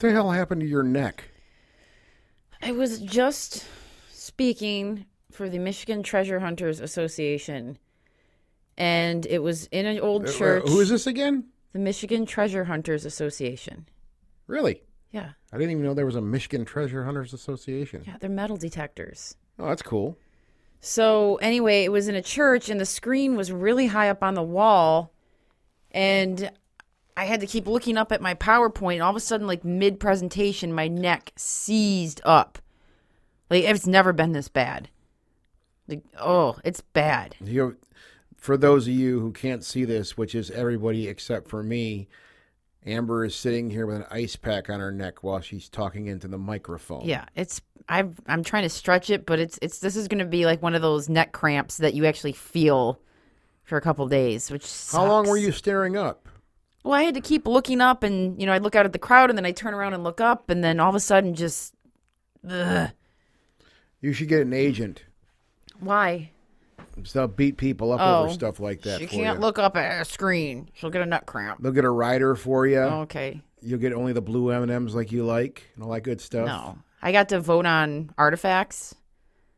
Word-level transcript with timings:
the 0.00 0.10
hell 0.12 0.30
happened 0.30 0.60
to 0.60 0.66
your 0.66 0.82
neck? 0.82 1.24
I 2.62 2.72
was 2.72 3.00
just 3.00 3.64
speaking 4.10 5.06
for 5.30 5.48
the 5.48 5.58
Michigan 5.58 6.02
Treasure 6.02 6.40
Hunters 6.40 6.80
Association, 6.80 7.78
and 8.76 9.26
it 9.26 9.42
was 9.42 9.66
in 9.66 9.86
an 9.86 10.00
old 10.00 10.26
Uh, 10.28 10.32
church. 10.32 10.68
who 10.68 10.80
is 10.80 10.88
this 10.88 11.06
again? 11.06 11.44
The 11.72 11.78
Michigan 11.78 12.24
Treasure 12.26 12.64
Hunters 12.64 13.04
Association. 13.04 13.86
Really? 14.46 14.82
Yeah, 15.10 15.30
I 15.52 15.58
didn't 15.58 15.72
even 15.72 15.84
know 15.84 15.94
there 15.94 16.06
was 16.06 16.16
a 16.16 16.20
Michigan 16.20 16.64
Treasure 16.64 17.04
Hunters 17.04 17.32
Association. 17.32 18.02
yeah, 18.06 18.16
they're 18.18 18.30
metal 18.30 18.56
detectors. 18.56 19.36
Oh, 19.58 19.68
that's 19.68 19.82
cool. 19.82 20.18
So 20.80 21.36
anyway, 21.36 21.84
it 21.84 21.92
was 21.92 22.08
in 22.08 22.14
a 22.14 22.22
church, 22.22 22.68
and 22.68 22.80
the 22.80 22.84
screen 22.86 23.36
was 23.36 23.50
really 23.52 23.86
high 23.86 24.08
up 24.10 24.22
on 24.22 24.34
the 24.34 24.42
wall, 24.42 25.12
and 25.92 26.50
I 27.16 27.26
had 27.26 27.40
to 27.40 27.46
keep 27.46 27.66
looking 27.66 27.96
up 27.96 28.12
at 28.12 28.20
my 28.20 28.34
PowerPoint. 28.34 28.94
And 28.94 29.02
all 29.02 29.10
of 29.10 29.16
a 29.16 29.20
sudden, 29.20 29.46
like 29.46 29.64
mid 29.64 30.00
presentation, 30.00 30.72
my 30.72 30.88
neck 30.88 31.32
seized 31.36 32.20
up. 32.24 32.58
Like 33.50 33.64
it's 33.64 33.86
never 33.86 34.12
been 34.12 34.32
this 34.32 34.48
bad. 34.48 34.88
Like 35.86 36.02
oh, 36.18 36.58
it's 36.64 36.80
bad. 36.80 37.36
You, 37.40 37.76
for 38.36 38.56
those 38.56 38.88
of 38.88 38.94
you 38.94 39.20
who 39.20 39.32
can't 39.32 39.64
see 39.64 39.84
this, 39.84 40.16
which 40.16 40.34
is 40.34 40.50
everybody 40.50 41.08
except 41.08 41.48
for 41.48 41.62
me, 41.62 42.08
Amber 42.86 43.24
is 43.24 43.34
sitting 43.34 43.70
here 43.70 43.86
with 43.86 43.96
an 43.96 44.06
ice 44.10 44.36
pack 44.36 44.68
on 44.68 44.80
her 44.80 44.92
neck 44.92 45.22
while 45.22 45.40
she's 45.40 45.68
talking 45.68 46.06
into 46.06 46.28
the 46.28 46.38
microphone. 46.38 47.04
Yeah, 47.04 47.26
it's 47.34 47.60
I've 47.88 48.20
I'm 48.26 48.42
trying 48.42 48.64
to 48.64 48.68
stretch 48.68 49.10
it, 49.10 49.24
but 49.24 49.38
it's 49.38 49.58
it's 49.62 49.78
this 49.78 49.96
is 49.96 50.08
going 50.08 50.18
to 50.18 50.24
be 50.24 50.46
like 50.46 50.62
one 50.62 50.74
of 50.74 50.82
those 50.82 51.08
neck 51.08 51.32
cramps 51.32 51.78
that 51.78 51.94
you 51.94 52.06
actually 52.06 52.32
feel 52.32 52.98
for 53.62 53.76
a 53.76 53.80
couple 53.80 54.06
days. 54.08 54.50
Which 54.50 54.70
How 54.90 55.06
long 55.06 55.28
were 55.28 55.36
you 55.36 55.52
staring 55.52 55.96
up? 55.96 56.28
Well, 56.84 56.92
I 56.92 57.02
had 57.02 57.14
to 57.14 57.20
keep 57.20 57.46
looking 57.48 57.80
up, 57.80 58.02
and 58.02 58.38
you 58.38 58.46
know, 58.46 58.52
I'd 58.52 58.62
look 58.62 58.74
out 58.76 58.84
at 58.86 58.92
the 58.92 58.98
crowd, 58.98 59.30
and 59.30 59.36
then 59.38 59.46
I 59.46 59.52
turn 59.52 59.74
around 59.74 59.94
and 59.94 60.04
look 60.04 60.20
up, 60.20 60.50
and 60.50 60.62
then 60.62 60.78
all 60.78 60.90
of 60.90 60.94
a 60.94 61.00
sudden, 61.00 61.34
just 61.34 61.74
ugh. 62.48 62.90
You 64.00 64.12
should 64.12 64.28
get 64.28 64.42
an 64.42 64.52
agent. 64.52 65.02
why? 65.80 66.30
So 67.04 67.18
they'll 67.20 67.28
beat 67.28 67.56
people 67.56 67.90
up 67.92 68.00
Oh, 68.00 68.24
over 68.24 68.32
stuff 68.32 68.60
like 68.60 68.82
that. 68.82 69.00
She 69.00 69.06
can't 69.08 69.38
you. 69.38 69.40
look 69.40 69.58
up 69.58 69.76
at 69.76 70.00
a 70.00 70.04
screen; 70.04 70.68
she'll 70.74 70.90
get 70.90 71.02
a 71.02 71.06
nut 71.06 71.26
cramp. 71.26 71.60
They'll 71.62 71.72
get 71.72 71.84
a 71.84 71.90
rider 71.90 72.36
for 72.36 72.66
you. 72.66 72.78
Okay, 72.80 73.40
You'll 73.62 73.80
get 73.80 73.92
only 73.94 74.12
the 74.12 74.20
blue 74.20 74.50
M 74.50 74.62
and 74.62 74.70
M's 74.70 74.94
like 74.94 75.10
you 75.10 75.24
like 75.24 75.64
and 75.74 75.82
all 75.84 75.90
that 75.92 76.02
good 76.02 76.20
stuff. 76.20 76.46
no, 76.46 76.78
I 77.02 77.10
got 77.12 77.30
to 77.30 77.40
vote 77.40 77.64
on 77.66 78.10
artifacts 78.18 78.94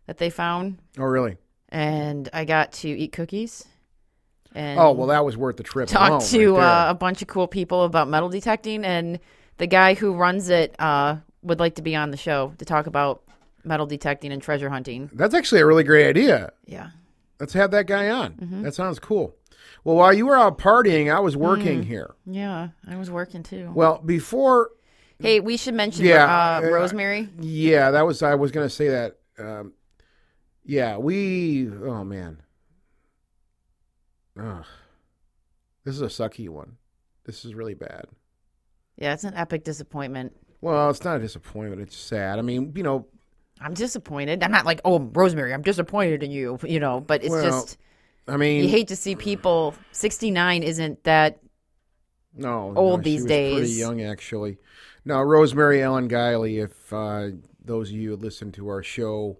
that 0.06 0.16
they 0.18 0.30
found, 0.30 0.78
Oh, 0.96 1.02
really? 1.04 1.36
and 1.68 2.28
I 2.32 2.44
got 2.46 2.72
to 2.74 2.88
eat 2.88 3.10
cookies. 3.12 3.64
And 4.56 4.80
Oh, 4.80 4.92
well, 4.92 5.08
that 5.08 5.24
was 5.24 5.36
worth 5.36 5.56
the 5.58 5.62
trip. 5.62 5.88
talk 5.88 6.08
alone, 6.08 6.20
to 6.22 6.56
right 6.56 6.86
uh, 6.88 6.90
a 6.90 6.94
bunch 6.94 7.20
of 7.22 7.28
cool 7.28 7.46
people 7.46 7.84
about 7.84 8.08
metal 8.08 8.28
detecting, 8.30 8.84
and 8.84 9.20
the 9.58 9.66
guy 9.66 9.94
who 9.94 10.14
runs 10.14 10.48
it 10.48 10.74
uh, 10.78 11.16
would 11.42 11.60
like 11.60 11.74
to 11.76 11.82
be 11.82 11.94
on 11.94 12.10
the 12.10 12.16
show 12.16 12.52
to 12.58 12.64
talk 12.64 12.86
about 12.86 13.22
metal 13.64 13.84
detecting 13.86 14.32
and 14.32 14.40
treasure 14.42 14.70
hunting. 14.70 15.10
That's 15.12 15.34
actually 15.34 15.60
a 15.60 15.66
really 15.66 15.84
great 15.84 16.06
idea. 16.08 16.52
Yeah. 16.64 16.90
Let's 17.38 17.52
have 17.52 17.70
that 17.72 17.86
guy 17.86 18.08
on. 18.08 18.32
Mm-hmm. 18.34 18.62
That 18.62 18.74
sounds 18.74 18.98
cool. 18.98 19.34
Well, 19.84 19.96
while 19.96 20.12
you 20.14 20.26
were 20.26 20.36
out 20.36 20.58
partying, 20.58 21.14
I 21.14 21.20
was 21.20 21.36
working 21.36 21.82
Mm. 21.82 21.84
here. 21.86 22.14
Yeah, 22.24 22.68
I 22.88 22.96
was 22.96 23.10
working 23.10 23.42
too. 23.42 23.70
Well, 23.74 24.00
before, 24.04 24.70
Hey, 25.20 25.40
we 25.40 25.56
should 25.56 25.74
mention 25.74 26.04
Yeah, 26.06 26.24
uh, 26.24 26.66
uh, 26.66 26.70
Rosemary. 26.70 27.28
yeah, 27.40 27.90
that 27.90 28.06
was 28.06 28.22
I 28.22 28.34
was 28.36 28.50
going 28.52 28.66
to 28.66 28.74
say 28.74 28.88
that. 28.88 29.16
Um, 29.38 29.72
yeah, 30.64 30.96
we. 30.96 31.68
Oh 31.70 32.04
man. 32.04 32.38
Ugh. 34.40 34.64
This 35.84 35.94
is 35.94 36.02
a 36.02 36.06
sucky 36.06 36.48
one. 36.48 36.76
This 37.24 37.44
is 37.44 37.54
really 37.54 37.74
bad. 37.74 38.06
Yeah, 38.96 39.12
it's 39.12 39.24
an 39.24 39.34
epic 39.34 39.64
disappointment. 39.64 40.34
Well, 40.60 40.90
it's 40.90 41.04
not 41.04 41.16
a 41.16 41.20
disappointment. 41.20 41.82
It's 41.82 41.96
sad. 41.96 42.38
I 42.38 42.42
mean, 42.42 42.72
you 42.74 42.82
know, 42.82 43.06
I'm 43.60 43.74
disappointed. 43.74 44.42
I'm 44.42 44.50
not 44.50 44.64
like, 44.66 44.80
oh, 44.84 44.98
Rosemary, 45.00 45.52
I'm 45.54 45.62
disappointed 45.62 46.22
in 46.22 46.30
you, 46.30 46.58
you 46.64 46.80
know, 46.80 47.00
but 47.00 47.22
it's 47.22 47.30
Well, 47.30 47.42
just, 47.44 47.78
I 48.26 48.36
mean, 48.36 48.62
you 48.64 48.68
hate 48.68 48.88
to 48.88 48.96
see 48.96 49.14
people. 49.16 49.74
69 49.92 50.62
isn't 50.62 51.04
that, 51.04 51.38
No, 52.34 52.72
old 52.76 53.00
no, 53.00 53.04
these 53.04 53.22
was 53.22 53.28
Pretty 53.30 53.54
days. 53.54 53.78
young, 53.78 54.02
actually. 54.02 54.58
Now, 55.04 55.22
Rosemary 55.22 55.82
Ellen 55.82 56.08
Guiley, 56.08 56.62
if 56.62 56.92
uh, 56.92 57.36
those 57.64 57.90
of 57.90 57.96
you 57.96 58.10
who 58.10 58.16
listen 58.16 58.50
to 58.52 58.68
our 58.68 58.82
show 58.82 59.38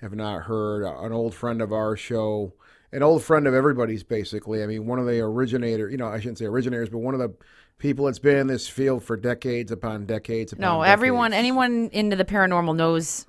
have 0.00 0.14
not 0.14 0.42
heard, 0.44 0.84
an 0.84 1.12
old 1.12 1.34
friend 1.34 1.60
of 1.60 1.72
our 1.72 1.96
show, 1.96 2.54
an 2.92 3.02
old 3.02 3.22
friend 3.22 3.46
of 3.46 3.54
everybody's, 3.54 4.02
basically. 4.02 4.62
I 4.62 4.66
mean, 4.66 4.86
one 4.86 4.98
of 4.98 5.06
the 5.06 5.20
originator, 5.20 5.88
you 5.88 5.96
know, 5.96 6.08
I 6.08 6.18
shouldn't 6.18 6.38
say 6.38 6.44
originators, 6.44 6.88
but 6.88 6.98
one 6.98 7.14
of 7.14 7.20
the 7.20 7.32
people 7.78 8.06
that's 8.06 8.18
been 8.18 8.36
in 8.36 8.46
this 8.46 8.68
field 8.68 9.02
for 9.02 9.16
decades 9.16 9.72
upon 9.72 10.06
decades. 10.06 10.52
Upon 10.52 10.60
no, 10.60 10.82
everyone, 10.82 11.32
anyone 11.32 11.88
into 11.92 12.16
the 12.16 12.24
paranormal 12.24 12.76
knows 12.76 13.26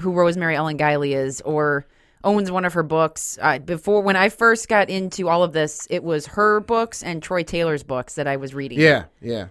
who 0.00 0.12
Rosemary 0.12 0.56
Ellen 0.56 0.78
Guiley 0.78 1.14
is 1.14 1.40
or 1.42 1.86
owns 2.24 2.50
one 2.50 2.64
of 2.64 2.72
her 2.72 2.82
books. 2.82 3.38
Uh, 3.40 3.58
before, 3.58 4.00
when 4.00 4.16
I 4.16 4.30
first 4.30 4.68
got 4.68 4.88
into 4.90 5.28
all 5.28 5.42
of 5.42 5.52
this, 5.52 5.86
it 5.90 6.02
was 6.02 6.26
her 6.28 6.60
books 6.60 7.02
and 7.02 7.22
Troy 7.22 7.42
Taylor's 7.42 7.82
books 7.82 8.14
that 8.14 8.26
I 8.26 8.36
was 8.36 8.54
reading. 8.54 8.80
Yeah, 8.80 9.04
yeah. 9.20 9.48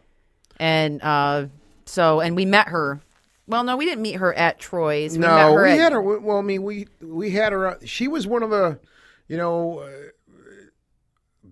And 0.58 1.02
uh, 1.02 1.46
so, 1.86 2.20
and 2.20 2.36
we 2.36 2.46
met 2.46 2.68
her. 2.70 3.00
Well, 3.46 3.64
no, 3.64 3.78
we 3.78 3.86
didn't 3.86 4.02
meet 4.02 4.16
her 4.16 4.34
at 4.34 4.60
Troy's. 4.60 5.14
We 5.14 5.20
met 5.20 5.28
No, 5.28 5.54
we 5.54 5.70
at, 5.70 5.78
had 5.78 5.92
her. 5.92 6.02
Well, 6.02 6.38
I 6.38 6.42
mean, 6.42 6.64
we 6.64 6.88
we 7.02 7.30
had 7.32 7.52
her. 7.54 7.68
uh, 7.68 7.76
She 7.86 8.08
was 8.08 8.26
one 8.26 8.42
of 8.42 8.50
the, 8.50 8.80
you 9.28 9.38
know, 9.38 9.80
uh, 9.80 9.90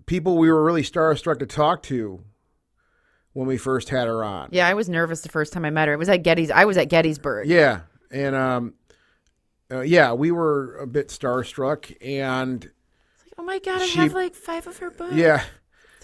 people 0.06 0.38
we 0.38 0.50
were 0.50 0.62
really 0.64 0.82
starstruck 0.82 1.38
to 1.40 1.46
talk 1.46 1.82
to 1.84 2.22
when 3.32 3.46
we 3.46 3.56
first 3.56 3.88
had 3.88 4.06
her 4.08 4.22
on. 4.24 4.48
Yeah, 4.52 4.68
I 4.68 4.74
was 4.74 4.88
nervous 4.88 5.22
the 5.22 5.28
first 5.28 5.52
time 5.52 5.64
I 5.64 5.70
met 5.70 5.88
her. 5.88 5.94
It 5.94 5.98
was 5.98 6.08
at 6.08 6.22
Gettys. 6.22 6.50
I 6.50 6.64
was 6.64 6.76
at 6.76 6.88
Gettysburg. 6.88 7.48
Yeah, 7.48 7.80
and 8.10 8.34
um, 8.36 8.74
uh, 9.70 9.80
yeah, 9.80 10.12
we 10.12 10.30
were 10.30 10.76
a 10.76 10.86
bit 10.86 11.08
starstruck, 11.08 11.96
and 12.02 12.70
Oh 13.38 13.42
my 13.42 13.58
god, 13.58 13.80
I 13.80 13.86
have 13.86 14.12
like 14.12 14.34
five 14.34 14.66
of 14.66 14.76
her 14.78 14.90
books. 14.90 15.14
yeah, 15.14 15.42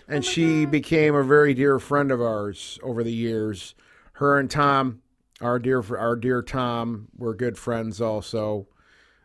and 0.08 0.24
she 0.24 0.64
became 0.64 1.14
a 1.14 1.22
very 1.22 1.54
dear 1.54 1.78
friend 1.78 2.10
of 2.10 2.20
ours 2.20 2.78
over 2.82 3.04
the 3.04 3.12
years. 3.12 3.74
Her 4.14 4.38
and 4.38 4.50
Tom, 4.50 5.02
our 5.40 5.58
dear 5.58 5.84
our 5.96 6.16
dear 6.16 6.42
Tom, 6.42 7.08
were 7.16 7.34
good 7.34 7.58
friends 7.58 8.00
also, 8.00 8.68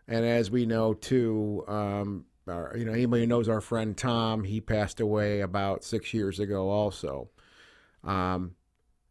and 0.08 0.26
as 0.26 0.52
we 0.52 0.66
know 0.66 0.94
too, 0.94 1.64
um, 1.68 2.26
our, 2.48 2.74
you 2.78 2.86
know 2.86 2.92
anybody 2.94 3.24
who 3.24 3.28
knows 3.28 3.48
our 3.50 3.62
friend 3.62 3.96
Tom, 3.96 4.44
he 4.44 4.60
passed 4.62 5.00
away 5.00 5.42
about 5.42 5.84
six 5.84 6.14
years 6.14 6.40
ago 6.40 6.70
also, 6.70 7.30
um, 8.04 8.56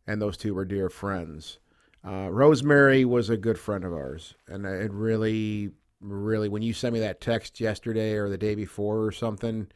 and 0.06 0.20
those 0.20 0.36
two 0.36 0.54
were 0.54 0.64
dear 0.64 0.88
friends. 0.88 1.58
Uh, 2.06 2.28
Rosemary 2.30 3.04
was 3.04 3.30
a 3.30 3.36
good 3.36 3.58
friend 3.58 3.84
of 3.84 3.92
ours, 3.92 4.34
and 4.48 4.66
it 4.66 4.92
really, 4.92 5.70
really, 6.00 6.48
when 6.48 6.62
you 6.62 6.72
sent 6.72 6.92
me 6.94 7.00
that 7.00 7.20
text 7.20 7.60
yesterday 7.60 8.14
or 8.14 8.28
the 8.28 8.36
day 8.38 8.54
before 8.56 9.04
or 9.04 9.12
something, 9.12 9.68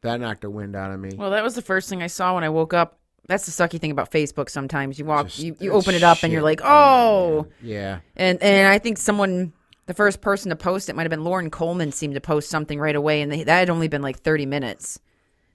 that 0.00 0.20
knocked 0.20 0.40
the 0.42 0.50
wind 0.50 0.74
out 0.74 0.90
of 0.92 0.98
me. 0.98 1.10
Well, 1.16 1.30
that 1.30 1.44
was 1.44 1.54
the 1.54 1.62
first 1.62 1.88
thing 1.88 2.02
I 2.02 2.08
saw 2.08 2.34
when 2.34 2.42
I 2.44 2.48
woke 2.48 2.74
up. 2.74 2.98
That's 3.28 3.44
the 3.46 3.52
sucky 3.52 3.78
thing 3.78 3.90
about 3.90 4.10
Facebook. 4.10 4.48
Sometimes 4.48 4.98
you 4.98 5.04
walk, 5.04 5.26
Just- 5.26 5.38
you, 5.40 5.54
you 5.60 5.70
open 5.72 5.94
it 5.94 6.02
up, 6.02 6.22
and 6.24 6.32
you're 6.32 6.42
like, 6.42 6.60
oh. 6.64 7.46
yeah, 7.62 8.00
And 8.16 8.42
and 8.42 8.68
I 8.68 8.78
think 8.78 8.98
someone, 8.98 9.52
the 9.88 9.94
first 9.94 10.20
person 10.20 10.50
to 10.50 10.56
post 10.56 10.90
it 10.90 10.94
might 10.94 11.04
have 11.04 11.10
been 11.10 11.24
Loren 11.24 11.50
Coleman. 11.50 11.92
Seemed 11.92 12.14
to 12.14 12.20
post 12.20 12.50
something 12.50 12.78
right 12.78 12.94
away, 12.94 13.22
and 13.22 13.32
they, 13.32 13.42
that 13.42 13.58
had 13.58 13.70
only 13.70 13.88
been 13.88 14.02
like 14.02 14.18
30 14.20 14.44
minutes. 14.44 15.00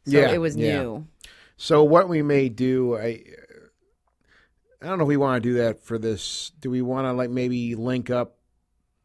So 0.06 0.18
Yeah, 0.18 0.32
it 0.32 0.40
was 0.40 0.58
yeah. 0.58 0.82
new. 0.82 1.08
So 1.56 1.84
what 1.84 2.10
we 2.10 2.24
may 2.24 2.50
do, 2.50 2.98
I, 2.98 3.24
I 4.82 4.88
don't 4.88 4.98
know 4.98 5.04
if 5.04 5.08
we 5.08 5.18
want 5.18 5.42
to 5.42 5.50
do 5.50 5.56
that 5.60 5.84
for 5.84 6.00
this. 6.00 6.52
Do 6.60 6.72
we 6.72 6.82
want 6.82 7.06
to 7.06 7.14
like 7.14 7.30
maybe 7.30 7.76
link 7.76 8.10
up 8.10 8.38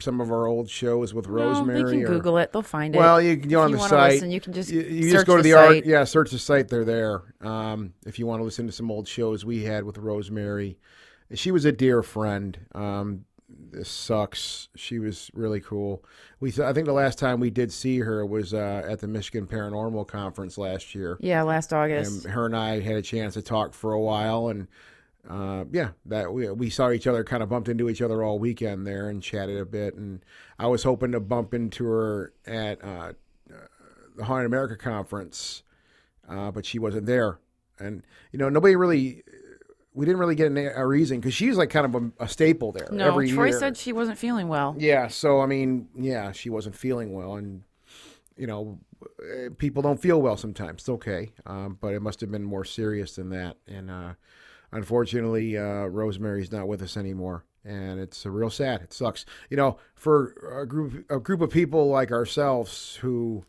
some 0.01 0.23
of 0.23 0.33
our 0.33 0.47
old 0.47 0.71
shows 0.71 1.13
with 1.13 1.27
Rosemary? 1.27 1.83
They 1.83 1.91
can 1.91 2.05
or, 2.05 2.07
Google 2.07 2.39
it. 2.39 2.51
They'll 2.51 2.63
find 2.63 2.95
it. 2.95 2.99
Well, 2.99 3.21
you 3.21 3.37
can 3.37 3.51
go 3.51 3.61
If 3.61 3.65
on 3.67 3.71
you 3.73 3.77
the 3.77 3.83
site. 3.89 4.13
listen, 4.15 4.31
you 4.31 4.41
can 4.41 4.55
just 4.55 4.71
you, 4.71 4.81
you 4.81 5.11
just 5.13 5.27
go 5.27 5.37
to 5.37 5.43
the 5.43 5.51
the, 5.51 5.59
art. 5.59 5.85
Yeah, 5.85 6.05
search 6.05 6.31
the 6.31 6.39
site. 6.39 6.69
They're 6.69 6.87
there. 6.87 7.35
Um, 7.43 7.93
if 8.07 8.19
you 8.19 8.27
want 8.27 8.41
to 8.41 8.45
listen 8.45 8.65
to 8.65 8.73
some 8.73 8.91
old 8.91 9.07
shows 9.07 9.45
we 9.45 9.65
had 9.65 9.85
with 9.85 9.99
Rosemary, 9.99 10.79
she 11.35 11.51
was 11.51 11.67
a 11.67 11.73
dear 11.73 12.03
friend. 12.03 12.59
Um, 12.75 13.27
this 13.49 13.89
sucks. 13.89 14.69
She 14.77 14.99
was 14.99 15.31
really 15.35 15.61
cool. 15.61 16.05
We, 16.41 16.51
I 16.63 16.73
think 16.73 16.87
the 16.87 16.93
last 16.93 17.19
time 17.19 17.41
we 17.41 17.51
did 17.51 17.73
see 17.73 18.01
her 18.01 18.25
was 18.25 18.53
uh, 18.53 18.83
at 18.89 19.01
the 19.01 19.09
Michigan 19.09 19.47
Paranormal 19.47 20.07
Conference 20.07 20.59
last 20.59 20.95
year. 20.95 21.17
yeah, 21.21 21.43
last 21.43 21.73
August. 21.73 22.25
and 22.25 22.35
her 22.35 22.47
and 22.47 22.57
I 22.57 22.81
had 22.81 22.97
a 22.97 23.03
chance 23.03 23.35
to 23.35 23.43
talk 23.43 23.73
for 23.73 23.93
a 23.93 24.01
while, 24.01 24.49
and 24.49 24.69
uh, 25.29 25.65
yeah, 25.73 25.91
that 26.07 26.33
we 26.33 26.51
we 26.51 26.71
saw 26.71 26.91
each 26.91 27.07
other, 27.07 27.25
kind 27.25 27.43
of 27.43 27.49
bumped 27.49 27.69
into 27.69 27.89
each 27.89 28.03
other 28.03 28.23
all 28.23 28.39
weekend 28.39 28.87
there, 28.87 29.09
and 29.09 29.23
chatted 29.23 29.59
a 29.59 29.65
bit. 29.65 29.95
And 29.95 30.25
I 30.59 30.67
was 30.67 30.83
hoping 30.83 31.13
to 31.13 31.21
bump 31.21 31.55
into 31.55 31.87
her 31.87 32.33
at 32.47 32.83
uh, 32.85 33.13
the 34.17 34.25
Haunted 34.25 34.47
America 34.47 34.77
conference, 34.77 35.63
uh, 36.29 36.51
but 36.51 36.67
she 36.67 36.79
wasn't 36.79 37.07
there. 37.07 37.39
And 37.79 38.03
you 38.33 38.39
know, 38.39 38.49
nobody 38.49 38.77
really. 38.77 39.23
We 39.99 40.07
didn't 40.07 40.21
really 40.21 40.37
get 40.37 40.53
a, 40.53 40.81
a 40.81 40.87
reason 40.87 41.19
because 41.19 41.35
she's 41.35 41.57
like 41.57 41.71
kind 41.71 41.85
of 41.85 41.95
a, 41.97 42.25
a 42.25 42.29
staple 42.29 42.71
there 42.71 42.87
no, 42.93 43.09
every 43.09 43.29
Troy 43.33 43.47
year. 43.47 43.59
said 43.59 43.77
she 43.77 43.93
wasn't 43.93 44.17
feeling 44.17 44.47
well. 44.47 44.77
Yeah, 44.79 45.09
so 45.09 45.41
I 45.41 45.47
mean, 45.47 45.89
yeah, 45.97 46.31
she 46.31 46.51
wasn't 46.51 46.77
feeling 46.77 47.13
well, 47.13 47.35
and 47.35 47.65
you 48.37 48.47
know, 48.47 48.79
eh, 49.03 49.49
people 49.59 49.83
don't 49.83 50.01
feel 50.01 50.23
well 50.23 50.37
sometimes. 50.37 50.83
It's 50.83 50.89
okay, 50.89 51.33
um, 51.47 51.79
but 51.81 51.95
it 51.95 52.01
must 52.01 52.21
have 52.21 52.31
been 52.31 52.45
more 52.45 52.65
serious 52.65 53.17
than 53.17 53.31
that. 53.31 53.57
And 53.67 53.91
uh, 53.91 54.13
unfortunately, 54.71 55.59
uh, 55.59 55.87
Rosemary's 55.87 56.53
not 56.53 56.69
with 56.69 56.81
us 56.81 56.97
anymore, 56.97 57.45
and 57.65 57.99
it's 57.99 58.25
uh, 58.25 58.31
real 58.31 58.51
sad. 58.51 58.83
It 58.83 58.93
sucks. 58.93 59.27
You 59.51 59.57
know, 59.57 59.79
for 59.97 60.61
a 60.61 60.65
group 60.65 61.11
a 61.11 61.19
group 61.19 61.41
of 61.41 61.51
people 61.51 61.89
like 61.89 62.13
ourselves 62.13 62.95
who 63.01 63.45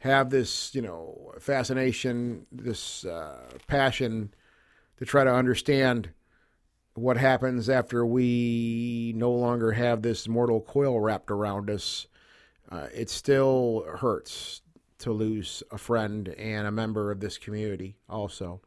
have 0.00 0.28
this, 0.28 0.74
you 0.74 0.82
know, 0.82 1.32
fascination, 1.40 2.44
this 2.52 3.06
uh, 3.06 3.40
passion 3.66 4.34
to 5.04 5.10
try 5.10 5.24
to 5.24 5.34
understand 5.34 6.08
what 6.94 7.16
happens 7.16 7.68
after 7.68 8.06
we 8.06 9.12
no 9.16 9.30
longer 9.30 9.72
have 9.72 10.00
this 10.00 10.26
mortal 10.28 10.60
coil 10.60 10.98
wrapped 10.98 11.30
around 11.30 11.68
us. 11.68 12.06
Uh, 12.70 12.86
it 12.94 13.10
still 13.10 13.84
hurts 13.98 14.62
to 14.98 15.12
lose 15.12 15.62
a 15.70 15.76
friend 15.76 16.28
and 16.28 16.66
a 16.66 16.72
member 16.72 17.10
of 17.10 17.20
this 17.20 17.36
community, 17.36 17.96
also. 18.08 18.60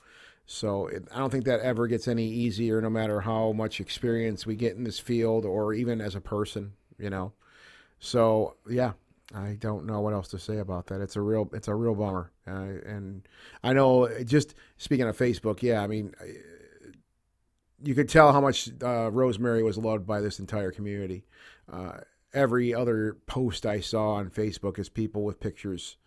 So 0.45 0.87
it, 0.87 1.07
I 1.11 1.17
don't 1.17 1.31
think 1.31 1.45
that 1.45 1.61
ever 1.61 1.87
gets 1.87 2.07
any 2.07 2.27
easier, 2.27 2.81
no 2.81 2.89
matter 2.89 3.21
how 3.21 3.53
much 3.53 3.79
experience 3.79 4.45
we 4.45 4.55
get 4.55 4.75
in 4.75 4.83
this 4.83 4.99
field 4.99 5.45
or 5.45 5.73
even 5.73 5.99
as 5.99 6.13
a 6.13 6.21
person, 6.21 6.73
you 6.99 7.09
know. 7.09 7.33
So 7.99 8.57
yeah, 8.69 8.93
I 9.35 9.57
don't 9.59 9.85
know 9.85 9.99
what 10.01 10.13
else 10.13 10.29
to 10.29 10.39
say 10.39 10.59
about 10.59 10.87
that. 10.87 11.01
It's 11.01 11.15
a 11.15 11.21
real, 11.21 11.49
it's 11.53 11.67
a 11.67 11.75
real 11.75 11.95
bummer. 11.95 12.31
Uh, 12.47 12.79
and 12.85 13.27
I 13.63 13.73
know, 13.73 14.07
just 14.23 14.55
speaking 14.77 15.07
of 15.07 15.17
Facebook, 15.17 15.61
yeah, 15.61 15.81
I 15.81 15.87
mean, 15.87 16.13
you 17.83 17.93
could 17.93 18.09
tell 18.09 18.31
how 18.31 18.41
much 18.41 18.69
uh, 18.81 19.11
Rosemary 19.11 19.63
was 19.63 19.77
loved 19.77 20.07
by 20.07 20.21
this 20.21 20.39
entire 20.39 20.71
community. 20.71 21.25
Uh, 21.71 21.97
every 22.33 22.73
other 22.73 23.17
post 23.27 23.65
I 23.65 23.81
saw 23.81 24.13
on 24.13 24.29
Facebook 24.29 24.79
is 24.79 24.89
people 24.89 25.23
with 25.23 25.39
pictures, 25.39 25.97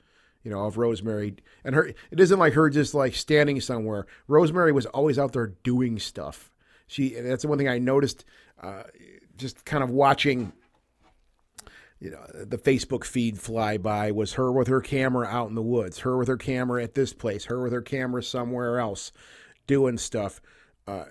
you 0.42 0.50
know, 0.50 0.64
of 0.64 0.78
Rosemary 0.78 1.36
and 1.64 1.74
her. 1.74 1.92
It 2.10 2.20
isn't 2.20 2.38
like 2.38 2.54
her 2.54 2.70
just 2.70 2.94
like 2.94 3.14
standing 3.14 3.60
somewhere. 3.60 4.06
Rosemary 4.28 4.72
was 4.72 4.86
always 4.86 5.18
out 5.18 5.32
there 5.32 5.54
doing 5.62 5.98
stuff. 5.98 6.50
She. 6.86 7.10
That's 7.10 7.42
the 7.42 7.48
one 7.48 7.58
thing 7.58 7.68
I 7.68 7.78
noticed. 7.78 8.24
Uh, 8.60 8.84
just 9.36 9.64
kind 9.64 9.82
of 9.82 9.90
watching 9.90 10.52
you 12.00 12.10
know, 12.10 12.24
the 12.32 12.58
Facebook 12.58 13.04
feed 13.04 13.38
fly 13.38 13.76
by 13.76 14.10
was 14.10 14.32
her 14.34 14.50
with 14.50 14.68
her 14.68 14.80
camera 14.80 15.26
out 15.26 15.48
in 15.48 15.54
the 15.54 15.62
woods, 15.62 15.98
her 16.00 16.16
with 16.16 16.28
her 16.28 16.38
camera 16.38 16.82
at 16.82 16.94
this 16.94 17.12
place, 17.12 17.44
her 17.44 17.62
with 17.62 17.72
her 17.72 17.82
camera 17.82 18.22
somewhere 18.22 18.78
else, 18.78 19.12
doing 19.66 19.98
stuff. 19.98 20.40
Uh, 20.88 21.04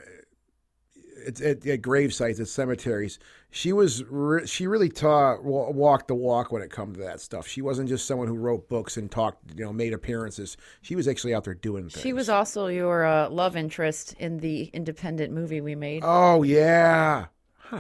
at, 1.25 1.41
at, 1.41 1.65
at 1.65 1.81
grave 1.81 2.13
sites, 2.13 2.39
at 2.39 2.47
cemeteries. 2.47 3.19
She 3.51 3.74
was 3.74 4.03
re- 4.06 4.45
she 4.45 4.68
really 4.68 4.89
taught 4.89 5.44
walked 5.44 6.07
the 6.07 6.15
walk 6.15 6.51
when 6.51 6.62
it 6.62 6.69
comes 6.69 6.97
to 6.97 7.03
that 7.03 7.19
stuff. 7.19 7.47
She 7.47 7.62
wasn't 7.62 7.89
just 7.89 8.06
someone 8.06 8.27
who 8.27 8.36
wrote 8.36 8.69
books 8.69 8.97
and 8.97 9.09
talked, 9.09 9.57
you 9.57 9.65
know, 9.65 9.74
made 9.74 9.94
appearances. 9.94 10.56
She 10.81 10.95
was 10.95 11.07
actually 11.07 11.33
out 11.33 11.45
there 11.45 11.56
doing 11.56 11.89
things. 11.89 12.01
She 12.01 12.13
was 12.13 12.30
also 12.30 12.68
your 12.68 13.06
uh, 13.06 13.30
love 13.30 13.56
interest 13.56 14.13
in 14.19 14.38
the 14.38 14.65
independent 14.65 15.33
movie 15.33 15.62
we 15.62 15.75
made. 15.75 16.03
Oh 16.06 16.44
yeah, 16.44 17.27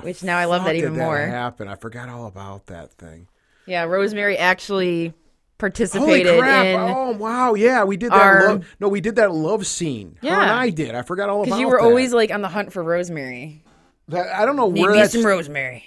which 0.01 0.23
now 0.23 0.37
I 0.37 0.45
love 0.45 0.65
that 0.65 0.75
even 0.75 0.93
did 0.93 0.99
more. 0.99 1.17
That 1.17 1.29
happen. 1.29 1.67
I 1.67 1.75
forgot 1.75 2.09
all 2.09 2.25
about 2.27 2.67
that 2.67 2.91
thing. 2.93 3.27
Yeah, 3.65 3.83
Rosemary 3.83 4.37
actually 4.37 5.13
participated 5.57 6.25
Holy 6.27 6.39
crap. 6.39 6.65
in 6.65 6.79
Oh 6.79 7.11
wow, 7.11 7.53
yeah, 7.53 7.83
we 7.83 7.97
did 7.97 8.11
that. 8.11 8.21
our- 8.21 8.47
Love, 8.49 8.75
no, 8.79 8.87
we 8.87 9.01
did 9.01 9.17
that 9.17 9.31
love 9.33 9.67
scene. 9.67 10.17
Yeah. 10.21 10.41
and 10.41 10.51
I 10.51 10.69
did. 10.69 10.95
I 10.95 11.01
forgot 11.01 11.29
all 11.29 11.37
about. 11.41 11.45
because 11.45 11.59
you 11.59 11.67
were 11.67 11.77
that. 11.77 11.83
always 11.83 12.13
like 12.13 12.31
on 12.31 12.41
the 12.41 12.47
hunt 12.47 12.71
for 12.73 12.81
Rosemary. 12.83 13.63
That- 14.07 14.33
I 14.33 14.45
don't 14.45 14.55
know 14.55 14.71
Need 14.71 14.81
where 14.81 14.95
that's. 14.95 15.13
some 15.13 15.25
Rosemary. 15.25 15.83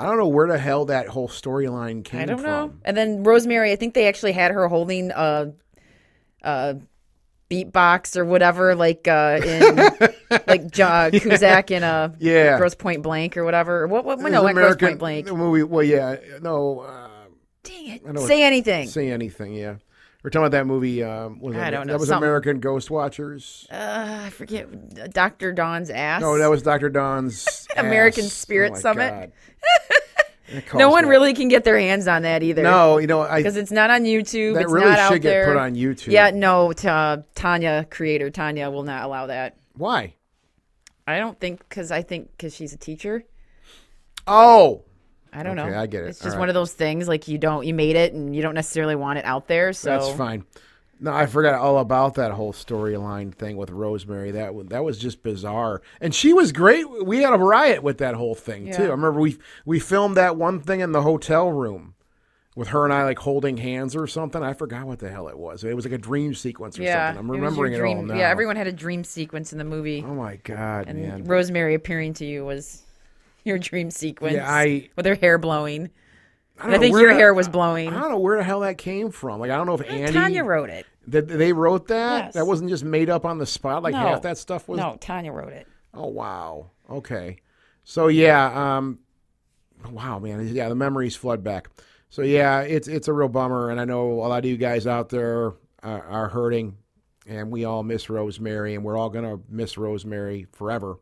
I 0.00 0.06
don't 0.06 0.18
know 0.18 0.26
where 0.28 0.48
the 0.48 0.58
hell 0.58 0.86
that 0.86 1.06
whole 1.08 1.28
storyline 1.28 2.02
came 2.04 2.22
I 2.22 2.24
don't 2.24 2.38
from. 2.38 2.46
know. 2.46 2.72
And 2.84 2.96
then 2.96 3.22
Rosemary, 3.22 3.70
I 3.70 3.76
think 3.76 3.94
they 3.94 4.08
actually 4.08 4.32
had 4.32 4.50
her 4.50 4.66
holding 4.66 5.12
a, 5.12 5.52
a 6.42 6.76
beatbox 7.52 8.16
or 8.16 8.24
whatever, 8.24 8.74
like 8.74 9.06
uh, 9.06 9.40
in 9.44 9.76
like 10.46 10.70
jo- 10.70 11.10
Cusack 11.12 11.70
in 11.70 11.82
a 11.82 12.14
Yeah. 12.18 12.56
Grosse 12.58 12.74
Pointe 12.74 13.02
Blank 13.02 13.36
or 13.36 13.44
whatever. 13.44 13.86
What? 13.86 14.04
what 14.04 14.18
no, 14.20 14.42
not 14.42 14.54
Grosse 14.54 14.76
Pointe 14.76 14.98
Blank. 14.98 15.30
movie. 15.32 15.62
Well, 15.62 15.82
yeah, 15.84 16.16
no. 16.40 16.80
Uh, 16.80 17.08
Dang 17.64 17.88
it! 17.88 18.04
know 18.04 18.20
what- 18.20 18.28
Say 18.28 18.42
anything. 18.42 18.88
say 18.88 19.10
anything. 19.10 19.52
Yeah, 19.54 19.76
we're 20.24 20.30
talking 20.30 20.42
about 20.46 20.52
that 20.52 20.66
movie. 20.66 21.02
Um, 21.04 21.38
was 21.40 21.54
I 21.54 21.60
that, 21.60 21.70
don't 21.70 21.86
know, 21.86 21.92
That 21.92 22.00
was 22.00 22.08
something- 22.08 22.24
American 22.26 22.58
Ghost 22.60 22.90
Watchers. 22.90 23.66
Uh, 23.70 24.22
I 24.26 24.30
forget. 24.30 25.12
Doctor 25.12 25.52
Don's 25.52 25.90
ass. 25.90 26.22
No, 26.22 26.38
that 26.38 26.50
was 26.50 26.62
Doctor 26.62 26.88
Don's 26.88 27.68
American 27.76 28.24
ass. 28.24 28.32
Spirit 28.32 28.72
Oh, 28.76 28.78
Summit. 28.80 29.32
No 30.74 30.90
one 30.90 31.04
that- 31.04 31.10
really 31.10 31.34
can 31.34 31.48
get 31.48 31.64
their 31.64 31.78
hands 31.78 32.06
on 32.08 32.22
that 32.22 32.42
either. 32.42 32.62
No, 32.62 32.98
you 32.98 33.06
know, 33.06 33.28
because 33.36 33.56
it's 33.56 33.70
not 33.72 33.90
on 33.90 34.04
YouTube. 34.04 34.54
that 34.54 34.62
it's 34.62 34.72
really 34.72 34.86
not 34.90 34.98
out 34.98 35.12
should 35.12 35.22
get 35.22 35.30
there. 35.30 35.46
put 35.46 35.56
on 35.56 35.74
YouTube. 35.74 36.08
Yeah, 36.12 36.30
no. 36.30 36.72
T- 36.72 36.88
uh, 36.88 37.18
Tanya, 37.34 37.86
creator 37.90 38.30
Tanya, 38.30 38.70
will 38.70 38.82
not 38.84 39.04
allow 39.04 39.26
that. 39.26 39.56
Why? 39.74 40.14
I 41.06 41.18
don't 41.18 41.38
think 41.38 41.66
because 41.68 41.90
I 41.90 42.02
think 42.02 42.30
because 42.36 42.54
she's 42.54 42.72
a 42.72 42.76
teacher. 42.78 43.24
Oh, 44.26 44.84
I 45.32 45.42
don't 45.42 45.58
Okay, 45.58 45.70
know. 45.70 45.78
I 45.80 45.86
get 45.86 46.04
it. 46.04 46.08
It's 46.10 46.18
just 46.20 46.34
right. 46.34 46.40
one 46.40 46.48
of 46.48 46.54
those 46.54 46.72
things 46.72 47.08
like 47.08 47.26
you 47.28 47.38
don't 47.38 47.66
you 47.66 47.74
made 47.74 47.96
it 47.96 48.12
and 48.12 48.36
you 48.36 48.42
don't 48.42 48.54
necessarily 48.54 48.94
want 48.94 49.18
it 49.18 49.24
out 49.24 49.48
there. 49.48 49.72
So 49.72 49.90
that's 49.90 50.10
fine. 50.16 50.44
No, 51.00 51.12
I 51.12 51.26
forgot 51.26 51.54
all 51.54 51.78
about 51.78 52.14
that 52.14 52.32
whole 52.32 52.52
storyline 52.52 53.34
thing 53.34 53.56
with 53.56 53.70
Rosemary. 53.70 54.30
That 54.30 54.52
that 54.70 54.84
was 54.84 54.98
just 54.98 55.22
bizarre, 55.22 55.82
and 56.00 56.14
she 56.14 56.32
was 56.32 56.52
great. 56.52 57.04
We 57.04 57.22
had 57.22 57.32
a 57.32 57.38
riot 57.38 57.82
with 57.82 57.98
that 57.98 58.14
whole 58.14 58.34
thing 58.36 58.70
too. 58.72 58.84
I 58.84 58.88
remember 58.90 59.18
we 59.20 59.38
we 59.64 59.80
filmed 59.80 60.16
that 60.16 60.36
one 60.36 60.60
thing 60.60 60.80
in 60.80 60.92
the 60.92 61.02
hotel 61.02 61.50
room 61.50 61.94
with 62.54 62.68
her 62.68 62.84
and 62.84 62.92
I 62.92 63.04
like 63.04 63.18
holding 63.18 63.56
hands 63.56 63.96
or 63.96 64.06
something. 64.06 64.42
I 64.42 64.52
forgot 64.52 64.86
what 64.86 64.98
the 64.98 65.10
hell 65.10 65.28
it 65.28 65.38
was. 65.38 65.64
It 65.64 65.74
was 65.74 65.84
like 65.84 65.94
a 65.94 65.98
dream 65.98 66.34
sequence 66.34 66.78
or 66.78 66.82
yeah, 66.82 67.08
something. 67.14 67.24
I'm 67.24 67.30
it 67.34 67.38
remembering 67.40 67.72
it, 67.72 67.78
dream. 67.78 67.96
all 67.98 68.02
now. 68.04 68.14
Yeah, 68.14 68.28
everyone 68.28 68.56
had 68.56 68.66
a 68.66 68.72
dream 68.72 69.04
sequence 69.04 69.52
in 69.52 69.58
the 69.58 69.64
movie, 69.64 70.04
Oh 70.06 70.14
my 70.14 70.36
god, 70.36 70.86
and 70.88 71.00
man. 71.00 71.24
Rosemary 71.24 71.74
appearing 71.74 72.14
to 72.14 72.24
you 72.26 72.44
was 72.44 72.82
your 73.44 73.58
dream 73.58 73.90
sequence. 73.90 74.34
Yeah, 74.34 74.50
I- 74.52 74.90
with 74.96 75.06
her 75.06 75.14
hair 75.14 75.38
blowing. 75.38 75.90
I, 76.58 76.66
And 76.66 76.74
I 76.74 76.78
think 76.78 76.92
where 76.92 77.02
your 77.02 77.12
the- 77.12 77.18
hair 77.18 77.34
was 77.34 77.48
blowing. 77.48 77.88
I 77.92 78.00
don't 78.00 78.10
know 78.10 78.18
where 78.18 78.36
the 78.38 78.44
hell 78.44 78.60
that 78.60 78.78
came 78.78 79.10
from. 79.10 79.40
Like 79.40 79.50
I 79.50 79.56
don't 79.56 79.66
know 79.66 79.74
if 79.74 79.88
Andy 79.88 80.12
Tanya 80.12 80.44
wrote 80.44 80.70
it. 80.70 80.86
That 81.08 81.26
they 81.28 81.52
wrote 81.52 81.88
that. 81.88 82.26
Yes. 82.26 82.34
That 82.34 82.46
wasn't 82.46 82.70
just 82.70 82.84
made 82.84 83.10
up 83.10 83.24
on 83.24 83.38
the 83.38 83.46
spot. 83.46 83.82
Like 83.82 83.92
No. 83.94 84.00
half 84.00 84.22
that 84.22 84.38
stuff 84.38 84.68
was. 84.68 84.78
No, 84.78 84.96
Tanya 85.00 85.32
wrote 85.32 85.52
it. 85.52 85.66
Oh 85.94 86.06
wow. 86.08 86.70
Okay. 86.90 87.38
So 87.84 88.08
yeah. 88.08 88.76
Um. 88.76 88.98
Wow, 89.90 90.18
man. 90.20 90.46
Yeah, 90.54 90.68
the 90.68 90.74
memories 90.76 91.16
flood 91.16 91.42
back. 91.42 91.68
So 92.10 92.22
yeah, 92.22 92.60
it's 92.60 92.86
it's 92.88 93.08
a 93.08 93.12
real 93.12 93.28
bummer, 93.28 93.70
and 93.70 93.80
I 93.80 93.84
know 93.84 94.12
a 94.12 94.28
lot 94.28 94.38
of 94.38 94.44
you 94.44 94.56
guys 94.56 94.86
out 94.86 95.08
there 95.08 95.54
are, 95.82 96.02
are 96.04 96.28
hurting, 96.28 96.76
and 97.26 97.50
we 97.50 97.64
all 97.64 97.82
miss 97.82 98.08
Rosemary, 98.08 98.74
and 98.76 98.84
we're 98.84 98.96
all 98.96 99.10
gonna 99.10 99.38
miss 99.48 99.76
Rosemary 99.76 100.46
forever. 100.52 100.98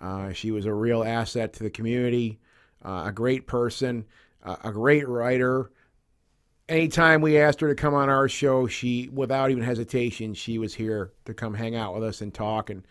Uh, 0.00 0.32
she 0.32 0.50
was 0.50 0.64
a 0.66 0.72
real 0.74 1.04
asset 1.04 1.52
to 1.54 1.62
the 1.62 1.70
community, 1.70 2.40
uh, 2.84 3.04
a 3.06 3.12
great 3.12 3.46
person, 3.46 4.04
uh, 4.48 4.56
a 4.64 4.72
great 4.72 5.06
writer. 5.08 5.70
Anytime 6.68 7.20
we 7.20 7.38
asked 7.38 7.60
her 7.60 7.68
to 7.68 7.74
come 7.74 7.94
on 7.94 8.08
our 8.08 8.28
show, 8.28 8.66
she, 8.66 9.08
without 9.12 9.50
even 9.50 9.62
hesitation, 9.62 10.34
she 10.34 10.58
was 10.58 10.74
here 10.74 11.12
to 11.24 11.34
come 11.34 11.54
hang 11.54 11.76
out 11.76 11.94
with 11.94 12.04
us 12.04 12.20
and 12.20 12.32
talk. 12.32 12.68
And 12.70 12.86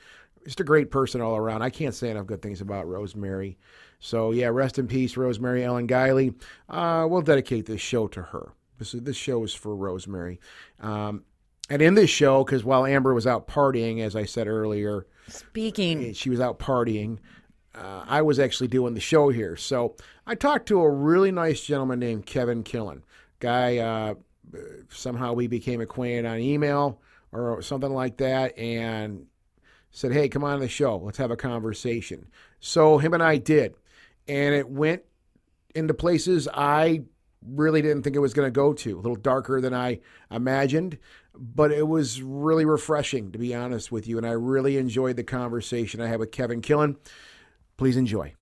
just 0.45 0.59
a 0.59 0.63
great 0.63 0.89
person 0.91 1.21
all 1.21 1.35
around. 1.35 1.61
I 1.61 1.69
can't 1.69 1.93
say 1.93 2.09
enough 2.09 2.25
good 2.25 2.41
things 2.41 2.61
about 2.61 2.87
Rosemary. 2.87 3.57
So 3.99 4.31
yeah, 4.31 4.47
rest 4.47 4.79
in 4.79 4.87
peace, 4.87 5.17
Rosemary 5.17 5.63
Ellen 5.63 5.87
Guiley. 5.87 6.35
Uh, 6.69 7.05
we'll 7.09 7.21
dedicate 7.21 7.65
this 7.65 7.81
show 7.81 8.07
to 8.07 8.21
her. 8.21 8.53
This 8.79 8.93
is, 8.93 9.01
this 9.01 9.17
show 9.17 9.43
is 9.43 9.53
for 9.53 9.75
Rosemary. 9.75 10.39
Um, 10.79 11.23
and 11.69 11.81
in 11.81 11.95
this 11.95 12.09
show, 12.09 12.43
because 12.43 12.63
while 12.63 12.85
Amber 12.85 13.13
was 13.13 13.27
out 13.27 13.47
partying, 13.47 13.99
as 13.99 14.15
I 14.15 14.25
said 14.25 14.47
earlier, 14.47 15.05
Speaking. 15.27 16.13
she 16.13 16.29
was 16.29 16.39
out 16.39 16.59
partying. 16.59 17.17
Uh, 17.77 18.03
I 18.07 18.21
was 18.21 18.39
actually 18.39 18.69
doing 18.69 18.93
the 18.93 18.99
show 18.99 19.29
here. 19.29 19.55
So 19.55 19.95
I 20.25 20.35
talked 20.35 20.67
to 20.69 20.81
a 20.81 20.89
really 20.89 21.31
nice 21.31 21.61
gentleman 21.61 21.99
named 21.99 22.25
Kevin 22.25 22.63
Killen. 22.63 23.01
Guy, 23.39 23.77
uh, 23.77 24.15
somehow 24.89 25.33
we 25.33 25.47
became 25.47 25.81
acquainted 25.81 26.25
on 26.25 26.39
email 26.39 26.99
or 27.31 27.61
something 27.61 27.91
like 27.91 28.17
that 28.17 28.57
and 28.57 29.27
said, 29.91 30.11
hey, 30.11 30.29
come 30.29 30.43
on 30.43 30.59
to 30.59 30.65
the 30.65 30.69
show. 30.69 30.97
Let's 30.97 31.17
have 31.17 31.31
a 31.31 31.37
conversation. 31.37 32.27
So 32.59 32.97
him 32.97 33.13
and 33.13 33.21
I 33.21 33.37
did. 33.37 33.75
And 34.27 34.55
it 34.55 34.69
went 34.69 35.03
into 35.75 35.93
places 35.93 36.47
I 36.53 37.03
really 37.47 37.81
didn't 37.81 38.03
think 38.03 38.15
it 38.15 38.19
was 38.19 38.33
going 38.33 38.47
to 38.47 38.51
go 38.51 38.73
to. 38.73 38.95
A 38.95 39.01
little 39.01 39.15
darker 39.15 39.61
than 39.61 39.73
I 39.73 39.99
imagined, 40.31 40.97
but 41.35 41.71
it 41.71 41.87
was 41.87 42.21
really 42.21 42.65
refreshing, 42.65 43.31
to 43.31 43.39
be 43.39 43.53
honest 43.53 43.91
with 43.91 44.07
you. 44.07 44.17
And 44.17 44.25
I 44.25 44.31
really 44.31 44.77
enjoyed 44.77 45.15
the 45.15 45.23
conversation 45.23 46.01
I 46.01 46.07
had 46.07 46.19
with 46.19 46.31
Kevin 46.31 46.61
Killen. 46.61 46.97
Please 47.77 47.95
enjoy. 47.95 48.36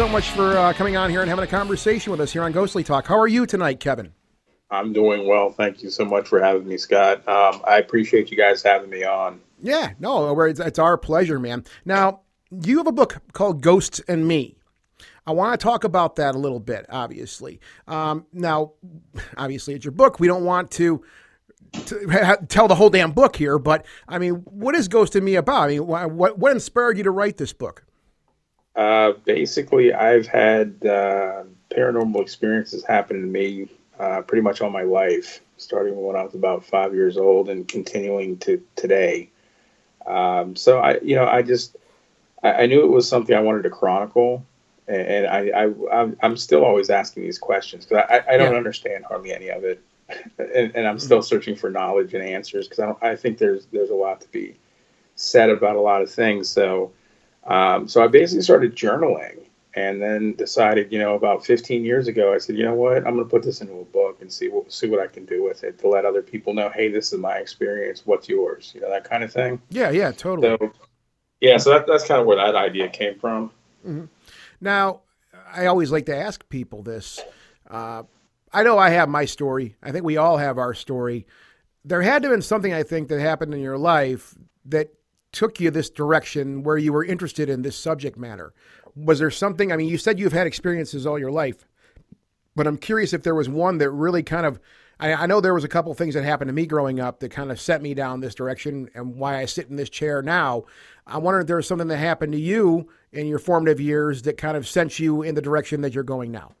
So 0.00 0.08
much 0.08 0.30
for 0.30 0.56
uh, 0.56 0.72
coming 0.72 0.96
on 0.96 1.10
here 1.10 1.20
and 1.20 1.28
having 1.28 1.42
a 1.42 1.46
conversation 1.46 2.10
with 2.10 2.22
us 2.22 2.32
here 2.32 2.42
on 2.42 2.52
Ghostly 2.52 2.82
Talk. 2.82 3.06
How 3.06 3.18
are 3.18 3.28
you 3.28 3.44
tonight, 3.44 3.80
Kevin? 3.80 4.14
I'm 4.70 4.94
doing 4.94 5.28
well. 5.28 5.50
Thank 5.50 5.82
you 5.82 5.90
so 5.90 6.06
much 6.06 6.26
for 6.26 6.40
having 6.40 6.66
me, 6.66 6.78
Scott. 6.78 7.18
Um, 7.28 7.60
I 7.66 7.76
appreciate 7.76 8.30
you 8.30 8.36
guys 8.38 8.62
having 8.62 8.88
me 8.88 9.04
on. 9.04 9.42
Yeah, 9.60 9.92
no, 9.98 10.40
it's, 10.40 10.58
it's 10.58 10.78
our 10.78 10.96
pleasure, 10.96 11.38
man. 11.38 11.66
Now, 11.84 12.22
you 12.50 12.78
have 12.78 12.86
a 12.86 12.92
book 12.92 13.18
called 13.34 13.60
Ghosts 13.60 14.00
and 14.08 14.26
Me. 14.26 14.56
I 15.26 15.32
want 15.32 15.60
to 15.60 15.62
talk 15.62 15.84
about 15.84 16.16
that 16.16 16.34
a 16.34 16.38
little 16.38 16.60
bit, 16.60 16.86
obviously. 16.88 17.60
Um, 17.86 18.24
now, 18.32 18.72
obviously, 19.36 19.74
it's 19.74 19.84
your 19.84 19.92
book. 19.92 20.18
We 20.18 20.28
don't 20.28 20.46
want 20.46 20.70
to, 20.70 21.04
to 21.84 22.08
ha- 22.10 22.36
tell 22.48 22.68
the 22.68 22.74
whole 22.74 22.88
damn 22.88 23.12
book 23.12 23.36
here, 23.36 23.58
but 23.58 23.84
I 24.08 24.18
mean, 24.18 24.36
what 24.46 24.74
is 24.74 24.88
Ghost 24.88 25.14
and 25.14 25.26
Me 25.26 25.34
about? 25.34 25.64
I 25.64 25.68
mean, 25.68 25.82
wh- 25.82 26.10
what, 26.10 26.38
what 26.38 26.52
inspired 26.52 26.96
you 26.96 27.02
to 27.02 27.10
write 27.10 27.36
this 27.36 27.52
book? 27.52 27.84
Uh, 28.80 29.12
basically, 29.26 29.92
I've 29.92 30.26
had 30.26 30.86
uh, 30.86 31.42
paranormal 31.70 32.22
experiences 32.22 32.82
happen 32.82 33.20
to 33.20 33.26
me 33.26 33.68
uh, 33.98 34.22
pretty 34.22 34.40
much 34.40 34.62
all 34.62 34.70
my 34.70 34.84
life, 34.84 35.42
starting 35.58 36.02
when 36.02 36.16
I 36.16 36.22
was 36.22 36.34
about 36.34 36.64
five 36.64 36.94
years 36.94 37.18
old 37.18 37.50
and 37.50 37.68
continuing 37.68 38.38
to 38.38 38.64
today. 38.76 39.28
Um, 40.06 40.56
so 40.56 40.78
I, 40.78 40.98
you 41.00 41.14
know, 41.14 41.28
I 41.28 41.42
just 41.42 41.76
I, 42.42 42.62
I, 42.62 42.66
knew 42.66 42.82
it 42.82 42.90
was 42.90 43.06
something 43.06 43.36
I 43.36 43.40
wanted 43.40 43.64
to 43.64 43.70
chronicle, 43.70 44.46
and, 44.88 45.02
and 45.02 45.26
I, 45.26 45.68
I 45.92 46.12
I'm 46.22 46.38
still 46.38 46.64
always 46.64 46.88
asking 46.88 47.24
these 47.24 47.38
questions 47.38 47.84
because 47.84 48.06
I, 48.08 48.32
I 48.32 48.38
don't 48.38 48.52
yeah. 48.52 48.56
understand 48.56 49.04
hardly 49.04 49.34
any 49.34 49.50
of 49.50 49.62
it, 49.62 49.82
and, 50.38 50.74
and 50.74 50.88
I'm 50.88 50.98
still 50.98 51.18
mm-hmm. 51.18 51.26
searching 51.26 51.54
for 51.54 51.68
knowledge 51.68 52.14
and 52.14 52.24
answers 52.24 52.66
because 52.66 52.96
I, 53.02 53.10
I 53.10 53.16
think 53.16 53.36
there's 53.36 53.66
there's 53.66 53.90
a 53.90 53.94
lot 53.94 54.22
to 54.22 54.28
be 54.28 54.56
said 55.16 55.50
about 55.50 55.76
a 55.76 55.80
lot 55.82 56.00
of 56.00 56.10
things. 56.10 56.48
So 56.48 56.92
um, 57.50 57.88
so 57.88 58.02
I 58.02 58.06
basically 58.06 58.42
started 58.42 58.76
journaling 58.76 59.40
and 59.74 60.00
then 60.00 60.34
decided, 60.34 60.92
you 60.92 60.98
know, 60.98 61.14
about 61.14 61.44
15 61.44 61.84
years 61.84 62.08
ago, 62.08 62.32
I 62.32 62.38
said, 62.38 62.56
you 62.56 62.64
know 62.64 62.74
what, 62.74 62.98
I'm 62.98 63.14
going 63.14 63.18
to 63.18 63.24
put 63.24 63.42
this 63.42 63.60
into 63.60 63.74
a 63.74 63.84
book 63.84 64.20
and 64.20 64.32
see 64.32 64.48
what 64.48 64.72
see 64.72 64.88
what 64.88 65.00
I 65.00 65.08
can 65.08 65.24
do 65.24 65.42
with 65.42 65.64
it 65.64 65.78
to 65.80 65.88
let 65.88 66.04
other 66.04 66.22
people 66.22 66.54
know, 66.54 66.70
hey, 66.70 66.90
this 66.90 67.12
is 67.12 67.18
my 67.18 67.36
experience. 67.36 68.06
What's 68.06 68.28
yours? 68.28 68.72
You 68.74 68.80
know, 68.80 68.90
that 68.90 69.08
kind 69.08 69.24
of 69.24 69.32
thing. 69.32 69.60
Yeah, 69.68 69.90
yeah, 69.90 70.12
totally. 70.12 70.56
So, 70.58 70.72
yeah, 71.40 71.56
so 71.56 71.70
that, 71.70 71.86
that's 71.86 72.06
kind 72.06 72.20
of 72.20 72.26
where 72.26 72.36
that 72.36 72.54
idea 72.54 72.88
came 72.88 73.18
from. 73.18 73.50
Mm-hmm. 73.86 74.04
Now, 74.60 75.00
I 75.52 75.66
always 75.66 75.90
like 75.90 76.06
to 76.06 76.16
ask 76.16 76.48
people 76.48 76.82
this. 76.82 77.20
Uh, 77.68 78.04
I 78.52 78.62
know 78.62 78.78
I 78.78 78.90
have 78.90 79.08
my 79.08 79.24
story. 79.24 79.76
I 79.82 79.90
think 79.90 80.04
we 80.04 80.16
all 80.16 80.36
have 80.36 80.58
our 80.58 80.74
story. 80.74 81.26
There 81.84 82.02
had 82.02 82.22
to 82.22 82.28
have 82.28 82.34
been 82.34 82.42
something 82.42 82.72
I 82.72 82.82
think 82.82 83.08
that 83.08 83.20
happened 83.20 83.54
in 83.54 83.60
your 83.60 83.78
life 83.78 84.34
that 84.66 84.92
took 85.32 85.60
you 85.60 85.70
this 85.70 85.90
direction 85.90 86.62
where 86.62 86.78
you 86.78 86.92
were 86.92 87.04
interested 87.04 87.48
in 87.48 87.62
this 87.62 87.76
subject 87.76 88.18
matter? 88.18 88.52
Was 88.96 89.18
there 89.18 89.30
something? 89.30 89.72
I 89.72 89.76
mean, 89.76 89.88
you 89.88 89.98
said 89.98 90.18
you've 90.18 90.32
had 90.32 90.46
experiences 90.46 91.06
all 91.06 91.18
your 91.18 91.30
life, 91.30 91.66
but 92.56 92.66
I'm 92.66 92.76
curious 92.76 93.12
if 93.12 93.22
there 93.22 93.34
was 93.34 93.48
one 93.48 93.78
that 93.78 93.90
really 93.90 94.22
kind 94.22 94.46
of. 94.46 94.60
I, 94.98 95.14
I 95.14 95.26
know 95.26 95.40
there 95.40 95.54
was 95.54 95.64
a 95.64 95.68
couple 95.68 95.94
things 95.94 96.14
that 96.14 96.24
happened 96.24 96.48
to 96.48 96.52
me 96.52 96.66
growing 96.66 97.00
up 97.00 97.20
that 97.20 97.30
kind 97.30 97.50
of 97.50 97.58
set 97.58 97.80
me 97.80 97.94
down 97.94 98.20
this 98.20 98.34
direction 98.34 98.90
and 98.94 99.16
why 99.16 99.38
I 99.38 99.46
sit 99.46 99.68
in 99.68 99.76
this 99.76 99.88
chair 99.88 100.20
now. 100.20 100.64
I 101.06 101.16
wonder 101.16 101.40
if 101.40 101.46
there 101.46 101.56
was 101.56 101.66
something 101.66 101.88
that 101.88 101.96
happened 101.96 102.32
to 102.32 102.38
you 102.38 102.90
in 103.12 103.26
your 103.26 103.38
formative 103.38 103.80
years 103.80 104.22
that 104.22 104.36
kind 104.36 104.58
of 104.58 104.68
sent 104.68 104.98
you 104.98 105.22
in 105.22 105.34
the 105.34 105.40
direction 105.40 105.80
that 105.80 105.94
you're 105.94 106.04
going 106.04 106.30
now. 106.30 106.52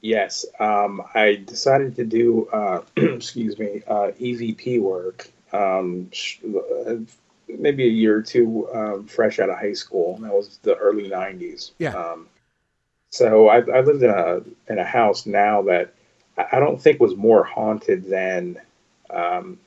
Yes, 0.00 0.44
um, 0.60 1.02
I 1.14 1.42
decided 1.44 1.96
to 1.96 2.04
do, 2.04 2.46
uh, 2.52 2.82
excuse 2.96 3.58
me, 3.58 3.82
uh, 3.86 4.12
EVP 4.20 4.80
work 4.80 5.30
um, 5.52 6.10
maybe 7.58 7.84
a 7.84 7.90
year 7.90 8.16
or 8.16 8.22
two 8.22 8.68
um, 8.74 9.06
fresh 9.06 9.38
out 9.38 9.50
of 9.50 9.58
high 9.58 9.72
school. 9.72 10.16
That 10.18 10.32
was 10.32 10.58
the 10.62 10.76
early 10.76 11.08
'90s. 11.08 11.72
Yeah. 11.78 11.94
Um, 11.94 12.28
so 13.10 13.48
I, 13.48 13.58
I 13.58 13.80
lived 13.80 14.02
in 14.02 14.10
a 14.10 14.42
in 14.68 14.78
a 14.78 14.84
house 14.84 15.26
now 15.26 15.62
that 15.62 15.94
I 16.36 16.58
don't 16.58 16.80
think 16.80 17.00
was 17.00 17.16
more 17.16 17.44
haunted 17.44 18.04
than 18.04 18.60
um, 19.10 19.58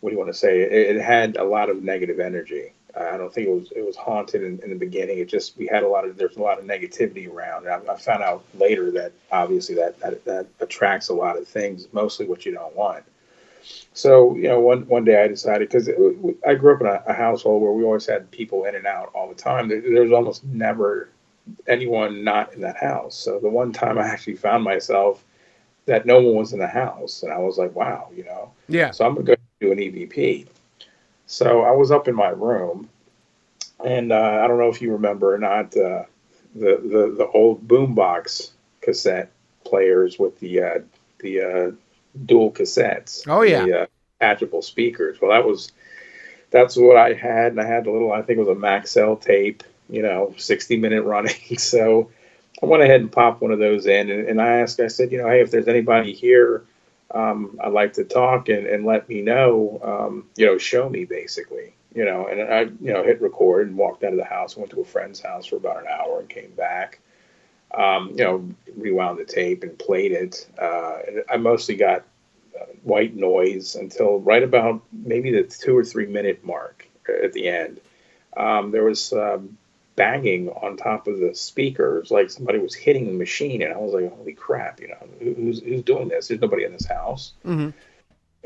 what 0.00 0.10
do 0.10 0.14
you 0.14 0.18
want 0.18 0.32
to 0.32 0.38
say? 0.38 0.60
It, 0.60 0.96
it, 0.96 1.02
had 1.02 1.36
a 1.36 1.44
lot 1.44 1.70
of 1.70 1.82
negative 1.82 2.20
energy. 2.20 2.72
I 2.94 3.16
don't 3.16 3.32
think 3.32 3.48
it 3.48 3.50
was 3.50 3.72
it 3.72 3.84
was 3.84 3.96
haunted 3.96 4.42
in, 4.44 4.60
in, 4.62 4.70
the 4.70 4.76
beginning. 4.76 5.18
It 5.18 5.28
just 5.28 5.56
we 5.56 5.66
had 5.66 5.82
a 5.82 5.88
lot 5.88 6.06
of 6.06 6.16
there's 6.16 6.36
a 6.36 6.42
lot 6.42 6.58
of 6.58 6.64
negativity 6.64 7.28
around. 7.28 7.66
And 7.66 7.88
I, 7.88 7.92
I 7.92 7.96
found 7.96 8.22
out 8.22 8.44
later 8.54 8.92
that 8.92 9.12
obviously 9.32 9.74
that, 9.76 9.98
that 10.00 10.24
that 10.26 10.46
attracts 10.60 11.08
a 11.08 11.14
lot 11.14 11.36
of 11.36 11.48
things, 11.48 11.88
mostly 11.92 12.26
what 12.26 12.46
you 12.46 12.52
don't 12.52 12.76
want. 12.76 13.02
So 13.92 14.36
you 14.36 14.48
know, 14.48 14.60
one 14.60 14.86
one 14.86 15.04
day 15.04 15.22
I 15.22 15.28
decided 15.28 15.68
because 15.68 15.88
I 16.46 16.54
grew 16.54 16.74
up 16.74 16.80
in 16.80 16.86
a, 16.86 17.02
a, 17.06 17.12
household 17.12 17.62
where 17.62 17.72
we 17.72 17.84
always 17.84 18.06
had 18.06 18.30
people 18.30 18.64
in 18.64 18.74
and 18.74 18.86
out 18.86 19.10
all 19.14 19.28
the 19.28 19.34
time. 19.34 19.68
There, 19.68 19.80
there 19.80 20.02
was 20.02 20.12
almost 20.12 20.44
never 20.44 21.08
anyone 21.66 22.24
not 22.24 22.52
in 22.54 22.60
that 22.62 22.76
house. 22.76 23.16
So 23.16 23.38
the 23.38 23.48
one 23.48 23.72
time 23.72 23.98
I 23.98 24.06
actually 24.06 24.36
found 24.36 24.64
myself 24.64 25.24
that 25.86 26.06
no 26.06 26.20
one 26.20 26.36
was 26.36 26.52
in 26.52 26.58
the 26.58 26.66
house, 26.66 27.22
and 27.22 27.32
I 27.32 27.38
was 27.38 27.58
like, 27.58 27.74
wow, 27.74 28.10
you 28.14 28.24
know. 28.24 28.50
Yeah. 28.68 28.90
So 28.90 29.04
I'm 29.04 29.14
gonna 29.14 29.26
go 29.26 29.36
do 29.60 29.72
an 29.72 29.78
EVP. 29.78 30.46
So 31.26 31.62
I 31.62 31.70
was 31.70 31.90
up 31.90 32.08
in 32.08 32.14
my 32.14 32.28
room, 32.28 32.88
and 33.84 34.12
uh, 34.12 34.40
I 34.42 34.46
don't 34.46 34.58
know 34.58 34.68
if 34.68 34.82
you 34.82 34.92
remember 34.92 35.34
or 35.34 35.38
not 35.38 35.76
uh, 35.76 36.04
the 36.54 36.80
the 36.82 37.14
the 37.16 37.28
old 37.32 37.66
boombox 37.66 38.50
cassette 38.80 39.30
players 39.64 40.18
with 40.18 40.38
the 40.40 40.62
uh, 40.62 40.78
the 41.20 41.40
uh, 41.40 41.70
dual 42.24 42.50
cassettes. 42.50 43.24
Oh 43.28 43.42
yeah, 43.42 43.64
the, 43.64 43.82
uh, 43.82 43.86
attachable 44.20 44.62
speakers. 44.62 45.20
Well, 45.20 45.30
that 45.30 45.46
was 45.46 45.72
that's 46.50 46.76
what 46.76 46.96
I 46.96 47.12
had, 47.12 47.52
and 47.52 47.60
I 47.60 47.66
had 47.66 47.86
a 47.86 47.90
little. 47.90 48.12
I 48.12 48.22
think 48.22 48.38
it 48.38 48.46
was 48.46 48.56
a 48.56 48.60
Maxell 48.60 49.20
tape. 49.20 49.62
You 49.88 50.02
know, 50.02 50.34
sixty 50.38 50.76
minute 50.76 51.02
running. 51.04 51.58
so 51.58 52.10
I 52.62 52.66
went 52.66 52.82
ahead 52.82 53.00
and 53.00 53.12
popped 53.12 53.42
one 53.42 53.50
of 53.50 53.58
those 53.58 53.86
in, 53.86 54.10
and, 54.10 54.28
and 54.28 54.40
I 54.40 54.60
asked. 54.60 54.80
I 54.80 54.88
said, 54.88 55.12
you 55.12 55.18
know, 55.18 55.28
hey, 55.28 55.40
if 55.40 55.50
there's 55.50 55.68
anybody 55.68 56.12
here. 56.12 56.64
Um, 57.10 57.60
I'd 57.62 57.72
like 57.72 57.92
to 57.92 58.04
talk 58.04 58.48
and, 58.48 58.66
and 58.66 58.84
let 58.84 59.08
me 59.08 59.20
know, 59.20 59.78
um, 59.84 60.26
you 60.36 60.46
know, 60.46 60.58
show 60.58 60.88
me 60.88 61.04
basically, 61.04 61.72
you 61.94 62.04
know, 62.04 62.26
and 62.26 62.40
I, 62.42 62.60
you 62.62 62.92
know, 62.92 63.04
hit 63.04 63.22
record 63.22 63.68
and 63.68 63.76
walked 63.76 64.02
out 64.02 64.10
of 64.10 64.18
the 64.18 64.24
house, 64.24 64.56
went 64.56 64.70
to 64.70 64.80
a 64.80 64.84
friend's 64.84 65.20
house 65.20 65.46
for 65.46 65.54
about 65.54 65.82
an 65.82 65.86
hour 65.86 66.18
and 66.18 66.28
came 66.28 66.50
back 66.56 66.98
um, 67.76 68.10
you 68.10 68.24
know, 68.24 68.48
rewound 68.76 69.18
the 69.18 69.24
tape 69.24 69.62
and 69.62 69.78
played 69.78 70.12
it. 70.12 70.46
Uh, 70.58 70.98
I 71.28 71.36
mostly 71.36 71.76
got 71.76 72.04
uh, 72.58 72.66
white 72.82 73.14
noise 73.14 73.74
until 73.74 74.20
right 74.20 74.42
about 74.42 74.82
maybe 74.92 75.32
the 75.32 75.42
two 75.44 75.76
or 75.76 75.84
three 75.84 76.06
minute 76.06 76.44
mark 76.44 76.88
at 77.08 77.32
the 77.32 77.48
end. 77.48 77.80
Um, 78.36 78.70
there 78.70 78.84
was 78.84 79.12
um, 79.12 79.56
banging 79.96 80.48
on 80.48 80.76
top 80.76 81.06
of 81.06 81.18
the 81.18 81.34
speakers, 81.34 82.10
like 82.10 82.30
somebody 82.30 82.58
was 82.58 82.74
hitting 82.74 83.06
the 83.06 83.12
machine, 83.12 83.62
and 83.62 83.72
I 83.72 83.78
was 83.78 83.92
like, 83.92 84.12
"Holy 84.16 84.32
crap!" 84.32 84.80
You 84.80 84.88
know, 84.88 85.08
who's 85.20 85.60
who's 85.60 85.82
doing 85.82 86.08
this? 86.08 86.28
There's 86.28 86.40
nobody 86.40 86.64
in 86.64 86.72
this 86.72 86.86
house. 86.86 87.32
Mm-hmm. 87.44 87.70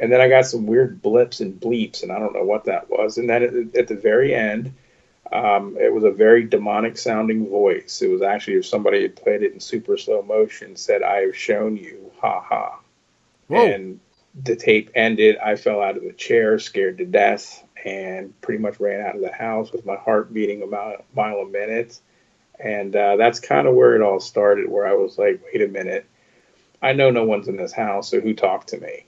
And 0.00 0.12
then 0.12 0.20
I 0.20 0.28
got 0.28 0.46
some 0.46 0.66
weird 0.66 1.02
blips 1.02 1.40
and 1.40 1.60
bleeps, 1.60 2.02
and 2.02 2.12
I 2.12 2.18
don't 2.18 2.34
know 2.34 2.44
what 2.44 2.64
that 2.66 2.88
was. 2.88 3.18
And 3.18 3.28
then 3.28 3.42
at, 3.42 3.76
at 3.76 3.88
the 3.88 3.96
very 3.96 4.34
end, 4.34 4.74
um, 5.32 5.76
it 5.78 5.92
was 5.92 6.04
a 6.04 6.10
very 6.10 6.44
demonic 6.44 6.96
sounding 6.96 7.48
voice. 7.48 8.00
It 8.02 8.08
was 8.08 8.22
actually 8.22 8.56
if 8.56 8.66
somebody 8.66 9.02
had 9.02 9.16
played 9.16 9.42
it 9.42 9.52
in 9.52 9.60
super 9.60 9.96
slow 9.96 10.22
motion, 10.22 10.76
said, 10.76 11.02
I 11.02 11.20
have 11.22 11.36
shown 11.36 11.76
you, 11.76 12.10
ha 12.20 12.40
ha. 12.40 12.80
Whoa. 13.48 13.66
And 13.66 14.00
the 14.44 14.56
tape 14.56 14.90
ended. 14.94 15.36
I 15.38 15.56
fell 15.56 15.82
out 15.82 15.96
of 15.96 16.02
the 16.02 16.12
chair, 16.12 16.58
scared 16.58 16.98
to 16.98 17.04
death, 17.04 17.64
and 17.84 18.38
pretty 18.40 18.62
much 18.62 18.80
ran 18.80 19.06
out 19.06 19.16
of 19.16 19.20
the 19.20 19.32
house 19.32 19.72
with 19.72 19.84
my 19.84 19.96
heart 19.96 20.32
beating 20.32 20.62
about 20.62 21.00
a 21.00 21.16
mile 21.16 21.38
a 21.38 21.48
minute. 21.48 22.00
And 22.60 22.94
uh, 22.94 23.16
that's 23.16 23.40
kind 23.40 23.68
of 23.68 23.74
where 23.74 23.94
it 23.96 24.02
all 24.02 24.20
started, 24.20 24.68
where 24.68 24.86
I 24.86 24.94
was 24.94 25.18
like, 25.18 25.42
wait 25.44 25.62
a 25.62 25.68
minute. 25.68 26.06
I 26.80 26.92
know 26.92 27.10
no 27.10 27.24
one's 27.24 27.48
in 27.48 27.56
this 27.56 27.72
house, 27.72 28.08
so 28.08 28.20
who 28.20 28.34
talked 28.34 28.68
to 28.68 28.78
me? 28.78 29.04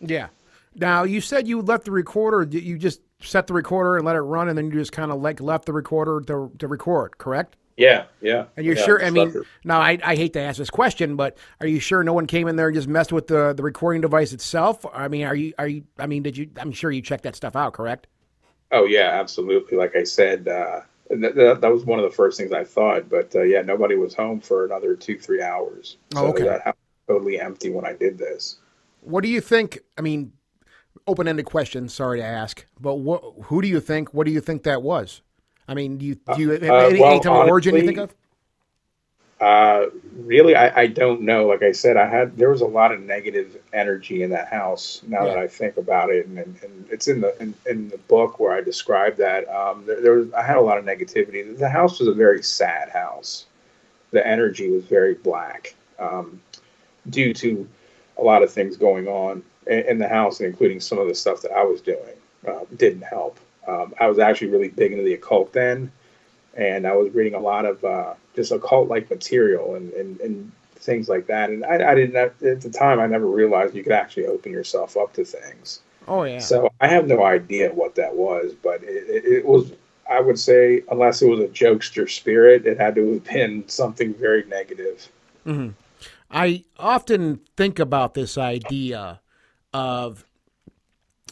Yeah. 0.00 0.28
Now, 0.74 1.04
you 1.04 1.20
said 1.20 1.48
you 1.48 1.60
left 1.60 1.84
the 1.84 1.90
recorder. 1.90 2.42
You 2.56 2.78
just 2.78 3.00
set 3.20 3.46
the 3.46 3.54
recorder 3.54 3.96
and 3.96 4.06
let 4.06 4.16
it 4.16 4.20
run, 4.20 4.48
and 4.48 4.56
then 4.56 4.66
you 4.66 4.72
just 4.72 4.92
kind 4.92 5.10
of 5.10 5.20
like 5.20 5.40
left 5.40 5.66
the 5.66 5.72
recorder 5.72 6.20
to, 6.26 6.52
to 6.58 6.68
record, 6.68 7.18
correct? 7.18 7.56
Yeah, 7.76 8.06
yeah. 8.20 8.46
And 8.56 8.66
you're 8.66 8.76
yeah, 8.76 8.84
sure? 8.84 9.04
I 9.04 9.10
mean, 9.10 9.32
now 9.62 9.80
I, 9.80 9.98
I 10.02 10.16
hate 10.16 10.32
to 10.32 10.40
ask 10.40 10.58
this 10.58 10.70
question, 10.70 11.14
but 11.14 11.38
are 11.60 11.66
you 11.66 11.78
sure 11.78 12.02
no 12.02 12.12
one 12.12 12.26
came 12.26 12.48
in 12.48 12.56
there 12.56 12.68
and 12.68 12.74
just 12.74 12.88
messed 12.88 13.12
with 13.12 13.28
the, 13.28 13.52
the 13.52 13.62
recording 13.62 14.00
device 14.00 14.32
itself? 14.32 14.84
I 14.92 15.06
mean, 15.06 15.24
are 15.24 15.34
you 15.34 15.54
are 15.58 15.68
you? 15.68 15.84
I 15.96 16.06
mean, 16.06 16.24
did 16.24 16.36
you? 16.36 16.50
I'm 16.56 16.72
sure 16.72 16.90
you 16.90 17.00
checked 17.00 17.22
that 17.22 17.36
stuff 17.36 17.54
out, 17.54 17.74
correct? 17.74 18.08
Oh 18.72 18.84
yeah, 18.84 19.10
absolutely. 19.20 19.78
Like 19.78 19.94
I 19.94 20.02
said, 20.02 20.48
uh, 20.48 20.80
that, 21.08 21.60
that 21.60 21.72
was 21.72 21.84
one 21.84 22.00
of 22.00 22.04
the 22.04 22.14
first 22.14 22.36
things 22.36 22.50
I 22.50 22.64
thought. 22.64 23.08
But 23.08 23.32
uh, 23.36 23.42
yeah, 23.42 23.62
nobody 23.62 23.94
was 23.94 24.12
home 24.12 24.40
for 24.40 24.66
another 24.66 24.96
two 24.96 25.16
three 25.16 25.40
hours. 25.40 25.98
So 26.12 26.26
oh, 26.26 26.26
okay. 26.30 26.44
That 26.44 26.62
house 26.62 26.74
totally 27.06 27.38
empty 27.40 27.70
when 27.70 27.86
I 27.86 27.92
did 27.92 28.18
this. 28.18 28.58
What 29.02 29.22
do 29.22 29.28
you 29.28 29.40
think? 29.40 29.78
I 29.96 30.00
mean, 30.00 30.32
open-ended 31.08 31.46
question. 31.46 31.88
Sorry 31.88 32.20
to 32.20 32.24
ask, 32.24 32.64
but 32.80 32.96
who 32.98 33.62
do 33.62 33.68
you 33.68 33.80
think? 33.80 34.14
What 34.14 34.26
do 34.26 34.32
you 34.32 34.40
think 34.40 34.62
that 34.64 34.82
was? 34.82 35.22
I 35.66 35.74
mean, 35.74 35.98
do 35.98 36.06
you 36.06 36.14
do 36.14 36.40
you 36.40 36.50
have 36.50 36.62
uh, 36.62 36.74
any, 36.74 37.00
well, 37.00 37.10
any 37.10 37.20
type 37.20 37.32
of 37.32 37.48
origin 37.48 37.74
you 37.74 37.82
think 37.82 37.98
of? 37.98 38.14
Uh, 39.40 39.86
really, 40.16 40.56
I, 40.56 40.82
I 40.82 40.86
don't 40.88 41.22
know. 41.22 41.46
Like 41.46 41.62
I 41.62 41.72
said, 41.72 41.96
I 41.96 42.08
had 42.08 42.36
there 42.36 42.50
was 42.50 42.60
a 42.60 42.66
lot 42.66 42.90
of 42.90 43.00
negative 43.00 43.56
energy 43.72 44.22
in 44.22 44.30
that 44.30 44.48
house. 44.48 45.02
Now 45.06 45.24
that 45.26 45.38
I 45.38 45.46
think 45.46 45.76
about 45.76 46.10
it, 46.10 46.26
and, 46.26 46.38
and, 46.38 46.56
and 46.62 46.86
it's 46.90 47.06
in 47.06 47.20
the 47.20 47.40
in, 47.40 47.54
in 47.66 47.88
the 47.88 47.98
book 47.98 48.40
where 48.40 48.52
I 48.52 48.60
describe 48.62 49.16
that. 49.16 49.48
Um, 49.48 49.84
there, 49.86 50.00
there 50.00 50.12
was 50.14 50.32
I 50.32 50.42
had 50.42 50.56
a 50.56 50.60
lot 50.60 50.78
of 50.78 50.84
negativity. 50.84 51.56
The 51.56 51.68
house 51.68 52.00
was 52.00 52.08
a 52.08 52.14
very 52.14 52.42
sad 52.42 52.88
house. 52.88 53.46
The 54.10 54.26
energy 54.26 54.70
was 54.70 54.84
very 54.84 55.14
black 55.14 55.74
um, 55.98 56.40
due 57.10 57.32
to 57.34 57.68
a 58.16 58.22
lot 58.22 58.42
of 58.42 58.50
things 58.50 58.76
going 58.76 59.06
on 59.06 59.44
in, 59.68 59.80
in 59.80 59.98
the 59.98 60.08
house, 60.08 60.40
and 60.40 60.48
including 60.48 60.80
some 60.80 60.98
of 60.98 61.08
the 61.08 61.14
stuff 61.14 61.42
that 61.42 61.52
I 61.52 61.64
was 61.64 61.80
doing. 61.80 62.16
Uh, 62.46 62.60
didn't 62.76 63.02
help. 63.02 63.38
Um, 63.66 63.94
I 64.00 64.06
was 64.06 64.18
actually 64.18 64.48
really 64.48 64.68
big 64.68 64.92
into 64.92 65.04
the 65.04 65.14
occult 65.14 65.52
then 65.52 65.90
and 66.58 66.86
I 66.86 66.94
was 66.94 67.14
reading 67.14 67.34
a 67.34 67.40
lot 67.40 67.64
of 67.64 67.82
uh, 67.84 68.14
just 68.34 68.52
occult 68.52 68.88
like 68.88 69.08
material 69.08 69.76
and, 69.76 69.92
and, 69.92 70.20
and 70.20 70.52
things 70.74 71.08
like 71.08 71.26
that. 71.28 71.50
And 71.50 71.64
I, 71.64 71.92
I 71.92 71.94
didn't 71.94 72.16
at 72.16 72.38
the 72.38 72.70
time 72.70 73.00
I 73.00 73.06
never 73.06 73.26
realized 73.26 73.74
you 73.74 73.84
could 73.84 73.92
actually 73.92 74.26
open 74.26 74.52
yourself 74.52 74.96
up 74.96 75.12
to 75.14 75.24
things. 75.24 75.80
Oh 76.08 76.24
yeah. 76.24 76.40
So 76.40 76.70
I 76.80 76.88
have 76.88 77.06
no 77.06 77.22
idea 77.24 77.72
what 77.72 77.94
that 77.94 78.14
was, 78.14 78.54
but 78.62 78.82
it, 78.82 79.08
it, 79.08 79.24
it 79.24 79.46
was. 79.46 79.72
I 80.10 80.20
would 80.20 80.38
say, 80.38 80.82
unless 80.90 81.20
it 81.20 81.28
was 81.28 81.40
a 81.40 81.48
jokester 81.48 82.10
spirit, 82.10 82.64
it 82.64 82.80
had 82.80 82.94
to 82.94 83.12
have 83.12 83.24
been 83.24 83.68
something 83.68 84.14
very 84.14 84.42
negative. 84.44 85.06
I 86.30 86.64
often 86.78 87.40
think 87.58 87.78
about 87.78 88.14
this 88.14 88.38
idea 88.38 89.20
of 89.78 90.24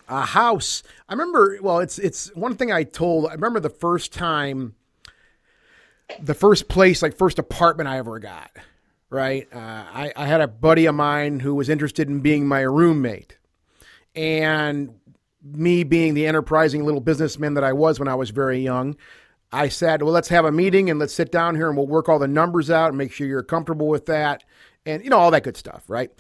a 0.09 0.25
house. 0.25 0.83
I 1.09 1.15
remember, 1.15 1.59
well, 1.61 1.81
it's 1.81 1.99
it's 1.99 2.35
one 2.37 2.57
thing 2.57 2.71
I 2.71 2.85
told. 2.85 3.27
I 3.27 3.33
remember 3.33 3.61
the 3.61 3.71
first 3.71 4.13
time, 4.13 4.75
the 6.21 6.35
first 6.35 6.69
place, 6.69 7.03
like 7.03 7.17
first 7.17 7.39
apartment 7.39 7.89
I 7.89 7.99
ever 7.99 8.19
got. 8.19 8.51
Right, 9.09 9.47
uh, 9.55 9.59
I, 9.59 10.13
I 10.17 10.27
had 10.27 10.41
a 10.41 10.49
buddy 10.49 10.87
of 10.87 10.95
mine 10.97 11.39
who 11.39 11.55
was 11.55 11.69
interested 11.69 12.09
in 12.09 12.21
being 12.21 12.49
my 12.49 12.63
roommate, 12.63 13.39
and 14.17 14.99
me 15.43 15.85
being 15.85 16.15
the 16.15 16.27
enterprising 16.27 16.85
little 16.85 17.01
businessman 17.01 17.55
that 17.55 17.63
I 17.63 17.73
was 17.73 18.01
when 18.01 18.09
I 18.09 18.17
was 18.17 18.31
very 18.31 18.59
young, 18.59 18.97
I 19.53 19.69
said, 19.69 20.03
well, 20.03 20.13
let's 20.13 20.29
have 20.29 20.45
a 20.45 20.53
meeting 20.53 20.91
and 20.91 20.99
let's 20.99 21.15
sit 21.15 21.31
down 21.31 21.55
here 21.55 21.69
and 21.69 21.77
we'll 21.77 21.87
work 21.87 22.09
all 22.09 22.19
the 22.19 22.27
numbers 22.27 22.71
out 22.71 22.89
and 22.89 22.99
make 22.99 23.13
sure 23.13 23.27
you're 23.27 23.43
comfortable 23.43 23.89
with 23.89 24.07
that 24.07 24.43
and, 24.85 25.05
you 25.05 25.11
know, 25.11 25.19
all 25.19 25.31
that 25.31 25.45
good 25.45 25.57
stuff, 25.57 25.85
right? 25.89 26.11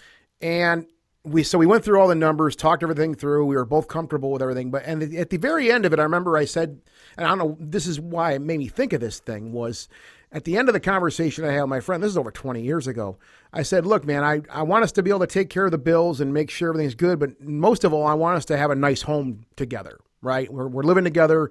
And 0.40 0.86
we, 1.26 1.42
so 1.42 1.58
we 1.58 1.66
went 1.66 1.84
through 1.84 2.00
all 2.00 2.06
the 2.06 2.14
numbers, 2.14 2.54
talked 2.54 2.84
everything 2.84 3.14
through. 3.14 3.46
We 3.46 3.56
were 3.56 3.64
both 3.64 3.88
comfortable 3.88 4.30
with 4.30 4.42
everything. 4.42 4.70
But, 4.70 4.84
and 4.86 5.02
at 5.16 5.30
the 5.30 5.36
very 5.36 5.72
end 5.72 5.84
of 5.84 5.92
it, 5.92 5.98
I 5.98 6.04
remember 6.04 6.36
I 6.36 6.44
said, 6.44 6.80
and 7.16 7.26
I 7.26 7.28
don't 7.28 7.38
know, 7.38 7.56
this 7.58 7.86
is 7.86 8.00
why 8.00 8.32
it 8.32 8.40
made 8.40 8.58
me 8.58 8.68
think 8.68 8.92
of 8.92 9.00
this 9.00 9.18
thing 9.18 9.52
was 9.52 9.88
at 10.30 10.44
the 10.44 10.56
end 10.56 10.68
of 10.68 10.72
the 10.72 10.80
conversation 10.80 11.44
I 11.44 11.52
had 11.52 11.62
with 11.62 11.70
my 11.70 11.80
friend, 11.80 12.02
this 12.02 12.10
is 12.10 12.16
over 12.16 12.30
20 12.30 12.62
years 12.62 12.86
ago. 12.86 13.18
I 13.52 13.62
said, 13.62 13.86
look, 13.86 14.04
man, 14.04 14.22
I, 14.22 14.42
I 14.50 14.62
want 14.62 14.84
us 14.84 14.92
to 14.92 15.02
be 15.02 15.10
able 15.10 15.20
to 15.20 15.26
take 15.26 15.50
care 15.50 15.64
of 15.64 15.72
the 15.72 15.78
bills 15.78 16.20
and 16.20 16.32
make 16.32 16.48
sure 16.48 16.68
everything's 16.68 16.94
good. 16.94 17.18
But 17.18 17.40
most 17.40 17.82
of 17.82 17.92
all, 17.92 18.06
I 18.06 18.14
want 18.14 18.36
us 18.36 18.44
to 18.46 18.56
have 18.56 18.70
a 18.70 18.76
nice 18.76 19.02
home 19.02 19.46
together, 19.56 19.98
right? 20.22 20.52
We're, 20.52 20.68
we're 20.68 20.84
living 20.84 21.04
together, 21.04 21.50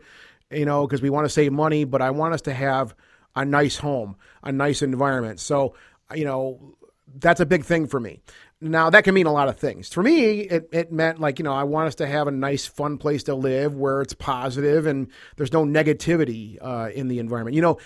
you 0.51 0.65
know, 0.65 0.87
because 0.87 1.01
we 1.01 1.09
want 1.09 1.25
to 1.25 1.29
save 1.29 1.51
money, 1.51 1.83
but 1.83 2.01
I 2.01 2.11
want 2.11 2.33
us 2.33 2.41
to 2.43 2.53
have 2.53 2.95
a 3.35 3.43
nice 3.43 3.75
home, 3.75 4.15
a 4.41 4.53
nice 4.53 4.81
environment. 4.81 5.41
So, 5.41 5.75
you 6.13 6.23
know, 6.23 6.77
that's 7.17 7.39
a 7.39 7.45
big 7.45 7.63
thing 7.63 7.87
for 7.87 7.99
me. 7.99 8.21
Now 8.61 8.89
that 8.89 9.03
can 9.03 9.13
mean 9.13 9.27
a 9.27 9.33
lot 9.33 9.49
of 9.49 9.57
things. 9.57 9.93
For 9.93 10.01
me, 10.01 10.41
it, 10.41 10.69
it 10.71 10.91
meant 10.91 11.19
like, 11.19 11.39
you 11.39 11.43
know, 11.43 11.53
I 11.53 11.63
want 11.63 11.87
us 11.87 11.95
to 11.95 12.07
have 12.07 12.27
a 12.27 12.31
nice, 12.31 12.65
fun 12.65 12.97
place 12.97 13.23
to 13.23 13.35
live 13.35 13.75
where 13.75 14.01
it's 14.01 14.13
positive 14.13 14.85
and 14.85 15.07
there's 15.35 15.51
no 15.51 15.65
negativity 15.65 16.57
uh, 16.61 16.89
in 16.93 17.07
the 17.07 17.19
environment. 17.19 17.55
You 17.55 17.61
know, 17.61 17.77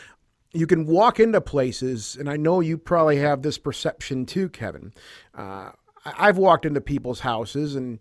you 0.54 0.68
can 0.68 0.86
walk 0.86 1.20
into 1.20 1.42
places, 1.42 2.16
and 2.16 2.30
I 2.30 2.38
know 2.38 2.60
you 2.60 2.78
probably 2.78 3.18
have 3.18 3.42
this 3.42 3.58
perception 3.58 4.26
too, 4.26 4.50
Kevin. 4.50 4.94
Uh, 5.36 5.72
I've 6.06 6.38
walked 6.38 6.66
into 6.66 6.82
people's 6.82 7.20
houses, 7.20 7.76
and 7.76 8.00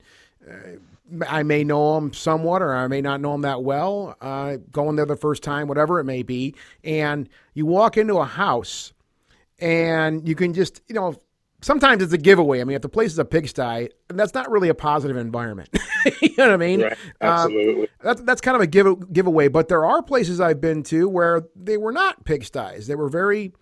uh, 0.49 1.25
I 1.27 1.43
may 1.43 1.65
know 1.65 1.97
them 1.97 2.13
somewhat, 2.13 2.63
or 2.63 2.75
I 2.75 2.87
may 2.89 3.01
not 3.01 3.21
know 3.21 3.33
them 3.33 3.43
that 3.43 3.63
well. 3.63 4.17
Uh, 4.21 4.59
going 4.73 4.97
there 4.97 5.05
the 5.05 5.17
first 5.17 5.43
time, 5.43 5.69
whatever 5.69 6.01
it 6.01 6.05
may 6.05 6.23
be, 6.23 6.55
and 6.83 7.29
you 7.55 7.67
walk 7.67 7.99
into 7.99 8.17
a 8.17 8.25
house, 8.25 8.93
and 9.59 10.27
you 10.27 10.35
can 10.35 10.55
just, 10.55 10.81
you 10.89 10.95
know, 10.95 11.15
sometimes 11.63 12.03
it's 12.03 12.13
a 12.13 12.19
giveaway. 12.19 12.61
I 12.61 12.65
mean, 12.65 12.77
if 12.77 12.83
the 12.83 12.89
place 12.89 13.13
is 13.13 13.19
a 13.19 13.25
pigsty, 13.25 13.89
that's 14.09 14.35
not 14.35 14.51
really 14.51 14.69
a 14.69 14.75
positive 14.75 15.17
environment. 15.17 15.69
you 16.23 16.35
know 16.39 16.47
what 16.47 16.53
I 16.53 16.57
mean? 16.57 16.83
Right. 16.83 16.93
Um, 17.21 17.31
Absolutely. 17.31 17.89
that's 18.01 18.21
that's 18.23 18.41
kind 18.41 18.55
of 18.55 18.61
a 18.61 18.67
give 18.67 19.13
giveaway. 19.13 19.49
But 19.49 19.69
there 19.69 19.85
are 19.85 20.03
places 20.03 20.41
I've 20.41 20.61
been 20.61 20.83
to 20.85 21.09
where 21.09 21.43
they 21.57 21.77
were 21.77 21.93
not 21.93 22.25
pigsties. 22.25 22.87
They 22.87 22.95
were 22.95 23.09
very 23.09 23.53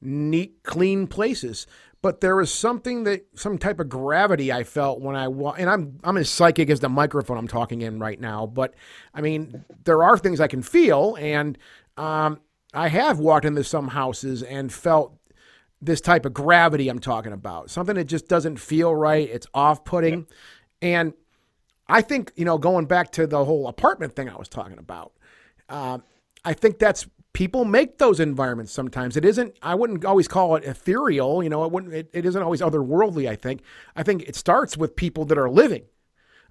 neat, 0.00 0.62
clean 0.62 1.06
places. 1.06 1.66
But 2.02 2.20
there 2.20 2.36
was 2.36 2.52
something 2.52 3.04
that 3.04 3.26
some 3.34 3.58
type 3.58 3.80
of 3.80 3.88
gravity 3.88 4.52
I 4.52 4.62
felt 4.62 5.00
when 5.00 5.16
I 5.16 5.28
wa- 5.28 5.56
and 5.58 5.68
I'm 5.68 5.98
I'm 6.04 6.16
as 6.16 6.28
psychic 6.28 6.70
as 6.70 6.80
the 6.80 6.88
microphone 6.88 7.38
I'm 7.38 7.48
talking 7.48 7.80
in 7.82 7.98
right 7.98 8.20
now. 8.20 8.46
But 8.46 8.74
I 9.14 9.22
mean, 9.22 9.64
there 9.84 10.02
are 10.04 10.16
things 10.16 10.40
I 10.40 10.46
can 10.46 10.62
feel, 10.62 11.16
and 11.18 11.58
um, 11.96 12.38
I 12.74 12.88
have 12.88 13.18
walked 13.18 13.46
into 13.46 13.64
some 13.64 13.88
houses 13.88 14.42
and 14.42 14.72
felt 14.72 15.18
this 15.80 16.00
type 16.00 16.24
of 16.24 16.32
gravity 16.32 16.88
I'm 16.88 16.98
talking 16.98 17.32
about. 17.32 17.70
Something 17.70 17.96
that 17.96 18.04
just 18.04 18.28
doesn't 18.28 18.58
feel 18.58 18.94
right. 18.94 19.28
It's 19.28 19.46
off 19.52 19.84
putting. 19.84 20.26
And 20.80 21.12
I 21.88 22.02
think, 22.02 22.32
you 22.36 22.44
know, 22.44 22.58
going 22.58 22.86
back 22.86 23.12
to 23.12 23.26
the 23.26 23.44
whole 23.44 23.68
apartment 23.68 24.16
thing 24.16 24.28
I 24.28 24.36
was 24.36 24.48
talking 24.48 24.78
about, 24.78 25.12
uh, 25.68 25.98
I 26.44 26.52
think 26.54 26.78
that's 26.78 27.06
people 27.32 27.64
make 27.64 27.98
those 27.98 28.18
environments 28.18 28.72
sometimes. 28.72 29.16
It 29.16 29.24
isn't, 29.24 29.56
I 29.62 29.74
wouldn't 29.74 30.04
always 30.04 30.26
call 30.26 30.56
it 30.56 30.64
ethereal. 30.64 31.42
You 31.42 31.50
know, 31.50 31.64
it 31.64 31.70
wouldn't, 31.70 31.92
it, 31.92 32.10
it 32.12 32.24
isn't 32.24 32.42
always 32.42 32.62
otherworldly, 32.62 33.28
I 33.28 33.36
think. 33.36 33.62
I 33.94 34.02
think 34.02 34.22
it 34.22 34.36
starts 34.36 34.76
with 34.76 34.96
people 34.96 35.24
that 35.26 35.36
are 35.36 35.50
living. 35.50 35.84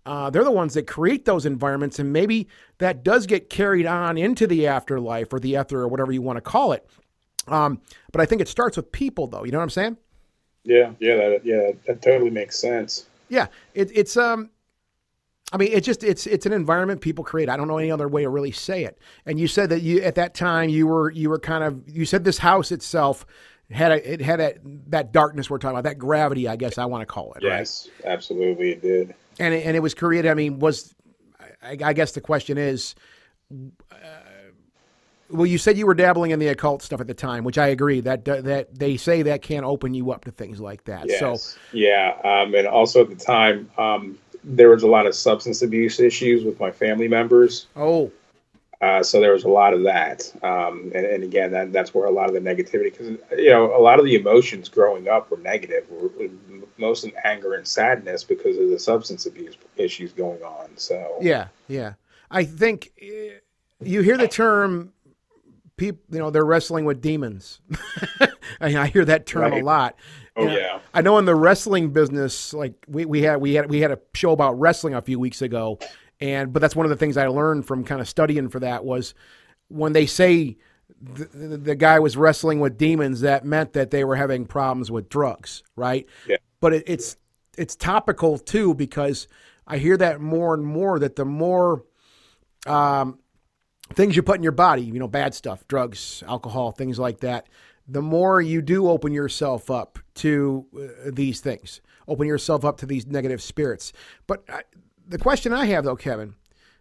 Uh, 0.06 0.30
they're 0.30 0.44
the 0.44 0.52
ones 0.52 0.76
that 0.76 0.86
create 0.86 1.26
those 1.26 1.48
environments, 1.48 1.98
and 1.98 2.14
maybe 2.14 2.48
that 2.78 3.04
does 3.04 3.26
get 3.26 3.50
carried 3.50 3.88
on 3.88 4.20
into 4.20 4.46
the 4.46 4.68
afterlife 4.68 5.34
or 5.34 5.40
the 5.40 5.56
ether 5.56 5.80
or 5.80 5.88
whatever 5.88 6.12
you 6.12 6.22
want 6.22 6.38
to 6.38 6.42
call 6.42 6.72
it. 6.74 6.88
Um, 7.48 7.82
but 8.12 8.22
I 8.22 8.26
think 8.26 8.42
it 8.42 8.48
starts 8.48 8.78
with 8.78 8.92
people, 8.92 9.28
though. 9.28 9.44
You 9.44 9.52
know 9.52 9.60
what 9.60 9.64
I'm 9.64 9.70
saying? 9.70 9.98
Yeah. 10.64 10.92
Yeah. 11.00 11.16
That, 11.16 11.42
yeah. 11.46 11.72
That 11.88 12.02
totally 12.02 12.32
makes 12.32 12.58
sense. 12.58 13.06
Yeah, 13.30 13.48
it, 13.74 13.92
it's 13.94 14.18
um, 14.18 14.50
I 15.52 15.58
mean, 15.58 15.70
it's 15.72 15.86
just 15.86 16.04
it's 16.04 16.28
it's 16.28 16.46
an 16.46 16.54
environment 16.54 17.02
people 17.02 17.24
create. 17.24 17.50
I 17.50 17.58
don't 17.58 17.68
know 17.68 17.78
any 17.78 17.92
other 17.92 18.08
way 18.08 18.24
to 18.24 18.30
really 18.30 18.52
say 18.52 18.84
it. 18.84 19.00
And 19.26 19.40
you 19.40 19.48
said 19.48 19.70
that 19.70 19.82
you 19.82 20.02
at 20.02 20.16
that 20.16 20.34
time 20.34 20.70
you 20.70 20.88
were 20.88 21.12
you 21.12 21.30
were 21.30 21.40
kind 21.40 21.64
of 21.64 21.84
you 21.88 22.06
said 22.06 22.24
this 22.24 22.38
house 22.38 22.72
itself 22.72 23.26
had 23.72 23.92
a 23.92 24.14
it 24.14 24.22
had 24.22 24.40
a 24.40 24.56
that 24.88 25.12
darkness 25.12 25.50
we're 25.50 25.58
talking 25.58 25.78
about 25.78 25.90
that 25.90 25.98
gravity 25.98 26.48
I 26.48 26.56
guess 26.56 26.78
I 26.78 26.86
want 26.86 27.02
to 27.02 27.06
call 27.06 27.34
it 27.34 27.44
right. 27.44 27.60
Yes. 27.60 27.90
Absolutely. 28.04 28.74
It 28.74 28.82
did. 28.82 29.16
And 29.40 29.54
it, 29.54 29.66
and 29.66 29.76
it 29.76 29.82
was 29.82 29.94
created. 29.94 30.30
I 30.30 30.34
mean, 30.34 30.60
was 30.60 30.94
I, 31.62 31.78
I 31.84 31.94
guess 31.94 32.12
the 32.14 32.22
question 32.22 32.58
is. 32.58 32.96
Uh, 33.92 33.96
well, 35.30 35.46
you 35.46 35.58
said 35.58 35.78
you 35.78 35.86
were 35.86 35.94
dabbling 35.94 36.32
in 36.32 36.40
the 36.40 36.48
occult 36.50 36.82
stuff 36.82 37.02
at 37.02 37.08
the 37.08 37.14
time, 37.14 37.44
which 37.44 37.58
I 37.58 37.68
agree 37.68 38.00
that 38.02 38.26
that 38.26 38.76
they 38.78 38.98
say 38.98 39.22
that 39.24 39.42
can 39.42 39.64
open 39.64 39.94
you 39.94 40.12
up 40.12 40.26
to 40.26 40.32
things 40.32 40.60
like 40.60 40.84
that. 40.86 41.08
Yes. 41.08 41.20
So 41.20 41.38
yeah, 41.72 42.18
um, 42.24 42.54
and 42.54 42.68
also 42.68 43.02
at 43.02 43.10
the 43.10 43.16
time, 43.16 43.70
um, 43.78 44.18
there 44.44 44.70
was 44.70 44.84
a 44.84 44.88
lot 44.88 45.08
of 45.08 45.16
substance 45.16 45.62
abuse 45.62 46.00
issues 46.00 46.44
with 46.44 46.60
my 46.60 46.72
family 46.72 47.08
members. 47.08 47.68
oh, 47.76 48.12
Uh, 48.82 49.02
so 49.02 49.20
there 49.20 49.32
was 49.32 49.46
a 49.46 49.50
lot 49.50 49.74
of 49.74 49.84
that, 49.84 50.32
um, 50.44 50.92
and, 50.94 51.06
and 51.06 51.24
again, 51.24 51.52
that, 51.52 51.72
that's 51.72 51.94
where 51.94 52.06
a 52.06 52.12
lot 52.12 52.28
of 52.28 52.34
the 52.34 52.42
negativity, 52.42 52.92
because 52.92 53.08
you 53.38 53.50
know, 53.50 53.76
a 53.76 53.82
lot 53.82 54.00
of 54.00 54.06
the 54.06 54.16
emotions 54.16 54.70
growing 54.70 55.08
up 55.08 55.32
were 55.32 55.38
negative, 55.38 55.90
were, 55.90 56.10
were 56.10 56.30
mostly 56.78 57.14
anger 57.24 57.54
and 57.54 57.68
sadness 57.68 58.24
because 58.24 58.58
of 58.58 58.70
the 58.70 58.78
substance 58.78 59.26
abuse 59.26 59.56
issues 59.78 60.12
going 60.12 60.44
on. 60.44 60.70
So 60.76 61.18
Yeah, 61.22 61.48
yeah. 61.68 61.94
I 62.30 62.44
think 62.44 62.92
eh, 63.02 63.40
you 63.82 64.02
hear 64.02 64.18
the 64.18 64.28
term 64.28 64.92
people, 65.78 66.02
you 66.12 66.20
know, 66.20 66.30
they're 66.30 66.46
wrestling 66.46 66.86
with 66.86 67.02
demons. 67.02 67.60
I, 68.62 68.78
I 68.78 68.88
hear 68.88 69.06
that 69.06 69.26
term 69.26 69.54
a 69.54 69.62
lot. 69.62 69.96
Oh, 70.36 70.44
You 70.44 70.48
know, 70.48 70.58
yeah. 70.58 70.80
I 70.94 71.02
know 71.02 71.18
in 71.18 71.26
the 71.26 71.36
wrestling 71.36 71.92
business, 71.92 72.54
like 72.54 72.74
we, 72.88 73.06
we 73.06 73.22
had 73.22 73.38
we 73.38 73.54
had 73.54 73.70
we 73.70 73.80
had 73.80 73.92
a 73.92 74.00
show 74.14 74.32
about 74.32 74.60
wrestling 74.60 74.94
a 74.94 75.02
few 75.02 75.20
weeks 75.20 75.42
ago, 75.42 75.80
and 76.20 76.52
but 76.52 76.62
that's 76.62 76.76
one 76.76 76.86
of 76.86 76.90
the 76.90 76.96
things 76.98 77.18
I 77.18 77.28
learned 77.28 77.66
from 77.66 77.84
kind 77.84 78.02
of 78.02 78.08
studying 78.08 78.50
for 78.50 78.60
that 78.60 78.84
was 78.86 79.14
when 79.68 79.94
they 79.94 80.06
say 80.06 80.58
the, 81.02 81.26
the, 81.26 81.58
the 81.58 81.76
guy 81.76 82.00
was 82.00 82.16
wrestling 82.18 82.60
with 82.60 82.78
demons, 82.78 83.22
that 83.22 83.46
meant 83.46 83.74
that 83.74 83.92
they 83.92 84.04
were 84.04 84.16
having 84.16 84.46
problems 84.46 84.92
with 84.92 85.10
drugs, 85.10 85.64
right? 85.76 86.06
Yeah. 86.28 86.38
But 86.60 86.74
it, 86.74 86.84
it's 86.88 87.18
it's 87.58 87.76
topical 87.76 88.38
too 88.38 88.74
because 88.74 89.28
I 89.68 89.78
hear 89.78 89.98
that 89.98 90.22
more 90.22 90.54
and 90.54 90.66
more 90.66 91.00
that 91.00 91.16
the 91.16 91.26
more 91.26 91.84
um, 92.68 93.20
things 93.94 94.16
you 94.16 94.24
put 94.24 94.38
in 94.38 94.44
your 94.44 94.52
body, 94.52 94.82
you 94.82 95.00
know, 95.00 95.08
bad 95.08 95.34
stuff, 95.34 95.68
drugs, 95.68 96.24
alcohol, 96.28 96.72
things 96.72 96.98
like 96.98 97.20
that, 97.20 97.48
the 97.88 98.02
more 98.02 98.42
you 98.42 98.62
do 98.62 98.90
open 98.90 99.14
yourself 99.14 99.70
up 99.70 100.00
to 100.16 100.66
uh, 100.76 101.12
these 101.14 101.40
things, 101.40 101.82
open 102.08 102.28
yourself 102.28 102.66
up 102.66 102.78
to 102.78 102.86
these 102.86 103.06
negative 103.06 103.42
spirits. 103.42 103.94
But 104.26 104.44
I, 104.50 104.64
the 105.08 105.20
question 105.20 105.54
I 105.54 105.66
have, 105.66 105.84
though, 105.84 105.96
Kevin, 105.96 106.36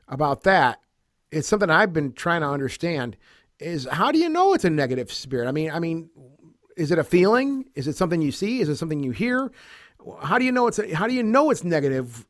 about 0.08 0.44
that, 0.44 0.80
it's 1.30 1.46
something 1.46 1.68
I've 1.68 1.92
been 1.92 2.12
trying 2.12 2.40
to 2.40 2.48
understand 2.48 3.16
is 3.58 3.86
how 3.90 4.10
do 4.10 4.18
you 4.18 4.28
know 4.28 4.54
it's 4.54 4.64
a 4.64 4.70
negative 4.70 5.12
spirit? 5.12 5.46
I 5.46 5.52
mean, 5.52 5.70
I 5.70 5.78
mean, 5.78 6.10
Is 6.76 6.90
it 6.90 6.98
a 6.98 7.04
feeling? 7.04 7.66
Is 7.74 7.86
it 7.86 7.96
something 7.96 8.20
you 8.20 8.32
see? 8.32 8.60
Is 8.60 8.68
it 8.68 8.76
something 8.76 9.02
you 9.02 9.12
hear? 9.12 9.52
How 10.22 10.38
do 10.38 10.44
you 10.44 10.52
know 10.52 10.66
it's 10.66 10.78
a, 10.78 10.92
how 10.94 11.06
do 11.06 11.14
you 11.14 11.22
know 11.22 11.50
it's 11.50 11.62
negative? 11.62 12.26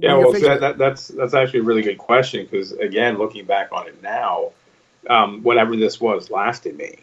Yeah, 0.00 0.16
well, 0.16 0.32
that, 0.32 0.60
that, 0.60 0.78
that's 0.78 1.08
that's 1.08 1.34
actually 1.34 1.60
a 1.60 1.64
really 1.64 1.82
good 1.82 1.98
question 1.98 2.44
because 2.44 2.72
again, 2.72 3.18
looking 3.18 3.44
back 3.44 3.68
on 3.72 3.86
it 3.86 4.02
now, 4.02 4.52
um, 5.08 5.42
whatever 5.42 5.76
this 5.76 6.00
was 6.00 6.30
lasted 6.30 6.76
me. 6.76 7.00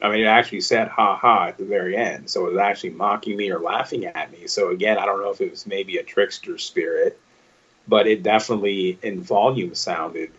I 0.00 0.10
mean, 0.10 0.20
it 0.20 0.26
actually 0.26 0.62
said 0.62 0.88
"ha 0.88 1.16
ha" 1.16 1.46
at 1.48 1.58
the 1.58 1.64
very 1.64 1.96
end, 1.96 2.30
so 2.30 2.46
it 2.46 2.52
was 2.52 2.60
actually 2.60 2.90
mocking 2.90 3.36
me 3.36 3.50
or 3.50 3.58
laughing 3.58 4.06
at 4.06 4.32
me. 4.32 4.46
So 4.46 4.70
again, 4.70 4.98
I 4.98 5.06
don't 5.06 5.20
know 5.20 5.30
if 5.30 5.40
it 5.40 5.50
was 5.50 5.66
maybe 5.66 5.98
a 5.98 6.02
trickster 6.02 6.56
spirit, 6.58 7.18
but 7.86 8.06
it 8.06 8.22
definitely 8.22 8.98
in 9.02 9.20
volume 9.20 9.74
sounded 9.74 10.30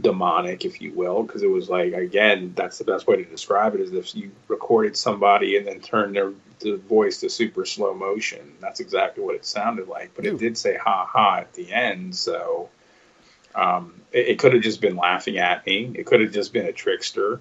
demonic, 0.00 0.64
if 0.64 0.80
you 0.80 0.92
will, 0.92 1.22
because 1.22 1.42
it 1.42 1.50
was 1.50 1.68
like 1.68 1.92
again, 1.92 2.52
that's 2.56 2.78
the 2.78 2.84
best 2.84 3.06
way 3.06 3.16
to 3.16 3.24
describe 3.24 3.74
it 3.74 3.80
is 3.80 3.92
if 3.92 4.14
you 4.14 4.30
recorded 4.48 4.96
somebody 4.96 5.56
and 5.56 5.66
then 5.66 5.80
turned 5.80 6.16
their 6.16 6.32
the 6.60 6.76
voice 6.76 7.20
to 7.20 7.30
super 7.30 7.64
slow 7.64 7.94
motion. 7.94 8.54
That's 8.60 8.80
exactly 8.80 9.22
what 9.22 9.34
it 9.34 9.44
sounded 9.44 9.88
like. 9.88 10.14
But 10.14 10.26
it 10.26 10.38
did 10.38 10.56
say 10.56 10.76
"ha 10.76 11.06
ha" 11.06 11.38
at 11.38 11.52
the 11.54 11.72
end, 11.72 12.14
so 12.14 12.68
um, 13.54 14.00
it, 14.12 14.28
it 14.28 14.38
could 14.38 14.52
have 14.52 14.62
just 14.62 14.80
been 14.80 14.96
laughing 14.96 15.38
at 15.38 15.64
me. 15.66 15.92
It 15.94 16.06
could 16.06 16.20
have 16.20 16.32
just 16.32 16.52
been 16.52 16.66
a 16.66 16.72
trickster. 16.72 17.40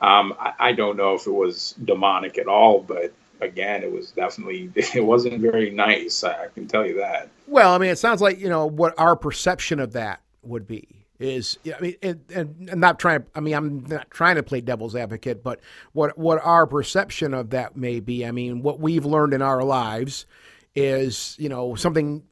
Um, 0.00 0.34
I, 0.38 0.52
I 0.58 0.72
don't 0.72 0.96
know 0.96 1.14
if 1.14 1.26
it 1.26 1.32
was 1.32 1.74
demonic 1.84 2.38
at 2.38 2.46
all, 2.46 2.80
but 2.80 3.12
again, 3.40 3.82
it 3.82 3.90
was 3.90 4.10
definitely 4.12 4.70
it 4.76 5.04
wasn't 5.04 5.40
very 5.40 5.70
nice. 5.70 6.24
I, 6.24 6.44
I 6.44 6.46
can 6.54 6.66
tell 6.66 6.86
you 6.86 6.96
that. 6.98 7.28
Well, 7.46 7.74
I 7.74 7.78
mean, 7.78 7.90
it 7.90 7.98
sounds 7.98 8.20
like 8.20 8.38
you 8.38 8.48
know 8.48 8.66
what 8.66 8.94
our 8.98 9.16
perception 9.16 9.80
of 9.80 9.92
that 9.92 10.20
would 10.42 10.66
be 10.66 10.97
is. 11.18 11.58
I 11.66 11.80
mean, 11.80 11.96
and, 12.02 12.20
and 12.34 12.68
I'm 12.70 12.80
not 12.80 12.98
trying. 12.98 13.24
I 13.34 13.40
mean, 13.40 13.54
I'm 13.54 13.84
not 13.86 14.10
trying 14.10 14.36
to 14.36 14.42
play 14.42 14.60
devil's 14.60 14.94
advocate, 14.94 15.42
but 15.42 15.60
what 15.92 16.16
what 16.18 16.40
our 16.44 16.66
perception 16.66 17.34
of 17.34 17.50
that 17.50 17.76
may 17.76 18.00
be. 18.00 18.24
I 18.24 18.30
mean, 18.30 18.62
what 18.62 18.80
we've 18.80 19.04
learned 19.04 19.34
in 19.34 19.42
our 19.42 19.62
lives 19.62 20.26
is, 20.74 21.36
you 21.38 21.48
know, 21.48 21.74
something. 21.74 22.24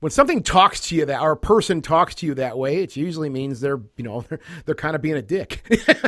When 0.00 0.10
something 0.10 0.42
talks 0.42 0.88
to 0.88 0.94
you 0.94 1.06
that, 1.06 1.22
or 1.22 1.32
a 1.32 1.36
person 1.36 1.80
talks 1.80 2.14
to 2.16 2.26
you 2.26 2.34
that 2.34 2.58
way, 2.58 2.82
it 2.82 2.96
usually 2.96 3.30
means 3.30 3.60
they're, 3.60 3.80
you 3.96 4.04
know, 4.04 4.20
they're, 4.28 4.40
they're 4.66 4.74
kind 4.74 4.94
of 4.94 5.00
being 5.00 5.16
a 5.16 5.22
dick. 5.22 5.62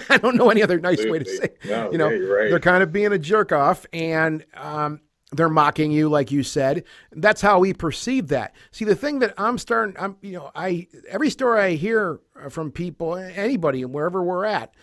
I 0.10 0.18
don't 0.18 0.36
know 0.36 0.50
any 0.50 0.62
other 0.62 0.78
nice 0.78 1.02
way 1.06 1.20
to 1.20 1.24
say. 1.24 1.50
No, 1.64 1.90
you 1.90 1.96
know, 1.96 2.08
right. 2.08 2.50
they're 2.50 2.60
kind 2.60 2.82
of 2.82 2.92
being 2.92 3.12
a 3.12 3.18
jerk 3.18 3.50
off, 3.50 3.86
and 3.92 4.44
um, 4.54 5.00
they're 5.32 5.48
mocking 5.48 5.90
you, 5.90 6.08
like 6.08 6.30
you 6.30 6.42
said. 6.42 6.84
That's 7.12 7.40
how 7.40 7.58
we 7.58 7.74
perceive 7.74 8.28
that. 8.28 8.54
See, 8.70 8.84
the 8.84 8.94
thing 8.94 9.18
that 9.18 9.34
I'm 9.36 9.58
starting, 9.58 9.96
I'm, 9.98 10.16
you 10.22 10.32
know, 10.32 10.50
I 10.54 10.88
every 11.08 11.30
story 11.30 11.60
I 11.60 11.74
hear 11.74 12.20
from 12.48 12.70
people, 12.70 13.14
anybody, 13.16 13.82
and 13.82 13.92
wherever 13.92 14.22
we're 14.22 14.46
at, 14.46 14.74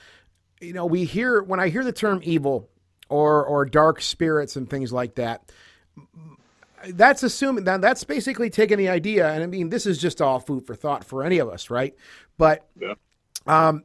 you 0.61 0.73
know, 0.73 0.85
we 0.85 1.05
hear 1.05 1.41
when 1.41 1.59
I 1.59 1.69
hear 1.69 1.83
the 1.83 1.91
term 1.91 2.21
evil 2.23 2.69
or 3.09 3.43
or 3.43 3.65
dark 3.65 4.01
spirits 4.01 4.55
and 4.55 4.69
things 4.69 4.93
like 4.93 5.15
that. 5.15 5.51
That's 6.89 7.23
assuming 7.23 7.63
that 7.63 7.81
that's 7.81 8.03
basically 8.03 8.51
taking 8.51 8.77
the 8.77 8.89
idea, 8.89 9.31
and 9.31 9.43
I 9.43 9.47
mean, 9.47 9.69
this 9.69 9.87
is 9.87 9.97
just 9.97 10.21
all 10.21 10.39
food 10.39 10.67
for 10.67 10.75
thought 10.75 11.03
for 11.03 11.23
any 11.23 11.39
of 11.39 11.49
us, 11.49 11.69
right? 11.71 11.95
But 12.37 12.67
Yeah. 12.79 12.93
Um, 13.47 13.83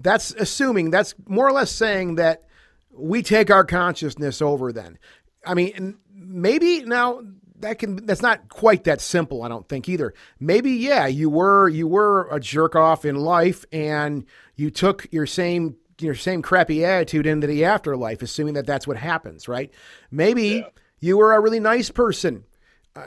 that's 0.00 0.32
assuming 0.34 0.90
that's 0.90 1.14
more 1.26 1.46
or 1.46 1.52
less 1.52 1.70
saying 1.70 2.16
that 2.16 2.42
we 2.90 3.22
take 3.22 3.50
our 3.50 3.64
consciousness 3.64 4.42
over 4.42 4.72
then 4.72 4.98
i 5.44 5.54
mean 5.54 5.98
maybe 6.14 6.84
now 6.84 7.20
that 7.62 7.78
can 7.78 8.04
that's 8.06 8.22
not 8.22 8.48
quite 8.48 8.84
that 8.84 9.00
simple 9.00 9.42
i 9.42 9.48
don't 9.48 9.68
think 9.68 9.88
either. 9.88 10.12
Maybe 10.38 10.72
yeah 10.72 11.06
you 11.06 11.30
were 11.30 11.68
you 11.68 11.88
were 11.88 12.28
a 12.30 12.38
jerk 12.38 12.76
off 12.76 13.04
in 13.04 13.16
life 13.16 13.64
and 13.72 14.26
you 14.56 14.70
took 14.70 15.06
your 15.10 15.26
same 15.26 15.76
your 16.00 16.14
same 16.14 16.42
crappy 16.42 16.84
attitude 16.84 17.26
into 17.26 17.46
the 17.46 17.64
afterlife 17.64 18.22
assuming 18.22 18.54
that 18.54 18.66
that's 18.66 18.86
what 18.86 18.96
happens 18.96 19.48
right? 19.48 19.72
Maybe 20.10 20.64
you 21.00 21.16
were 21.16 21.32
a 21.32 21.40
really 21.40 21.60
nice 21.60 21.90
person 21.90 22.44
uh, 22.94 23.06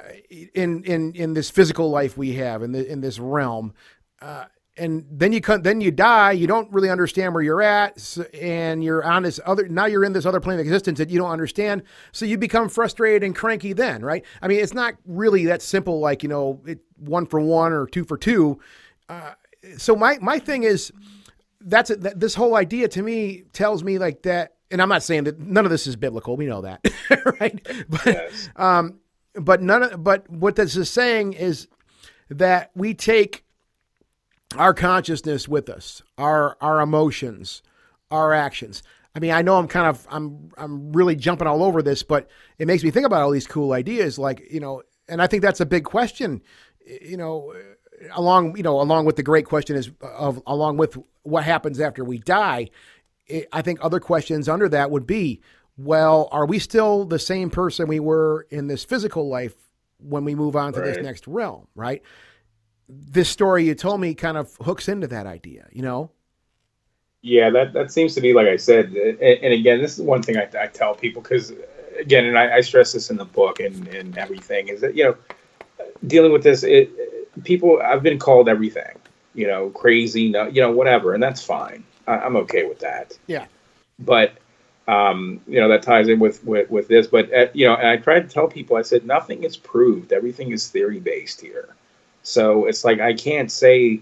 in 0.53 0.83
in 0.83 1.13
in 1.13 1.33
this 1.33 1.49
physical 1.49 1.89
life 1.89 2.17
we 2.17 2.33
have 2.33 2.63
in 2.63 2.71
the 2.71 2.89
in 2.89 3.01
this 3.01 3.19
realm 3.19 3.73
uh, 4.21 4.45
and 4.77 5.05
then 5.09 5.31
you 5.31 5.41
come, 5.41 5.61
then 5.61 5.79
you 5.79 5.91
die. 5.91 6.33
You 6.33 6.47
don't 6.47 6.71
really 6.71 6.89
understand 6.89 7.33
where 7.33 7.43
you're 7.43 7.61
at, 7.61 8.17
and 8.33 8.83
you're 8.83 9.03
on 9.03 9.23
this 9.23 9.39
other. 9.45 9.67
Now 9.67 9.85
you're 9.85 10.03
in 10.03 10.13
this 10.13 10.25
other 10.25 10.39
plane 10.39 10.59
of 10.59 10.65
existence 10.65 10.97
that 10.99 11.09
you 11.09 11.17
don't 11.17 11.31
understand. 11.31 11.83
So 12.11 12.25
you 12.25 12.37
become 12.37 12.67
frustrated 12.69 13.23
and 13.23 13.35
cranky. 13.35 13.73
Then, 13.73 14.03
right? 14.03 14.25
I 14.41 14.47
mean, 14.47 14.59
it's 14.59 14.73
not 14.73 14.95
really 15.05 15.45
that 15.45 15.61
simple. 15.61 15.99
Like 15.99 16.23
you 16.23 16.29
know, 16.29 16.61
it, 16.65 16.79
one 16.97 17.25
for 17.25 17.39
one 17.39 17.71
or 17.71 17.87
two 17.87 18.03
for 18.03 18.17
two. 18.17 18.59
Uh, 19.07 19.33
so 19.77 19.95
my 19.95 20.17
my 20.21 20.39
thing 20.39 20.63
is 20.63 20.91
that's 21.61 21.89
a, 21.89 21.95
that, 21.97 22.19
this 22.19 22.35
whole 22.35 22.55
idea 22.55 22.87
to 22.89 23.01
me 23.01 23.43
tells 23.53 23.83
me 23.83 23.97
like 23.97 24.23
that. 24.23 24.55
And 24.71 24.81
I'm 24.81 24.89
not 24.89 25.03
saying 25.03 25.25
that 25.25 25.39
none 25.39 25.63
of 25.63 25.71
this 25.71 25.87
is 25.87 25.95
biblical. 25.95 26.35
We 26.35 26.47
know 26.47 26.61
that, 26.61 26.85
right? 27.39 27.65
But 27.87 28.05
Yes. 28.05 28.49
but 29.35 29.61
none 29.61 29.83
of 29.83 30.03
but 30.03 30.29
what 30.29 30.55
this 30.57 30.75
is 30.75 30.89
saying 30.89 31.33
is 31.33 31.67
that 32.29 32.71
we 32.75 32.93
take 32.93 33.44
our 34.57 34.73
consciousness 34.73 35.47
with 35.47 35.69
us 35.69 36.01
our 36.17 36.57
our 36.61 36.81
emotions 36.81 37.61
our 38.11 38.33
actions. 38.33 38.83
I 39.15 39.19
mean 39.19 39.31
i 39.31 39.41
know 39.41 39.57
i'm 39.57 39.67
kind 39.67 39.87
of 39.87 40.05
i'm 40.09 40.51
i'm 40.57 40.91
really 40.91 41.15
jumping 41.15 41.47
all 41.47 41.63
over 41.63 41.81
this 41.81 42.03
but 42.03 42.29
it 42.59 42.67
makes 42.67 42.83
me 42.83 42.91
think 42.91 43.05
about 43.05 43.21
all 43.21 43.31
these 43.31 43.47
cool 43.47 43.71
ideas 43.71 44.19
like 44.19 44.45
you 44.51 44.59
know 44.59 44.83
and 45.07 45.21
i 45.21 45.27
think 45.27 45.41
that's 45.41 45.61
a 45.61 45.65
big 45.65 45.85
question 45.85 46.41
you 46.85 47.15
know 47.15 47.53
along 48.13 48.57
you 48.57 48.63
know 48.63 48.79
along 48.81 49.05
with 49.05 49.15
the 49.15 49.23
great 49.23 49.45
question 49.45 49.75
is 49.75 49.89
of 50.01 50.41
along 50.45 50.75
with 50.77 50.97
what 51.23 51.43
happens 51.45 51.79
after 51.79 52.03
we 52.03 52.17
die 52.19 52.69
it, 53.27 53.47
i 53.53 53.61
think 53.61 53.79
other 53.81 54.01
questions 54.01 54.49
under 54.49 54.67
that 54.67 54.91
would 54.91 55.07
be 55.07 55.41
well 55.77 56.27
are 56.31 56.45
we 56.45 56.59
still 56.59 57.05
the 57.05 57.19
same 57.19 57.49
person 57.49 57.87
we 57.87 58.01
were 58.01 58.45
in 58.49 58.67
this 58.67 58.83
physical 58.83 59.29
life 59.29 59.55
when 59.99 60.25
we 60.25 60.35
move 60.35 60.57
on 60.57 60.73
to 60.73 60.81
this 60.81 60.97
next 60.97 61.25
realm 61.25 61.67
right 61.73 62.01
this 62.87 63.29
story 63.29 63.65
you 63.65 63.75
told 63.75 63.99
me 63.99 64.13
kind 64.13 64.37
of 64.37 64.55
hooks 64.61 64.87
into 64.87 65.07
that 65.07 65.25
idea 65.25 65.67
you 65.71 65.81
know 65.81 66.11
Yeah, 67.21 67.49
that, 67.49 67.73
that 67.73 67.91
seems 67.91 68.13
to 68.15 68.21
be 68.21 68.33
like 68.33 68.47
I 68.47 68.57
said, 68.57 68.93
and, 68.93 69.19
and 69.19 69.53
again, 69.53 69.81
this 69.81 69.97
is 69.97 70.05
one 70.05 70.21
thing 70.21 70.37
I, 70.37 70.47
I 70.61 70.67
tell 70.67 70.93
people 70.93 71.23
because 71.23 71.51
again, 71.99 72.25
and 72.25 72.37
I, 72.37 72.57
I 72.57 72.61
stress 72.61 72.93
this 72.93 73.09
in 73.09 73.17
the 73.17 73.25
book 73.25 73.59
and, 73.59 73.87
and 73.87 74.15
everything 74.15 74.67
is 74.67 74.81
that 74.81 74.95
you 74.95 75.05
know, 75.05 75.17
dealing 76.05 76.31
with 76.31 76.43
this, 76.43 76.63
it 76.63 76.91
people 77.43 77.81
I've 77.83 78.03
been 78.03 78.19
called 78.19 78.47
everything, 78.47 78.97
you 79.33 79.47
know, 79.47 79.69
crazy, 79.71 80.29
no, 80.29 80.45
you 80.47 80.61
know, 80.61 80.71
whatever, 80.71 81.15
and 81.15 81.23
that's 81.23 81.43
fine. 81.43 81.83
I, 82.05 82.19
I'm 82.19 82.35
okay 82.35 82.65
with 82.65 82.79
that. 82.79 83.17
yeah 83.25 83.45
But 83.97 84.33
um, 84.87 85.41
you 85.47 85.59
know, 85.59 85.69
that 85.69 85.81
ties 85.81 86.07
in 86.07 86.19
with 86.19 86.43
with, 86.43 86.69
with 86.69 86.87
this. 86.87 87.07
But 87.07 87.33
uh, 87.33 87.47
you 87.53 87.65
know, 87.67 87.75
and 87.75 87.87
I 87.87 87.97
tried 87.97 88.21
to 88.21 88.27
tell 88.27 88.47
people, 88.47 88.77
I 88.77 88.83
said 88.83 89.05
nothing 89.05 89.43
is 89.43 89.57
proved. 89.57 90.13
Everything 90.13 90.51
is 90.51 90.69
theory 90.69 90.99
based 90.99 91.41
here. 91.41 91.75
So 92.25 92.65
it's 92.65 92.83
like 92.83 92.99
I 92.99 93.13
can't 93.13 93.51
say, 93.51 94.01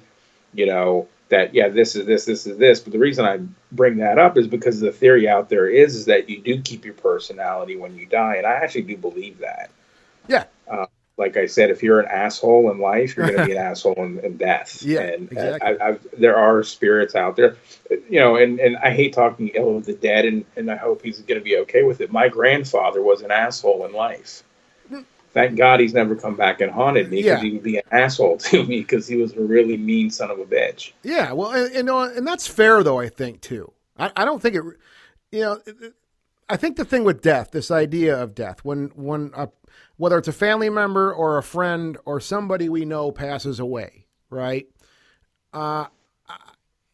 you 0.54 0.66
know, 0.66 1.08
that 1.30 1.54
yeah, 1.54 1.68
this 1.68 1.96
is 1.96 2.06
this, 2.06 2.26
this 2.26 2.48
is 2.48 2.58
this. 2.58 2.80
But 2.80 2.94
the 2.94 3.00
reason 3.00 3.26
I 3.26 3.40
bring 3.72 3.98
that 3.98 4.18
up 4.18 4.38
is 4.38 4.48
because 4.48 4.80
the 4.80 4.92
theory 4.92 5.28
out 5.28 5.50
there 5.50 5.68
is 5.68 5.96
is 5.96 6.06
that 6.06 6.30
you 6.30 6.40
do 6.40 6.62
keep 6.62 6.86
your 6.86 6.94
personality 6.94 7.76
when 7.76 7.96
you 7.96 8.06
die, 8.06 8.36
and 8.36 8.46
I 8.46 8.54
actually 8.54 8.84
do 8.84 8.98
believe 8.98 9.40
that. 9.40 9.72
yeah 10.28 10.46
uh, 10.72 10.86
Like 11.18 11.36
I 11.36 11.48
said, 11.48 11.70
if 11.70 11.84
you're 11.84 12.00
an 12.00 12.08
asshole 12.08 12.72
in 12.72 12.80
life, 12.80 13.18
you're 13.18 13.28
going 13.28 13.40
to 13.40 13.46
be 13.46 13.52
an 13.52 13.58
asshole 13.72 14.04
in, 14.04 14.20
in 14.20 14.38
death. 14.38 14.82
Yeah, 14.84 15.02
and, 15.02 15.32
exactly. 15.32 15.70
and 15.70 15.82
I, 15.82 15.88
I've, 15.88 16.08
there 16.18 16.38
are 16.38 16.64
spirits 16.64 17.16
out 17.16 17.36
there, 17.36 17.58
you 17.90 18.20
know, 18.20 18.36
and, 18.36 18.60
and 18.60 18.78
I 18.78 18.92
hate 18.92 19.14
talking 19.14 19.50
ill 19.54 19.78
of 19.78 19.86
the 19.86 19.94
dead, 19.94 20.26
and, 20.26 20.46
and 20.56 20.72
I 20.72 20.76
hope 20.76 21.04
he's 21.04 21.20
going 21.20 21.40
to 21.40 21.44
be 21.44 21.58
okay 21.58 21.84
with 21.84 22.00
it. 22.00 22.12
My 22.12 22.30
grandfather 22.30 23.02
was 23.02 23.22
an 23.22 23.32
asshole 23.32 23.86
in 23.86 23.94
life. 23.94 24.44
Thank 25.34 25.58
God 25.58 25.80
he's 25.80 25.94
never 25.94 26.16
come 26.16 26.36
back 26.36 26.62
and 26.62 26.72
haunted 26.72 27.10
me 27.10 27.18
because 27.24 27.38
Yeah. 27.38 27.42
he 27.44 27.52
would 27.54 27.64
be 27.64 27.78
an 27.78 27.84
asshole 27.92 28.38
to 28.50 28.64
me 28.66 28.80
because 28.82 29.08
he 29.08 29.16
was 29.18 29.34
a 29.34 29.42
really 29.42 29.78
mean 29.78 30.10
son 30.10 30.30
of 30.32 30.40
a 30.40 30.46
bitch. 30.46 30.92
Yeah, 31.04 31.32
well, 31.34 31.52
and 31.52 31.74
and, 31.76 31.90
uh, 31.90 32.10
and 32.16 32.26
that's 32.28 32.48
fair 32.48 32.84
though. 32.84 33.00
I 33.00 33.10
think 33.10 33.42
too. 33.42 33.72
I, 33.98 34.12
I 34.16 34.26
don't 34.26 34.42
think 34.42 34.56
it. 34.56 34.64
You 35.32 35.40
know, 35.42 35.54
it- 35.66 35.76
it- 35.82 35.94
I 36.50 36.58
think 36.58 36.76
the 36.76 36.84
thing 36.86 37.06
with 37.06 37.22
death, 37.22 37.52
this 37.52 37.72
idea 37.72 38.22
of 38.22 38.36
death, 38.36 38.60
when 38.64 38.92
when 38.96 39.32
a, 39.34 39.48
whether 39.96 40.18
it's 40.18 40.28
a 40.28 40.34
family 40.34 40.70
member 40.70 41.12
or 41.12 41.38
a 41.38 41.44
friend 41.44 41.98
or 42.06 42.20
somebody 42.20 42.68
we 42.68 42.84
know 42.86 43.12
passes 43.12 43.60
away, 43.62 44.06
right? 44.30 44.68
Uh, 45.54 45.86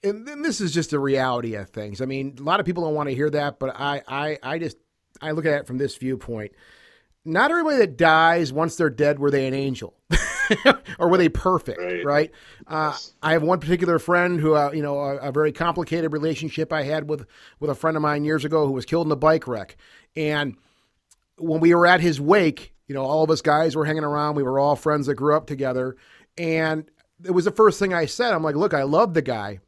and 0.04 0.25
then 0.28 0.43
this 0.43 0.62
is 0.62 0.71
just 0.71 0.91
the 0.91 0.99
reality 0.99 1.56
of 1.56 1.69
things. 1.71 1.99
I 1.99 2.06
mean, 2.06 2.36
a 2.39 2.43
lot 2.43 2.60
of 2.60 2.65
people 2.65 2.84
don't 2.84 2.93
want 2.93 3.10
to 3.10 3.15
hear 3.15 3.30
that, 3.32 3.60
but 3.60 3.75
I, 3.75 4.02
I, 4.08 4.38
I 4.43 4.60
just 4.60 4.78
I 5.19 5.32
look 5.32 5.45
at 5.45 5.62
it 5.62 5.67
from 5.67 5.78
this 5.80 5.95
viewpoint. 5.97 6.52
Not 7.30 7.52
everybody 7.52 7.78
that 7.78 7.98
dies 7.98 8.52
once 8.52 8.76
they're 8.76 8.89
dead 8.89 9.20
were 9.20 9.32
they 9.32 9.48
an 9.48 9.54
angel, 9.54 9.94
or 11.00 11.10
were 11.10 11.18
they 11.18 11.30
perfect, 11.30 11.80
right? 11.80 12.06
Right. 12.06 12.32
Uh, 12.68 12.98
I 13.22 13.34
have 13.34 13.44
one 13.44 13.60
particular 13.60 14.00
friend 14.00 14.39
who, 14.39 14.56
uh, 14.56 14.72
you 14.72 14.82
know, 14.82 15.00
a, 15.00 15.18
a 15.18 15.32
very 15.32 15.52
complicated 15.52 16.12
relationship 16.12 16.74
I 16.74 16.84
had 16.84 17.10
with 17.10 17.26
with 17.60 17.70
a 17.70 17.76
friend 17.76 17.96
of 17.96 18.04
mine 18.04 18.24
years 18.24 18.46
ago 18.46 18.65
who 18.65 18.74
was 18.74 18.86
killed 18.86 19.08
in 19.08 19.12
a 19.12 19.15
bike 19.15 19.48
wreck, 19.48 19.78
and 20.15 20.56
when 21.38 21.62
we 21.62 21.74
were 21.74 21.88
at 21.88 22.02
his 22.02 22.20
wake, 22.20 22.74
you 22.88 22.96
know, 22.96 23.04
all 23.04 23.24
of 23.24 23.30
us 23.30 23.42
guys 23.42 23.76
were 23.76 23.86
hanging 23.86 24.04
around. 24.04 24.36
We 24.36 24.44
were 24.44 24.60
all 24.60 24.76
friends 24.76 25.08
that 25.08 25.15
grew 25.15 25.36
up 25.36 25.48
together, 25.48 25.96
and 26.38 26.89
it 27.24 27.32
was 27.32 27.46
the 27.46 27.52
first 27.52 27.80
thing 27.80 27.94
I 27.94 28.06
said. 28.06 28.34
I'm 28.34 28.44
like, 28.44 28.56
look, 28.56 28.74
I 28.74 28.84
love 28.84 29.13
the 29.13 29.22
guy. 29.22 29.60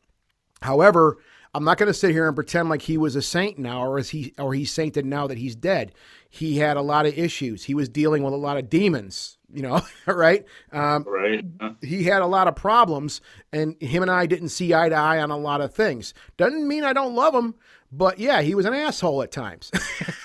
However, 0.62 1.18
I'm 1.54 1.64
not 1.64 1.78
going 1.78 1.88
to 1.88 1.94
sit 1.94 2.12
here 2.12 2.28
and 2.28 2.36
pretend 2.36 2.70
like 2.70 2.84
he 2.84 2.98
was 2.98 3.16
a 3.16 3.22
saint 3.22 3.60
now, 3.60 3.86
or 3.86 4.00
is 4.00 4.10
he, 4.10 4.34
or 4.38 4.54
he's 4.54 4.72
sainted 4.72 5.06
now 5.06 5.28
that 5.28 5.38
he's 5.38 5.56
dead. 5.56 5.92
He 6.34 6.58
had 6.60 6.78
a 6.78 6.82
lot 6.82 7.06
of 7.06 7.18
issues. 7.18 7.66
He 7.66 7.74
was 7.74 7.90
dealing 7.90 8.24
with 8.24 8.34
a 8.34 8.38
lot 8.38 8.56
of 8.58 8.70
demons. 8.70 9.38
You 9.54 9.64
know, 9.64 9.82
right? 10.08 10.46
Um, 10.72 11.04
Right. 11.04 11.44
he 11.82 12.04
had 12.04 12.22
a 12.22 12.26
lot 12.26 12.48
of 12.48 12.56
problems, 12.56 13.20
and 13.52 13.76
him 13.82 14.02
and 14.02 14.10
I 14.10 14.26
didn't 14.26 14.48
see 14.48 14.74
eye 14.74 14.88
to 14.88 14.96
eye 14.96 15.20
on 15.20 15.30
a 15.30 15.38
lot 15.38 15.60
of 15.60 15.74
things. 15.74 16.14
Doesn't 16.38 16.66
mean 16.66 16.86
I 16.86 16.94
don't 16.94 17.16
love 17.16 17.36
him, 17.36 17.56
but 17.92 18.18
yeah, 18.18 18.42
he 18.44 18.56
was 18.56 18.66
an 18.66 18.74
asshole 18.74 19.22
at 19.24 19.32
times. 19.34 19.70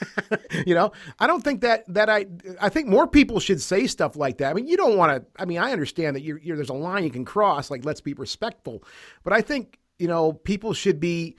you 0.65 0.77
know, 0.77 0.93
I 1.19 1.27
don't 1.27 1.43
think 1.43 1.63
that 1.63 1.85
that 1.93 2.09
I 2.09 2.27
I 2.61 2.69
think 2.69 2.87
more 2.87 3.09
people 3.09 3.41
should 3.41 3.61
say 3.61 3.89
stuff 3.89 4.15
like 4.15 4.39
that. 4.39 4.51
I 4.51 4.55
mean, 4.55 4.69
you 4.69 4.77
don't 4.77 4.97
want 4.97 5.11
to. 5.21 5.43
I 5.43 5.45
mean, 5.45 5.59
I 5.59 5.73
understand 5.73 6.15
that 6.15 6.23
you're, 6.23 6.39
you're, 6.39 6.55
there's 6.55 6.69
a 6.71 6.75
line 6.75 7.03
you 7.03 7.11
can 7.11 7.25
cross. 7.25 7.69
Like, 7.69 7.85
let's 7.85 8.01
be 8.01 8.15
respectful, 8.15 8.85
but 9.25 9.33
I 9.33 9.41
think 9.41 9.81
you 9.99 10.07
know 10.07 10.35
people 10.35 10.73
should 10.73 11.01
be. 11.01 11.35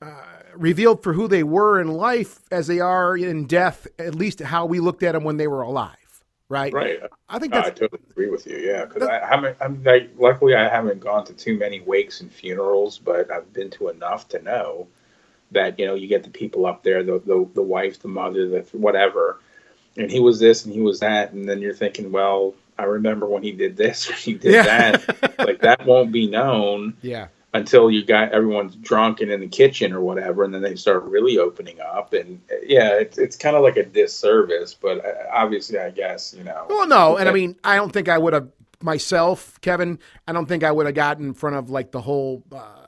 Uh, 0.00 0.14
revealed 0.56 1.02
for 1.02 1.12
who 1.12 1.28
they 1.28 1.42
were 1.42 1.80
in 1.80 1.88
life 1.88 2.40
as 2.50 2.66
they 2.66 2.80
are 2.80 3.16
in 3.16 3.46
death, 3.46 3.86
at 3.98 4.14
least 4.14 4.40
how 4.40 4.66
we 4.66 4.80
looked 4.80 5.02
at 5.02 5.12
them 5.12 5.24
when 5.24 5.36
they 5.36 5.46
were 5.46 5.62
alive, 5.62 5.96
right? 6.48 6.72
Right. 6.72 7.00
I 7.28 7.38
think 7.38 7.52
No, 7.52 7.60
I 7.60 7.70
totally 7.70 8.02
agree 8.10 8.28
with 8.30 8.46
you. 8.46 8.56
Yeah, 8.58 8.84
because 8.84 9.02
I 9.08 9.24
haven't. 9.26 9.56
I'm 9.60 9.82
like, 9.82 10.10
luckily, 10.18 10.54
I 10.54 10.68
haven't 10.68 11.00
gone 11.00 11.24
to 11.26 11.32
too 11.32 11.58
many 11.58 11.80
wakes 11.80 12.20
and 12.20 12.30
funerals, 12.30 12.98
but 12.98 13.30
I've 13.30 13.52
been 13.52 13.70
to 13.70 13.88
enough 13.88 14.28
to 14.28 14.42
know 14.42 14.88
that 15.50 15.78
you 15.78 15.86
know 15.86 15.94
you 15.94 16.06
get 16.08 16.22
the 16.24 16.30
people 16.30 16.66
up 16.66 16.82
there, 16.82 17.02
the 17.02 17.18
the, 17.20 17.48
the 17.54 17.62
wife, 17.62 18.00
the 18.00 18.08
mother, 18.08 18.48
the 18.48 18.60
whatever, 18.76 19.38
and 19.96 20.10
he 20.10 20.20
was 20.20 20.38
this 20.40 20.64
and 20.64 20.74
he 20.74 20.80
was 20.80 21.00
that, 21.00 21.32
and 21.32 21.48
then 21.48 21.60
you're 21.60 21.74
thinking, 21.74 22.12
well, 22.12 22.54
I 22.78 22.84
remember 22.84 23.26
when 23.26 23.42
he 23.42 23.52
did 23.52 23.76
this 23.76 24.10
or 24.10 24.14
he 24.14 24.34
did 24.34 24.52
Yeah. 24.52 24.96
that. 24.96 25.38
like 25.38 25.60
that 25.60 25.86
won't 25.86 26.12
be 26.12 26.26
known 26.26 26.96
yeah. 27.02 27.28
Until 27.54 27.90
you 27.90 28.04
got 28.04 28.32
everyone's 28.32 28.74
drunk 28.76 29.20
and 29.20 29.30
in 29.30 29.40
the 29.40 29.48
kitchen 29.48 29.92
or 29.92 30.00
whatever, 30.00 30.42
and 30.44 30.54
then 30.54 30.62
they 30.62 30.74
start 30.74 31.04
really 31.04 31.38
opening 31.38 31.80
up. 31.80 32.12
And 32.12 32.40
yeah, 32.62 32.98
it's 32.98 33.18
it's 33.18 33.36
kind 33.36 33.56
of 33.56 33.62
like 33.62 33.76
a 33.76 33.84
disservice, 33.84 34.74
but 34.74 35.04
uh, 35.04 35.12
obviously, 35.32 35.78
I 35.78 35.90
guess 35.90 36.34
you 36.36 36.44
know. 36.44 36.66
Well, 36.68 36.86
no, 36.86 37.16
and 37.16 37.28
I 37.28 37.32
mean, 37.32 37.56
I 37.62 37.76
don't 37.76 37.92
think 37.92 38.08
I 38.08 38.18
would 38.18 38.32
have 38.32 38.48
myself, 38.80 39.60
Kevin. 39.60 39.98
I 40.26 40.32
don't 40.32 40.46
think 40.46 40.64
I 40.64 40.72
would 40.72 40.86
have 40.86 40.94
gotten 40.94 41.26
in 41.26 41.34
front 41.34 41.56
of 41.56 41.70
like 41.70 41.92
the 41.92 42.00
whole. 42.00 42.42
Uh, 42.50 42.86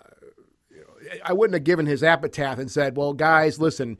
you 0.70 0.78
know, 0.78 1.16
I 1.24 1.32
wouldn't 1.34 1.54
have 1.54 1.64
given 1.64 1.86
his 1.86 2.02
epitaph 2.02 2.58
and 2.58 2.70
said, 2.70 2.96
"Well, 2.96 3.12
guys, 3.12 3.60
listen." 3.60 3.98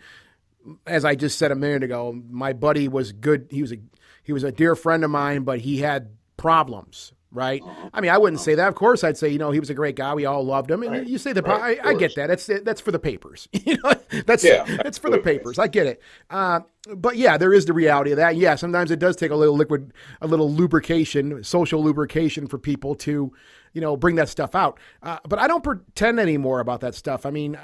As 0.87 1.05
I 1.05 1.15
just 1.15 1.39
said 1.39 1.53
a 1.53 1.55
minute 1.55 1.83
ago, 1.83 2.19
my 2.31 2.55
buddy 2.55 2.89
was 2.89 3.13
good. 3.13 3.49
He 3.51 3.61
was 3.61 3.73
a 3.73 3.77
he 4.23 4.33
was 4.33 4.45
a 4.45 4.51
dear 4.51 4.75
friend 4.75 5.05
of 5.05 5.11
mine, 5.11 5.43
but 5.43 5.61
he 5.61 5.81
had 5.81 6.09
problems. 6.39 7.13
Right? 7.35 7.63
I 7.93 8.01
mean, 8.01 8.11
I 8.13 8.17
wouldn't 8.17 8.41
say 8.41 8.55
that. 8.55 8.69
Of 8.69 8.77
course, 8.77 9.05
I'd 9.05 9.19
say 9.19 9.29
you 9.29 9.39
know 9.39 9.51
he 9.51 9.61
was 9.61 9.69
a 9.69 9.75
great 9.75 9.97
guy. 9.97 10.15
We 10.15 10.25
all 10.25 10.45
loved 10.45 10.71
him. 10.71 10.83
And 10.83 10.93
Right. 10.93 11.07
you 11.07 11.19
say 11.19 11.33
the 11.33 11.43
Right, 11.43 11.79
I, 11.85 11.91
I 11.91 11.95
get 11.95 12.15
that. 12.15 12.29
That's 12.29 12.47
that's 12.47 12.81
for 12.81 12.93
the 12.93 12.99
papers. 12.99 13.49
you 13.53 13.77
know, 13.83 13.93
that's 14.25 14.45
Yeah, 14.45 14.65
that's 14.83 14.97
for 14.99 15.11
the 15.11 15.19
papers. 15.19 15.59
I 15.59 15.67
get 15.67 15.87
it. 15.87 16.01
Uh, 16.31 16.61
but 16.95 17.17
yeah, 17.17 17.37
there 17.37 17.53
is 17.53 17.67
the 17.67 17.73
reality 17.73 18.13
of 18.13 18.19
that. 18.19 18.37
Yeah, 18.37 18.55
sometimes 18.55 18.91
it 18.91 18.99
does 19.01 19.17
take 19.17 19.31
a 19.33 19.37
little 19.37 19.57
liquid, 19.57 19.93
a 20.21 20.27
little 20.27 20.51
lubrication, 20.51 21.43
social 21.43 21.83
lubrication 21.83 22.47
for 22.47 22.59
people 22.59 22.95
to, 22.97 23.33
you 23.73 23.81
know, 23.81 23.97
bring 23.97 24.15
that 24.17 24.29
stuff 24.29 24.55
out. 24.55 24.79
Uh, 25.03 25.19
but 25.29 25.39
I 25.39 25.47
don't 25.49 25.65
pretend 25.65 26.21
anymore 26.21 26.61
about 26.61 26.81
that 26.83 26.95
stuff. 26.95 27.27
I 27.27 27.31
mean, 27.31 27.57
uh, 27.57 27.61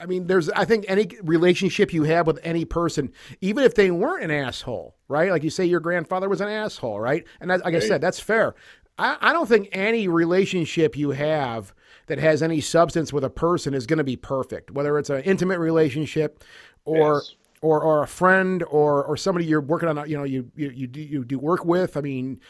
I 0.00 0.06
mean, 0.06 0.26
there's, 0.26 0.48
I 0.50 0.64
think 0.64 0.84
any 0.88 1.08
relationship 1.22 1.92
you 1.92 2.04
have 2.04 2.26
with 2.26 2.38
any 2.42 2.64
person, 2.64 3.12
even 3.40 3.64
if 3.64 3.74
they 3.74 3.90
weren't 3.90 4.24
an 4.24 4.30
asshole, 4.30 4.94
right? 5.08 5.30
Like 5.30 5.42
you 5.42 5.50
say, 5.50 5.64
your 5.64 5.80
grandfather 5.80 6.28
was 6.28 6.40
an 6.40 6.48
asshole, 6.48 7.00
right? 7.00 7.24
And 7.40 7.50
that, 7.50 7.64
like 7.64 7.74
I 7.74 7.80
said, 7.80 8.00
that's 8.00 8.20
fair. 8.20 8.54
I, 8.98 9.16
I 9.20 9.32
don't 9.32 9.48
think 9.48 9.68
any 9.72 10.08
relationship 10.08 10.96
you 10.96 11.10
have 11.10 11.74
that 12.06 12.18
has 12.18 12.42
any 12.42 12.60
substance 12.60 13.12
with 13.12 13.24
a 13.24 13.30
person 13.30 13.74
is 13.74 13.86
going 13.86 13.98
to 13.98 14.04
be 14.04 14.16
perfect, 14.16 14.70
whether 14.70 14.98
it's 14.98 15.10
an 15.10 15.22
intimate 15.22 15.58
relationship 15.58 16.42
or 16.84 17.14
Yes. 17.16 17.34
or 17.60 17.82
or 17.82 18.02
a 18.02 18.06
friend 18.06 18.62
or 18.70 19.04
or 19.04 19.16
somebody 19.16 19.44
you're 19.44 19.60
working 19.60 19.88
on. 19.88 20.08
You 20.08 20.16
know, 20.16 20.24
you 20.24 20.50
you 20.56 20.70
you 20.70 20.86
do, 20.86 21.00
you 21.00 21.24
do 21.24 21.38
work 21.38 21.64
with. 21.64 21.96
I 21.96 22.00
mean, 22.00 22.40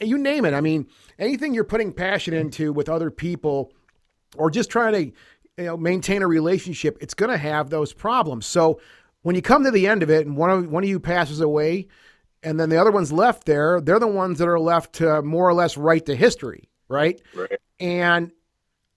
you 0.00 0.18
name 0.18 0.44
it. 0.44 0.54
I 0.54 0.60
mean, 0.60 0.86
anything 1.18 1.54
you're 1.54 1.64
putting 1.64 1.92
passion 1.92 2.34
into 2.34 2.72
with 2.72 2.88
other 2.88 3.10
people, 3.10 3.72
or 4.36 4.50
just 4.50 4.70
trying 4.70 4.92
to 4.92 5.12
you 5.58 5.64
know 5.64 5.76
maintain 5.76 6.22
a 6.22 6.26
relationship, 6.26 6.98
it's 7.00 7.14
going 7.14 7.30
to 7.30 7.38
have 7.38 7.70
those 7.70 7.92
problems. 7.92 8.46
So 8.46 8.80
when 9.22 9.34
you 9.34 9.42
come 9.42 9.64
to 9.64 9.70
the 9.70 9.86
end 9.86 10.02
of 10.02 10.10
it, 10.10 10.26
and 10.26 10.36
one 10.36 10.50
of 10.50 10.70
one 10.70 10.82
of 10.82 10.88
you 10.88 11.00
passes 11.00 11.40
away, 11.40 11.88
and 12.42 12.60
then 12.60 12.68
the 12.68 12.80
other 12.80 12.90
one's 12.90 13.12
left 13.12 13.46
there, 13.46 13.80
they're 13.80 13.98
the 13.98 14.06
ones 14.06 14.38
that 14.38 14.48
are 14.48 14.60
left 14.60 14.94
to 14.94 15.22
more 15.22 15.48
or 15.48 15.54
less 15.54 15.76
write 15.76 16.06
the 16.06 16.16
history, 16.16 16.68
right? 16.88 17.20
Right. 17.34 17.58
And 17.80 18.32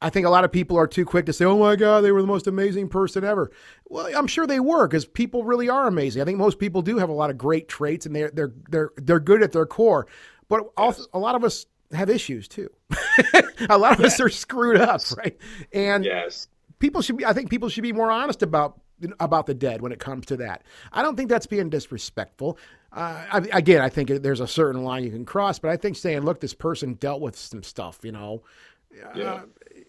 I 0.01 0.09
think 0.09 0.25
a 0.25 0.29
lot 0.29 0.45
of 0.45 0.51
people 0.51 0.77
are 0.77 0.87
too 0.87 1.05
quick 1.05 1.25
to 1.25 1.33
say, 1.33 1.45
"Oh 1.45 1.57
my 1.57 1.75
God, 1.75 2.01
they 2.01 2.11
were 2.11 2.21
the 2.21 2.27
most 2.27 2.47
amazing 2.47 2.89
person 2.89 3.23
ever." 3.23 3.51
Well, 3.85 4.09
I'm 4.15 4.27
sure 4.27 4.47
they 4.47 4.59
were 4.59 4.87
because 4.87 5.05
people 5.05 5.43
really 5.43 5.69
are 5.69 5.87
amazing. 5.87 6.21
I 6.21 6.25
think 6.25 6.37
most 6.37 6.59
people 6.59 6.81
do 6.81 6.97
have 6.97 7.09
a 7.09 7.13
lot 7.13 7.29
of 7.29 7.37
great 7.37 7.67
traits, 7.67 8.05
and 8.05 8.15
they're 8.15 8.31
they're 8.31 8.53
they're 8.69 8.91
they're 8.97 9.19
good 9.19 9.43
at 9.43 9.51
their 9.51 9.65
core. 9.65 10.07
But 10.47 10.71
also, 10.77 11.05
a 11.13 11.19
lot 11.19 11.35
of 11.35 11.43
us 11.43 11.65
have 11.93 12.09
issues 12.09 12.47
too. 12.47 12.69
a 13.69 13.77
lot 13.77 13.99
of 13.99 14.05
us 14.05 14.19
are 14.19 14.29
screwed 14.29 14.77
up, 14.79 15.01
right? 15.17 15.37
And 15.73 16.05
Yes. 16.05 16.47
people 16.79 17.01
should 17.01 17.17
be 17.17 17.25
i 17.25 17.33
think 17.33 17.49
people 17.49 17.69
should 17.69 17.83
be 17.83 17.93
more 17.93 18.11
honest 18.11 18.41
about 18.43 18.79
about 19.19 19.45
the 19.45 19.53
dead 19.53 19.81
when 19.81 19.91
it 19.91 19.99
comes 19.99 20.25
to 20.25 20.37
that 20.37 20.63
i 20.93 21.01
don't 21.01 21.15
think 21.15 21.29
that's 21.29 21.45
being 21.45 21.69
disrespectful 21.69 22.57
uh, 22.93 23.25
I, 23.31 23.37
again 23.53 23.81
i 23.81 23.89
think 23.89 24.09
there's 24.09 24.39
a 24.41 24.47
certain 24.47 24.83
line 24.83 25.03
you 25.03 25.11
can 25.11 25.25
cross 25.25 25.59
but 25.59 25.71
i 25.71 25.77
think 25.77 25.97
saying 25.97 26.21
look 26.21 26.39
this 26.39 26.53
person 26.53 26.95
dealt 26.95 27.21
with 27.21 27.35
some 27.37 27.63
stuff 27.63 27.99
you 28.03 28.11
know 28.11 28.43
Yeah. 29.13 29.33
uh, 29.33 29.41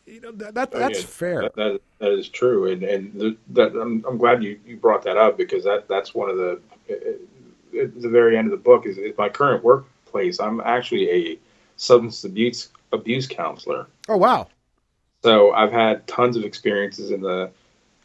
you 0.06 0.20
know 0.20 0.32
that, 0.32 0.54
that 0.54 0.72
that's 0.72 1.00
Yeah, 1.00 1.06
fair 1.06 1.42
That, 1.42 1.54
that, 1.56 1.80
that 2.00 2.12
is 2.12 2.28
true, 2.28 2.70
and 2.70 2.82
and 2.82 3.14
the, 3.14 3.36
that 3.50 3.74
I'm, 3.80 4.04
I'm 4.06 4.18
glad 4.18 4.42
you, 4.42 4.58
you 4.66 4.76
brought 4.76 5.02
that 5.04 5.16
up 5.16 5.36
because 5.36 5.64
that 5.64 5.88
that's 5.88 6.14
one 6.14 6.30
of 6.30 6.36
the 6.36 6.60
at 7.80 8.00
the 8.02 8.08
very 8.08 8.36
end 8.36 8.46
of 8.46 8.50
the 8.52 8.62
book 8.62 8.86
is, 8.86 8.98
is 8.98 9.16
my 9.16 9.28
current 9.28 9.62
workplace. 9.64 10.40
I'm 10.40 10.60
actually 10.60 11.10
a 11.10 11.38
substance 11.80 12.24
abuse 12.24 12.68
abuse 12.92 13.26
counselor, 13.26 13.86
oh 14.08 14.16
wow 14.16 14.46
so 15.22 15.52
I've 15.52 15.72
had 15.72 16.06
tons 16.06 16.36
of 16.36 16.44
experiences 16.44 17.10
in 17.10 17.20
the 17.20 17.50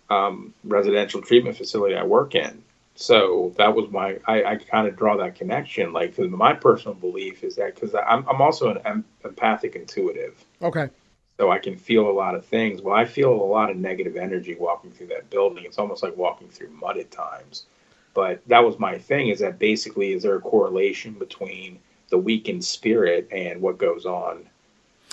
um, 0.09 0.53
residential 0.63 1.21
treatment 1.21 1.57
facility 1.57 1.95
I 1.95 2.03
work 2.03 2.35
in. 2.35 2.61
So 2.95 3.53
that 3.57 3.75
was 3.75 3.89
my 3.91 4.17
I, 4.25 4.43
I 4.43 4.55
kind 4.55 4.87
of 4.87 4.95
draw 4.95 5.17
that 5.17 5.35
connection. 5.35 5.91
Like 5.91 6.17
my 6.17 6.53
personal 6.53 6.95
belief 6.95 7.43
is 7.43 7.55
that 7.55 7.75
because 7.75 7.93
I'm 7.95 8.27
I'm 8.27 8.41
also 8.41 8.69
an 8.69 9.03
empathic 9.23 9.75
intuitive 9.75 10.43
okay 10.61 10.89
so 11.37 11.51
I 11.51 11.59
can 11.59 11.75
feel 11.75 12.09
a 12.09 12.11
lot 12.11 12.35
of 12.35 12.45
things. 12.45 12.81
Well, 12.81 12.95
I 12.95 13.03
feel 13.03 13.33
a 13.33 13.35
lot 13.35 13.69
of 13.69 13.75
negative 13.75 14.15
energy 14.15 14.55
walking 14.55 14.91
through 14.91 15.07
that 15.07 15.29
building. 15.29 15.65
It's 15.65 15.77
almost 15.77 16.01
like 16.01 16.15
walking 16.15 16.47
through 16.47 16.69
mud 16.69 16.97
at 16.97 17.11
times. 17.11 17.65
But 18.13 18.41
that 18.47 18.63
was 18.63 18.79
my 18.79 18.97
thing 18.97 19.27
is 19.27 19.39
that 19.39 19.59
basically, 19.59 20.13
is 20.13 20.23
there 20.23 20.37
a 20.37 20.39
correlation 20.39 21.11
between 21.11 21.79
the 22.09 22.17
weakened 22.17 22.63
spirit 22.63 23.27
and 23.31 23.61
what 23.61 23.77
goes 23.77 24.05
on 24.05 24.45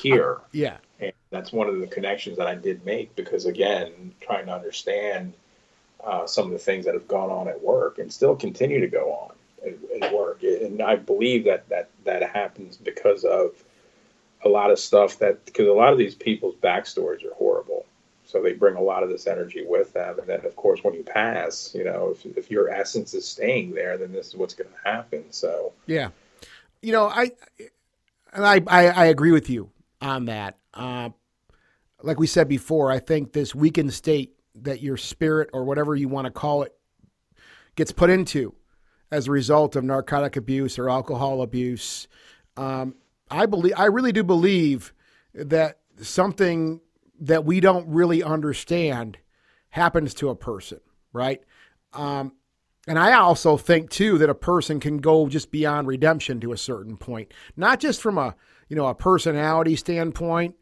here? 0.00 0.38
yeah 0.52 0.76
And 1.00 1.12
that's 1.30 1.52
one 1.52 1.68
of 1.68 1.78
the 1.78 1.86
connections 1.86 2.36
that 2.38 2.46
I 2.46 2.54
did 2.54 2.84
make 2.84 3.14
because, 3.16 3.46
again, 3.46 4.12
trying 4.20 4.46
to 4.46 4.54
understand 4.54 5.34
uh, 6.04 6.26
some 6.26 6.46
of 6.46 6.52
the 6.52 6.58
things 6.58 6.84
that 6.84 6.94
have 6.94 7.08
gone 7.08 7.30
on 7.30 7.48
at 7.48 7.62
work 7.62 7.98
and 7.98 8.12
still 8.12 8.34
continue 8.34 8.80
to 8.80 8.88
go 8.88 9.12
on 9.12 9.34
at, 9.66 10.02
at 10.02 10.14
work. 10.14 10.42
And 10.42 10.82
I 10.82 10.96
believe 10.96 11.44
that, 11.44 11.68
that 11.68 11.90
that 12.04 12.28
happens 12.30 12.76
because 12.76 13.24
of 13.24 13.52
a 14.44 14.48
lot 14.48 14.70
of 14.70 14.78
stuff 14.78 15.18
that, 15.20 15.44
because 15.44 15.68
a 15.68 15.72
lot 15.72 15.92
of 15.92 15.98
these 15.98 16.16
people's 16.16 16.56
backstories 16.56 17.24
are 17.24 17.34
horrible. 17.34 17.86
So 18.24 18.42
they 18.42 18.54
bring 18.54 18.76
a 18.76 18.80
lot 18.80 19.02
of 19.02 19.10
this 19.10 19.26
energy 19.26 19.64
with 19.66 19.92
them. 19.92 20.18
And 20.18 20.26
then, 20.26 20.44
of 20.46 20.56
course, 20.56 20.82
when 20.82 20.94
you 20.94 21.02
pass, 21.02 21.74
you 21.74 21.84
know, 21.84 22.10
if, 22.10 22.24
if 22.36 22.50
your 22.50 22.70
essence 22.70 23.14
is 23.14 23.28
staying 23.28 23.74
there, 23.74 23.98
then 23.98 24.12
this 24.12 24.28
is 24.28 24.36
what's 24.36 24.54
going 24.54 24.70
to 24.70 24.90
happen. 24.90 25.24
So, 25.30 25.72
Yeah, 25.86 26.08
you 26.82 26.92
know, 26.92 27.06
I 27.06 27.30
I 28.32 28.62
I, 28.66 28.86
I 28.86 29.04
agree 29.06 29.32
with 29.32 29.48
you 29.48 29.70
on 30.00 30.26
that. 30.26 30.58
Uh, 30.74 31.10
like 32.02 32.18
we 32.18 32.26
said 32.26 32.48
before, 32.48 32.90
I 32.90 32.98
think 32.98 33.32
this 33.32 33.54
weakened 33.54 33.94
state 33.94 34.34
that 34.54 34.82
your 34.82 34.96
spirit 34.96 35.50
or 35.52 35.64
whatever 35.64 35.94
you 35.94 36.08
want 36.08 36.26
to 36.26 36.30
call 36.30 36.62
it 36.62 36.74
gets 37.76 37.92
put 37.92 38.10
into 38.10 38.54
as 39.10 39.28
a 39.28 39.30
result 39.30 39.76
of 39.76 39.84
narcotic 39.84 40.36
abuse 40.36 40.78
or 40.78 40.90
alcohol 40.90 41.42
abuse. 41.42 42.08
Um, 42.56 42.96
I 43.30 43.46
believe, 43.46 43.74
I 43.76 43.86
really 43.86 44.12
do 44.12 44.22
believe 44.22 44.92
that 45.34 45.78
something 46.00 46.80
that 47.20 47.44
we 47.44 47.60
don't 47.60 47.88
really 47.88 48.22
understand 48.22 49.18
happens 49.70 50.12
to 50.14 50.28
a 50.28 50.34
person, 50.34 50.80
right? 51.12 51.42
Um, 51.92 52.32
and 52.86 52.98
I 52.98 53.12
also 53.12 53.56
think 53.56 53.90
too 53.90 54.18
that 54.18 54.30
a 54.30 54.34
person 54.34 54.80
can 54.80 54.98
go 54.98 55.28
just 55.28 55.50
beyond 55.50 55.86
redemption 55.86 56.40
to 56.40 56.52
a 56.52 56.58
certain 56.58 56.96
point, 56.96 57.32
not 57.56 57.80
just 57.80 58.00
from 58.00 58.18
a 58.18 58.34
you 58.68 58.76
know 58.76 58.86
a 58.86 58.94
personality 58.94 59.76
standpoint, 59.76 60.54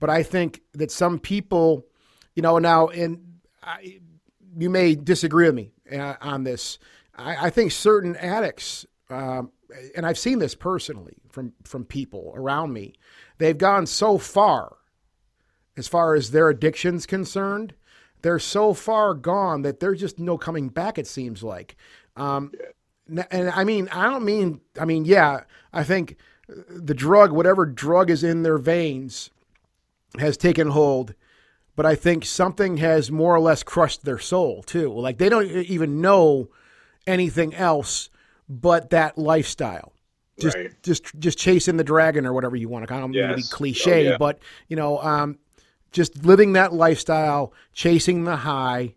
but 0.00 0.10
I 0.10 0.22
think 0.22 0.62
that 0.72 0.90
some 0.90 1.18
people, 1.18 1.86
you 2.34 2.42
know, 2.42 2.58
now 2.58 2.88
and 2.88 3.38
I, 3.62 4.00
you 4.56 4.70
may 4.70 4.94
disagree 4.94 5.46
with 5.46 5.54
me 5.54 5.70
uh, 5.92 6.14
on 6.20 6.44
this. 6.44 6.78
I, 7.14 7.46
I 7.46 7.50
think 7.50 7.72
certain 7.72 8.16
addicts, 8.16 8.86
um, 9.10 9.52
and 9.96 10.06
I've 10.06 10.18
seen 10.18 10.38
this 10.38 10.54
personally 10.54 11.16
from 11.30 11.52
from 11.64 11.84
people 11.84 12.32
around 12.34 12.72
me, 12.72 12.94
they've 13.38 13.58
gone 13.58 13.86
so 13.86 14.18
far 14.18 14.76
as 15.76 15.86
far 15.86 16.14
as 16.14 16.32
their 16.32 16.48
addiction's 16.48 17.06
concerned, 17.06 17.74
they're 18.22 18.38
so 18.38 18.74
far 18.74 19.14
gone 19.14 19.62
that 19.62 19.80
there's 19.80 20.00
just 20.00 20.18
no 20.18 20.36
coming 20.38 20.68
back. 20.68 20.98
It 20.98 21.06
seems 21.06 21.42
like. 21.42 21.76
Um, 22.16 22.52
and 23.30 23.48
I 23.50 23.64
mean, 23.64 23.88
I 23.90 24.04
don't 24.10 24.24
mean, 24.24 24.60
I 24.78 24.84
mean, 24.84 25.04
yeah, 25.04 25.42
I 25.72 25.84
think 25.84 26.16
the 26.68 26.94
drug, 26.94 27.32
whatever 27.32 27.64
drug 27.66 28.10
is 28.10 28.24
in 28.24 28.42
their 28.42 28.58
veins, 28.58 29.30
has 30.18 30.36
taken 30.36 30.68
hold. 30.68 31.14
But 31.76 31.86
I 31.86 31.94
think 31.94 32.24
something 32.24 32.78
has 32.78 33.10
more 33.10 33.34
or 33.34 33.40
less 33.40 33.62
crushed 33.62 34.04
their 34.04 34.18
soul 34.18 34.62
too. 34.64 34.92
Like 34.92 35.18
they 35.18 35.28
don't 35.28 35.46
even 35.46 36.00
know 36.00 36.48
anything 37.06 37.54
else 37.54 38.10
but 38.48 38.90
that 38.90 39.16
lifestyle. 39.16 39.92
Just, 40.40 40.56
Right. 40.56 40.70
just, 40.82 41.04
just 41.18 41.36
chasing 41.38 41.76
the 41.76 41.84
dragon 41.84 42.24
or 42.26 42.32
whatever 42.32 42.56
you 42.56 42.68
want 42.68 42.86
to. 42.86 42.94
I 42.94 43.00
don't 43.00 43.10
mean 43.10 43.28
to 43.28 43.36
be 43.36 43.42
cliche, 43.42 44.08
Oh, 44.08 44.10
yeah. 44.12 44.16
but 44.18 44.38
you 44.68 44.76
know, 44.76 44.98
um, 45.00 45.38
just 45.92 46.24
living 46.24 46.52
that 46.52 46.72
lifestyle, 46.72 47.52
chasing 47.72 48.24
the 48.24 48.36
high. 48.36 48.94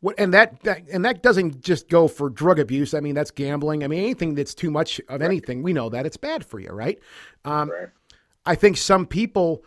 What 0.00 0.14
and 0.18 0.32
that, 0.32 0.62
that 0.62 0.88
and 0.92 1.04
that 1.04 1.22
doesn't 1.22 1.60
just 1.60 1.88
go 1.88 2.06
for 2.06 2.30
drug 2.30 2.58
abuse. 2.60 2.94
I 2.94 3.00
mean, 3.00 3.14
that's 3.14 3.32
gambling. 3.32 3.82
I 3.82 3.88
mean, 3.88 4.00
anything 4.00 4.34
that's 4.34 4.54
too 4.54 4.70
much 4.70 5.00
of 5.08 5.22
anything, 5.22 5.62
we 5.62 5.72
know 5.72 5.88
that 5.88 6.06
it's 6.06 6.16
bad 6.16 6.44
for 6.44 6.60
you, 6.60 6.70
right? 6.70 6.98
Um, 7.44 7.70
right. 7.70 7.88
I 8.46 8.54
think 8.54 8.76
some 8.76 9.06
people, 9.06 9.64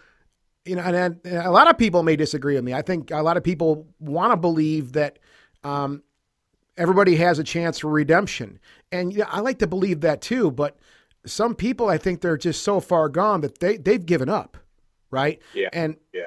you 0.63 0.75
know, 0.75 0.83
and, 0.83 0.95
and 0.95 1.19
a 1.25 1.51
lot 1.51 1.69
of 1.69 1.77
people 1.77 2.01
may 2.03 2.15
disagree 2.15 2.55
with 2.55 2.63
me. 2.63 2.73
I 2.73 2.81
think 2.81 3.11
a 3.11 3.21
lot 3.21 3.35
of 3.35 3.43
people 3.43 3.87
want 3.99 4.31
to 4.31 4.37
believe 4.37 4.93
that 4.93 5.19
um, 5.63 6.01
everybody 6.77 7.15
has 7.17 7.37
a 7.37 7.43
chance 7.43 7.79
for 7.79 7.89
redemption, 7.89 8.57
and 8.91 9.13
yeah, 9.13 9.25
I 9.27 9.41
like 9.41 9.59
to 9.59 9.67
believe 9.67 10.01
that 10.01 10.21
too. 10.21 10.49
But 10.49 10.77
some 11.25 11.55
people, 11.55 11.89
I 11.89 11.97
think 11.97 12.21
they're 12.21 12.37
just 12.37 12.63
so 12.63 12.79
far 12.79 13.09
gone 13.09 13.41
that 13.41 13.59
they 13.59 13.77
they've 13.77 14.05
given 14.05 14.29
up, 14.29 14.57
right? 15.11 15.41
Yeah. 15.53 15.69
And 15.73 15.97
Yeah. 16.13 16.23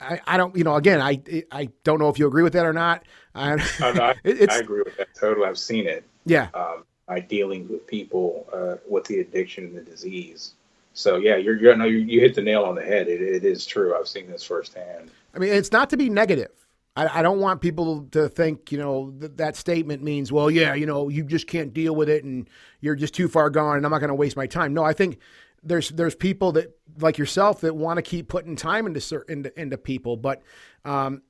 I, 0.00 0.20
I 0.26 0.36
don't, 0.36 0.54
you 0.56 0.64
know, 0.64 0.76
again, 0.76 1.00
I 1.00 1.20
I 1.50 1.68
don't 1.84 1.98
know 1.98 2.08
if 2.08 2.18
you 2.18 2.26
agree 2.26 2.42
with 2.42 2.52
that 2.52 2.66
or 2.66 2.72
not. 2.72 3.04
I, 3.34 3.52
Oh, 3.80 3.92
no, 3.92 4.02
I, 4.24 4.58
agree 4.58 4.82
with 4.84 4.96
that 4.96 5.08
totally. 5.18 5.46
I've 5.46 5.58
seen 5.58 5.86
it. 5.86 6.04
yeah, 6.24 6.48
um, 6.54 6.84
by 7.06 7.20
dealing 7.20 7.68
with 7.68 7.86
people 7.86 8.46
uh, 8.52 8.76
with 8.88 9.04
the 9.04 9.20
addiction 9.20 9.64
and 9.64 9.76
the 9.76 9.82
disease. 9.82 10.54
So 10.92 11.16
yeah, 11.16 11.36
you're, 11.36 11.56
you're 11.58 11.76
no, 11.76 11.84
you, 11.84 11.98
you 11.98 12.20
hit 12.20 12.34
the 12.34 12.42
nail 12.42 12.64
on 12.64 12.74
the 12.74 12.82
head. 12.82 13.08
It, 13.08 13.20
it 13.20 13.44
is 13.44 13.66
true. 13.66 13.94
I've 13.94 14.08
seen 14.08 14.30
this 14.30 14.42
firsthand. 14.42 15.10
I 15.34 15.38
mean, 15.38 15.52
it's 15.52 15.70
not 15.70 15.90
to 15.90 15.96
be 15.96 16.08
negative. 16.08 16.50
I, 16.96 17.20
I 17.20 17.22
don't 17.22 17.38
want 17.38 17.60
people 17.60 18.06
to 18.12 18.28
think, 18.28 18.72
you 18.72 18.78
know, 18.78 19.12
that 19.18 19.36
that 19.36 19.56
statement 19.56 20.02
means, 20.02 20.32
well, 20.32 20.50
yeah, 20.50 20.72
you 20.72 20.86
know, 20.86 21.10
you 21.10 21.24
just 21.24 21.46
can't 21.46 21.74
deal 21.74 21.94
with 21.94 22.08
it 22.08 22.24
and 22.24 22.48
you're 22.80 22.94
just 22.94 23.14
too 23.14 23.28
far 23.28 23.50
gone 23.50 23.76
and 23.76 23.84
I'm 23.84 23.92
not 23.92 23.98
going 23.98 24.08
to 24.08 24.14
waste 24.14 24.36
my 24.36 24.46
time. 24.46 24.72
No, 24.72 24.82
I 24.82 24.94
think 24.94 25.18
there's 25.66 25.90
there's 25.90 26.14
people 26.14 26.52
that 26.52 26.76
like 26.98 27.18
yourself 27.18 27.60
that 27.60 27.74
want 27.74 27.98
to 27.98 28.02
keep 28.02 28.28
putting 28.28 28.56
time 28.56 28.86
into 28.86 29.00
cer- 29.00 29.26
into, 29.28 29.58
into 29.60 29.76
people, 29.76 30.16
but 30.16 30.42
um, 30.84 31.22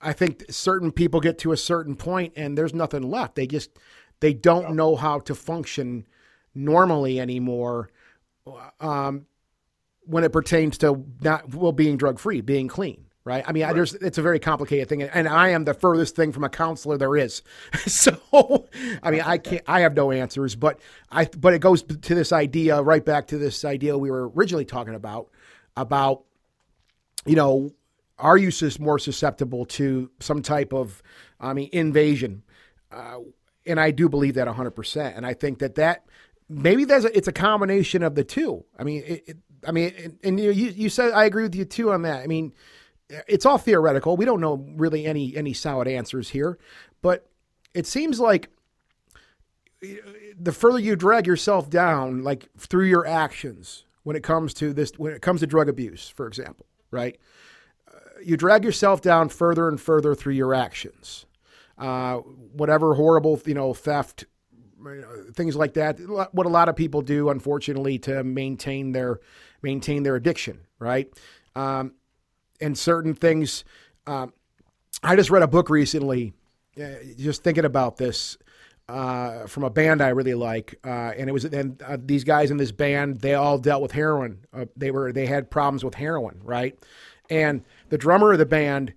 I 0.00 0.12
think 0.12 0.44
certain 0.50 0.92
people 0.92 1.20
get 1.20 1.38
to 1.38 1.52
a 1.52 1.56
certain 1.56 1.96
point 1.96 2.32
and 2.36 2.56
there's 2.56 2.74
nothing 2.74 3.02
left. 3.02 3.34
They 3.34 3.46
just 3.46 3.70
they 4.20 4.34
don't 4.34 4.74
know 4.74 4.96
how 4.96 5.20
to 5.20 5.34
function 5.34 6.06
normally 6.54 7.20
anymore. 7.20 7.90
Um, 8.80 9.26
when 10.02 10.24
it 10.24 10.32
pertains 10.32 10.78
to 10.78 11.04
not 11.20 11.54
well 11.54 11.72
being 11.72 11.96
drug 11.96 12.18
free, 12.18 12.40
being 12.40 12.68
clean, 12.68 13.06
right? 13.30 13.44
I 13.46 13.52
mean, 13.52 13.62
I, 13.62 13.72
there's 13.72 13.94
it's 13.94 14.18
a 14.18 14.22
very 14.22 14.40
complicated 14.40 14.88
thing, 14.88 15.02
and 15.02 15.28
I 15.28 15.50
am 15.50 15.64
the 15.64 15.72
furthest 15.72 16.16
thing 16.16 16.32
from 16.32 16.42
a 16.42 16.48
counselor 16.48 16.98
there 16.98 17.16
is. 17.16 17.42
so, 17.86 18.68
I 19.02 19.10
mean, 19.10 19.22
I 19.22 19.38
can't, 19.38 19.62
I 19.66 19.80
have 19.80 19.94
no 19.94 20.10
answers, 20.10 20.56
but 20.56 20.80
I, 21.10 21.26
but 21.26 21.54
it 21.54 21.60
goes 21.60 21.82
to 21.84 22.14
this 22.14 22.32
idea, 22.32 22.82
right 22.82 23.04
back 23.04 23.28
to 23.28 23.38
this 23.38 23.64
idea 23.64 23.96
we 23.96 24.10
were 24.10 24.28
originally 24.30 24.64
talking 24.64 24.94
about, 24.94 25.28
about, 25.76 26.24
you 27.24 27.36
know, 27.36 27.70
are 28.18 28.36
you 28.36 28.50
more 28.80 28.98
susceptible 28.98 29.64
to 29.64 30.10
some 30.18 30.42
type 30.42 30.72
of, 30.72 31.00
I 31.38 31.52
mean, 31.52 31.70
invasion? 31.72 32.42
Uh, 32.90 33.20
and 33.64 33.78
I 33.78 33.92
do 33.92 34.08
believe 34.08 34.34
that 34.34 34.48
100%. 34.48 35.16
And 35.16 35.24
I 35.24 35.34
think 35.34 35.60
that 35.60 35.76
that 35.76 36.04
maybe 36.48 36.84
there's 36.84 37.04
a, 37.04 37.16
it's 37.16 37.28
a 37.28 37.32
combination 37.32 38.02
of 38.02 38.16
the 38.16 38.24
two. 38.24 38.64
I 38.78 38.82
mean, 38.82 39.04
it, 39.06 39.24
it, 39.26 39.36
I 39.66 39.72
mean, 39.72 39.94
and, 39.96 40.18
and 40.24 40.40
you, 40.40 40.50
you 40.50 40.88
said 40.88 41.12
I 41.12 41.24
agree 41.24 41.44
with 41.44 41.54
you 41.54 41.64
too 41.64 41.92
on 41.92 42.02
that. 42.02 42.22
I 42.22 42.26
mean, 42.26 42.52
it's 43.26 43.46
all 43.46 43.58
theoretical. 43.58 44.16
We 44.16 44.24
don't 44.24 44.40
know 44.40 44.66
really 44.76 45.06
any 45.06 45.36
any 45.36 45.52
solid 45.52 45.88
answers 45.88 46.30
here, 46.30 46.58
but 47.02 47.28
it 47.74 47.86
seems 47.86 48.20
like 48.20 48.50
the 50.38 50.52
further 50.52 50.78
you 50.78 50.96
drag 50.96 51.26
yourself 51.26 51.70
down, 51.70 52.22
like 52.22 52.48
through 52.58 52.86
your 52.86 53.06
actions, 53.06 53.84
when 54.02 54.16
it 54.16 54.22
comes 54.22 54.54
to 54.54 54.72
this, 54.72 54.92
when 54.96 55.12
it 55.12 55.22
comes 55.22 55.40
to 55.40 55.46
drug 55.46 55.68
abuse, 55.68 56.08
for 56.08 56.26
example, 56.26 56.66
right? 56.90 57.18
Uh, 57.88 57.98
you 58.22 58.36
drag 58.36 58.64
yourself 58.64 59.00
down 59.00 59.28
further 59.28 59.68
and 59.68 59.80
further 59.80 60.14
through 60.14 60.34
your 60.34 60.54
actions. 60.54 61.26
Uh, 61.78 62.16
whatever 62.16 62.94
horrible, 62.94 63.40
you 63.46 63.54
know, 63.54 63.72
theft, 63.72 64.26
you 64.84 65.00
know, 65.00 65.24
things 65.32 65.56
like 65.56 65.74
that. 65.74 65.98
What 66.32 66.44
a 66.44 66.50
lot 66.50 66.68
of 66.68 66.76
people 66.76 67.00
do, 67.00 67.30
unfortunately, 67.30 67.98
to 68.00 68.22
maintain 68.22 68.92
their 68.92 69.20
maintain 69.62 70.02
their 70.02 70.16
addiction, 70.16 70.60
right? 70.78 71.10
Um, 71.56 71.94
and 72.60 72.76
certain 72.76 73.14
things. 73.14 73.64
Um, 74.06 74.32
I 75.02 75.16
just 75.16 75.30
read 75.30 75.42
a 75.42 75.48
book 75.48 75.70
recently, 75.70 76.34
uh, 76.80 76.88
just 77.16 77.42
thinking 77.42 77.64
about 77.64 77.96
this. 77.96 78.36
Uh, 78.88 79.46
from 79.46 79.62
a 79.62 79.70
band 79.70 80.02
I 80.02 80.08
really 80.08 80.34
like, 80.34 80.74
uh, 80.84 81.12
and 81.16 81.28
it 81.28 81.32
was 81.32 81.44
uh, 81.44 81.96
these 82.04 82.24
guys 82.24 82.50
in 82.50 82.56
this 82.56 82.72
band 82.72 83.20
they 83.20 83.34
all 83.34 83.56
dealt 83.56 83.82
with 83.82 83.92
heroin. 83.92 84.44
Uh, 84.52 84.64
they 84.76 84.90
were 84.90 85.12
they 85.12 85.26
had 85.26 85.48
problems 85.48 85.84
with 85.84 85.94
heroin, 85.94 86.40
right? 86.42 86.76
And 87.28 87.62
the 87.90 87.98
drummer 87.98 88.32
of 88.32 88.40
the 88.40 88.46
band, 88.46 88.94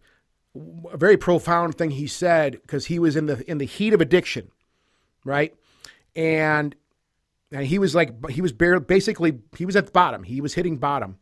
a 0.91 0.97
very 0.97 1.15
profound 1.15 1.76
thing 1.76 1.91
he 1.91 2.08
said 2.08 2.54
because 2.54 2.88
he 2.88 2.97
was 2.97 3.15
in 3.15 3.28
the 3.28 3.47
in 3.49 3.60
the 3.60 3.65
heat 3.65 3.93
of 3.93 4.02
addiction, 4.02 4.49
right? 5.26 5.54
And 6.15 6.76
and 7.52 7.67
he 7.67 7.78
was 7.78 7.93
like 7.93 8.30
he 8.32 8.41
was 8.41 8.52
bare, 8.52 8.80
basically 8.80 9.39
he 9.56 9.65
was 9.65 9.76
at 9.76 9.86
the 9.86 9.91
bottom. 9.91 10.23
He 10.23 10.41
was 10.41 10.56
hitting 10.56 10.78
bottom, 10.78 11.19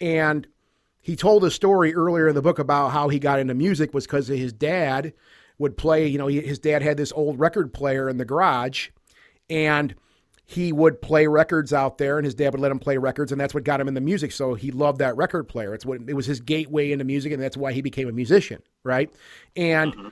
and 0.00 0.46
he 1.04 1.16
told 1.16 1.44
a 1.44 1.50
story 1.50 1.94
earlier 1.94 2.28
in 2.28 2.34
the 2.34 2.40
book 2.40 2.58
about 2.58 2.88
how 2.88 3.10
he 3.10 3.18
got 3.18 3.38
into 3.38 3.52
music 3.52 3.92
was 3.92 4.06
because 4.06 4.26
his 4.26 4.54
dad 4.54 5.12
would 5.58 5.76
play. 5.76 6.06
You 6.06 6.16
know, 6.16 6.28
he, 6.28 6.40
his 6.40 6.58
dad 6.58 6.80
had 6.80 6.96
this 6.96 7.12
old 7.12 7.38
record 7.38 7.74
player 7.74 8.08
in 8.08 8.16
the 8.16 8.24
garage, 8.24 8.88
and 9.50 9.94
he 10.46 10.72
would 10.72 11.02
play 11.02 11.26
records 11.26 11.74
out 11.74 11.98
there, 11.98 12.16
and 12.16 12.24
his 12.24 12.34
dad 12.34 12.54
would 12.54 12.60
let 12.60 12.70
him 12.70 12.78
play 12.78 12.96
records, 12.96 13.32
and 13.32 13.38
that's 13.38 13.52
what 13.52 13.64
got 13.64 13.82
him 13.82 13.88
into 13.88 14.00
music. 14.00 14.32
So 14.32 14.54
he 14.54 14.70
loved 14.70 14.98
that 15.00 15.14
record 15.14 15.46
player. 15.46 15.74
It's 15.74 15.84
what 15.84 16.00
it 16.06 16.14
was 16.14 16.24
his 16.24 16.40
gateway 16.40 16.90
into 16.90 17.04
music, 17.04 17.32
and 17.32 17.42
that's 17.42 17.56
why 17.56 17.74
he 17.74 17.82
became 17.82 18.08
a 18.08 18.12
musician, 18.12 18.62
right? 18.82 19.12
And 19.54 19.94
mm-hmm. 19.94 20.08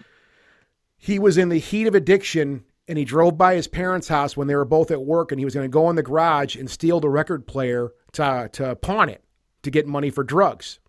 he 0.99 1.19
was 1.19 1.39
in 1.39 1.49
the 1.49 1.59
heat 1.59 1.87
of 1.87 1.95
addiction 1.95 2.65
and 2.87 2.99
he 2.99 3.07
drove 3.07 3.39
by 3.39 3.55
his 3.55 3.67
parents' 3.67 4.09
house 4.09 4.37
when 4.37 4.49
they 4.49 4.57
were 4.57 4.67
both 4.67 4.91
at 4.91 5.01
work 5.01 5.33
and 5.33 5.39
he 5.39 5.47
was 5.47 5.55
going 5.55 5.65
to 5.65 5.73
go 5.73 5.89
in 5.89 5.97
the 5.97 6.03
garage 6.03 6.57
and 6.57 6.69
steal 6.69 7.01
the 7.01 7.09
record 7.09 7.47
player 7.47 7.93
to, 8.13 8.51
to 8.53 8.77
pawn 8.77 9.09
it 9.09 9.25
to 9.63 9.71
get 9.71 9.87
money 9.87 10.11
for 10.11 10.25
drugs. 10.25 10.81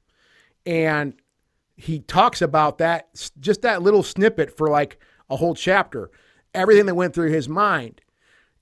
And 0.66 1.14
he 1.76 2.00
talks 2.00 2.42
about 2.42 2.78
that, 2.78 3.10
just 3.40 3.62
that 3.64 3.82
little 3.82 4.04
snippet 4.04 4.56
for 4.56 4.70
like 4.70 5.00
a 5.30 5.36
whole 5.36 5.56
chapter, 5.56 6.12
everything 6.54 6.86
that 6.86 6.96
went 6.96 7.14
through 7.14 7.32
his 7.32 7.50
mind. 7.50 8.02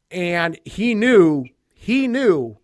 And 0.10 0.60
he 0.66 0.96
knew, 0.96 1.46
he 1.74 2.08
knew 2.08 2.58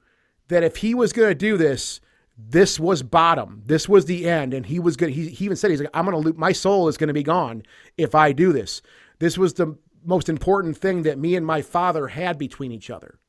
that 0.48 0.64
if 0.64 0.78
he 0.78 0.94
was 0.94 1.14
going 1.14 1.30
to 1.30 1.36
do 1.36 1.58
this, 1.58 2.00
this 2.38 2.80
was 2.80 3.04
bottom. 3.04 3.64
This 3.66 3.90
was 3.90 4.06
the 4.06 4.30
end. 4.30 4.54
And 4.54 4.66
he 4.66 4.80
was 4.80 4.96
good. 4.96 5.10
He, 5.10 5.30
he 5.30 5.46
even 5.46 5.58
said, 5.58 5.72
he's 5.72 5.82
like, 5.82 5.90
I'm 5.94 6.06
going 6.06 6.16
to 6.16 6.30
lose, 6.30 6.38
my 6.38 6.52
soul 6.52 6.88
is 6.88 6.98
going 6.98 7.08
to 7.08 7.14
be 7.14 7.24
gone 7.24 7.64
if 7.98 8.16
I 8.16 8.32
do 8.32 8.54
this. 8.54 8.82
This 9.20 9.38
was 9.38 9.56
the 9.56 9.78
most 10.06 10.30
important 10.30 10.78
thing 10.78 11.04
that 11.04 11.18
me 11.18 11.36
and 11.36 11.46
my 11.46 11.62
father 11.62 12.08
had 12.08 12.38
between 12.38 12.72
each 12.72 12.90
other. 12.90 13.20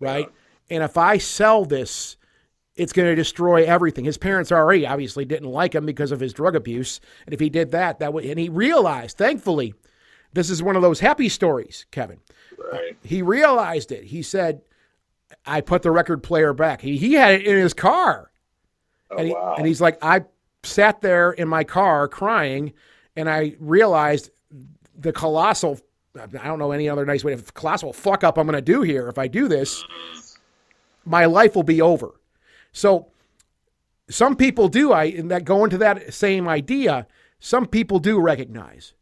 Right. 0.00 0.28
And 0.70 0.82
if 0.82 0.96
I 0.96 1.18
sell 1.18 1.64
this, 1.64 2.17
it's 2.78 2.92
going 2.92 3.08
to 3.08 3.14
destroy 3.14 3.64
everything. 3.64 4.04
His 4.04 4.16
parents 4.16 4.52
already 4.52 4.86
obviously 4.86 5.24
didn't 5.24 5.50
like 5.50 5.74
him 5.74 5.84
because 5.84 6.12
of 6.12 6.20
his 6.20 6.32
drug 6.32 6.54
abuse. 6.54 7.00
And 7.26 7.34
if 7.34 7.40
he 7.40 7.50
did 7.50 7.72
that, 7.72 7.98
that 7.98 8.12
would, 8.12 8.24
and 8.24 8.38
he 8.38 8.48
realized, 8.48 9.18
thankfully, 9.18 9.74
this 10.32 10.48
is 10.48 10.62
one 10.62 10.76
of 10.76 10.82
those 10.82 11.00
happy 11.00 11.28
stories, 11.28 11.86
Kevin. 11.90 12.20
Uh, 12.58 12.70
right. 12.72 12.96
He 13.02 13.20
realized 13.20 13.90
it. 13.92 14.04
He 14.04 14.22
said, 14.22 14.62
I 15.44 15.60
put 15.60 15.82
the 15.82 15.90
record 15.90 16.22
player 16.22 16.52
back. 16.52 16.80
He, 16.80 16.96
he 16.96 17.14
had 17.14 17.34
it 17.34 17.46
in 17.46 17.56
his 17.56 17.74
car. 17.74 18.30
Oh, 19.10 19.16
And, 19.16 19.26
he, 19.26 19.34
wow. 19.34 19.54
and 19.58 19.66
he's 19.66 19.80
like, 19.80 19.98
I 20.02 20.22
sat 20.62 21.00
there 21.00 21.32
in 21.32 21.48
my 21.48 21.64
car 21.64 22.08
crying, 22.08 22.72
and 23.16 23.28
I 23.28 23.56
realized 23.58 24.30
the 24.96 25.12
colossal, 25.12 25.80
I 26.16 26.26
don't 26.26 26.58
know 26.58 26.72
any 26.72 26.88
other 26.88 27.04
nice 27.06 27.24
way, 27.24 27.34
to 27.34 27.42
colossal 27.52 27.92
fuck 27.92 28.22
up 28.22 28.38
I'm 28.38 28.46
going 28.46 28.56
to 28.56 28.62
do 28.62 28.82
here. 28.82 29.08
If 29.08 29.18
I 29.18 29.28
do 29.28 29.48
this, 29.48 29.84
my 31.04 31.24
life 31.24 31.54
will 31.56 31.62
be 31.62 31.80
over. 31.80 32.12
So 32.72 33.08
some 34.08 34.36
people 34.36 34.68
do, 34.68 34.92
I 34.92 35.04
and 35.04 35.30
that 35.30 35.44
go 35.44 35.64
into 35.64 35.78
that 35.78 36.12
same 36.14 36.48
idea. 36.48 37.06
Some 37.40 37.66
people 37.66 37.98
do 37.98 38.18
recognize 38.18 38.94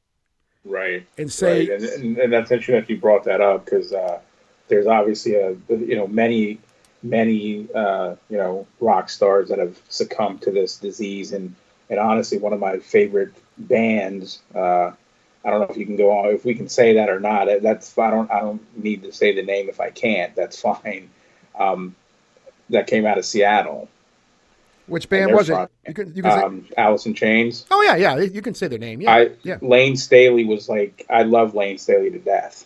right. 0.64 1.06
and 1.16 1.32
say, 1.32 1.68
right. 1.68 1.80
And, 1.80 1.84
and, 1.84 2.18
and 2.18 2.32
that's 2.32 2.50
interesting 2.50 2.74
that 2.76 2.90
you 2.90 2.98
brought 2.98 3.24
that 3.24 3.40
up 3.40 3.64
because 3.64 3.92
uh, 3.92 4.20
there's 4.68 4.86
obviously 4.86 5.34
a 5.36 5.56
you 5.68 5.96
know 5.96 6.06
many 6.06 6.58
many 7.02 7.68
uh, 7.74 8.16
you 8.28 8.36
know 8.36 8.66
rock 8.80 9.08
stars 9.08 9.48
that 9.48 9.58
have 9.58 9.80
succumbed 9.88 10.42
to 10.42 10.50
this 10.50 10.76
disease 10.76 11.32
and 11.32 11.54
and 11.88 12.00
honestly, 12.00 12.38
one 12.38 12.52
of 12.52 12.60
my 12.60 12.78
favorite 12.78 13.32
bands. 13.56 14.40
Uh, 14.54 14.92
I 15.44 15.50
don't 15.50 15.60
know 15.60 15.68
if 15.68 15.76
you 15.76 15.86
can 15.86 15.96
go 15.96 16.10
on 16.10 16.34
if 16.34 16.44
we 16.44 16.54
can 16.54 16.68
say 16.68 16.94
that 16.94 17.08
or 17.08 17.20
not. 17.20 17.46
That's 17.62 17.96
I 17.96 18.10
don't 18.10 18.30
I 18.30 18.40
don't 18.40 18.62
need 18.76 19.04
to 19.04 19.12
say 19.12 19.34
the 19.34 19.42
name 19.42 19.68
if 19.68 19.80
I 19.80 19.90
can't. 19.90 20.34
That's 20.34 20.60
fine. 20.60 21.10
Um, 21.58 21.94
that 22.70 22.86
came 22.86 23.06
out 23.06 23.18
of 23.18 23.24
Seattle. 23.24 23.88
Which 24.86 25.08
band 25.08 25.32
was 25.34 25.50
it? 25.50 25.68
You 25.88 25.94
can, 25.94 26.14
you 26.14 26.22
can 26.22 26.30
say, 26.32 26.42
Um, 26.44 26.66
Alice 26.76 27.06
in 27.06 27.14
Chains. 27.14 27.66
oh 27.72 27.82
yeah, 27.82 27.96
yeah. 27.96 28.18
You 28.20 28.40
can 28.40 28.54
say 28.54 28.68
their 28.68 28.78
name. 28.78 29.00
Yeah, 29.00 29.12
I 29.14 29.30
yeah. 29.42 29.58
Layne 29.60 29.96
Staley 29.96 30.44
was 30.44 30.68
like 30.68 31.04
I 31.10 31.22
love 31.24 31.54
Layne 31.54 31.78
Staley 31.78 32.10
to 32.10 32.18
death. 32.18 32.64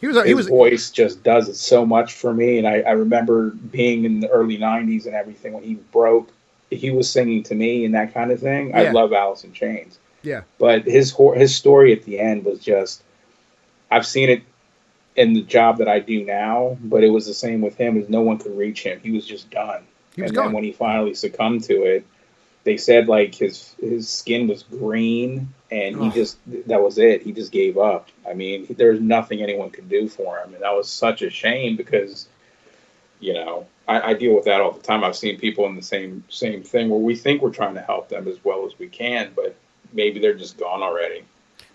He 0.00 0.08
was. 0.08 0.16
His 0.16 0.26
he 0.26 0.34
was. 0.34 0.48
voice 0.48 0.90
just 0.90 1.22
does 1.22 1.48
it 1.48 1.54
so 1.54 1.86
much 1.86 2.14
for 2.14 2.34
me, 2.34 2.58
and 2.58 2.66
I, 2.66 2.80
I 2.80 2.90
remember 2.92 3.50
being 3.50 4.04
in 4.04 4.18
the 4.20 4.28
early 4.30 4.58
'90s 4.58 5.06
and 5.06 5.14
everything 5.14 5.52
when 5.52 5.62
he 5.62 5.74
broke. 5.92 6.28
He 6.70 6.90
was 6.90 7.08
singing 7.08 7.44
to 7.44 7.54
me 7.54 7.84
and 7.84 7.94
that 7.94 8.12
kind 8.12 8.32
of 8.32 8.40
thing. 8.40 8.70
Yeah. 8.70 8.80
I 8.80 8.90
love 8.90 9.12
Alice 9.12 9.44
in 9.44 9.52
Chains. 9.52 9.98
Yeah. 10.24 10.40
but 10.58 10.84
his 10.86 11.14
his 11.36 11.54
story 11.54 11.92
at 11.92 12.02
the 12.04 12.18
end 12.18 12.44
was 12.46 12.58
just 12.58 13.02
I've 13.90 14.06
seen 14.06 14.28
it 14.30 14.42
in 15.16 15.32
the 15.32 15.42
job 15.42 15.78
that 15.78 15.88
I 15.88 16.00
do 16.00 16.24
now, 16.24 16.76
but 16.82 17.04
it 17.04 17.10
was 17.10 17.26
the 17.26 17.34
same 17.34 17.60
with 17.60 17.76
him 17.76 17.96
as 17.96 18.08
no 18.08 18.22
one 18.22 18.38
could 18.38 18.56
reach 18.56 18.82
him. 18.82 19.00
He 19.00 19.10
was 19.10 19.26
just 19.26 19.50
done. 19.50 19.84
He 20.16 20.22
was 20.22 20.30
and 20.30 20.36
gone. 20.36 20.46
then 20.46 20.54
when 20.54 20.64
he 20.64 20.72
finally 20.72 21.14
succumbed 21.14 21.64
to 21.64 21.82
it, 21.82 22.06
they 22.64 22.76
said 22.76 23.08
like 23.08 23.34
his 23.34 23.74
his 23.80 24.08
skin 24.08 24.48
was 24.48 24.62
green 24.62 25.52
and 25.70 26.02
he 26.02 26.10
just 26.10 26.38
that 26.66 26.82
was 26.82 26.98
it. 26.98 27.22
He 27.22 27.32
just 27.32 27.52
gave 27.52 27.76
up. 27.76 28.08
I 28.28 28.32
mean, 28.32 28.66
there's 28.76 29.00
nothing 29.00 29.42
anyone 29.42 29.70
could 29.70 29.88
do 29.88 30.08
for 30.08 30.38
him, 30.38 30.54
and 30.54 30.62
that 30.62 30.74
was 30.74 30.88
such 30.88 31.22
a 31.22 31.30
shame 31.30 31.76
because 31.76 32.28
you 33.20 33.34
know 33.34 33.66
I, 33.86 34.00
I 34.00 34.14
deal 34.14 34.34
with 34.34 34.44
that 34.46 34.60
all 34.60 34.72
the 34.72 34.80
time. 34.80 35.04
I've 35.04 35.16
seen 35.16 35.38
people 35.38 35.66
in 35.66 35.76
the 35.76 35.82
same 35.82 36.24
same 36.28 36.62
thing 36.62 36.88
where 36.88 36.98
we 36.98 37.14
think 37.14 37.42
we're 37.42 37.50
trying 37.50 37.74
to 37.74 37.82
help 37.82 38.08
them 38.08 38.26
as 38.28 38.42
well 38.44 38.66
as 38.66 38.78
we 38.78 38.88
can, 38.88 39.32
but 39.36 39.54
maybe 39.92 40.18
they're 40.18 40.34
just 40.34 40.56
gone 40.58 40.82
already. 40.82 41.24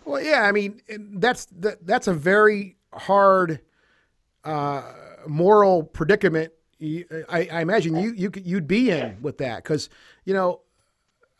Well, 0.06 0.22
yeah. 0.22 0.44
I 0.44 0.52
mean, 0.52 0.82
that's 0.88 1.46
that, 1.60 1.86
that's 1.86 2.08
a 2.08 2.14
very 2.14 2.78
hard 2.94 3.60
uh, 4.44 4.84
moral 5.28 5.84
predicament. 5.84 6.54
I, 6.82 7.50
I 7.52 7.62
imagine 7.62 7.96
you, 7.98 8.14
you 8.14 8.32
you'd 8.42 8.68
be 8.68 8.90
in 8.90 9.22
with 9.22 9.38
that 9.40 9.64
because 9.64 9.90
you 10.26 10.34
know. 10.34 10.62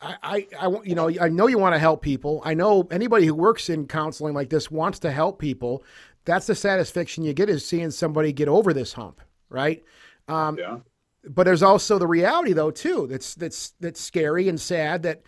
I, 0.02 0.16
I, 0.22 0.46
I, 0.58 0.82
you 0.82 0.94
know, 0.94 1.10
I 1.20 1.28
know 1.28 1.46
you 1.46 1.58
want 1.58 1.74
to 1.74 1.78
help 1.78 2.00
people. 2.00 2.40
I 2.42 2.54
know 2.54 2.88
anybody 2.90 3.26
who 3.26 3.34
works 3.34 3.68
in 3.68 3.86
counseling 3.86 4.32
like 4.32 4.48
this 4.48 4.70
wants 4.70 4.98
to 5.00 5.10
help 5.12 5.38
people. 5.38 5.84
That's 6.24 6.46
the 6.46 6.54
satisfaction 6.54 7.22
you 7.22 7.34
get 7.34 7.50
is 7.50 7.66
seeing 7.66 7.90
somebody 7.90 8.32
get 8.32 8.48
over 8.48 8.72
this 8.72 8.94
hump, 8.94 9.20
right? 9.50 9.84
Um, 10.26 10.56
Yeah. 10.56 10.78
but 11.24 11.44
there's 11.44 11.62
also 11.62 11.98
the 11.98 12.06
reality 12.06 12.54
though 12.54 12.70
too 12.70 13.06
that's 13.08 13.34
that's 13.34 13.74
that's 13.80 14.00
scary 14.00 14.48
and 14.48 14.58
sad 14.58 15.02
that 15.02 15.20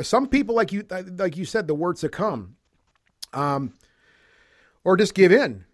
some 0.00 0.28
people 0.28 0.54
like 0.54 0.70
you 0.72 0.84
like 0.90 1.36
you 1.36 1.44
said 1.44 1.66
the 1.66 1.74
word 1.74 1.98
succumb 1.98 2.54
um 3.32 3.72
or 4.86 4.96
just 4.96 5.14
give 5.14 5.32
in. 5.32 5.64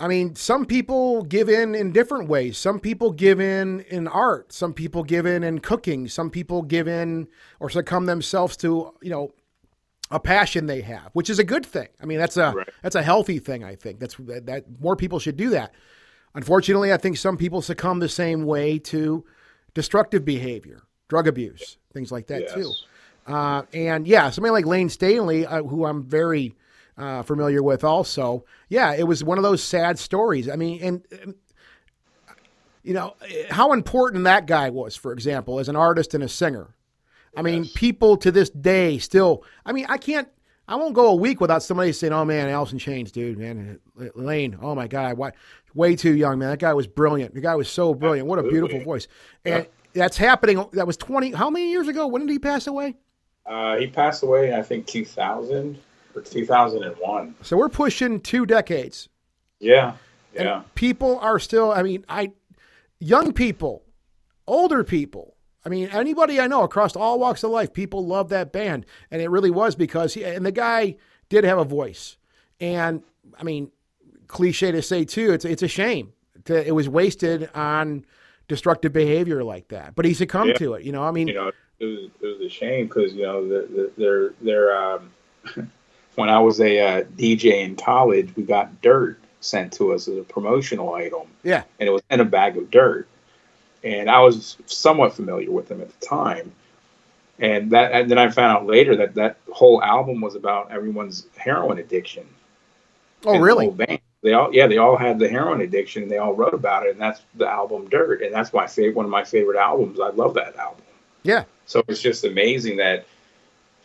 I 0.00 0.08
mean 0.08 0.34
some 0.34 0.64
people 0.66 1.22
give 1.22 1.48
in 1.48 1.74
in 1.74 1.92
different 1.92 2.28
ways. 2.28 2.58
Some 2.58 2.80
people 2.80 3.12
give 3.12 3.38
in 3.40 3.80
in 3.80 4.08
art. 4.08 4.52
Some 4.52 4.72
people 4.74 5.04
give 5.04 5.24
in 5.24 5.42
in 5.44 5.60
cooking. 5.60 6.08
Some 6.08 6.30
people 6.30 6.62
give 6.62 6.88
in 6.88 7.28
or 7.60 7.70
succumb 7.70 8.06
themselves 8.06 8.56
to 8.58 8.92
you 9.00 9.10
know 9.10 9.30
a 10.10 10.18
passion 10.18 10.66
they 10.66 10.80
have 10.80 11.10
which 11.12 11.30
is 11.30 11.38
a 11.38 11.44
good 11.44 11.64
thing. 11.64 11.88
I 12.02 12.06
mean 12.06 12.18
that's 12.18 12.36
a 12.36 12.52
Right. 12.56 12.68
that's 12.82 12.96
a 12.96 13.02
healthy 13.02 13.38
thing 13.38 13.62
i 13.62 13.74
think. 13.76 14.00
That's 14.00 14.16
that, 14.16 14.46
that 14.46 14.64
more 14.80 14.96
people 14.96 15.18
should 15.20 15.36
do 15.36 15.50
that. 15.50 15.72
Unfortunately, 16.34 16.92
I 16.92 16.96
think 16.96 17.16
some 17.16 17.36
people 17.36 17.60
succumb 17.62 17.98
the 18.00 18.08
same 18.08 18.44
way 18.44 18.78
to 18.78 19.24
destructive 19.74 20.24
behavior, 20.24 20.82
drug 21.08 21.26
abuse, 21.28 21.76
things 21.92 22.10
like 22.10 22.26
that 22.28 22.42
Yes. 22.42 22.54
too. 22.54 22.72
Uh, 23.26 23.62
and 23.74 24.06
yeah, 24.08 24.30
somebody 24.30 24.52
like 24.52 24.64
Layne 24.66 24.88
Staley, 24.88 25.44
uh, 25.46 25.62
who 25.62 25.84
I'm 25.84 26.02
very 26.02 26.54
uh, 27.00 27.22
familiar 27.22 27.62
with, 27.62 27.82
also. 27.82 28.44
Yeah, 28.68 28.92
it 28.94 29.04
was 29.04 29.24
one 29.24 29.38
of 29.38 29.44
those 29.44 29.62
sad 29.62 29.98
stories. 29.98 30.48
I 30.48 30.56
mean, 30.56 30.80
and, 30.82 31.04
and 31.22 31.34
you 32.82 32.94
know 32.94 33.14
how 33.50 33.72
important 33.72 34.24
that 34.24 34.46
guy 34.46 34.70
was, 34.70 34.96
for 34.96 35.12
example, 35.12 35.58
as 35.58 35.68
an 35.68 35.76
artist 35.76 36.14
and 36.14 36.22
a 36.24 36.28
singer. 36.28 36.74
I 37.36 37.42
mean, 37.42 37.64
Yes. 37.64 37.72
people 37.74 38.16
to 38.18 38.32
this 38.32 38.50
day 38.50 38.98
still. 38.98 39.44
I 39.64 39.72
mean, 39.72 39.86
I 39.88 39.98
can't. 39.98 40.28
I 40.66 40.76
won't 40.76 40.94
go 40.94 41.08
a 41.08 41.14
week 41.14 41.40
without 41.40 41.62
somebody 41.62 41.92
saying, 41.92 42.12
"Oh 42.12 42.24
man, 42.24 42.48
in 42.48 42.78
Chains, 42.78 43.10
dude, 43.10 43.38
man, 43.38 43.80
Layne. 44.14 44.56
Oh 44.60 44.74
my 44.74 44.86
God, 44.86 45.16
why? 45.16 45.32
Way 45.74 45.96
too 45.96 46.14
young, 46.14 46.38
man. 46.38 46.50
That 46.50 46.58
guy 46.58 46.74
was 46.74 46.86
brilliant. 46.86 47.34
The 47.34 47.40
guy 47.40 47.54
was 47.54 47.68
so 47.68 47.94
brilliant. 47.94 48.28
What 48.28 48.38
a 48.38 48.42
beautiful 48.44 48.80
voice." 48.80 49.08
And 49.44 49.66
that's 49.94 50.16
happening. 50.16 50.64
That 50.72 50.86
was 50.86 50.96
twenty. 50.96 51.32
How 51.32 51.50
many 51.50 51.70
years 51.70 51.88
ago? 51.88 52.06
When 52.06 52.26
did 52.26 52.32
he 52.32 52.38
pass 52.38 52.66
away? 52.66 52.96
Uh, 53.46 53.76
he 53.78 53.88
passed 53.88 54.22
away, 54.22 54.54
I 54.54 54.62
think, 54.62 54.86
2000 54.86 55.76
or 56.14 56.22
2001. 56.22 57.34
So 57.42 57.56
we're 57.56 57.68
pushing 57.68 58.20
two 58.20 58.46
decades. 58.46 59.08
Yeah. 59.58 59.94
And 60.34 60.44
Yeah. 60.44 60.62
people 60.74 61.18
are 61.20 61.38
still. 61.38 61.72
I 61.72 61.82
mean, 61.82 62.04
I, 62.08 62.32
young 62.98 63.32
people, 63.32 63.82
older 64.46 64.84
people. 64.84 65.36
I 65.64 65.68
mean, 65.68 65.88
anybody 65.88 66.40
I 66.40 66.46
know 66.46 66.62
across 66.62 66.96
all 66.96 67.18
walks 67.18 67.42
of 67.44 67.50
life, 67.50 67.72
people 67.72 68.06
love 68.06 68.30
that 68.30 68.50
band, 68.52 68.86
and 69.10 69.20
it 69.20 69.28
really 69.28 69.50
was 69.50 69.74
because 69.76 70.14
he 70.14 70.24
and 70.24 70.46
the 70.46 70.52
guy 70.52 70.96
did 71.28 71.44
have 71.44 71.58
a 71.58 71.64
voice. 71.64 72.16
And 72.60 73.02
I 73.38 73.42
mean, 73.42 73.70
cliche 74.26 74.72
to 74.72 74.80
say 74.80 75.04
too, 75.04 75.32
it's 75.32 75.44
it's 75.44 75.62
a 75.62 75.68
shame 75.68 76.12
that 76.44 76.66
it 76.66 76.72
was 76.72 76.88
wasted 76.88 77.50
on 77.54 78.06
destructive 78.48 78.92
behavior 78.94 79.44
like 79.44 79.68
that. 79.68 79.94
But 79.94 80.06
he 80.06 80.14
succumbed 80.14 80.50
Yeah. 80.50 80.58
to 80.58 80.74
it. 80.74 80.84
You 80.84 80.92
know, 80.92 81.02
I 81.02 81.10
mean, 81.10 81.28
you 81.28 81.34
know, 81.34 81.52
it 81.78 81.84
was, 81.84 82.10
it 82.22 82.26
was 82.26 82.40
a 82.40 82.48
shame 82.48 82.86
because 82.86 83.12
you 83.12 83.22
know 83.24 83.46
the, 83.46 83.66
the, 83.68 83.92
they're 83.98 84.30
they're 84.40 84.74
um, 84.76 85.10
when 86.16 86.28
I 86.28 86.38
was 86.38 86.60
a 86.60 86.78
uh, 86.80 87.04
DJ 87.16 87.64
in 87.64 87.76
college, 87.76 88.34
we 88.36 88.42
got 88.42 88.80
dirt 88.82 89.18
sent 89.40 89.72
to 89.74 89.92
us 89.94 90.06
as 90.06 90.18
a 90.18 90.22
promotional 90.22 90.94
item, 90.94 91.26
yeah, 91.42 91.62
and 91.78 91.88
it 91.88 91.92
was 91.92 92.02
in 92.10 92.20
a 92.20 92.24
bag 92.24 92.56
of 92.56 92.70
dirt, 92.70 93.08
and 93.82 94.10
I 94.10 94.20
was 94.20 94.56
somewhat 94.66 95.14
familiar 95.14 95.50
with 95.50 95.68
them 95.68 95.80
at 95.80 95.88
the 95.98 96.06
time, 96.06 96.52
and 97.38 97.70
that 97.70 97.92
and 97.92 98.10
then 98.10 98.18
I 98.18 98.28
found 98.30 98.56
out 98.56 98.66
later 98.66 98.96
that 98.96 99.14
that 99.14 99.38
whole 99.52 99.82
album 99.82 100.20
was 100.20 100.34
about 100.34 100.70
everyone's 100.70 101.26
heroin 101.36 101.78
addiction. 101.78 102.26
oh 103.24 103.32
And 103.32 103.40
the 103.40 103.44
really? 103.44 103.70
band. 103.70 104.00
They 104.22 104.34
all, 104.34 104.54
yeah, 104.54 104.66
they 104.66 104.76
all 104.76 104.98
had 104.98 105.18
the 105.18 105.30
heroin 105.30 105.62
addiction, 105.62 106.02
and 106.02 106.12
they 106.12 106.18
all 106.18 106.34
wrote 106.34 106.52
about 106.52 106.84
it, 106.84 106.90
and 106.90 107.00
that's 107.00 107.22
the 107.36 107.48
album 107.48 107.88
Dirt, 107.88 108.20
and 108.20 108.34
that's 108.34 108.52
my 108.52 108.66
favorite, 108.66 108.94
one 108.94 109.06
of 109.06 109.10
my 109.10 109.24
favorite 109.24 109.58
albums. 109.58 109.98
I 109.98 110.10
love 110.10 110.34
that 110.34 110.56
album. 110.56 110.84
Yeah, 111.22 111.44
So 111.66 111.82
it's 111.88 112.00
just 112.02 112.24
amazing 112.24 112.76
that 112.78 113.06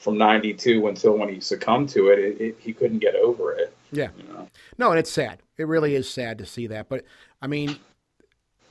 from 0.06 0.18
'92 0.18 0.88
until 0.88 1.18
when 1.18 1.28
he 1.28 1.41
succumbed 1.41 1.89
to 1.89 2.08
it, 2.10 2.20
it, 2.20 2.39
it 2.41 2.56
he 2.60 2.72
couldn't 2.72 2.99
get 2.99 3.16
over 3.16 3.51
it. 3.51 3.76
yeah. 3.91 4.10
You 4.18 4.24
know, 4.32 4.47
No, 4.78 4.91
and 4.91 4.99
it's 4.99 5.12
sad. 5.12 5.39
It 5.58 5.68
really 5.68 5.95
is 5.95 6.10
sad 6.10 6.38
to 6.38 6.45
see 6.45 6.68
that. 6.68 6.88
But 6.88 7.03
I 7.41 7.47
mean, 7.47 7.76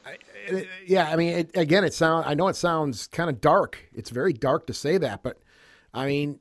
I, 0.07 0.16
it- 0.47 0.68
yeah, 0.87 1.11
I 1.11 1.16
mean, 1.16 1.35
it, 1.35 1.51
again, 1.57 1.85
it 1.85 1.93
sound. 1.93 2.24
I 2.26 2.35
know 2.35 2.49
it 2.49 2.57
sounds 2.57 3.07
kind 3.09 3.28
of 3.28 3.41
dark. 3.41 3.78
It's 3.93 4.11
very 4.11 4.32
dark 4.32 4.66
to 4.68 4.72
say 4.74 4.97
that, 4.99 5.22
but 5.22 5.39
I 5.93 6.07
mean, 6.07 6.41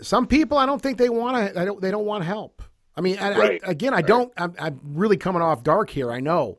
some 0.00 0.26
people, 0.26 0.58
I 0.58 0.66
don't 0.66 0.82
think 0.82 0.98
they 0.98 1.08
want 1.08 1.36
to. 1.54 1.60
I 1.60 1.64
don't. 1.64 1.80
They 1.80 1.90
don't 1.90 2.04
want 2.06 2.24
help. 2.24 2.62
I 2.96 3.00
mean, 3.00 3.18
I, 3.18 3.36
Right, 3.36 3.60
I, 3.66 3.70
again, 3.70 3.92
I 3.92 3.96
right. 3.96 4.06
don't. 4.06 4.32
I'm, 4.36 4.54
I'm 4.58 4.80
really 4.84 5.16
coming 5.16 5.42
off 5.42 5.62
dark 5.64 5.90
here. 5.90 6.12
I 6.12 6.20
know, 6.20 6.58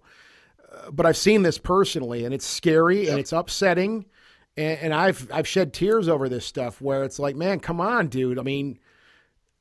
uh, 0.74 0.92
but 0.92 1.06
I've 1.06 1.16
seen 1.18 1.44
this 1.44 1.58
personally, 1.58 2.26
and 2.26 2.34
it's 2.34 2.46
scary 2.46 3.08
and 3.08 3.20
it's 3.20 3.32
upsetting. 3.34 4.06
And, 4.58 4.80
and 4.80 4.94
I've 4.94 5.30
I've 5.32 5.48
shed 5.48 5.74
tears 5.74 6.08
over 6.08 6.30
this 6.30 6.46
stuff 6.46 6.82
where 6.82 7.04
it's 7.04 7.20
like, 7.20 7.36
man, 7.36 7.60
come 7.60 7.82
on, 7.82 8.08
dude. 8.08 8.40
I 8.40 8.44
mean, 8.44 8.80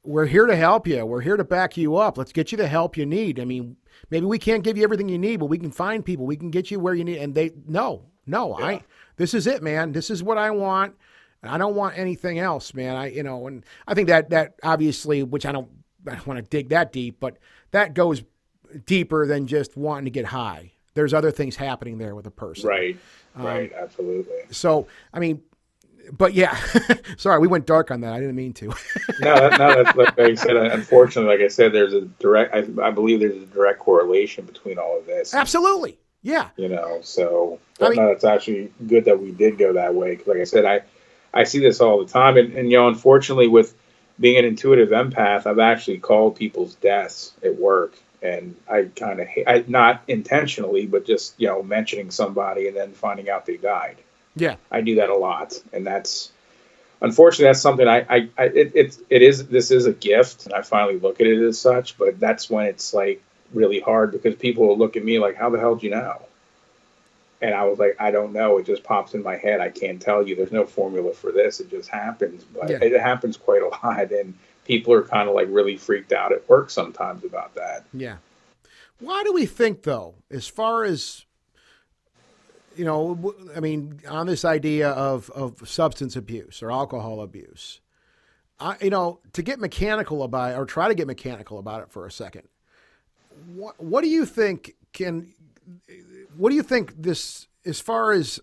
we're 0.04 0.26
here 0.26 0.46
to 0.46 0.56
help 0.56 0.86
you. 0.86 1.04
We're 1.04 1.22
here 1.22 1.36
to 1.36 1.44
back 1.44 1.76
you 1.76 1.96
up. 1.96 2.18
Let's 2.18 2.32
get 2.32 2.52
you 2.52 2.58
the 2.58 2.68
help 2.68 2.96
you 2.96 3.06
need. 3.06 3.40
I 3.40 3.44
mean, 3.44 3.76
maybe 4.10 4.26
we 4.26 4.38
can't 4.38 4.62
give 4.62 4.76
you 4.76 4.84
everything 4.84 5.08
you 5.08 5.18
need, 5.18 5.38
but 5.40 5.46
we 5.46 5.58
can 5.58 5.70
find 5.70 6.04
people. 6.04 6.26
We 6.26 6.36
can 6.36 6.50
get 6.50 6.70
you 6.70 6.78
where 6.78 6.94
you 6.94 7.04
need. 7.04 7.18
And 7.18 7.34
they, 7.34 7.52
no, 7.66 8.04
no, 8.26 8.54
I, 8.54 8.82
this 9.16 9.34
is 9.34 9.46
it, 9.46 9.62
man. 9.62 9.92
This 9.92 10.10
is 10.10 10.22
what 10.22 10.38
I 10.38 10.50
want. 10.50 10.94
And 11.42 11.50
I 11.50 11.58
don't 11.58 11.74
want 11.74 11.98
anything 11.98 12.38
else, 12.38 12.74
man. 12.74 12.96
I, 12.96 13.10
you 13.10 13.22
know, 13.22 13.46
and 13.46 13.64
I 13.86 13.94
think 13.94 14.08
that, 14.08 14.30
that 14.30 14.54
obviously, 14.62 15.22
which 15.22 15.46
I 15.46 15.52
don't, 15.52 15.68
I 16.06 16.12
don't 16.12 16.26
want 16.26 16.38
to 16.38 16.42
dig 16.42 16.68
that 16.70 16.92
deep, 16.92 17.18
but 17.20 17.38
that 17.70 17.94
goes 17.94 18.22
deeper 18.86 19.26
than 19.26 19.46
just 19.46 19.76
wanting 19.76 20.04
to 20.04 20.10
get 20.10 20.26
high. 20.26 20.72
There's 20.94 21.12
other 21.12 21.30
things 21.30 21.56
happening 21.56 21.98
there 21.98 22.14
with 22.14 22.26
a 22.26 22.30
person. 22.30 22.68
right, 22.68 22.96
Um, 23.36 23.44
right, 23.44 23.72
absolutely. 23.72 24.36
So, 24.50 24.86
I 25.12 25.18
mean, 25.18 25.42
but 26.12 26.34
yeah, 26.34 26.56
sorry, 27.16 27.38
we 27.40 27.48
went 27.48 27.66
dark 27.66 27.90
on 27.90 28.00
that. 28.02 28.12
I 28.12 28.20
didn't 28.20 28.36
mean 28.36 28.52
to. 28.54 28.66
no, 29.20 29.34
that, 29.34 29.58
no, 29.58 29.82
that's 29.82 29.96
like 29.96 30.18
I 30.18 30.34
said. 30.34 30.56
Unfortunately, 30.56 31.34
like 31.34 31.44
I 31.44 31.48
said, 31.48 31.72
there's 31.72 31.94
a 31.94 32.02
direct. 32.02 32.54
I, 32.54 32.58
I 32.86 32.90
believe 32.90 33.20
there's 33.20 33.42
a 33.42 33.46
direct 33.46 33.78
correlation 33.80 34.44
between 34.44 34.78
all 34.78 34.98
of 34.98 35.06
this. 35.06 35.34
Absolutely. 35.34 35.98
Yeah. 36.26 36.48
you 36.56 36.68
know 36.70 37.00
so 37.02 37.58
I 37.82 37.90
mean- 37.90 37.96
no, 37.96 38.08
it's 38.08 38.24
actually 38.24 38.72
good 38.86 39.04
that 39.04 39.20
we 39.20 39.30
did 39.30 39.58
go 39.58 39.74
that 39.74 39.94
way 39.94 40.16
'cause 40.16 40.26
like 40.26 40.38
i 40.38 40.44
said 40.44 40.64
i 40.64 40.80
i 41.34 41.44
see 41.44 41.58
this 41.58 41.82
all 41.82 42.02
the 42.02 42.10
time 42.10 42.38
and, 42.38 42.54
and 42.54 42.70
you 42.70 42.78
know 42.78 42.88
unfortunately 42.88 43.46
with 43.46 43.74
being 44.18 44.38
an 44.38 44.46
intuitive 44.46 44.88
empath 44.88 45.44
i've 45.44 45.58
actually 45.58 45.98
called 45.98 46.34
people's 46.34 46.76
deaths 46.76 47.34
at 47.44 47.54
work 47.60 47.98
and 48.24 48.56
i 48.68 48.82
kind 48.96 49.20
of 49.20 49.28
i 49.46 49.62
not 49.68 50.02
intentionally 50.08 50.86
but 50.86 51.06
just 51.06 51.34
you 51.38 51.46
know 51.46 51.62
mentioning 51.62 52.10
somebody 52.10 52.66
and 52.68 52.76
then 52.76 52.90
finding 52.92 53.28
out 53.28 53.46
they 53.46 53.56
died 53.56 53.96
Yeah. 54.34 54.56
i 54.70 54.80
do 54.80 54.96
that 54.96 55.10
a 55.10 55.16
lot 55.16 55.62
and 55.72 55.86
that's 55.86 56.32
unfortunately, 57.00 57.46
that's 57.46 57.60
something 57.60 57.86
I, 57.86 57.98
I, 58.08 58.28
I 58.38 58.44
it, 58.44 58.72
it, 58.74 58.98
it 59.10 59.22
is, 59.22 59.46
this 59.48 59.70
is 59.70 59.84
a 59.86 59.92
gift, 59.92 60.46
and 60.46 60.54
I 60.54 60.62
finally 60.62 60.98
look 60.98 61.20
at 61.20 61.26
it 61.26 61.42
as 61.42 61.58
such. 61.58 61.98
But 61.98 62.18
that's 62.18 62.48
when 62.48 62.66
it's 62.66 62.94
like 62.94 63.22
really 63.52 63.80
hard 63.80 64.12
because 64.12 64.34
people 64.36 64.66
will 64.66 64.78
look 64.78 64.96
at 64.96 65.04
me 65.04 65.18
like, 65.18 65.36
"How 65.36 65.50
the 65.50 65.58
hell 65.58 65.74
do 65.76 65.86
you 65.86 65.92
know?" 65.92 66.22
And 67.42 67.54
I 67.54 67.64
was 67.64 67.78
like, 67.78 67.96
"I 68.00 68.10
don't 68.10 68.32
know. 68.32 68.56
It 68.58 68.64
just 68.66 68.84
pops 68.84 69.12
in 69.14 69.22
my 69.22 69.36
head. 69.36 69.60
I 69.60 69.68
can't 69.68 70.00
tell 70.00 70.26
you. 70.26 70.34
There's 70.34 70.52
no 70.52 70.64
formula 70.64 71.12
for 71.12 71.30
this. 71.30 71.60
It 71.60 71.70
just 71.70 71.90
happens." 71.90 72.42
But 72.44 72.70
Yeah. 72.70 72.78
it 72.80 72.98
happens 73.00 73.36
quite 73.36 73.62
a 73.62 73.68
lot, 73.68 74.10
and 74.10 74.34
people 74.64 74.92
are 74.92 75.02
kind 75.02 75.28
of 75.28 75.34
like 75.34 75.48
really 75.50 75.76
freaked 75.76 76.12
out 76.12 76.32
at 76.32 76.48
work 76.48 76.70
sometimes 76.70 77.24
about 77.24 77.54
that. 77.54 77.84
Yeah. 77.92 78.16
Why 79.00 79.22
do 79.24 79.32
we 79.32 79.46
think 79.46 79.82
though, 79.82 80.14
as 80.30 80.46
far 80.46 80.84
as 80.84 81.24
you 82.76 82.84
know, 82.84 83.34
I 83.54 83.60
mean, 83.60 84.00
on 84.08 84.26
this 84.26 84.44
idea 84.44 84.90
of 84.90 85.30
of 85.30 85.68
substance 85.68 86.16
abuse 86.16 86.62
or 86.62 86.72
alcohol 86.72 87.20
abuse, 87.20 87.80
I, 88.58 88.76
you 88.80 88.90
know, 88.90 89.20
to 89.32 89.42
get 89.42 89.60
mechanical 89.60 90.22
about 90.22 90.52
it 90.52 90.58
or 90.58 90.64
try 90.64 90.88
to 90.88 90.94
get 90.94 91.06
mechanical 91.06 91.58
about 91.58 91.82
it 91.82 91.90
for 91.90 92.06
a 92.06 92.10
second. 92.10 92.48
What 93.54 93.80
what 93.82 94.02
do 94.02 94.08
you 94.08 94.26
think 94.26 94.74
can? 94.92 95.32
What 96.36 96.50
do 96.50 96.56
you 96.56 96.62
think 96.62 96.94
this 97.00 97.46
as 97.64 97.80
far 97.80 98.12
as 98.12 98.40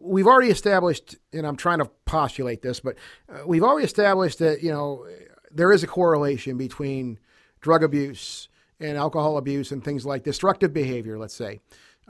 we've 0.00 0.26
already 0.26 0.50
established, 0.50 1.16
and 1.32 1.46
I'm 1.46 1.56
trying 1.56 1.78
to 1.78 1.86
postulate 2.04 2.62
this, 2.62 2.80
but 2.80 2.96
uh, 3.28 3.46
we've 3.46 3.62
already 3.62 3.86
established 3.86 4.38
that 4.40 4.62
you 4.62 4.70
know 4.70 5.06
there 5.54 5.72
is 5.72 5.82
a 5.82 5.86
correlation 5.86 6.56
between 6.58 7.18
drug 7.60 7.82
abuse 7.82 8.48
and 8.80 8.98
alcohol 8.98 9.38
abuse 9.38 9.72
and 9.72 9.82
things 9.82 10.04
like 10.04 10.24
destructive 10.24 10.72
behavior, 10.72 11.18
let's 11.18 11.34
say, 11.34 11.60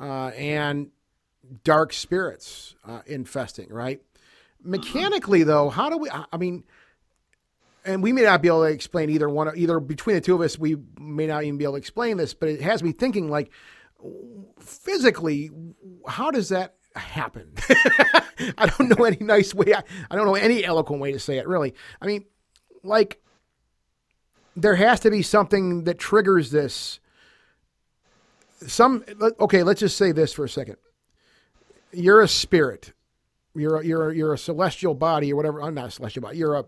uh, 0.01 0.29
and 0.29 0.91
dark 1.63 1.93
spirits 1.93 2.75
uh, 2.87 3.03
infesting, 3.07 3.69
right? 3.69 4.01
Mechanically, 4.63 5.43
though, 5.43 5.69
how 5.69 5.91
do 5.91 5.99
we? 5.99 6.09
I 6.11 6.37
mean, 6.39 6.65
and 7.85 8.03
we 8.03 8.13
may 8.13 8.23
not 8.23 8.41
be 8.41 8.49
able 8.49 8.63
to 8.65 8.73
explain 8.73 9.11
either 9.11 9.29
one, 9.29 9.53
either 9.57 9.79
between 9.79 10.17
the 10.17 10.23
two 10.23 10.35
of 10.35 10.41
us, 10.41 10.59
we 10.59 10.77
may 10.99 11.27
not 11.27 11.45
even 11.45 11.59
be 11.59 11.65
able 11.65 11.75
to 11.75 11.79
explain 11.79 12.17
this, 12.17 12.33
but 12.33 12.49
it 12.49 12.63
has 12.63 12.83
me 12.83 12.93
thinking 12.93 13.29
like 13.29 13.51
physically, 14.59 15.51
how 16.07 16.31
does 16.31 16.49
that 16.49 16.77
happen? 16.97 17.53
I 18.59 18.67
don't 18.67 18.89
know 18.89 19.05
any 19.05 19.19
nice 19.21 19.55
way. 19.55 19.75
I, 19.75 19.83
I 20.11 20.17
don't 20.17 20.27
know 20.27 20.35
any 20.35 20.65
eloquent 20.65 21.01
way 21.01 21.13
to 21.13 21.19
say 21.19 21.39
it, 21.39 21.47
really. 21.47 21.75
I 22.01 22.07
mean, 22.07 22.25
like, 22.83 23.21
there 24.57 24.77
has 24.77 25.01
to 25.01 25.11
be 25.11 25.23
something 25.23 25.85
that 25.85 25.99
triggers 25.99 26.51
this. 26.51 27.01
Some 28.67 29.05
okay, 29.41 29.63
let's 29.63 29.81
just 29.81 29.97
say 29.97 30.13
this 30.13 30.33
for 30.33 30.45
a 30.45 30.49
second. 30.49 30.77
You're 31.93 32.23
a 32.23 32.29
spirit. 32.29 32.93
You're 33.55 33.77
a, 33.77 33.87
you're 33.87 34.11
a, 34.11 34.17
you're 34.17 34.33
a 34.35 34.39
celestial 34.39 34.95
body 34.95 35.33
or 35.33 35.37
whatever. 35.37 35.63
I'm 35.63 35.75
not 35.75 35.87
a 35.89 35.91
celestial 35.91 36.23
body. 36.23 36.39
You're 36.39 36.55
a 36.57 36.65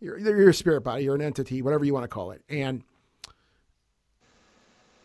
you're, 0.00 0.18
you're 0.18 0.50
a 0.50 0.54
spirit 0.54 0.82
body. 0.82 1.04
You're 1.04 1.14
an 1.14 1.20
entity, 1.22 1.60
whatever 1.62 1.84
you 1.84 1.92
want 1.92 2.04
to 2.04 2.08
call 2.08 2.30
it. 2.30 2.42
And 2.48 2.82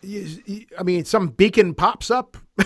you, 0.01 0.27
you- 0.45 0.65
I 0.79 0.83
mean, 0.83 1.05
some 1.05 1.29
beacon 1.29 1.73
pops 1.73 2.09
up. 2.11 2.37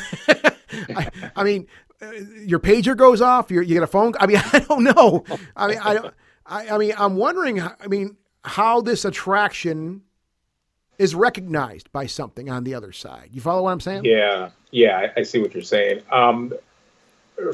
I, 0.95 1.09
I 1.35 1.43
mean, 1.43 1.67
uh, 2.01 2.11
your 2.45 2.59
pager 2.59 2.95
goes 2.95 3.21
off. 3.21 3.49
You're, 3.49 3.63
you 3.63 3.73
get 3.73 3.83
a 3.83 3.87
phone. 3.87 4.13
I 4.19 4.27
mean, 4.27 4.37
I 4.53 4.59
don't 4.59 4.83
know. 4.83 5.23
I 5.55 5.67
mean, 5.67 5.79
I 5.79 5.93
don't. 5.95 6.13
I, 6.45 6.69
I 6.69 6.77
mean, 6.77 6.93
I'm 6.97 7.15
wondering. 7.15 7.61
I 7.61 7.87
mean, 7.87 8.17
how 8.43 8.81
this 8.81 9.05
attraction 9.05 10.01
is 10.97 11.15
recognized 11.15 11.91
by 11.91 12.05
something 12.05 12.49
on 12.49 12.63
the 12.63 12.73
other 12.73 12.91
side. 12.91 13.29
You 13.31 13.41
follow 13.41 13.63
what 13.63 13.71
I'm 13.71 13.79
saying? 13.79 14.05
Yeah, 14.05 14.49
yeah, 14.71 15.09
I, 15.15 15.19
I 15.21 15.23
see 15.23 15.39
what 15.39 15.53
you're 15.53 15.63
saying. 15.63 16.01
Um, 16.11 16.53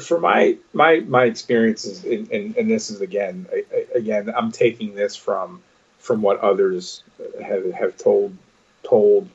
for 0.00 0.18
my 0.18 0.56
my 0.72 1.00
my 1.00 1.24
experiences, 1.24 2.04
and, 2.04 2.28
and, 2.32 2.56
and 2.56 2.68
this 2.70 2.90
is 2.90 3.00
again, 3.00 3.46
I, 3.52 3.64
I- 3.72 3.98
again, 3.98 4.32
I'm 4.36 4.50
taking 4.50 4.94
this 4.94 5.14
from 5.16 5.62
from 5.98 6.22
what 6.22 6.40
others 6.40 7.02
have 7.42 7.70
have 7.72 7.96
told 7.96 8.36
told 8.82 9.28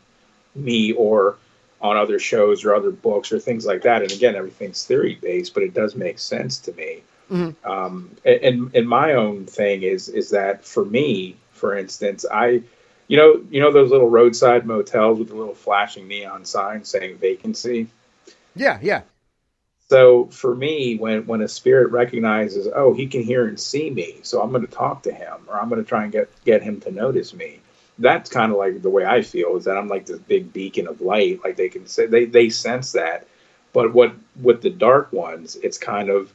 me 0.56 0.92
or 0.94 1.38
on 1.82 1.98
other 1.98 2.20
shows 2.20 2.64
or 2.66 2.76
other 2.76 2.92
books 2.92 3.32
or 3.32 3.40
things 3.40 3.66
like 3.66 3.82
that. 3.84 4.02
And 4.02 4.12
again, 4.12 4.36
everything's 4.36 4.86
theory 4.86 5.16
based, 5.22 5.54
but 5.54 5.64
it 5.64 5.74
does 5.74 5.96
make 5.96 6.20
sense 6.20 6.60
to 6.60 6.74
me. 6.74 7.02
Um, 7.66 8.12
and, 8.26 8.42
and 8.42 8.76
and 8.76 8.90
my 8.90 9.14
own 9.14 9.46
thing 9.46 9.84
is 9.84 10.10
is 10.10 10.32
that 10.32 10.66
for 10.66 10.84
me, 10.84 11.38
for 11.62 11.78
instance, 11.78 12.26
I 12.30 12.64
you 13.08 13.18
know, 13.18 13.42
you 13.50 13.62
know 13.62 13.72
those 13.72 13.92
little 13.92 14.10
roadside 14.10 14.66
motels 14.66 15.20
with 15.20 15.30
the 15.30 15.36
little 15.36 15.56
flashing 15.56 16.08
neon 16.08 16.44
sign 16.44 16.84
saying 16.84 17.18
vacancy. 17.18 17.88
Yeah, 18.56 18.80
yeah. 18.82 19.02
So 19.88 20.26
for 20.26 20.56
me, 20.56 20.98
when 20.98 21.26
when 21.28 21.42
a 21.42 21.48
spirit 21.48 21.92
recognizes, 21.92 22.68
oh, 22.74 22.94
he 22.94 23.08
can 23.08 23.22
hear 23.22 23.48
and 23.48 23.60
see 23.60 23.90
me, 23.90 24.20
so 24.24 24.42
I'm 24.42 24.52
going 24.52 24.66
to 24.66 24.72
talk 24.72 25.04
to 25.04 25.14
him, 25.14 25.36
or 25.48 25.62
I'm 25.62 25.70
going 25.70 25.84
to 25.84 25.88
try 25.88 26.04
and 26.04 26.12
get 26.12 26.30
get 26.44 26.64
him 26.64 26.82
to 26.82 26.92
notice 26.92 27.34
me. 27.34 27.60
That's 28.00 28.30
kind 28.30 28.52
of 28.52 28.58
like 28.58 28.82
the 28.82 28.90
way 28.90 29.06
I 29.06 29.22
feel 29.22 29.56
is 29.56 29.66
that 29.66 29.78
I'm 29.78 29.88
like 29.88 30.08
this 30.08 30.20
big 30.20 30.52
beacon 30.52 30.88
of 30.88 31.02
light. 31.02 31.42
Like 31.44 31.58
they 31.58 31.70
can 31.70 31.86
say 31.86 32.08
they 32.08 32.26
they 32.26 32.50
sense 32.50 32.94
that, 32.94 33.28
but 33.72 33.94
what 33.94 34.16
with 34.42 34.62
the 34.62 34.70
dark 34.72 35.14
ones, 35.14 35.58
it's 35.58 35.78
kind 35.78 36.10
of 36.10 36.34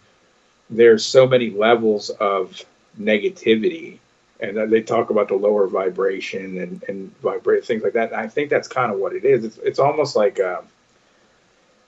there's 0.70 1.04
so 1.04 1.26
many 1.26 1.50
levels 1.50 2.10
of 2.10 2.62
negativity 3.00 3.98
and 4.40 4.70
they 4.70 4.82
talk 4.82 5.10
about 5.10 5.28
the 5.28 5.34
lower 5.34 5.66
vibration 5.66 6.58
and, 6.58 6.82
and 6.88 7.18
vibrate 7.20 7.64
things 7.64 7.82
like 7.82 7.94
that. 7.94 8.12
And 8.12 8.20
I 8.20 8.28
think 8.28 8.50
that's 8.50 8.68
kind 8.68 8.92
of 8.92 8.98
what 8.98 9.14
it 9.14 9.24
is. 9.24 9.44
It's, 9.44 9.58
it's 9.58 9.78
almost 9.78 10.14
like, 10.14 10.38
uh, 10.38 10.60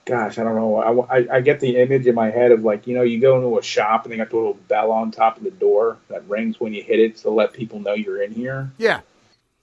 gosh, 0.05 0.39
I 0.39 0.43
don't 0.43 0.55
know. 0.55 0.77
I, 0.77 1.19
I, 1.19 1.27
I 1.35 1.41
get 1.41 1.59
the 1.59 1.77
image 1.77 2.07
in 2.07 2.15
my 2.15 2.31
head 2.31 2.51
of 2.51 2.63
like, 2.63 2.87
you 2.87 2.95
know, 2.95 3.03
you 3.03 3.19
go 3.19 3.35
into 3.35 3.59
a 3.59 3.61
shop 3.61 4.05
and 4.05 4.11
they 4.11 4.17
got 4.17 4.31
the 4.31 4.35
little 4.35 4.57
bell 4.67 4.91
on 4.91 5.11
top 5.11 5.37
of 5.37 5.43
the 5.43 5.51
door 5.51 5.97
that 6.07 6.27
rings 6.27 6.59
when 6.59 6.73
you 6.73 6.81
hit 6.81 6.99
it 6.99 7.17
to 7.17 7.29
let 7.29 7.53
people 7.53 7.79
know 7.79 7.93
you're 7.93 8.23
in 8.23 8.31
here. 8.31 8.71
Yeah. 8.79 9.01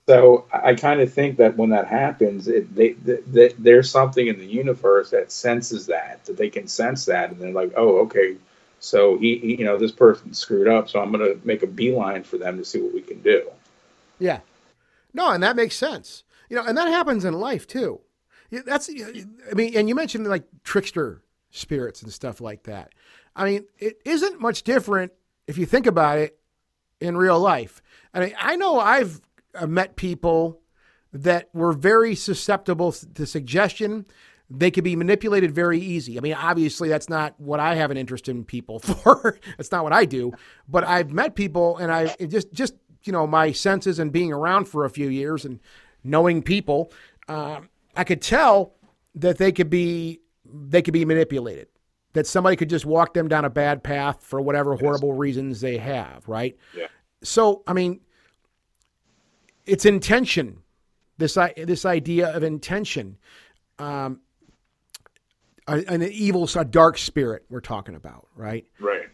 So 0.07 0.45
I, 0.53 0.71
I 0.71 0.75
kind 0.77 1.01
of 1.01 1.13
think 1.13 1.39
that 1.39 1.57
when 1.57 1.71
that 1.71 1.89
happens, 1.89 2.47
it, 2.47 2.73
they, 2.73 2.91
th 2.91 3.25
th 3.35 3.55
there's 3.59 3.91
something 3.91 4.29
in 4.29 4.39
the 4.39 4.47
universe 4.47 5.11
that 5.11 5.33
senses 5.33 5.87
that, 5.87 6.25
that 6.27 6.37
they 6.37 6.51
can 6.51 6.69
sense 6.69 7.07
that. 7.07 7.33
And 7.33 7.41
they're 7.41 7.51
like, 7.51 7.73
oh, 7.77 7.99
okay. 8.03 8.37
So 8.79 9.19
he, 9.19 9.39
he 9.39 9.57
you 9.57 9.65
know, 9.65 9.79
this 9.79 9.93
person 9.93 10.33
screwed 10.35 10.69
up. 10.69 10.89
So 10.89 11.01
I'm 11.01 11.13
going 11.13 11.25
to 11.25 11.47
make 11.47 11.63
a 11.63 11.67
beeline 11.67 12.23
for 12.23 12.39
them 12.39 12.59
to 12.59 12.65
see 12.65 12.81
what 12.81 12.95
we 12.95 13.03
can 13.03 13.21
do. 13.23 13.49
Yeah. 14.19 14.41
No, 15.13 15.31
and 15.31 15.43
that 15.43 15.57
makes 15.57 15.77
sense. 15.77 16.25
You 16.49 16.57
know, 16.57 16.65
and 16.65 16.77
that 16.77 16.89
happens 16.89 17.25
in 17.25 17.35
life 17.35 17.67
too. 17.67 18.01
That's 18.51 18.89
I 18.89 19.55
mean, 19.55 19.77
and 19.77 19.89
you 19.89 19.95
mentioned 19.95 20.27
like 20.29 20.45
trickster 20.63 21.23
spirits 21.51 22.03
and 22.03 22.13
stuff 22.13 22.41
like 22.41 22.65
that. 22.65 22.93
I 23.35 23.45
mean, 23.45 23.65
it 23.79 24.01
isn't 24.05 24.41
much 24.41 24.63
different 24.63 25.13
if 25.47 25.59
you 25.59 25.67
think 25.67 25.87
about 25.87 26.19
it 26.19 26.39
in 27.01 27.17
real 27.17 27.41
life. 27.41 27.83
I 28.15 28.21
mean, 28.21 28.35
I 28.39 28.57
know 28.57 28.79
I've 28.79 29.21
uh, 29.55 29.67
met 29.67 29.97
people 29.97 30.61
that 31.13 31.49
were 31.53 31.73
very 31.73 32.15
susceptible 32.15 32.93
to 32.93 33.27
suggestion. 33.27 34.07
They 34.49 34.71
could 34.71 34.85
be 34.85 34.95
manipulated 34.95 35.53
very 35.53 35.81
easy. 35.81 36.19
I 36.19 36.21
mean, 36.21 36.35
obviously, 36.35 36.89
that's 36.89 37.09
not 37.09 37.35
what 37.41 37.59
I 37.59 37.75
have 37.75 37.91
an 37.91 37.97
interest 37.97 38.29
in 38.29 38.45
people 38.45 38.79
for. 38.81 39.39
that's 39.57 39.73
not 39.73 39.83
what 39.83 39.93
I 39.93 40.05
do. 40.05 40.33
But 40.69 40.85
I've 40.85 41.11
met 41.11 41.35
people, 41.35 41.77
and 41.79 41.91
I 41.91 42.15
just 42.27 42.53
just 42.53 42.75
you 43.05 43.13
know 43.13 43.27
my 43.27 43.53
senses 43.53 43.99
and 43.99 44.13
being 44.13 44.33
around 44.33 44.67
for 44.67 44.85
a 44.85 44.91
few 44.91 45.09
years 45.09 45.45
and 45.45 45.61
knowing 46.05 46.43
people, 46.43 46.93
um, 47.29 47.69
I 47.97 48.05
could 48.05 48.23
tell 48.23 48.75
that 49.17 49.39
they 49.39 49.51
could 49.51 49.71
be 49.71 50.21
they 50.45 50.83
could 50.83 50.95
be 50.95 51.05
manipulated. 51.05 51.69
That 52.13 52.27
somebody 52.27 52.57
could 52.57 52.71
just 52.71 52.87
walk 52.87 53.13
them 53.13 53.29
down 53.29 53.45
a 53.45 53.51
bad 53.51 53.83
path 53.83 54.23
for 54.23 54.41
whatever 54.41 54.75
horrible 54.75 55.13
reasons 55.13 55.61
they 55.61 55.77
have. 55.77 56.27
Right. 56.29 56.57
Yeah. 56.75 56.87
So 57.23 57.63
I 57.67 57.73
mean, 57.73 58.01
it's 59.67 59.85
intention. 59.85 60.63
This 61.19 61.37
this 61.57 61.85
idea 61.85 62.29
of 62.29 62.43
intention, 62.43 63.17
um, 63.79 64.21
an 65.69 66.03
evil, 66.03 66.49
a 66.55 66.65
dark 66.65 66.99
spirit 66.99 67.45
we're 67.49 67.61
talking 67.61 67.95
about, 67.95 68.29
right? 68.37 68.67
Right. 68.79 69.09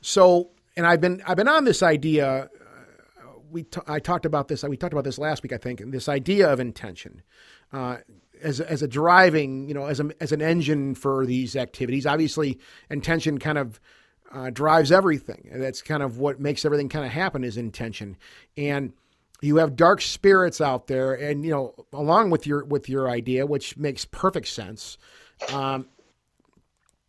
So, 0.00 0.50
and 0.76 0.86
I've 0.86 1.00
been 1.00 1.22
I've 1.26 1.36
been 1.36 1.48
on 1.48 1.64
this 1.64 1.82
idea. 1.82 2.50
Uh, 3.22 3.28
we 3.50 3.62
t- 3.64 3.80
I 3.86 3.98
talked 3.98 4.26
about 4.26 4.48
this. 4.48 4.62
We 4.62 4.76
talked 4.76 4.92
about 4.92 5.04
this 5.04 5.18
last 5.18 5.42
week, 5.42 5.52
I 5.52 5.58
think. 5.58 5.82
This 5.86 6.08
idea 6.08 6.52
of 6.52 6.60
intention 6.60 7.22
uh, 7.72 7.98
as 8.42 8.60
a, 8.60 8.70
as 8.70 8.82
a 8.82 8.88
driving, 8.88 9.68
you 9.68 9.74
know, 9.74 9.86
as 9.86 10.00
a, 10.00 10.10
as 10.20 10.32
an 10.32 10.42
engine 10.42 10.94
for 10.94 11.24
these 11.26 11.56
activities. 11.56 12.06
Obviously, 12.06 12.58
intention 12.90 13.38
kind 13.38 13.58
of 13.58 13.80
uh, 14.32 14.50
drives 14.50 14.92
everything. 14.92 15.48
And 15.50 15.62
that's 15.62 15.82
kind 15.82 16.02
of 16.02 16.18
what 16.18 16.40
makes 16.40 16.64
everything 16.64 16.88
kind 16.88 17.04
of 17.04 17.12
happen 17.12 17.44
is 17.44 17.56
intention. 17.56 18.16
And 18.56 18.92
you 19.40 19.56
have 19.56 19.76
dark 19.76 20.00
spirits 20.00 20.60
out 20.60 20.86
there, 20.86 21.14
and 21.14 21.44
you 21.44 21.50
know, 21.50 21.74
along 21.92 22.30
with 22.30 22.46
your 22.46 22.64
with 22.64 22.88
your 22.88 23.08
idea, 23.08 23.46
which 23.46 23.76
makes 23.76 24.04
perfect 24.04 24.48
sense. 24.48 24.96
Um, 25.52 25.86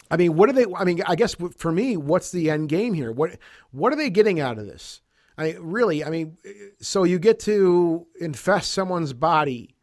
I 0.09 0.17
mean, 0.17 0.35
what 0.35 0.49
are 0.49 0.53
they? 0.53 0.65
I 0.75 0.83
mean, 0.83 1.01
I 1.05 1.15
guess 1.15 1.35
for 1.57 1.71
me, 1.71 1.97
what's 1.97 2.31
the 2.31 2.49
end 2.49 2.69
game 2.69 2.93
here? 2.93 3.11
What 3.11 3.37
what 3.71 3.91
are 3.91 3.97
they 3.97 4.09
getting 4.09 4.39
out 4.39 4.57
of 4.57 4.65
this? 4.65 5.01
I 5.37 5.43
mean, 5.43 5.57
really, 5.59 6.03
I 6.03 6.09
mean, 6.09 6.37
so 6.79 7.03
you 7.03 7.19
get 7.19 7.39
to 7.41 8.07
infest 8.19 8.71
someone's 8.71 9.13
body 9.13 9.75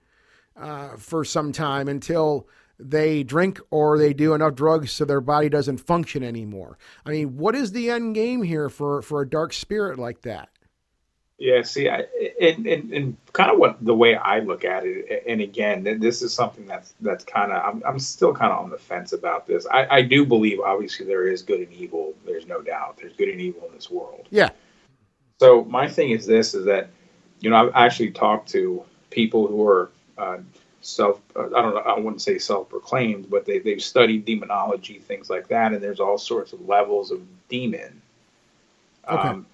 uh, 0.56 0.96
for 0.96 1.24
some 1.24 1.52
time 1.52 1.88
until 1.88 2.48
they 2.78 3.22
drink 3.22 3.60
or 3.70 3.98
they 3.98 4.12
do 4.12 4.34
enough 4.34 4.54
drugs 4.54 4.90
so 4.90 5.04
their 5.04 5.20
body 5.20 5.48
doesn't 5.48 5.78
function 5.78 6.24
anymore. 6.24 6.76
I 7.06 7.10
mean, 7.10 7.36
what 7.36 7.54
is 7.54 7.72
the 7.72 7.90
end 7.90 8.14
game 8.14 8.42
here 8.42 8.68
for 8.68 9.02
for 9.02 9.20
a 9.20 9.28
dark 9.28 9.52
spirit 9.52 9.98
like 9.98 10.22
that? 10.22 10.48
Yeah, 11.38 11.62
see, 11.62 11.88
I, 11.88 12.04
and, 12.40 12.64
and, 12.66 12.92
and 12.92 13.16
kind 13.32 13.50
of 13.50 13.58
what 13.58 13.84
the 13.84 13.94
way 13.94 14.14
I 14.14 14.38
look 14.38 14.64
at 14.64 14.84
it, 14.86 15.24
and 15.26 15.40
again, 15.40 15.82
this 16.00 16.22
is 16.22 16.32
something 16.32 16.64
that's 16.64 16.94
that's 17.00 17.24
kind 17.24 17.50
of 17.50 17.60
I'm, 17.62 17.82
I'm 17.84 17.98
still 17.98 18.32
kind 18.32 18.52
of 18.52 18.62
on 18.62 18.70
the 18.70 18.78
fence 18.78 19.12
about 19.12 19.44
this. 19.44 19.66
I, 19.66 19.96
I 19.96 20.02
do 20.02 20.24
believe, 20.24 20.60
obviously, 20.60 21.06
there 21.06 21.26
is 21.26 21.42
good 21.42 21.58
and 21.60 21.72
evil. 21.72 22.14
There's 22.24 22.46
no 22.46 22.62
doubt. 22.62 22.98
There's 22.98 23.14
good 23.14 23.28
and 23.28 23.40
evil 23.40 23.66
in 23.66 23.74
this 23.74 23.90
world. 23.90 24.28
Yeah. 24.30 24.50
So 25.40 25.64
my 25.64 25.88
thing 25.88 26.10
is 26.10 26.24
this: 26.24 26.54
is 26.54 26.66
that 26.66 26.90
you 27.40 27.50
know 27.50 27.56
I've 27.56 27.72
actually 27.74 28.12
talked 28.12 28.48
to 28.50 28.84
people 29.10 29.48
who 29.48 29.66
are 29.66 29.90
uh, 30.16 30.38
self 30.82 31.20
uh, 31.34 31.46
I 31.46 31.62
don't 31.62 31.74
know 31.74 31.80
I 31.80 31.98
wouldn't 31.98 32.22
say 32.22 32.38
self-proclaimed, 32.38 33.28
but 33.28 33.44
they 33.44 33.58
they've 33.58 33.82
studied 33.82 34.24
demonology, 34.24 35.00
things 35.00 35.28
like 35.30 35.48
that, 35.48 35.72
and 35.72 35.82
there's 35.82 35.98
all 35.98 36.16
sorts 36.16 36.52
of 36.52 36.68
levels 36.68 37.10
of 37.10 37.20
demon. 37.48 38.00
Okay. 39.08 39.28
Um, 39.28 39.46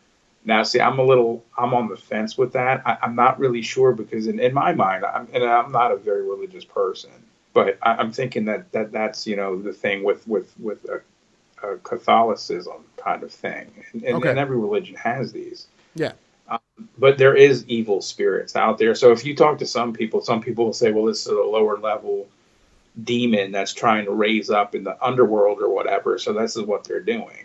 now, 0.44 0.62
see, 0.62 0.80
I'm 0.80 0.98
a 0.98 1.04
little, 1.04 1.44
I'm 1.58 1.74
on 1.74 1.88
the 1.88 1.96
fence 1.96 2.38
with 2.38 2.52
that. 2.54 2.82
I, 2.86 2.96
I'm 3.02 3.14
not 3.14 3.38
really 3.38 3.62
sure 3.62 3.92
because 3.92 4.26
in, 4.26 4.40
in 4.40 4.54
my 4.54 4.72
mind, 4.72 5.04
I'm, 5.04 5.28
and 5.34 5.44
I'm 5.44 5.70
not 5.70 5.92
a 5.92 5.96
very 5.96 6.22
religious 6.22 6.64
person, 6.64 7.10
but 7.52 7.78
I, 7.82 7.96
I'm 7.96 8.10
thinking 8.10 8.46
that, 8.46 8.72
that 8.72 8.90
that's, 8.90 9.26
you 9.26 9.36
know, 9.36 9.60
the 9.60 9.72
thing 9.72 10.02
with, 10.02 10.26
with, 10.26 10.58
with 10.58 10.84
a, 10.88 11.02
a 11.66 11.76
Catholicism 11.78 12.84
kind 12.96 13.22
of 13.22 13.30
thing. 13.30 13.70
And, 13.92 14.02
and, 14.02 14.14
Okay. 14.16 14.30
and 14.30 14.38
every 14.38 14.56
religion 14.56 14.96
has 14.96 15.32
these. 15.32 15.66
Yeah. 15.94 16.12
Um, 16.48 16.58
but 16.96 17.18
there 17.18 17.36
is 17.36 17.66
evil 17.68 18.00
spirits 18.00 18.56
out 18.56 18.78
there. 18.78 18.94
So 18.94 19.12
if 19.12 19.26
you 19.26 19.36
talk 19.36 19.58
to 19.58 19.66
some 19.66 19.92
people, 19.92 20.22
some 20.22 20.40
people 20.40 20.64
will 20.64 20.72
say, 20.72 20.90
well, 20.90 21.04
this 21.04 21.20
is 21.26 21.32
a 21.32 21.34
lower 21.34 21.76
level 21.76 22.28
demon 23.04 23.52
that's 23.52 23.72
trying 23.72 24.06
to 24.06 24.10
raise 24.10 24.50
up 24.50 24.74
in 24.74 24.84
the 24.84 24.96
underworld 25.04 25.60
or 25.60 25.68
whatever. 25.72 26.18
So 26.18 26.32
this 26.32 26.56
is 26.56 26.62
what 26.62 26.84
they're 26.84 27.00
doing. 27.00 27.44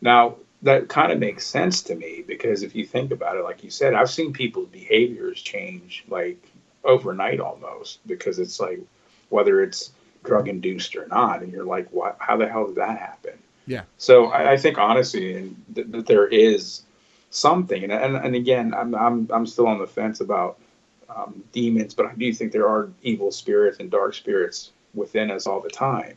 Now, 0.00 0.36
that 0.64 0.88
kind 0.88 1.12
of 1.12 1.18
makes 1.18 1.46
sense 1.46 1.82
to 1.82 1.94
me 1.94 2.24
because 2.26 2.62
if 2.62 2.74
you 2.74 2.86
think 2.86 3.12
about 3.12 3.36
it, 3.36 3.44
like 3.44 3.62
you 3.62 3.70
said, 3.70 3.94
I've 3.94 4.10
seen 4.10 4.32
people's 4.32 4.68
behaviors 4.68 5.40
change 5.40 6.04
like 6.08 6.42
overnight 6.82 7.38
almost 7.38 8.04
because 8.06 8.38
it's 8.38 8.58
like 8.58 8.80
whether 9.28 9.62
it's 9.62 9.92
drug 10.24 10.48
induced 10.48 10.96
or 10.96 11.06
not, 11.06 11.42
and 11.42 11.52
you're 11.52 11.66
like, 11.66 11.88
what? 11.90 12.16
How 12.18 12.38
the 12.38 12.48
hell 12.48 12.66
did 12.66 12.76
that 12.76 12.98
happen? 12.98 13.38
Yeah. 13.66 13.82
So 13.98 14.26
I, 14.26 14.52
I 14.52 14.56
think 14.56 14.78
honestly, 14.78 15.36
and 15.36 15.62
th- 15.74 15.86
that 15.90 16.06
there 16.06 16.26
is 16.26 16.82
something, 17.28 17.84
and, 17.84 17.92
and 17.92 18.16
and 18.16 18.34
again, 18.34 18.72
I'm 18.72 18.94
I'm 18.94 19.28
I'm 19.30 19.46
still 19.46 19.66
on 19.66 19.78
the 19.78 19.86
fence 19.86 20.20
about 20.20 20.58
um, 21.14 21.44
demons, 21.52 21.92
but 21.94 22.06
I 22.06 22.14
do 22.14 22.32
think 22.32 22.52
there 22.52 22.68
are 22.68 22.90
evil 23.02 23.30
spirits 23.30 23.80
and 23.80 23.90
dark 23.90 24.14
spirits 24.14 24.72
within 24.94 25.30
us 25.30 25.46
all 25.46 25.60
the 25.60 25.68
time. 25.68 26.16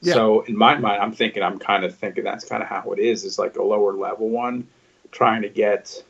Yeah. 0.00 0.14
So 0.14 0.40
in 0.42 0.56
my 0.56 0.76
mind, 0.78 1.02
I'm 1.02 1.12
thinking, 1.12 1.42
I'm 1.42 1.58
kind 1.58 1.84
of 1.84 1.94
thinking 1.94 2.24
that's 2.24 2.44
kind 2.44 2.62
of 2.62 2.68
how 2.68 2.92
it 2.92 2.98
is. 3.00 3.24
It's 3.24 3.38
like 3.38 3.56
a 3.56 3.62
lower 3.62 3.92
level 3.94 4.28
one, 4.28 4.66
trying 5.10 5.42
to 5.42 5.48
get 5.48 6.04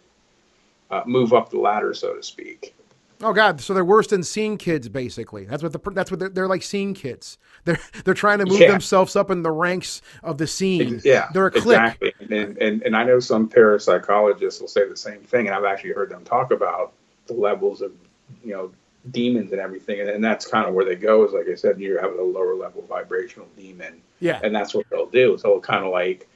uh, 0.91 1.03
move 1.07 1.33
up 1.33 1.51
the 1.51 1.59
ladder, 1.59 1.95
so 1.95 2.15
to 2.15 2.23
speak. 2.23 2.75
Oh 3.21 3.33
God! 3.33 3.61
So 3.61 3.75
they're 3.75 3.85
worse 3.85 4.07
than 4.07 4.23
scene 4.23 4.57
kids, 4.59 4.89
basically. 4.89 5.45
That's 5.45 5.63
what 5.63 5.73
the 5.73 5.81
that's 5.91 6.11
what 6.11 6.21
they're, 6.21 6.29
they're 6.29 6.47
like. 6.47 6.63
Scene 6.63 6.95
kids. 6.95 7.37
They're 7.65 7.81
they're 8.05 8.15
trying 8.15 8.39
to 8.39 8.47
move 8.47 8.61
Yeah. 8.61 8.71
themselves 8.71 9.17
up 9.17 9.31
in 9.33 9.43
the 9.43 9.51
ranks 9.51 10.01
of 10.23 10.39
the 10.39 10.47
scene. 10.47 11.01
Yeah, 11.05 11.29
they're 11.35 11.47
a 11.49 11.51
clique. 11.51 11.65
exactly. 11.67 12.15
And, 12.21 12.57
and 12.59 12.83
and 12.83 12.97
I 12.97 13.03
know 13.03 13.19
some 13.19 13.49
parapsychologists 13.49 14.61
will 14.61 14.69
say 14.69 14.89
the 14.89 14.97
same 14.97 15.21
thing, 15.23 15.47
and 15.49 15.55
I've 15.55 15.65
actually 15.65 15.93
heard 15.93 16.09
them 16.11 16.25
talk 16.25 16.53
about 16.53 16.93
the 17.27 17.35
levels 17.35 17.83
of 17.83 17.91
you 18.45 18.53
know 18.53 18.71
demons 19.11 19.53
and 19.53 19.61
everything, 19.61 20.01
and, 20.01 20.09
and 20.11 20.23
that's 20.25 20.47
kind 20.47 20.67
of 20.67 20.75
where 20.75 20.85
they 20.85 20.97
go. 20.97 21.25
Is 21.25 21.33
like 21.33 21.49
I 21.49 21.55
said, 21.55 21.81
you 21.81 21.99
have 21.99 22.13
a 22.15 22.23
lower 22.23 22.55
level 22.55 22.83
vibrational 22.89 23.49
demon, 23.57 24.01
Yeah. 24.21 24.41
and 24.43 24.55
that's 24.55 24.75
what 24.75 24.87
they'll 24.91 25.07
do. 25.07 25.39
So 25.39 25.59
kind 25.61 25.85
of 25.85 25.93
like 25.93 26.29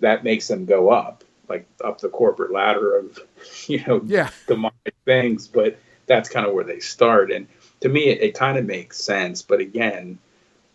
that 0.00 0.24
makes 0.24 0.48
them 0.48 0.64
go 0.64 0.90
up, 0.90 1.24
like 1.48 1.66
up 1.84 2.00
the 2.00 2.08
corporate 2.08 2.52
ladder 2.52 2.96
of 2.96 3.18
you 3.68 3.82
know 3.86 4.00
Yeah. 4.06 4.30
demonic 4.46 4.94
things, 5.04 5.46
but 5.48 5.78
that's 6.06 6.28
kind 6.28 6.46
of 6.46 6.52
where 6.54 6.64
they 6.64 6.80
start. 6.80 7.30
And 7.32 7.46
to 7.80 7.88
me, 7.88 8.08
it, 8.08 8.20
it 8.22 8.34
kind 8.34 8.58
of 8.58 8.64
makes 8.66 8.98
sense. 8.98 9.42
But 9.42 9.60
again, 9.60 10.18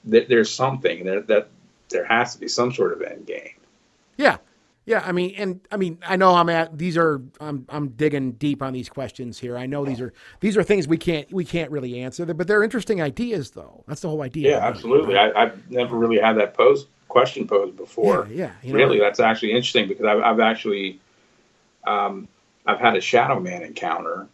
th- 0.10 0.28
there's 0.28 0.52
something 0.54 1.06
there 1.06 1.22
that 1.22 1.50
there 1.90 2.06
has 2.06 2.34
to 2.34 2.40
be 2.40 2.48
some 2.48 2.72
sort 2.74 2.94
of 2.94 3.02
end 3.02 3.26
game. 3.26 3.54
Yeah. 4.18 4.38
Yeah, 4.90 5.04
I 5.06 5.12
mean, 5.12 5.36
and 5.38 5.62
I 5.72 5.78
mean, 5.78 6.00
I 6.08 6.16
know 6.16 6.34
I'm 6.34 6.50
at 6.50 6.76
these 6.76 6.98
are 6.98 7.22
I'm 7.40 7.64
I'm 7.70 7.90
digging 7.90 8.32
deep 8.32 8.64
on 8.64 8.74
these 8.74 8.90
questions 8.90 9.38
here. 9.38 9.56
I 9.56 9.68
know 9.68 9.86
these 9.86 10.02
are 10.02 10.12
these 10.40 10.58
are 10.58 10.64
things 10.64 10.88
we 10.88 10.98
can't 10.98 11.32
we 11.32 11.46
can't 11.46 11.70
really 11.70 12.00
answer, 12.00 12.26
but 12.34 12.48
they're 12.48 12.64
interesting 12.64 13.00
ideas, 13.00 13.52
though. 13.52 13.84
That's 13.88 14.02
the 14.02 14.10
whole 14.10 14.24
idea. 14.24 14.50
Yeah, 14.50 14.66
absolutely. 14.66 15.16
I, 15.16 15.30
I've 15.40 15.70
never 15.70 15.96
really 15.96 16.18
had 16.18 16.38
that 16.38 16.56
pose 16.56 16.88
question 17.08 17.48
posed 17.48 17.78
before. 17.78 18.28
Yeah, 18.32 18.36
yeah, 18.36 18.52
you 18.64 18.74
know- 18.74 18.80
really, 18.80 19.00
that's 19.00 19.20
actually 19.20 19.52
interesting 19.52 19.88
because 19.88 20.08
I've, 20.08 20.22
I've 20.22 20.40
actually, 20.40 21.00
um, 21.86 22.28
I've 22.66 22.80
had 22.80 22.96
a 22.98 23.02
shadow 23.02 23.40
man 23.40 23.62
encounter, 23.62 24.28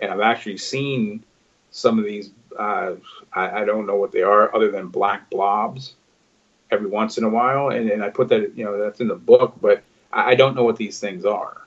and 0.00 0.10
I've 0.10 0.20
actually 0.20 0.56
seen 0.56 1.22
some 1.70 1.98
of 1.98 2.06
these. 2.06 2.30
Uh, 2.58 2.94
I, 3.34 3.60
I 3.60 3.64
don't 3.66 3.86
know 3.86 3.96
what 3.96 4.12
they 4.12 4.22
are, 4.22 4.54
other 4.56 4.70
than 4.70 4.88
black 4.88 5.28
blobs, 5.28 5.96
every 6.70 6.88
once 6.88 7.18
in 7.18 7.24
a 7.24 7.28
while, 7.28 7.68
and, 7.68 7.90
and 7.90 8.02
I 8.02 8.08
put 8.08 8.28
that, 8.30 8.56
you 8.56 8.64
know, 8.64 8.78
that's 8.78 9.00
in 9.00 9.08
the 9.08 9.14
book, 9.14 9.54
but 9.60 9.82
I, 10.12 10.34
don't 10.34 10.54
know 10.56 10.64
what 10.64 10.76
these 10.76 10.98
things 11.00 11.24
are. 11.24 11.62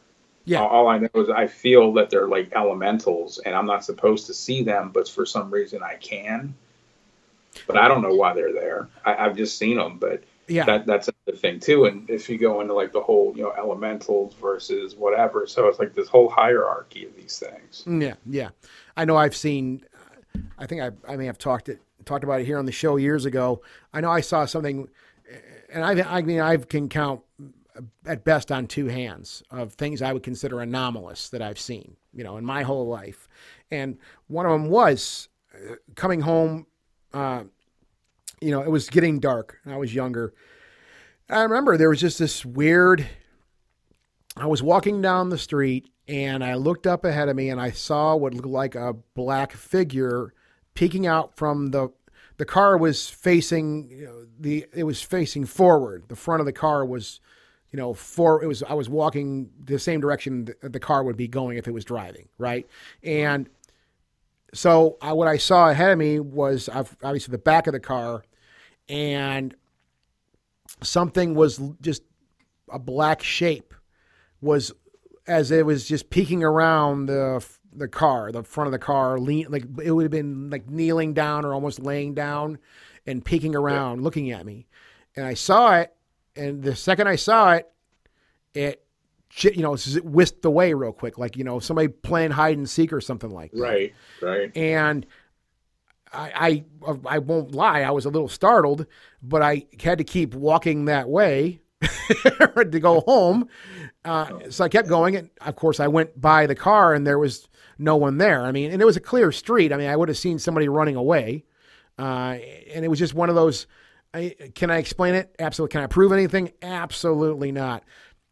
Yeah. 0.46 0.62
All, 0.62 0.88
I 0.88 0.98
know 0.98 1.10
is 1.16 1.30
I 1.30 1.48
feel 1.48 1.94
that 1.94 2.10
they're 2.10 2.28
like 2.28 2.52
elementals, 2.56 3.40
and 3.40 3.56
I'm 3.56 3.66
not 3.68 3.86
supposed 3.86 4.26
to 4.28 4.34
see 4.34 4.64
them, 4.64 4.90
but 4.92 5.08
for 5.08 5.26
some 5.26 5.52
reason 5.52 5.84
I 5.84 5.96
can. 5.96 6.56
But 7.68 7.78
I 7.78 7.88
don't 7.88 8.02
know 8.02 8.16
why 8.16 8.34
they're 8.34 8.54
there. 8.54 8.88
I, 9.06 9.16
I've 9.26 9.36
just 9.38 9.58
seen 9.58 9.78
them, 9.78 9.98
but 10.00 10.24
Yeah. 10.48 10.66
that 10.66 10.86
that's 10.88 11.10
the 11.26 11.34
thing 11.34 11.60
too. 11.60 11.86
And 11.86 12.10
if 12.10 12.30
you 12.30 12.38
go 12.38 12.62
into 12.62 12.74
like 12.74 12.92
the 12.92 13.02
whole, 13.02 13.34
you 13.36 13.44
know, 13.44 13.54
elementals 13.58 14.34
versus 14.42 14.96
whatever, 14.96 15.46
so 15.46 15.68
it's 15.68 15.78
like 15.78 15.94
this 15.94 16.08
whole 16.08 16.30
hierarchy 16.30 17.06
of 17.06 17.16
these 17.16 17.38
things. 17.38 17.84
Mm, 17.86 18.02
Yeah, 18.02 18.14
yeah. 18.26 18.50
I 18.98 19.06
know 19.06 19.18
I've 19.18 19.36
seen. 19.36 19.84
I 20.58 20.66
think 20.66 20.82
I 20.82 20.92
I 21.08 21.18
may 21.18 21.26
have 21.26 21.38
talked 21.38 21.70
it 21.70 21.80
talked 22.06 22.24
about 22.24 22.40
it 22.42 22.46
here 22.46 22.58
on 22.58 22.66
the 22.66 22.72
show 22.72 22.96
years 22.96 23.26
ago. 23.26 23.62
I 23.94 24.02
know 24.02 24.10
I 24.10 24.22
saw 24.22 24.46
something, 24.46 24.88
and 25.72 25.84
I 25.86 26.18
I 26.18 26.22
mean 26.22 26.40
I 26.40 26.56
can 26.58 26.90
count 26.90 27.22
at 28.06 28.24
best 28.24 28.52
on 28.52 28.68
two 28.68 28.88
hands 28.88 29.44
of 29.52 29.74
things 29.74 30.02
I 30.02 30.14
would 30.14 30.24
consider 30.24 30.62
anomalous 30.62 31.30
that 31.30 31.42
I've 31.42 31.60
seen, 31.60 31.96
you 32.14 32.24
know, 32.24 32.38
in 32.38 32.46
my 32.46 32.64
whole 32.64 32.88
life. 32.88 33.28
And 33.70 33.98
one 34.28 34.46
of 34.46 34.52
them 34.52 34.70
was 34.70 35.30
uh, 35.54 35.76
coming 35.96 36.22
home. 36.22 36.68
Uh, 37.14 37.44
you 38.42 38.52
know, 38.52 38.62
it 38.62 38.70
was 38.70 38.90
getting 38.90 39.20
dark. 39.20 39.60
I 39.66 39.78
was 39.78 39.94
younger. 39.94 40.34
I 41.30 41.42
remember 41.42 41.78
there 41.78 41.90
was 41.90 42.02
just 42.02 42.20
this 42.20 42.46
weird. 42.46 43.08
I 44.36 44.48
was 44.48 44.64
walking 44.64 45.02
down 45.02 45.30
the 45.30 45.38
street 45.38 45.90
and 46.08 46.44
I 46.44 46.56
looked 46.56 46.88
up 46.88 47.06
ahead 47.06 47.30
of 47.30 47.36
me 47.36 47.50
and 47.50 47.62
I 47.62 47.72
saw 47.72 48.16
what 48.16 48.34
looked 48.34 48.48
like 48.48 48.76
a 48.76 48.94
black 49.14 49.54
figure 49.54 50.34
peeking 50.74 51.06
out 51.06 51.36
from 51.36 51.72
the 51.72 51.90
the 52.38 52.46
car 52.46 52.76
was 52.76 53.08
facing 53.08 53.90
you 53.92 54.06
know, 54.06 54.26
the 54.40 54.66
it 54.74 54.84
was 54.84 55.02
facing 55.02 55.46
forward. 55.46 56.06
The 56.08 56.16
front 56.16 56.40
of 56.40 56.46
the 56.46 56.54
car 56.54 56.86
was 56.86 57.20
you 57.72 57.78
know 57.78 57.94
for 57.94 58.44
it 58.44 58.48
was 58.48 58.64
I 58.64 58.74
was 58.74 58.90
walking 58.90 59.50
the 59.64 59.80
same 59.80 60.02
direction 60.02 60.46
th- 60.46 60.58
the 60.62 60.80
car 60.80 61.04
would 61.04 61.18
be 61.18 61.28
going 61.28 61.58
if 61.58 61.68
it 61.68 61.72
was 61.72 61.86
driving, 61.86 62.28
right? 62.38 62.68
And 63.04 63.50
so 64.54 64.98
I, 65.02 65.14
what 65.14 65.28
I 65.28 65.38
saw 65.38 65.70
ahead 65.70 65.92
of 65.92 65.98
me 65.98 66.20
was 66.20 66.70
obviously 66.70 67.32
the 67.32 67.38
back 67.38 67.68
of 67.68 67.74
the 67.74 67.80
car 67.80 68.24
and 68.90 69.56
something 70.84 71.36
was 71.36 71.62
just 71.82 72.04
a 72.70 72.80
black 72.80 73.24
shape 73.24 73.74
was 74.42 74.72
as 75.28 75.52
it 75.52 75.66
was 75.66 75.88
just 75.88 76.10
peeking 76.10 76.44
around 76.44 77.06
the 77.06 77.46
the 77.74 77.88
car, 77.88 78.34
the 78.34 78.44
front 78.44 78.68
of 78.68 78.72
the 78.74 78.80
car, 78.80 79.18
lean 79.18 79.48
like 79.50 79.64
it 79.82 79.92
would 79.92 80.04
have 80.04 80.12
been 80.12 80.50
like 80.50 80.70
kneeling 80.70 81.14
down 81.14 81.46
or 81.46 81.54
almost 81.54 81.80
laying 81.80 82.14
down 82.14 82.58
and 83.08 83.24
peeking 83.24 83.56
around, 83.56 84.04
looking 84.04 84.32
at 84.32 84.46
me. 84.46 84.68
And 85.16 85.26
I 85.26 85.34
saw 85.34 85.76
it, 85.78 85.94
and 86.36 86.64
the 86.64 86.76
second 86.76 87.08
I 87.08 87.16
saw 87.16 87.54
it, 87.54 87.72
it 88.54 88.84
you 89.42 89.62
know 89.62 89.74
it 89.74 90.06
whisked 90.06 90.44
away 90.46 90.74
real 90.74 90.92
quick, 90.92 91.18
like 91.18 91.38
you 91.38 91.44
know 91.44 91.60
somebody 91.60 91.88
playing 91.88 92.32
hide 92.32 92.58
and 92.58 92.70
seek 92.70 92.92
or 92.92 93.02
something 93.02 93.30
like 93.30 93.52
that 93.52 93.62
Right, 93.62 93.94
right. 94.22 94.58
and 94.58 95.06
I, 96.14 96.64
I 96.86 97.16
I 97.16 97.20
won't 97.20 97.54
lie, 97.54 97.82
I 97.82 97.92
was 97.92 98.06
a 98.06 98.10
little 98.10 98.28
startled, 98.28 98.86
but 99.24 99.42
I 99.42 99.66
had 99.82 99.98
to 100.00 100.04
keep 100.04 100.34
walking 100.36 100.86
that 100.86 101.08
way 101.08 101.62
to 101.82 102.80
go 102.82 103.02
home. 103.02 103.48
Uh, 104.04 104.50
so 104.50 104.64
I 104.66 104.70
kept 104.70 104.90
going, 104.90 105.16
and 105.16 105.30
of 105.42 105.56
course 105.56 105.80
I 105.80 105.88
went 105.88 106.20
by 106.20 106.48
the 106.48 106.56
car, 106.56 106.94
and 106.94 107.06
there 107.08 107.20
was 107.20 107.48
no 107.78 107.96
one 107.96 108.18
there. 108.18 108.42
I 108.44 108.52
mean, 108.52 108.72
and 108.72 108.82
it 108.82 108.86
was 108.86 108.98
a 108.98 109.02
clear 109.02 109.32
street. 109.32 109.72
I 109.72 109.78
mean, 109.78 109.90
I 109.90 109.96
would 109.96 110.10
have 110.10 110.18
seen 110.18 110.40
somebody 110.40 110.68
running 110.68 110.96
away, 110.96 111.46
uh, 111.98 112.38
and 112.74 112.84
it 112.84 112.90
was 112.90 113.00
just 113.00 113.14
one 113.14 113.30
of 113.30 113.36
those. 113.36 113.68
I, 114.14 114.36
can 114.56 114.70
I 114.70 114.78
explain 114.78 115.16
it? 115.16 115.34
Absolutely. 115.40 115.72
Can 115.74 115.84
I 115.84 115.88
prove 115.88 116.12
anything? 116.12 116.52
Absolutely 116.62 117.52
not. 117.52 117.84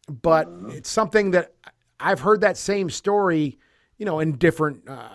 But 0.08 0.48
it's 0.68 0.90
something 0.90 1.30
that 1.32 1.54
I've 1.98 2.20
heard 2.20 2.40
that 2.42 2.56
same 2.56 2.90
story, 2.90 3.58
you 3.96 4.06
know, 4.06 4.20
in 4.20 4.36
different. 4.36 4.88
Uh, 4.88 5.08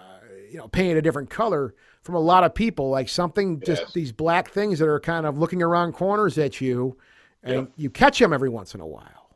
you 0.52 0.62
know 0.62 0.68
painted 0.70 0.96
a 0.96 1.02
different 1.02 1.30
color 1.30 1.76
from 2.04 2.16
a 2.16 2.20
lot 2.20 2.46
of 2.46 2.54
people, 2.56 2.90
like 2.90 3.10
something 3.10 3.60
just 3.60 3.82
Yes. 3.82 3.94
these 3.94 4.12
black 4.14 4.52
things 4.52 4.80
that 4.80 4.88
are 4.88 5.02
kind 5.02 5.26
of 5.26 5.38
looking 5.38 5.62
around 5.62 5.92
corners 5.94 6.38
at 6.38 6.62
you, 6.62 6.98
and 7.44 7.68
you 7.76 7.90
catch 7.90 8.20
them 8.20 8.32
every 8.32 8.48
once 8.48 8.74
in 8.74 8.80
a 8.80 8.88
while, 8.88 9.36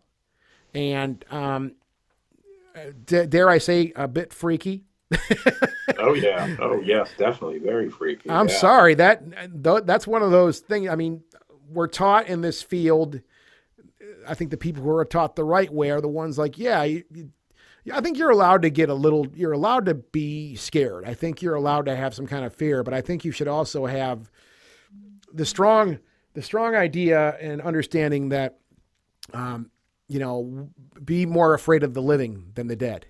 and 0.74 1.26
um, 1.30 1.74
uh, 2.74 2.92
d- 3.06 3.26
dare 3.26 3.50
I 3.50 3.58
say, 3.58 3.92
a 3.98 4.08
bit 4.08 4.32
freaky. 4.32 4.86
Oh 5.98 6.14
yeah. 6.14 6.56
Oh 6.60 6.80
yes, 6.82 7.10
definitely 7.18 7.60
very 7.60 7.90
freaky. 7.90 8.30
I'm 8.30 8.48
yeah. 8.48 8.58
sorry 8.58 8.96
that 8.96 9.24
th- 9.64 9.84
that's 9.86 10.06
one 10.06 10.22
of 10.22 10.32
those 10.32 10.60
things. 10.60 10.90
I 10.90 10.96
mean, 10.96 11.24
we're 11.70 11.88
taught 11.88 12.28
in 12.28 12.42
this 12.42 12.62
field. 12.62 13.22
I 14.28 14.34
think 14.34 14.52
the 14.52 14.58
people 14.58 14.84
who 14.84 14.92
are 14.92 15.06
taught 15.06 15.36
the 15.36 15.44
right 15.44 15.72
way 15.72 15.90
are 15.92 16.02
the 16.02 16.08
ones 16.08 16.38
like, 16.38 16.58
yeah, 16.58 16.84
you, 16.84 17.04
you, 17.12 17.32
I 17.92 18.02
think 18.02 18.18
you're 18.18 18.30
allowed 18.30 18.62
to 18.64 18.70
get 18.70 18.90
a 18.90 18.94
little. 18.94 19.28
You're 19.34 19.54
allowed 19.54 19.86
to 19.88 19.96
be 19.96 20.56
scared. 20.56 21.06
I 21.06 21.14
think 21.14 21.42
you're 21.42 21.56
allowed 21.56 21.86
to 21.88 21.96
have 21.96 22.14
some 22.14 22.28
kind 22.28 22.46
of 22.46 22.54
fear, 22.54 22.84
but 22.84 22.94
I 22.94 23.02
think 23.02 23.26
you 23.26 23.32
should 23.32 23.48
also 23.48 23.86
have 23.86 24.30
the 25.34 25.46
strong, 25.46 26.00
the 26.34 26.42
strong 26.42 26.76
idea 26.76 27.38
and 27.40 27.62
understanding 27.62 28.30
that, 28.30 28.60
um, 29.34 29.72
you 30.10 30.20
know, 30.20 30.68
be 31.06 31.26
more 31.26 31.54
afraid 31.54 31.84
of 31.84 31.94
the 31.94 32.02
living 32.02 32.52
than 32.56 32.68
the 32.68 32.76
dead. 32.76 33.06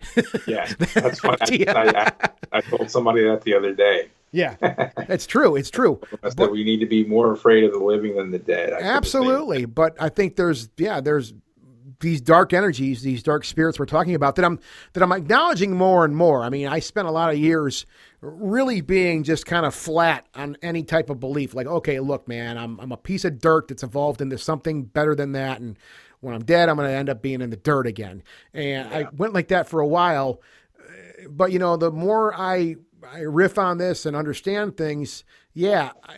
Yeah, 0.46 0.72
that's 0.94 1.20
funny. 1.22 1.68
I, 1.68 2.06
I, 2.06 2.12
I 2.52 2.62
told 2.62 2.92
somebody 2.92 3.24
that 3.24 3.42
the 3.42 3.56
other 3.56 3.74
day. 3.74 4.10
yeah, 4.32 4.56
it's 5.10 5.26
true. 5.26 5.56
It's 5.56 5.72
true. 5.72 6.00
I 6.22 6.30
said 6.30 6.52
we 6.52 6.64
need 6.64 6.82
to 6.82 6.86
be 6.86 7.06
more 7.06 7.32
afraid 7.32 7.64
of 7.64 7.72
the 7.72 7.80
living 7.80 8.18
than 8.18 8.32
the 8.32 8.38
dead. 8.38 8.74
I 8.74 8.82
Absolutely, 8.82 9.66
but 9.66 9.96
I 10.00 10.10
think 10.10 10.36
there's 10.36 10.70
yeah, 10.78 11.00
there's 11.00 11.34
these 12.02 12.22
dark 12.22 12.54
energies, 12.54 13.02
these 13.02 13.24
dark 13.24 13.44
spirits 13.44 13.78
we're 13.78 13.86
talking 13.86 14.16
about 14.16 14.36
that 14.36 14.46
I'm 14.46 14.60
that 14.94 15.04
I'm 15.04 15.12
acknowledging 15.12 15.76
more 15.76 16.06
and 16.06 16.16
more. 16.16 16.44
I 16.44 16.50
mean, 16.50 16.68
I 16.68 16.80
spent 16.80 17.08
a 17.08 17.12
lot 17.12 17.32
of 17.32 17.38
years 17.38 17.86
really 18.22 18.82
being 18.82 19.24
just 19.24 19.46
kind 19.46 19.66
of 19.66 19.74
flat 19.74 20.28
on 20.36 20.58
any 20.62 20.84
type 20.84 21.10
of 21.10 21.20
belief. 21.20 21.54
Like, 21.54 21.68
okay, 21.68 22.00
look, 22.00 22.28
man, 22.28 22.58
I'm 22.58 22.80
I'm 22.80 22.92
a 22.92 22.98
piece 22.98 23.26
of 23.26 23.40
dirt 23.40 23.68
that's 23.68 23.84
evolved 23.84 24.22
into 24.22 24.38
something 24.38 24.84
better 24.84 25.16
than 25.16 25.34
that, 25.34 25.60
and 25.60 25.78
when 26.22 26.34
I'm 26.34 26.44
dead, 26.44 26.70
I'm 26.70 26.76
going 26.76 26.90
to 26.90 26.96
end 26.96 27.10
up 27.10 27.22
being 27.22 27.42
in 27.42 27.50
the 27.50 27.58
dirt 27.58 27.88
again. 27.88 28.24
And 28.54 28.88
I 28.94 29.08
went 29.16 29.34
like 29.34 29.50
that 29.50 29.70
for 29.70 29.80
a 29.80 29.88
while, 29.88 30.42
but 31.30 31.52
you 31.52 31.60
know, 31.60 31.78
the 31.78 31.92
more 31.92 32.34
I 32.34 32.76
I 33.12 33.20
riff 33.20 33.58
on 33.58 33.78
this 33.78 34.06
and 34.06 34.16
understand 34.16 34.78
things, 34.78 35.24
yeah, 35.54 35.92
I, 36.04 36.18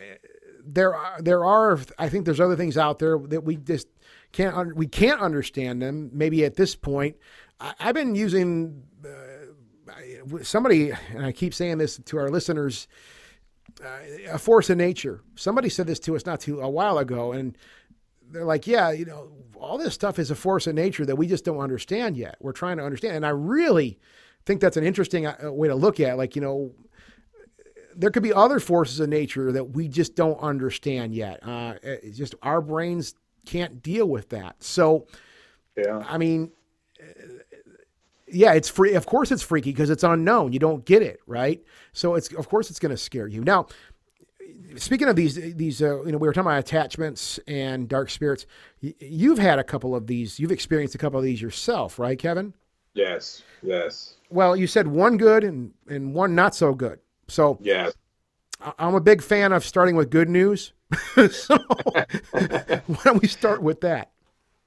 there 0.64 0.94
are 0.94 1.20
there 1.20 1.44
are 1.44 1.78
I 1.98 2.08
think 2.08 2.24
there's 2.24 2.40
other 2.40 2.56
things 2.56 2.76
out 2.76 2.98
there 2.98 3.18
that 3.18 3.44
we 3.44 3.56
just 3.56 3.88
can't 4.32 4.56
un- 4.56 4.74
we 4.74 4.86
can't 4.86 5.20
understand 5.20 5.82
them. 5.82 6.10
Maybe 6.12 6.44
at 6.44 6.56
this 6.56 6.74
point, 6.74 7.16
I, 7.60 7.74
I've 7.78 7.94
been 7.94 8.14
using 8.14 8.82
uh, 9.04 10.42
somebody, 10.42 10.92
and 11.10 11.24
I 11.24 11.32
keep 11.32 11.54
saying 11.54 11.78
this 11.78 11.98
to 11.98 12.18
our 12.18 12.30
listeners. 12.30 12.88
Uh, 13.82 14.32
a 14.32 14.38
force 14.38 14.68
of 14.68 14.76
nature. 14.76 15.22
Somebody 15.34 15.70
said 15.70 15.86
this 15.86 15.98
to 16.00 16.14
us 16.14 16.26
not 16.26 16.40
too 16.40 16.60
a 16.60 16.68
while 16.68 16.98
ago, 16.98 17.32
and 17.32 17.56
they're 18.32 18.44
like, 18.44 18.66
"Yeah, 18.66 18.90
you 18.90 19.04
know, 19.04 19.30
all 19.56 19.78
this 19.78 19.94
stuff 19.94 20.18
is 20.18 20.30
a 20.30 20.34
force 20.34 20.66
of 20.66 20.74
nature 20.74 21.06
that 21.06 21.16
we 21.16 21.26
just 21.26 21.44
don't 21.44 21.58
understand 21.58 22.16
yet. 22.16 22.36
We're 22.40 22.52
trying 22.52 22.78
to 22.78 22.84
understand." 22.84 23.16
And 23.16 23.26
I 23.26 23.30
really 23.30 23.98
think 24.44 24.60
that's 24.60 24.76
an 24.76 24.84
interesting 24.84 25.26
uh, 25.26 25.36
way 25.52 25.68
to 25.68 25.74
look 25.74 26.00
at, 26.00 26.14
it. 26.14 26.16
like, 26.16 26.34
you 26.34 26.42
know, 26.42 26.72
there 27.94 28.10
could 28.10 28.22
be 28.22 28.32
other 28.32 28.58
forces 28.58 28.98
of 29.00 29.08
nature 29.08 29.52
that 29.52 29.70
we 29.70 29.86
just 29.88 30.16
don't 30.16 30.38
understand 30.40 31.14
yet. 31.14 31.40
Uh, 31.46 31.74
it's 31.82 32.16
just 32.18 32.34
our 32.42 32.60
brains 32.60 33.14
can't 33.46 33.82
deal 33.82 34.08
with 34.08 34.30
that. 34.30 34.62
So, 34.62 35.06
Yeah. 35.76 36.04
I 36.08 36.18
mean, 36.18 36.52
uh, 37.00 37.04
yeah, 38.26 38.54
it's 38.54 38.68
free. 38.68 38.94
Of 38.94 39.04
course, 39.04 39.30
it's 39.30 39.42
freaky 39.42 39.72
because 39.72 39.90
it's 39.90 40.02
unknown. 40.04 40.52
You 40.54 40.58
don't 40.58 40.84
get 40.86 41.02
it, 41.02 41.20
right? 41.26 41.62
So 41.92 42.14
it's 42.14 42.32
of 42.32 42.48
course 42.48 42.70
it's 42.70 42.78
going 42.78 42.90
to 42.90 42.96
scare 42.96 43.26
you. 43.28 43.42
Now, 43.42 43.66
speaking 44.76 45.08
of 45.08 45.16
these, 45.16 45.34
these 45.54 45.82
uh, 45.82 46.02
you 46.04 46.12
know, 46.12 46.18
we 46.18 46.26
were 46.28 46.32
talking 46.32 46.48
about 46.50 46.58
attachments 46.60 47.38
and 47.46 47.88
dark 47.88 48.10
spirits. 48.10 48.46
Y- 48.82 48.94
You've 49.00 49.38
had 49.38 49.58
a 49.58 49.64
couple 49.64 49.94
of 49.94 50.06
these. 50.06 50.38
You've 50.40 50.52
experienced 50.52 50.94
a 50.94 50.98
couple 50.98 51.18
of 51.18 51.24
these 51.24 51.40
yourself, 51.42 51.98
right, 51.98 52.18
Kevin? 52.18 52.54
Yes. 52.94 53.42
Yes. 53.62 54.14
Well, 54.30 54.56
you 54.56 54.66
said 54.66 54.86
one 54.86 55.16
good 55.16 55.44
and 55.44 55.72
and 55.88 56.14
one 56.14 56.34
not 56.34 56.54
so 56.54 56.74
good. 56.74 56.98
So 57.28 57.58
Yes. 57.60 57.92
I- 58.60 58.72
I'm 58.78 58.94
a 58.94 59.00
big 59.00 59.22
fan 59.22 59.52
of 59.52 59.64
starting 59.64 59.96
with 59.96 60.10
good 60.10 60.28
news. 60.28 60.72
so 61.30 61.56
why 62.30 62.98
don't 63.04 63.22
we 63.22 63.28
start 63.28 63.62
with 63.62 63.80
that? 63.82 64.10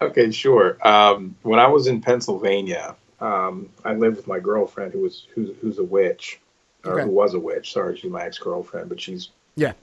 Okay, 0.01 0.31
sure. 0.31 0.77
Um, 0.87 1.35
when 1.43 1.59
I 1.59 1.67
was 1.67 1.87
in 1.87 2.01
Pennsylvania, 2.01 2.95
um, 3.21 3.69
I 3.85 3.93
lived 3.93 4.17
with 4.17 4.27
my 4.27 4.39
girlfriend 4.39 4.91
who 4.91 4.99
was 5.01 5.27
who's, 5.33 5.51
who's 5.61 5.79
a 5.79 5.83
witch, 5.83 6.39
or 6.83 6.93
Okay. 6.99 7.03
who 7.03 7.11
was 7.11 7.33
a 7.33 7.39
witch. 7.39 7.71
Sorry, 7.73 7.95
she's 7.97 8.11
my 8.11 8.23
ex 8.25 8.37
girlfriend, 8.37 8.89
but 8.89 8.99
she's 8.99 9.29
Yeah. 9.55 9.73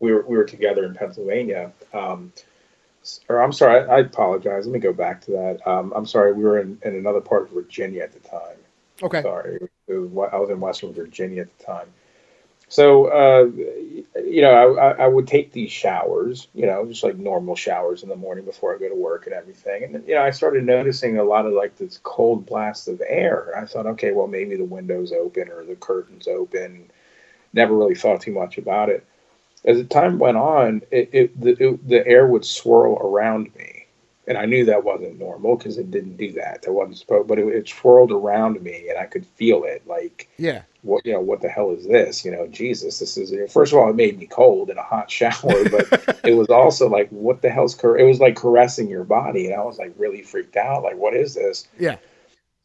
we 0.00 0.12
were 0.12 0.24
we 0.26 0.36
were 0.36 0.44
together 0.44 0.84
in 0.84 0.94
Pennsylvania. 0.94 1.72
Um, 1.92 2.32
or 3.28 3.42
I'm 3.42 3.52
sorry, 3.52 3.80
I, 3.80 3.96
I 3.96 3.98
apologize. 4.00 4.66
Let 4.66 4.72
me 4.72 4.80
go 4.80 4.92
back 4.92 5.22
to 5.22 5.30
that. 5.32 5.66
Um, 5.66 5.92
I'm 5.96 6.06
sorry, 6.06 6.32
we 6.32 6.44
were 6.44 6.60
in, 6.60 6.78
in 6.84 6.94
another 6.94 7.20
part 7.20 7.44
of 7.44 7.50
Virginia 7.50 8.02
at 8.02 8.12
the 8.12 8.28
time. 8.28 8.56
Okay. 9.02 9.22
Sorry, 9.22 9.58
was, 9.86 10.30
I 10.32 10.36
was 10.38 10.50
in 10.50 10.60
Western 10.60 10.92
Virginia 10.92 11.42
at 11.42 11.58
the 11.58 11.64
time. 11.64 11.88
So, 12.70 13.06
uh, 13.06 13.44
you 14.20 14.42
know, 14.42 14.76
I, 14.76 15.04
I 15.04 15.06
would 15.06 15.26
take 15.26 15.52
these 15.52 15.72
showers, 15.72 16.48
you 16.52 16.66
know, 16.66 16.84
just 16.84 17.02
like 17.02 17.16
normal 17.16 17.56
showers 17.56 18.02
in 18.02 18.10
the 18.10 18.16
morning 18.16 18.44
before 18.44 18.74
I 18.74 18.78
go 18.78 18.90
to 18.90 18.94
work 18.94 19.24
and 19.24 19.34
everything. 19.34 19.84
And, 19.84 20.06
you 20.06 20.16
know, 20.16 20.22
I 20.22 20.32
started 20.32 20.64
noticing 20.64 21.16
a 21.16 21.24
lot 21.24 21.46
of 21.46 21.54
like 21.54 21.78
this 21.78 21.98
cold 22.02 22.44
blast 22.44 22.86
of 22.88 23.00
air. 23.06 23.56
I 23.56 23.64
thought, 23.64 23.86
okay, 23.86 24.12
well, 24.12 24.26
maybe 24.26 24.56
the 24.56 24.64
window's 24.66 25.12
open 25.12 25.48
or 25.48 25.64
the 25.64 25.76
curtains 25.76 26.28
open. 26.28 26.90
Never 27.52 27.74
really 27.76 27.94
thought 27.94 28.20
too 28.20 28.32
much 28.32 28.58
about 28.58 28.88
it. 28.88 29.04
As 29.64 29.78
the 29.78 29.84
time 29.84 30.18
went 30.18 30.36
on, 30.36 30.82
it, 30.90 31.10
it, 31.12 31.40
the, 31.40 31.50
it, 31.58 31.88
the 31.88 32.06
air 32.06 32.26
would 32.26 32.44
swirl 32.44 32.94
around 32.98 33.54
me. 33.56 33.86
And 34.26 34.36
I 34.36 34.44
knew 34.44 34.66
that 34.66 34.84
wasn't 34.84 35.18
normal 35.18 35.56
because 35.56 35.78
it 35.78 35.90
didn't 35.90 36.16
do 36.18 36.32
that. 36.32 36.62
That 36.62 36.72
wasn't 36.72 36.98
supposed, 36.98 37.28
but 37.28 37.38
it, 37.38 37.46
it 37.48 37.68
swirled 37.68 38.12
around 38.12 38.60
me 38.62 38.88
and 38.90 38.98
I 38.98 39.06
could 39.06 39.24
feel 39.26 39.64
it 39.64 39.82
like, 39.86 40.28
Yeah. 40.38 40.62
what 40.82 41.04
you 41.06 41.12
know 41.14 41.20
what 41.20 41.40
the 41.40 41.48
hell 41.48 41.72
is 41.72 41.84
this 41.86 42.24
you 42.24 42.30
know 42.30 42.46
jesus 42.46 43.00
this 43.00 43.16
is 43.16 43.32
first 43.52 43.72
of 43.72 43.78
all 43.78 43.90
it 43.90 43.96
made 43.96 44.16
me 44.16 44.26
cold 44.26 44.70
in 44.70 44.78
a 44.78 44.82
hot 44.82 45.10
shower 45.10 45.68
but 45.70 46.20
it 46.24 46.34
was 46.34 46.48
also 46.50 46.88
like 46.88 47.08
what 47.08 47.42
the 47.42 47.50
hell's 47.50 47.74
car- 47.74 47.98
it 47.98 48.04
was 48.04 48.20
like 48.20 48.36
caressing 48.36 48.88
your 48.88 49.02
body 49.02 49.46
and 49.46 49.54
i 49.60 49.64
was 49.64 49.76
like 49.78 49.92
really 49.98 50.22
freaked 50.22 50.56
out 50.56 50.84
like 50.84 50.96
what 50.96 51.14
is 51.14 51.34
this 51.34 51.66
Yeah. 51.80 51.96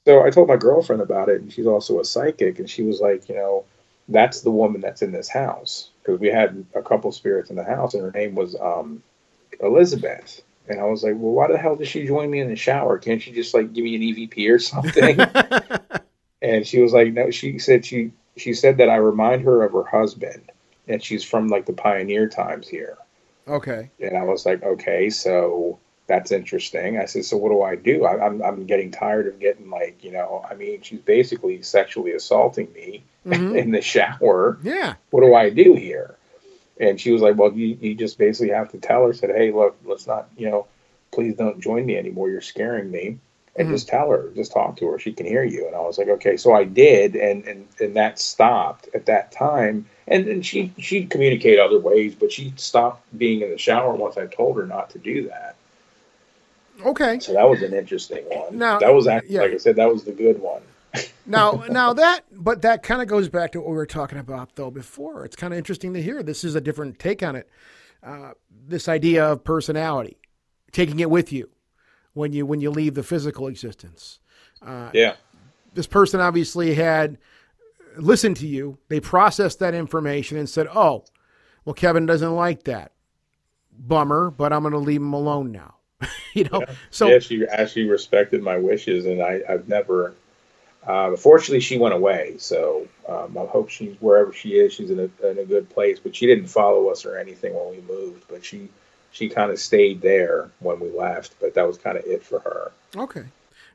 so 0.06 0.24
i 0.24 0.30
told 0.30 0.48
my 0.48 0.58
girlfriend 0.58 1.02
about 1.02 1.28
it 1.28 1.42
and 1.42 1.52
she's 1.52 1.66
also 1.66 2.00
a 2.00 2.06
psychic 2.06 2.60
and 2.60 2.70
she 2.70 2.84
was 2.84 3.02
like 3.02 3.28
you 3.28 3.36
know 3.36 3.64
that's 4.10 4.42
the 4.42 4.52
woman 4.52 4.82
that's 4.82 5.02
in 5.02 5.12
this 5.12 5.30
house 5.30 5.90
because 6.02 6.20
we 6.20 6.28
had 6.28 6.66
a 6.76 6.82
couple 6.82 7.12
spirits 7.12 7.50
in 7.50 7.56
the 7.56 7.64
house 7.64 7.94
and 7.94 8.04
her 8.04 8.12
name 8.12 8.36
was 8.36 8.56
um 8.60 9.02
elizabeth. 9.62 10.42
And 10.68 10.80
i 10.80 10.84
was 10.84 11.04
like 11.04 11.14
well 11.16 11.32
why 11.32 11.48
the 11.48 11.58
hell 11.58 11.76
did 11.76 11.88
she 11.88 12.06
join 12.06 12.30
me 12.30 12.40
in 12.40 12.50
the 12.50 12.56
shower? 12.56 12.98
Can't 12.98 13.22
she 13.22 13.32
just 13.32 13.54
like 13.54 13.74
give 13.74 13.84
me 13.84 13.96
an 13.96 14.02
evp 14.02 14.50
or 14.50 14.60
something? 14.60 15.20
And 16.42 16.68
she 16.68 16.82
was 16.82 16.92
like 16.92 17.14
no 17.14 17.32
she 17.32 17.58
said 17.58 17.86
she 17.86 18.12
she 18.36 18.54
said 18.54 18.78
that 18.78 18.90
i 18.90 18.98
remind 18.98 19.44
her 19.44 19.64
of 19.64 19.72
her 19.72 19.86
husband 19.86 20.52
and 20.90 21.02
she's 21.02 21.24
from 21.24 21.48
like 21.48 21.66
the 21.66 21.72
pioneer 21.72 22.28
times 22.28 22.68
here. 22.68 22.98
Okay. 23.48 23.90
and 24.02 24.18
i 24.18 24.24
was 24.24 24.46
like 24.46 24.62
okay 24.62 25.10
so 25.10 25.80
that's 26.06 26.34
interesting. 26.34 27.00
I 27.00 27.06
said 27.06 27.24
so 27.24 27.38
what 27.38 27.50
do 27.50 27.62
i 27.62 27.78
do? 27.78 28.04
I, 28.04 28.26
i'm 28.26 28.42
i'm 28.44 28.66
getting 28.66 28.92
tired 28.92 29.28
of 29.28 29.40
getting 29.40 29.70
like 29.70 30.04
you 30.04 30.12
know 30.12 30.46
i 30.50 30.54
mean 30.54 30.82
she's 30.82 31.00
basically 31.00 31.62
sexually 31.62 32.12
assaulting 32.12 32.72
me 32.74 33.06
Mhm. 33.26 33.58
in 33.62 33.72
the 33.72 33.82
shower. 33.82 34.58
Yeah. 34.64 34.96
what 35.12 35.22
do 35.22 35.34
i 35.34 35.50
do 35.50 35.74
here? 35.76 36.16
And 36.80 37.00
she 37.00 37.12
was 37.12 37.22
like 37.22 37.38
well 37.38 37.54
you, 37.54 37.78
you 37.80 37.96
just 37.96 38.18
basically 38.18 38.54
have 38.54 38.72
to 38.72 38.78
tell 38.80 39.06
her 39.06 39.14
said 39.14 39.30
hey 39.32 39.52
look 39.52 39.78
let's 39.86 40.08
not 40.08 40.28
you 40.38 40.50
know 40.50 40.68
please 41.12 41.36
don't 41.36 41.60
join 41.62 41.86
me 41.86 41.96
anymore. 41.98 42.30
You're 42.30 42.42
scaring 42.42 42.90
me. 42.92 43.20
And 43.56 43.68
Mhm. 43.68 43.72
just 43.74 43.88
tell 43.88 44.10
her 44.10 44.30
just 44.36 44.52
talk 44.52 44.78
to 44.78 44.88
her. 44.88 44.98
She 44.98 45.14
can 45.14 45.28
hear 45.28 45.44
you. 45.44 45.68
And 45.68 45.76
i 45.76 45.80
was 45.80 45.98
like 46.00 46.08
okay. 46.10 46.38
So 46.38 46.54
i 46.54 46.64
did. 46.64 47.16
And 47.16 47.46
and, 47.48 47.68
and 47.80 47.96
that 47.96 48.20
stopped 48.20 48.90
at 48.96 49.06
that 49.06 49.32
time. 49.32 49.86
And 50.08 50.28
then 50.28 50.42
she 50.42 50.74
she'd 50.80 51.10
communicate 51.12 51.60
other 51.60 51.80
ways 51.80 52.16
but 52.16 52.32
she 52.32 52.52
stopped 52.58 53.04
being 53.18 53.42
in 53.42 53.52
the 53.52 53.58
shower 53.58 53.94
once 53.96 54.18
i 54.18 54.26
told 54.26 54.58
her 54.58 54.66
not 54.66 54.90
to 54.92 55.00
do 55.00 55.28
that. 55.30 55.56
Okay. 56.84 57.20
so 57.20 57.34
that 57.34 57.48
was 57.48 57.62
an 57.62 57.74
interesting 57.74 58.24
one. 58.26 58.58
Now- 58.58 58.80
that 58.80 58.94
was 58.94 59.08
actually 59.08 59.36
yeah. 59.36 59.42
like 59.44 59.52
i 59.54 59.58
said 59.58 59.76
that 59.78 59.90
was 59.94 60.04
the 60.04 60.12
good 60.12 60.42
one 60.42 60.62
Now, 61.26 61.64
now 61.70 61.94
that, 61.94 62.26
but 62.32 62.62
that 62.64 62.84
kind 62.84 63.02
of 63.02 63.08
goes 63.08 63.30
back 63.30 63.54
to 63.54 63.62
what 63.62 63.70
we 63.70 63.76
were 63.76 63.86
talking 63.86 64.20
about 64.20 64.56
though 64.56 64.70
before. 64.70 65.26
It's 65.26 65.36
kind 65.36 65.54
of 65.54 65.58
interesting 65.58 65.94
to 65.94 66.02
hear. 66.02 66.22
This 66.22 66.44
is 66.44 66.56
a 66.56 66.62
different 66.62 67.00
take 67.00 67.24
on 67.24 67.36
it. 67.36 67.50
Uh, 68.04 68.32
this 68.68 68.90
idea 68.90 69.26
of 69.26 69.44
personality, 69.44 70.18
taking 70.72 71.00
it 71.00 71.10
with 71.10 71.32
you 71.32 71.50
when 72.14 72.34
you 72.34 72.46
when 72.46 72.60
you 72.60 72.70
leave 72.70 72.94
the 72.94 73.04
physical 73.04 73.48
existence. 73.48 74.20
yeah 74.94 75.16
This 75.74 75.88
person 75.88 76.20
obviously 76.20 76.76
had 76.76 77.18
listened 77.98 78.38
to 78.38 78.48
you. 78.48 78.78
They 78.90 79.00
processed 79.00 79.60
that 79.60 79.74
information 79.74 80.38
and 80.38 80.50
said, 80.50 80.68
"Oh, 80.68 81.06
well, 81.66 81.74
Kevin 81.74 82.06
doesn't 82.06 82.36
like 82.36 82.64
that. 82.64 82.92
Bummer, 83.72 84.30
but 84.30 84.54
I'm 84.54 84.62
going 84.62 84.74
to 84.74 84.78
leave 84.80 85.02
him 85.02 85.14
alone 85.14 85.52
now." 85.52 85.76
you 86.34 86.46
know. 86.46 86.64
So 86.90 87.08
yeah, 87.08 87.20
she 87.20 87.46
actually 87.48 87.86
respected 87.86 88.42
my 88.42 88.58
wishes, 88.58 89.06
and 89.06 89.22
I, 89.22 89.42
I've 89.48 89.68
never, 89.68 90.16
Uh, 90.88 91.12
unfortunately, 91.12 91.62
she 91.62 91.78
went 91.78 91.94
away, 91.94 92.36
so 92.38 92.88
um, 93.08 93.38
I 93.38 93.46
hope 93.46 93.70
she's 93.70 93.96
wherever 94.02 94.34
she 94.34 94.56
is. 94.56 94.74
She's 94.74 94.90
in 94.90 95.00
a, 95.00 95.28
in 95.28 95.40
a 95.40 95.46
good 95.46 95.70
place, 95.70 96.00
but 96.00 96.16
she 96.16 96.26
didn't 96.26 96.48
follow 96.48 96.90
us 96.90 97.06
or 97.06 97.18
anything 97.18 97.54
when 97.54 97.70
we 97.70 97.82
moved. 97.82 98.26
But 98.30 98.44
she 98.44 98.68
she 99.12 99.30
kind 99.30 99.52
of 99.52 99.60
stayed 99.60 100.02
there 100.02 100.50
when 100.60 100.80
we 100.80 100.90
left. 100.90 101.36
But 101.40 101.54
that 101.54 101.66
was 101.66 101.78
kind 101.78 101.98
of 101.98 102.04
it 102.06 102.24
for 102.24 102.40
her. 102.40 102.72
Okay. 102.96 103.24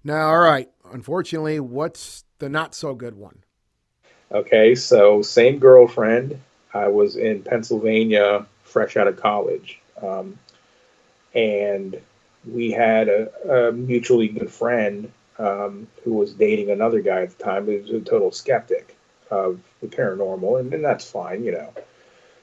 Now, 0.04 0.28
all 0.28 0.38
right. 0.38 0.68
Unfortunately, 0.92 1.60
what's 1.60 2.24
the 2.38 2.48
not 2.48 2.74
so 2.74 2.94
good 2.94 3.14
one? 3.14 3.38
Okay, 4.30 4.74
so 4.74 5.22
same 5.22 5.58
girlfriend. 5.58 6.38
I 6.74 6.88
was 6.88 7.16
in 7.16 7.42
Pennsylvania, 7.42 8.46
fresh 8.62 8.96
out 8.98 9.08
of 9.08 9.16
college, 9.16 9.80
um, 10.02 10.38
and 11.34 11.98
we 12.46 12.70
had 12.70 13.08
a, 13.08 13.68
a 13.68 13.72
mutually 13.72 14.28
good 14.28 14.50
friend 14.50 15.10
um, 15.38 15.86
who 16.04 16.14
was 16.14 16.32
dating 16.32 16.70
another 16.70 17.00
guy 17.00 17.22
at 17.22 17.36
the 17.36 17.44
time 17.44 17.66
who 17.66 17.80
was 17.80 17.90
a 17.90 18.00
total 18.00 18.32
skeptic 18.32 18.96
of 19.30 19.60
the 19.80 19.86
paranormal, 19.86 20.60
and, 20.60 20.72
and 20.72 20.84
that's 20.84 21.08
fine, 21.08 21.44
you 21.44 21.52
know. 21.52 21.72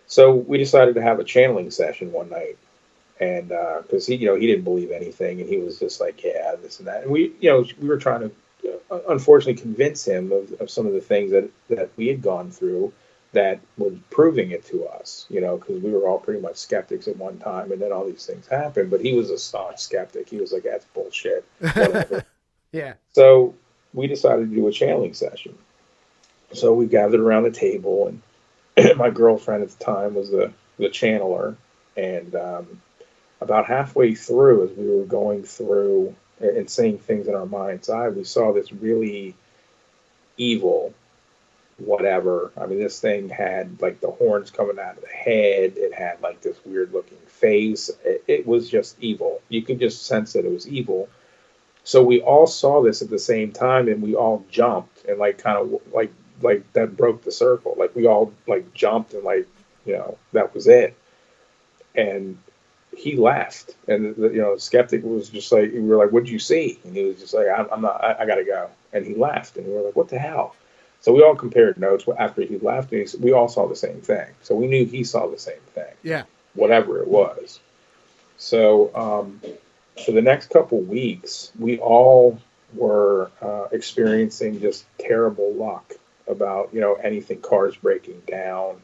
So 0.08 0.34
we 0.34 0.58
decided 0.58 0.96
to 0.96 1.02
have 1.02 1.20
a 1.20 1.24
channeling 1.24 1.72
session 1.72 2.12
one 2.12 2.30
night, 2.30 2.58
and 3.20 3.50
because 3.50 4.06
he, 4.06 4.16
you 4.16 4.28
know, 4.28 4.36
he 4.36 4.48
didn't 4.48 4.64
believe 4.64 4.92
anything, 4.92 5.42
and 5.42 5.50
he 5.50 5.58
was 5.58 5.80
just 5.80 6.00
like, 6.00 6.24
yeah, 6.24 6.56
this 6.62 6.80
and 6.80 6.88
that, 6.88 7.04
and 7.04 7.12
we, 7.12 7.34
you 7.40 7.50
know, 7.50 7.66
we 7.80 7.88
were 7.88 7.98
trying 7.98 8.22
to, 8.22 8.80
uh, 8.92 9.00
unfortunately, 9.10 9.60
convince 9.62 10.08
him 10.08 10.32
of, 10.32 10.54
of 10.62 10.70
some 10.70 10.86
of 10.86 10.94
the 10.94 11.02
things 11.02 11.32
that 11.32 11.50
that 11.70 11.90
we 11.98 12.08
had 12.08 12.22
gone 12.22 12.52
through 12.52 12.94
that 13.36 13.60
was 13.78 13.94
proving 14.10 14.52
it 14.52 14.66
to 14.66 14.88
us, 14.88 15.26
you 15.30 15.42
know, 15.42 15.58
because 15.58 15.82
we 15.82 15.92
were 15.92 16.08
all 16.08 16.20
pretty 16.20 16.40
much 16.40 16.56
skeptics 16.56 17.08
at 17.08 17.18
one 17.18 17.38
time, 17.38 17.72
and 17.72 17.82
then 17.82 17.92
all 17.92 18.06
these 18.06 18.26
things 18.26 18.48
happened. 18.48 18.90
But 18.90 19.02
he 19.02 19.14
was 19.14 19.30
a 19.30 19.38
staunch 19.38 19.80
skeptic. 19.80 20.30
He 20.30 20.38
was 20.38 20.54
like, 20.54 20.64
"That's 20.64 20.86
bullshit." 20.86 21.46
Whatever. 21.60 22.26
Yeah. 22.76 22.96
so 23.14 23.56
we 23.94 24.08
decided 24.08 24.50
to 24.50 24.56
do 24.56 24.68
a 24.68 24.72
channeling 24.72 25.14
session. 25.14 25.58
So 26.52 26.74
we 26.74 26.88
gathered 26.88 27.22
around 27.22 27.44
the 27.44 27.52
table, 27.52 28.08
and 28.76 28.98
my 28.98 29.10
girlfriend 29.10 29.64
at 29.64 29.70
the 29.70 29.84
time 29.84 30.16
was 30.16 30.30
the 30.30 30.52
the 30.78 30.90
channeler, 30.90 31.56
and 31.96 32.36
um, 32.36 32.82
about 33.40 33.66
halfway 33.66 34.14
through, 34.14 34.70
as 34.70 34.78
we 34.78 34.90
were 34.90 35.06
going 35.06 35.44
through 35.44 36.16
and 36.42 36.70
saying 36.70 37.00
things 37.00 37.28
in 37.28 37.36
our 37.36 37.46
mind's 37.46 37.90
eye, 37.90 38.10
we 38.10 38.26
saw 38.26 38.52
this 38.52 38.74
really 38.74 39.36
evil 40.36 40.94
whatever. 41.78 42.52
I 42.58 42.66
mean, 42.66 42.80
this 42.80 43.00
thing 43.00 43.30
had 43.30 43.82
like 43.82 44.00
the 44.00 44.12
horns 44.12 44.52
coming 44.52 44.80
out 44.80 44.98
of 44.98 45.02
the 45.02 45.08
head. 45.08 45.74
It 45.76 45.94
had 45.94 46.22
like 46.22 46.42
this 46.42 46.58
weird 46.66 46.94
looking 46.94 47.18
face. 47.28 47.90
It, 48.04 48.24
it 48.28 48.48
was 48.48 48.70
just 48.70 48.98
evil. 49.02 49.42
You 49.50 49.62
could 49.62 49.80
just 49.80 50.06
sense 50.06 50.34
that 50.34 50.46
it 50.46 50.52
was 50.52 50.68
evil. 50.68 51.10
So 51.86 52.04
we 52.04 52.20
all 52.20 52.48
saw 52.48 52.82
this 52.82 53.02
at 53.02 53.10
the 53.10 53.20
same 53.20 53.52
time, 53.52 53.88
and 53.88 54.02
we 54.02 54.16
all 54.16 54.44
jumped 54.50 55.06
and 55.06 55.18
like 55.20 55.38
kind 55.38 55.58
of 55.58 55.82
like 55.94 56.12
like 56.42 56.74
that 56.74 56.98
broke 56.98 57.24
the 57.24 57.32
circle. 57.32 57.76
Like 57.78 57.96
we 57.96 58.08
all 58.08 58.34
like 58.48 58.74
jumped 58.74 59.14
and 59.14 59.24
like 59.24 59.48
you 59.86 59.94
know 59.94 60.18
that 60.34 60.54
was 60.54 60.68
it. 60.68 60.98
And 61.96 62.38
he 62.98 63.16
left, 63.16 63.76
and 63.88 64.16
the, 64.16 64.30
you 64.30 64.42
know, 64.42 64.56
the 64.56 64.62
skeptic 64.62 65.04
was 65.04 65.30
just 65.30 65.52
like, 65.52 65.72
we 65.72 65.80
were 65.82 65.98
like, 65.98 66.10
"What'd 66.10 66.28
you 66.30 66.40
see?" 66.40 66.80
And 66.84 66.96
he 66.96 67.04
was 67.04 67.20
just 67.20 67.34
like, 67.34 67.48
"I'm, 67.48 67.68
I'm 67.72 67.82
not. 67.82 68.04
I, 68.04 68.24
I 68.24 68.26
got 68.26 68.36
to 68.36 68.44
go." 68.44 68.70
And 68.92 69.06
he 69.06 69.14
left, 69.14 69.58
and 69.58 69.68
we 69.68 69.74
were 69.74 69.82
like, 69.82 69.96
"What 69.96 70.10
the 70.10 70.20
hell?" 70.20 70.56
So 71.02 71.14
we 71.14 71.22
all 71.22 71.36
compared 71.36 71.78
notes 71.78 72.06
after 72.18 72.42
he 72.42 72.58
left, 72.58 72.92
and 72.92 73.08
he, 73.08 73.18
we 73.18 73.32
all 73.32 73.48
saw 73.48 73.68
the 73.68 73.76
same 73.76 74.02
thing. 74.02 74.28
So 74.42 74.56
we 74.56 74.66
knew 74.68 74.86
he 74.86 75.04
saw 75.04 75.28
the 75.28 75.38
same 75.38 75.62
thing, 75.76 75.94
Yeah. 76.04 76.24
whatever 76.56 77.00
it 77.02 77.08
was. 77.08 77.60
So 78.38 78.92
um, 78.96 79.40
for 80.04 80.12
the 80.12 80.22
next 80.22 80.50
couple 80.50 80.82
weeks, 80.82 81.52
we 81.58 81.80
all 81.80 82.40
were 82.74 83.32
uh, 83.42 83.68
experiencing 83.72 84.60
just 84.60 84.86
terrible 84.98 85.54
luck 85.54 85.94
about 86.28 86.74
you 86.74 86.82
know 86.82 86.96
anything 86.96 87.40
cars 87.42 87.76
breaking 87.76 88.22
down, 88.28 88.82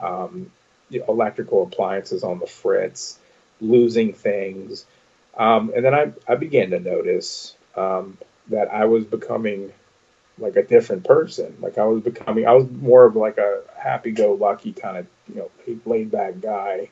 um, 0.00 0.50
you 0.90 1.00
know, 1.00 1.06
electrical 1.08 1.62
appliances 1.62 2.24
on 2.24 2.38
the 2.38 2.46
fritz, 2.46 3.18
losing 3.60 4.12
things, 4.12 4.84
um, 5.36 5.72
and 5.74 5.84
then 5.84 5.94
I 5.94 6.12
I 6.28 6.34
began 6.34 6.70
to 6.70 6.80
notice 6.80 7.56
um, 7.76 8.18
that 8.48 8.72
I 8.72 8.84
was 8.84 9.04
becoming 9.04 9.72
like 10.38 10.56
a 10.56 10.62
different 10.62 11.04
person. 11.04 11.56
Like 11.60 11.78
I 11.78 11.84
was 11.84 12.02
becoming, 12.02 12.46
I 12.46 12.52
was 12.52 12.68
more 12.70 13.04
of 13.04 13.16
like 13.16 13.38
a 13.38 13.62
happy-go-lucky 13.78 14.72
kind 14.72 14.96
of, 14.96 15.06
you 15.28 15.36
know, 15.36 15.78
laid-back 15.84 16.40
guy, 16.40 16.90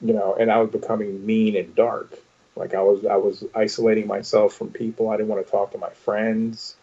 you 0.00 0.12
know, 0.12 0.34
and 0.38 0.50
I 0.50 0.58
was 0.58 0.70
becoming 0.70 1.24
mean 1.24 1.56
and 1.56 1.74
dark. 1.74 2.18
Like 2.60 2.74
I 2.74 2.82
was, 2.82 3.06
I 3.06 3.16
was 3.16 3.42
isolating 3.54 4.06
myself 4.06 4.52
from 4.52 4.70
people. 4.70 5.08
I 5.08 5.16
didn't 5.16 5.28
want 5.28 5.44
to 5.44 5.50
talk 5.50 5.72
to 5.72 5.78
my 5.78 5.88
friends. 5.88 6.76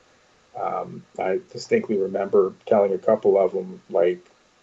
Um, 0.59 1.03
I 1.19 1.39
distinctly 1.53 1.97
remember 1.97 2.53
telling 2.65 2.93
a 2.93 2.97
couple 2.97 3.37
of 3.37 3.53
them, 3.53 3.79
like, 3.91 4.19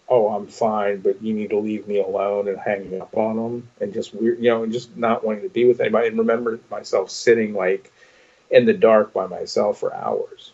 "Oh, 0.09 0.27
I'm 0.27 0.47
fine, 0.47 0.99
but 0.99 1.21
you 1.23 1.33
need 1.33 1.51
to 1.51 1.57
leave 1.57 1.87
me 1.87 2.01
alone," 2.01 2.49
and 2.49 2.59
hanging 2.59 3.01
up 3.01 3.15
on 3.15 3.37
them, 3.37 3.69
and 3.79 3.93
just 3.93 4.13
weird, 4.13 4.39
you 4.39 4.49
know, 4.49 4.63
and 4.63 4.73
just 4.73 4.97
not 4.97 5.23
wanting 5.23 5.43
to 5.43 5.49
be 5.49 5.63
with 5.63 5.79
anybody. 5.79 6.09
And 6.09 6.17
remember 6.17 6.59
myself 6.69 7.09
sitting 7.09 7.53
like 7.53 7.93
in 8.51 8.65
the 8.65 8.73
dark 8.73 9.13
by 9.13 9.25
myself 9.25 9.79
for 9.79 9.95
hours. 9.95 10.51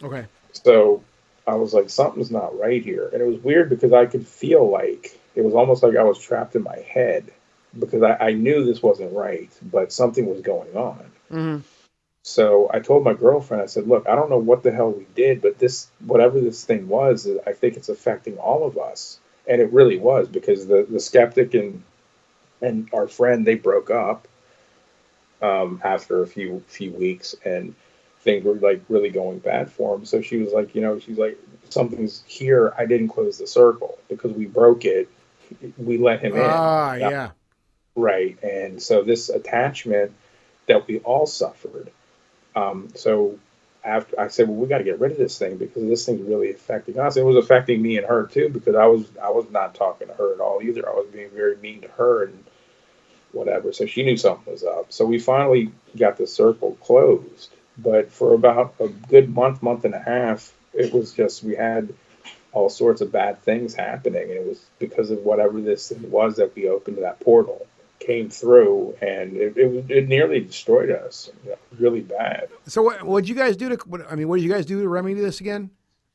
Okay. 0.00 0.24
So 0.52 1.02
I 1.48 1.54
was 1.54 1.74
like, 1.74 1.90
something's 1.90 2.30
not 2.30 2.56
right 2.58 2.82
here. 2.82 3.10
And 3.12 3.20
it 3.20 3.26
was 3.26 3.42
weird 3.42 3.70
because 3.70 3.92
I 3.92 4.06
could 4.06 4.26
feel 4.26 4.70
like 4.70 5.18
it 5.34 5.42
was 5.42 5.54
almost 5.54 5.82
like 5.82 5.96
I 5.96 6.04
was 6.04 6.18
trapped 6.18 6.54
in 6.54 6.62
my 6.62 6.78
head 6.78 7.32
because 7.78 8.02
I, 8.02 8.16
I 8.28 8.32
knew 8.32 8.64
this 8.64 8.82
wasn't 8.82 9.12
right, 9.14 9.50
but 9.62 9.92
something 9.92 10.26
was 10.26 10.40
going 10.40 10.76
on. 10.76 11.04
hmm 11.30 11.56
So 12.22 12.70
I 12.72 12.80
told 12.80 13.04
my 13.04 13.14
girlfriend, 13.14 13.62
I 13.62 13.66
said, 13.66 13.86
look, 13.88 14.08
I 14.08 14.14
don't 14.14 14.30
know 14.30 14.38
what 14.38 14.62
the 14.62 14.72
hell 14.72 14.90
we 14.90 15.06
did, 15.14 15.40
but 15.42 15.58
this, 15.58 15.90
whatever 16.04 16.40
this 16.40 16.64
thing 16.64 16.88
was, 16.88 17.28
I 17.46 17.52
think 17.52 17.76
it's 17.76 17.88
affecting 17.88 18.38
all 18.38 18.66
of 18.66 18.78
us. 18.78 19.18
And 19.46 19.60
it 19.60 19.72
really 19.72 19.98
was 19.98 20.28
because 20.28 20.66
the, 20.66 20.86
the 20.88 21.00
skeptic 21.00 21.54
and, 21.54 21.82
and 22.60 22.88
our 22.92 23.08
friend, 23.08 23.46
they 23.46 23.54
broke 23.54 23.90
up 23.90 24.28
um, 25.42 25.80
after 25.82 26.22
a 26.22 26.26
few, 26.26 26.62
few 26.68 26.92
weeks 26.92 27.34
and 27.44 27.74
things 28.20 28.44
were 28.44 28.54
like 28.54 28.82
really 28.88 29.08
going 29.10 29.38
bad 29.38 29.70
for 29.72 29.94
him. 29.94 30.04
So 30.04 30.20
she 30.20 30.36
was 30.36 30.52
like, 30.52 30.74
you 30.74 30.82
know, 30.82 30.98
she's 30.98 31.18
like, 31.18 31.38
something's 31.70 32.22
here. 32.26 32.74
I 32.76 32.84
didn't 32.86 33.08
close 33.08 33.38
the 33.38 33.46
circle 33.46 33.98
because 34.08 34.32
we 34.32 34.46
broke 34.46 34.84
it. 34.84 35.08
We 35.78 35.98
let 35.98 36.20
him 36.20 36.36
in. 36.36 36.42
Ah, 36.42 36.94
Yeah. 36.94 37.08
yeah. 37.08 37.30
Right. 37.96 38.42
And 38.42 38.82
so 38.82 39.02
this 39.02 39.28
attachment 39.28 40.12
that 40.66 40.86
we 40.86 41.00
all 41.00 41.26
suffered. 41.26 41.90
Um, 42.54 42.88
so 42.94 43.38
after 43.84 44.18
I 44.20 44.28
said, 44.28 44.48
well, 44.48 44.56
we 44.56 44.68
got 44.68 44.78
to 44.78 44.84
get 44.84 45.00
rid 45.00 45.12
of 45.12 45.18
this 45.18 45.38
thing 45.38 45.56
because 45.56 45.82
this 45.82 46.06
thing's 46.06 46.26
really 46.26 46.50
affecting 46.50 46.98
us. 46.98 47.16
It 47.16 47.24
was 47.24 47.36
affecting 47.36 47.82
me 47.82 47.96
and 47.96 48.06
her 48.06 48.26
too 48.26 48.48
because 48.48 48.74
I 48.74 48.86
was 48.86 49.06
I 49.22 49.30
was 49.30 49.50
not 49.50 49.74
talking 49.74 50.08
to 50.08 50.14
her 50.14 50.34
at 50.34 50.40
all 50.40 50.60
either. 50.62 50.88
I 50.88 50.92
was 50.92 51.08
being 51.12 51.30
very 51.30 51.56
mean 51.56 51.82
to 51.82 51.88
her 51.88 52.24
and 52.24 52.44
whatever. 53.32 53.72
So 53.72 53.86
she 53.86 54.02
knew 54.02 54.16
something 54.16 54.52
was 54.52 54.64
up. 54.64 54.92
So 54.92 55.06
we 55.06 55.18
finally 55.18 55.72
got 55.96 56.16
the 56.16 56.26
circle 56.26 56.76
closed. 56.82 57.50
But 57.78 58.12
for 58.12 58.34
about 58.34 58.74
a 58.80 58.88
good 58.88 59.34
month, 59.34 59.62
month 59.62 59.84
and 59.84 59.94
a 59.94 60.00
half, 60.00 60.52
it 60.74 60.92
was 60.92 61.12
just 61.12 61.42
we 61.42 61.54
had 61.54 61.94
all 62.52 62.68
sorts 62.68 63.00
of 63.00 63.12
bad 63.12 63.40
things 63.42 63.74
happening, 63.74 64.22
and 64.22 64.32
it 64.32 64.46
was 64.46 64.60
because 64.78 65.10
of 65.10 65.18
whatever 65.20 65.60
this 65.60 65.92
was 65.92 66.36
that 66.36 66.54
we 66.54 66.68
opened 66.68 66.98
that 66.98 67.20
portal 67.20 67.66
came 68.10 68.28
through, 68.28 68.96
and 69.00 69.36
it 69.36 69.56
it, 69.56 69.90
it 69.90 70.08
nearly 70.08 70.40
destroyed 70.40 70.90
us, 70.90 71.30
you 71.44 71.50
know, 71.50 71.56
really 71.78 72.00
bad. 72.00 72.48
So 72.66 72.82
what 72.82 73.04
what 73.04 73.20
did 73.20 73.28
you 73.28 73.36
guys 73.36 73.56
do 73.56 73.68
to? 73.68 73.76
What, 73.86 74.10
I 74.10 74.16
mean, 74.16 74.28
what 74.28 74.36
did 74.36 74.44
you 74.44 74.52
guys 74.52 74.66
do 74.66 74.82
to 74.82 74.88
remedy 74.88 75.20
this 75.20 75.40
again? 75.40 75.70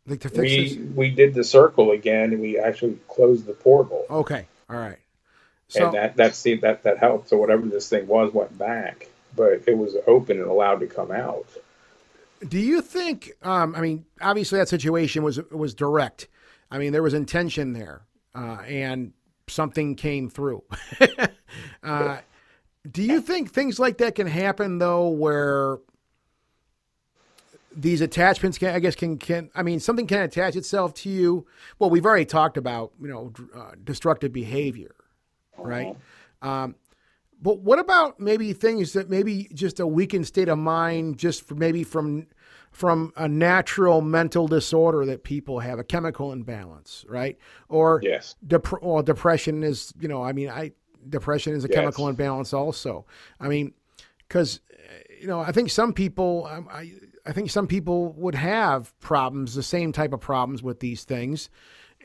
Like 0.05 0.19
to 0.21 0.29
fix 0.29 0.41
We 0.41 0.67
this? 0.75 0.95
we 0.95 1.09
did 1.09 1.33
the 1.33 1.43
circle 1.43 1.91
again, 1.91 2.33
and 2.33 2.41
we 2.41 2.59
actually 2.59 2.99
closed 3.07 3.45
the 3.45 3.53
portal, 3.53 4.05
Okay. 4.09 4.45
All 4.69 4.75
right. 4.75 4.97
So 5.69 5.85
and 5.85 5.93
that 5.95 6.17
that 6.17 6.35
see 6.35 6.55
that 6.55 6.83
that 6.83 6.97
helped. 6.97 7.29
So 7.29 7.37
whatever 7.37 7.65
this 7.65 7.89
thing 7.89 8.07
was 8.07 8.33
went 8.33 8.57
back, 8.57 9.07
but 9.35 9.63
it 9.67 9.77
was 9.77 9.95
open 10.05 10.39
and 10.39 10.47
allowed 10.47 10.81
to 10.81 10.87
come 10.87 11.11
out. 11.11 11.45
Do 12.45 12.59
you 12.59 12.81
think? 12.81 13.31
Um, 13.41 13.73
I 13.73 13.81
mean, 13.81 14.05
obviously 14.21 14.59
that 14.59 14.67
situation 14.69 15.23
was 15.23 15.39
was 15.49 15.73
direct. 15.73 16.27
I 16.69 16.77
mean, 16.77 16.91
there 16.91 17.03
was 17.03 17.13
intention 17.13 17.73
there, 17.73 18.01
uh, 18.35 18.59
and 18.67 19.13
something 19.47 19.95
came 19.95 20.29
through. 20.29 20.63
uh, 21.83 22.19
do 22.89 23.01
you 23.01 23.21
think 23.21 23.51
things 23.51 23.79
like 23.79 23.97
that 23.97 24.15
can 24.15 24.27
happen 24.27 24.77
though, 24.77 25.07
where 25.09 25.79
these 27.75 28.01
attachments 28.01 28.57
can, 28.57 28.73
I 28.73 28.79
guess, 28.79 28.95
can 28.95 29.17
can 29.17 29.49
I 29.55 29.63
mean, 29.63 29.79
something 29.79 30.07
can 30.07 30.21
attach 30.21 30.55
itself 30.55 30.93
to 30.95 31.09
you? 31.09 31.45
Well, 31.79 31.89
we've 31.89 32.05
already 32.05 32.25
talked 32.25 32.57
about 32.57 32.91
you 33.01 33.07
know 33.07 33.33
uh, 33.55 33.71
destructive 33.83 34.31
behavior, 34.31 34.95
right? 35.57 35.95
Um, 36.41 36.75
but 37.41 37.59
what 37.59 37.79
about 37.79 38.19
maybe 38.19 38.53
things 38.53 38.93
that 38.93 39.09
maybe 39.09 39.49
just 39.53 39.79
a 39.79 39.87
weakened 39.87 40.25
state 40.25 40.47
of 40.47 40.57
mind, 40.57 41.17
just 41.17 41.51
maybe 41.53 41.83
from 41.83 42.27
from 42.71 43.13
a 43.15 43.27
natural 43.27 44.01
mental 44.01 44.47
disorder 44.47 45.05
that 45.05 45.23
people 45.23 45.59
have, 45.59 45.79
a 45.79 45.83
chemical 45.83 46.33
imbalance, 46.33 47.05
right? 47.07 47.37
Or 47.69 48.01
Yes. 48.03 48.35
dep- 48.45 48.81
well, 48.81 49.01
depression 49.01 49.63
is, 49.63 49.93
you 49.97 50.09
know, 50.09 50.21
I 50.21 50.33
mean, 50.33 50.49
I 50.49 50.73
depression 51.09 51.53
is 51.53 51.65
a 51.65 51.67
Yes. 51.67 51.75
chemical 51.75 52.07
imbalance 52.07 52.53
also. 52.53 53.05
I 53.39 53.47
mean, 53.47 53.73
because 54.27 54.59
you 55.21 55.27
know, 55.27 55.39
I 55.39 55.51
think 55.51 55.69
some 55.69 55.93
people, 55.93 56.47
um, 56.51 56.67
I 56.71 56.93
I 57.25 57.31
think 57.31 57.49
some 57.49 57.67
people 57.67 58.11
would 58.13 58.35
have 58.35 58.97
problems, 58.99 59.55
the 59.55 59.63
same 59.63 59.91
type 59.91 60.13
of 60.13 60.19
problems 60.19 60.61
with 60.61 60.79
these 60.79 61.03
things. 61.03 61.49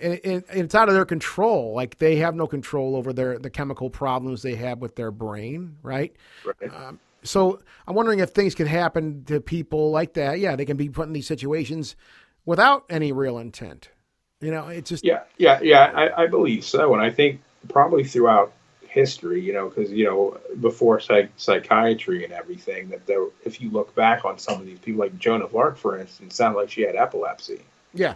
And 0.00 0.14
it, 0.14 0.44
it's 0.50 0.74
out 0.74 0.88
of 0.88 0.94
their 0.94 1.04
control. 1.04 1.74
Like 1.74 1.98
they 1.98 2.16
have 2.16 2.34
no 2.34 2.46
control 2.46 2.96
over 2.96 3.12
their 3.12 3.38
the 3.38 3.50
chemical 3.50 3.90
problems 3.90 4.42
they 4.42 4.54
have 4.54 4.78
with 4.78 4.96
their 4.96 5.10
brain, 5.10 5.76
right? 5.82 6.14
Right. 6.44 6.70
So 7.22 7.60
I'm 7.86 7.94
wondering 7.94 8.20
if 8.20 8.30
things 8.30 8.54
could 8.54 8.66
happen 8.66 9.24
to 9.24 9.40
people 9.40 9.90
like 9.90 10.14
that. 10.14 10.38
Yeah, 10.38 10.56
they 10.56 10.64
can 10.64 10.78
be 10.78 10.88
put 10.88 11.06
in 11.06 11.12
these 11.12 11.26
situations 11.26 11.96
without 12.46 12.84
any 12.88 13.12
real 13.12 13.36
intent. 13.36 13.90
You 14.40 14.50
know, 14.50 14.68
it's 14.68 14.88
just 14.88 15.04
Yeah, 15.04 15.24
yeah, 15.36 15.60
yeah. 15.62 15.92
I, 15.94 16.22
I 16.22 16.26
believe 16.28 16.64
so, 16.64 16.94
and 16.94 17.02
I 17.02 17.10
think 17.10 17.42
probably 17.68 18.04
throughout 18.04 18.54
history, 18.90 19.40
you 19.40 19.52
know, 19.52 19.68
because 19.68 19.90
you 19.90 20.04
know 20.04 20.38
before 20.60 21.00
psych- 21.00 21.30
psychiatry 21.36 22.24
and 22.24 22.32
everything, 22.32 22.88
that 22.90 23.06
there, 23.06 23.24
if 23.44 23.60
you 23.60 23.70
look 23.70 23.94
back 23.94 24.24
on 24.24 24.38
some 24.38 24.60
of 24.60 24.66
these 24.66 24.78
people, 24.80 25.00
like 25.00 25.18
Joan 25.18 25.42
of 25.42 25.54
Arc, 25.54 25.76
for 25.78 25.98
instance, 25.98 26.34
sounded 26.36 26.58
like 26.58 26.70
she 26.70 26.82
had 26.82 26.96
epilepsy. 26.96 27.60
yeah, 27.94 28.14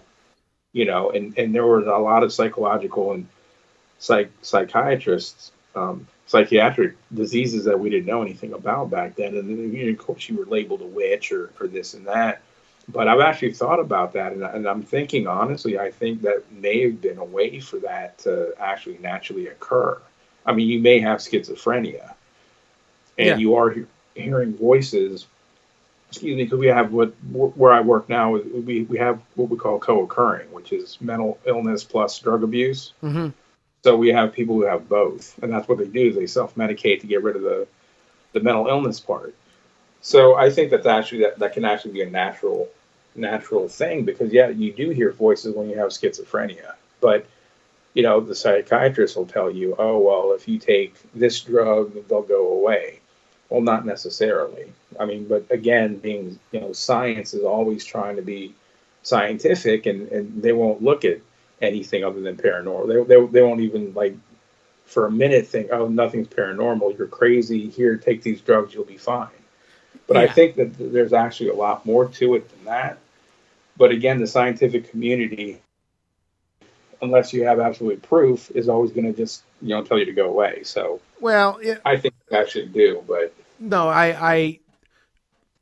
You 0.73 0.85
know, 0.85 1.11
and 1.11 1.37
and 1.39 1.55
there 1.55 1.67
was 1.67 1.87
a 1.87 1.91
lot 1.91 2.23
of 2.23 2.33
psychological 2.33 3.13
and 3.13 3.27
psych 3.99 4.31
psychiatrists, 4.43 5.53
um, 5.77 6.07
psychiatric 6.27 6.97
diseases 7.15 7.65
that 7.65 7.79
we 7.79 7.89
didn't 7.89 8.07
know 8.07 8.23
anything 8.23 8.53
about 8.53 8.91
back 8.91 9.15
then, 9.15 9.37
and 9.37 9.49
then 9.49 9.73
you 9.73 9.87
know, 9.87 9.93
of 9.93 9.99
course 9.99 10.29
you 10.29 10.37
were 10.37 10.47
labeled 10.47 10.83
a 10.83 10.87
witch 10.87 11.31
or 11.33 11.51
or 11.61 11.69
this 11.69 11.95
and 11.95 12.07
that. 12.07 12.43
But 12.87 13.09
I've 13.09 13.21
actually 13.21 13.55
thought 13.55 13.81
about 13.81 14.13
that, 14.13 14.33
and, 14.33 14.43
and 14.43 14.67
I'm 14.67 14.83
thinking 14.83 15.27
honestly, 15.27 15.79
I 15.79 15.91
think 15.91 16.21
that 16.23 16.43
may 16.53 16.83
have 16.83 17.01
been 17.01 17.17
a 17.17 17.25
way 17.25 17.59
for 17.61 17.79
that 17.79 18.19
to 18.19 18.53
actually 18.59 18.99
naturally 18.99 19.47
occur. 19.47 19.99
I 20.47 20.53
mean, 20.53 20.69
you 20.69 20.81
may 20.81 21.01
have 21.01 21.19
schizophrenia, 21.21 22.15
and 23.19 23.29
Yeah. 23.29 23.37
you 23.37 23.55
are 23.57 23.71
he- 23.71 23.87
hearing 24.15 24.55
voices. 24.57 25.27
Excuse 26.11 26.37
me, 26.37 26.45
because 26.45 26.59
we 26.59 26.67
have 26.69 26.93
what 26.93 27.09
where 27.33 27.73
I 27.73 27.81
work 27.81 28.09
now. 28.09 28.33
We 28.33 28.83
we 28.83 28.99
have 28.99 29.21
what 29.35 29.49
we 29.51 29.57
call 29.57 29.79
co-occurring, 29.79 30.53
which 30.53 30.73
is 30.73 30.99
mental 31.01 31.39
illness 31.45 31.83
plus 31.85 32.19
drug 32.19 32.43
abuse. 32.45 32.93
hmm 33.01 33.29
So 33.85 33.97
we 33.97 34.09
have 34.11 34.33
people 34.33 34.55
who 34.55 34.63
have 34.63 34.89
both, 34.89 35.37
and 35.43 35.53
that's 35.53 35.69
what 35.69 35.79
they 35.79 35.87
do 35.87 36.09
is 36.09 36.15
they 36.17 36.27
self-medicate 36.27 37.01
to 37.01 37.07
get 37.07 37.23
rid 37.23 37.37
of 37.37 37.43
the 37.43 37.67
the 38.33 38.41
mental 38.41 38.69
illness 38.69 39.01
part. 39.01 39.35
So 40.03 40.35
I 40.35 40.51
think 40.51 40.71
that's 40.71 40.87
actually 40.87 41.23
that, 41.23 41.39
that 41.39 41.53
can 41.55 41.65
actually 41.65 41.93
be 41.93 42.03
a 42.03 42.11
natural 42.11 42.69
natural 43.17 43.69
thing 43.69 44.05
because 44.05 44.33
yeah, 44.33 44.49
you 44.49 44.73
do 44.73 44.91
hear 44.91 45.11
voices 45.13 45.55
when 45.55 45.69
you 45.71 45.79
have 45.79 45.91
schizophrenia, 45.91 46.75
but 47.01 47.27
you 47.95 48.03
know 48.03 48.21
the 48.21 48.35
psychiatrist 48.35 49.17
will 49.17 49.27
tell 49.27 49.51
you, 49.51 49.75
oh 49.79 49.99
well, 49.99 50.33
if 50.33 50.47
you 50.47 50.59
take 50.59 50.95
this 51.15 51.41
drug, 51.41 51.95
they'll 52.09 52.23
go 52.23 52.49
away. 52.53 53.01
Well, 53.49 53.61
not 53.61 53.87
necessarily. 53.87 54.73
I 54.99 55.05
mean, 55.05 55.27
but 55.27 55.47
again, 55.51 55.97
being 55.97 56.39
you 56.53 56.61
know, 56.61 56.73
science 56.73 57.35
is 57.35 57.45
always 57.45 57.85
trying 57.85 58.17
to 58.17 58.23
be 58.23 58.55
scientific, 59.03 59.87
and, 59.87 60.09
and 60.09 60.43
they 60.43 60.53
won't 60.53 60.83
look 60.83 61.05
at 61.05 61.19
anything 61.63 62.05
other 62.05 62.21
than 62.21 62.37
paranormal. 62.37 62.89
They, 62.89 63.15
they, 63.15 63.27
they 63.27 63.43
won't 63.43 63.61
even 63.61 63.95
like 63.95 64.17
for 64.87 65.07
a 65.07 65.11
minute 65.11 65.47
think, 65.47 65.69
oh, 65.73 65.89
nothing's 65.89 66.29
paranormal. 66.29 66.97
You're 66.99 67.07
crazy. 67.07 67.69
Here, 67.71 67.97
take 67.97 68.23
these 68.23 68.41
drugs. 68.41 68.75
You'll 68.75 68.85
be 68.85 68.99
fine. 68.99 69.29
But 70.07 70.17
I 70.19 70.27
think 70.27 70.57
that 70.57 70.77
there's 70.79 71.13
actually 71.13 71.49
a 71.49 71.55
lot 71.55 71.87
more 71.87 72.07
to 72.07 72.35
it 72.35 72.49
than 72.51 72.65
that. 72.67 72.99
But 73.77 73.91
again, 73.91 74.21
the 74.21 74.27
scientific 74.27 74.91
community, 74.91 75.61
unless 77.05 77.33
you 77.33 77.45
have 77.45 77.61
absolute 77.61 78.03
proof, 78.03 78.51
is 78.53 78.69
always 78.69 78.91
going 78.91 79.07
to 79.07 79.13
just 79.13 79.43
you 79.63 79.69
know 79.69 79.83
tell 79.83 79.99
you 79.99 80.05
to 80.07 80.13
go 80.13 80.29
away. 80.29 80.63
So 80.65 81.01
Well, 81.21 81.59
yeah, 81.63 81.79
I 81.85 81.97
think 81.97 82.15
that 82.31 82.51
should 82.51 82.73
do. 82.73 83.03
But 83.07 83.35
no, 83.61 83.89
I, 83.89 84.35
I, 84.35 84.61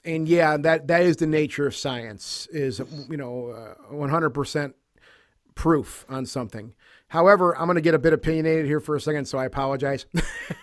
and 0.04 0.28
yeah, 0.28 0.56
that 0.56 0.88
that 0.88 1.02
is 1.02 1.16
the 1.16 1.26
nature 1.26 1.66
of 1.66 1.76
science. 1.76 2.48
Is 2.50 2.80
you 3.08 3.16
know, 3.16 3.76
one 3.90 4.08
hundred 4.08 4.30
percent 4.30 4.74
proof 5.54 6.04
on 6.08 6.26
something. 6.26 6.74
However, 7.08 7.56
I'm 7.58 7.66
going 7.66 7.76
to 7.76 7.82
get 7.82 7.94
a 7.94 7.98
bit 7.98 8.14
opinionated 8.14 8.64
here 8.64 8.80
for 8.80 8.96
a 8.96 9.00
second, 9.00 9.26
so 9.26 9.36
I 9.36 9.44
apologize. 9.44 10.06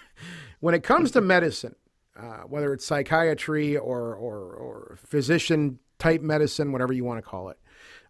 when 0.60 0.74
it 0.74 0.82
comes 0.82 1.12
to 1.12 1.22
medicine, 1.22 1.76
uh, 2.18 2.40
whether 2.48 2.74
it's 2.74 2.86
psychiatry 2.86 3.78
or 3.78 4.16
or, 4.16 4.54
or 4.54 4.98
physician 5.06 5.80
type 6.00 6.22
medicine, 6.22 6.72
whatever 6.72 6.92
you 6.92 7.04
want 7.04 7.24
to 7.24 7.30
call 7.30 7.50
it, 7.50 7.60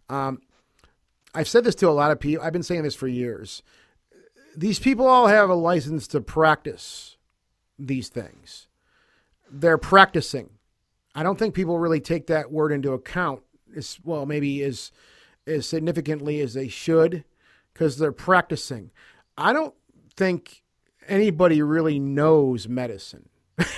um, 0.08 0.40
I've 1.34 1.48
said 1.48 1.64
this 1.64 1.74
to 1.76 1.88
a 1.88 1.90
lot 1.90 2.10
of 2.10 2.20
people. 2.20 2.44
I've 2.44 2.52
been 2.52 2.62
saying 2.62 2.82
this 2.82 2.94
for 2.94 3.08
years. 3.08 3.62
These 4.56 4.78
people 4.80 5.06
all 5.06 5.28
have 5.28 5.48
a 5.48 5.54
license 5.54 6.08
to 6.08 6.20
practice 6.20 7.16
these 7.78 8.08
things. 8.08 8.66
They're 9.50 9.78
practicing. 9.78 10.50
I 11.14 11.22
don't 11.22 11.38
think 11.38 11.54
people 11.54 11.78
really 11.78 12.00
take 12.00 12.26
that 12.28 12.50
word 12.52 12.72
into 12.72 12.92
account 12.92 13.42
as 13.76 13.98
well, 14.04 14.26
maybe 14.26 14.62
as 14.62 14.90
as 15.46 15.66
significantly 15.66 16.40
as 16.40 16.54
they 16.54 16.68
should, 16.68 17.24
because 17.72 17.96
they're 17.98 18.12
practicing. 18.12 18.90
I 19.38 19.52
don't 19.52 19.74
think 20.16 20.62
anybody 21.08 21.62
really 21.62 21.98
knows 21.98 22.68
medicine 22.68 23.28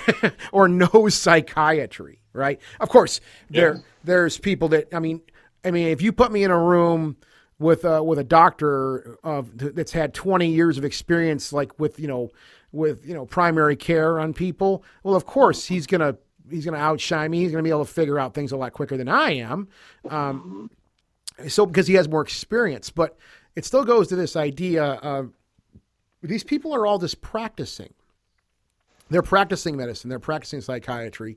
or 0.53 0.69
knows 0.69 1.15
psychiatry, 1.15 2.21
right? 2.33 2.61
Of 2.81 2.89
course, 2.89 3.21
there 3.49 3.75
Yeah. 3.75 3.81
there's 4.05 4.39
people 4.39 4.69
that 4.69 4.89
I 4.95 4.99
mean, 4.99 5.21
I 5.65 5.71
mean, 5.71 5.89
if 5.89 6.03
you 6.03 6.13
put 6.13 6.33
me 6.33 6.45
in 6.45 6.51
a 6.51 6.59
room 6.59 7.17
with 7.63 7.85
uh, 7.85 8.03
with 8.05 8.19
a 8.19 8.25
doctor 8.25 9.19
of 9.23 9.57
that's 9.57 9.93
had 9.93 10.13
20 10.13 10.49
years 10.49 10.77
of 10.77 10.85
experience, 10.85 11.53
like 11.53 11.79
with 11.79 11.99
you 11.99 12.09
know 12.09 12.31
with 12.73 13.07
you 13.07 13.15
know 13.15 13.25
primary 13.25 13.77
care 13.77 14.19
on 14.19 14.35
people, 14.35 14.85
well, 15.03 15.15
of 15.15 15.25
course 15.25 15.67
he's 15.67 15.87
gonna 15.87 16.17
he's 16.51 16.65
gonna 16.65 16.77
outshine 16.77 17.31
me. 17.31 17.41
He's 17.41 17.53
gonna 17.53 17.63
be 17.63 17.71
able 17.71 17.85
to 17.85 17.93
figure 17.93 18.19
out 18.19 18.35
things 18.35 18.53
a 18.53 18.57
lot 18.57 18.73
quicker 18.73 18.97
than 18.97 19.09
I 19.09 19.37
am. 19.37 19.69
Um, 20.11 20.71
so 21.49 21.65
because 21.65 21.87
he 21.87 21.95
has 21.95 22.09
more 22.09 22.23
experience, 22.23 22.91
but 22.91 23.17
it 23.55 23.65
still 23.65 23.85
goes 23.85 24.09
to 24.09 24.17
this 24.17 24.37
idea 24.37 24.85
of 24.85 25.33
these 26.23 26.45
people 26.45 26.75
are 26.75 26.87
all 26.87 26.99
just 26.99 27.21
practicing. 27.21 27.93
They're 29.11 29.23
practicing 29.23 29.77
medicine. 29.77 30.09
They're 30.09 30.19
practicing 30.19 30.61
psychiatry. 30.61 31.37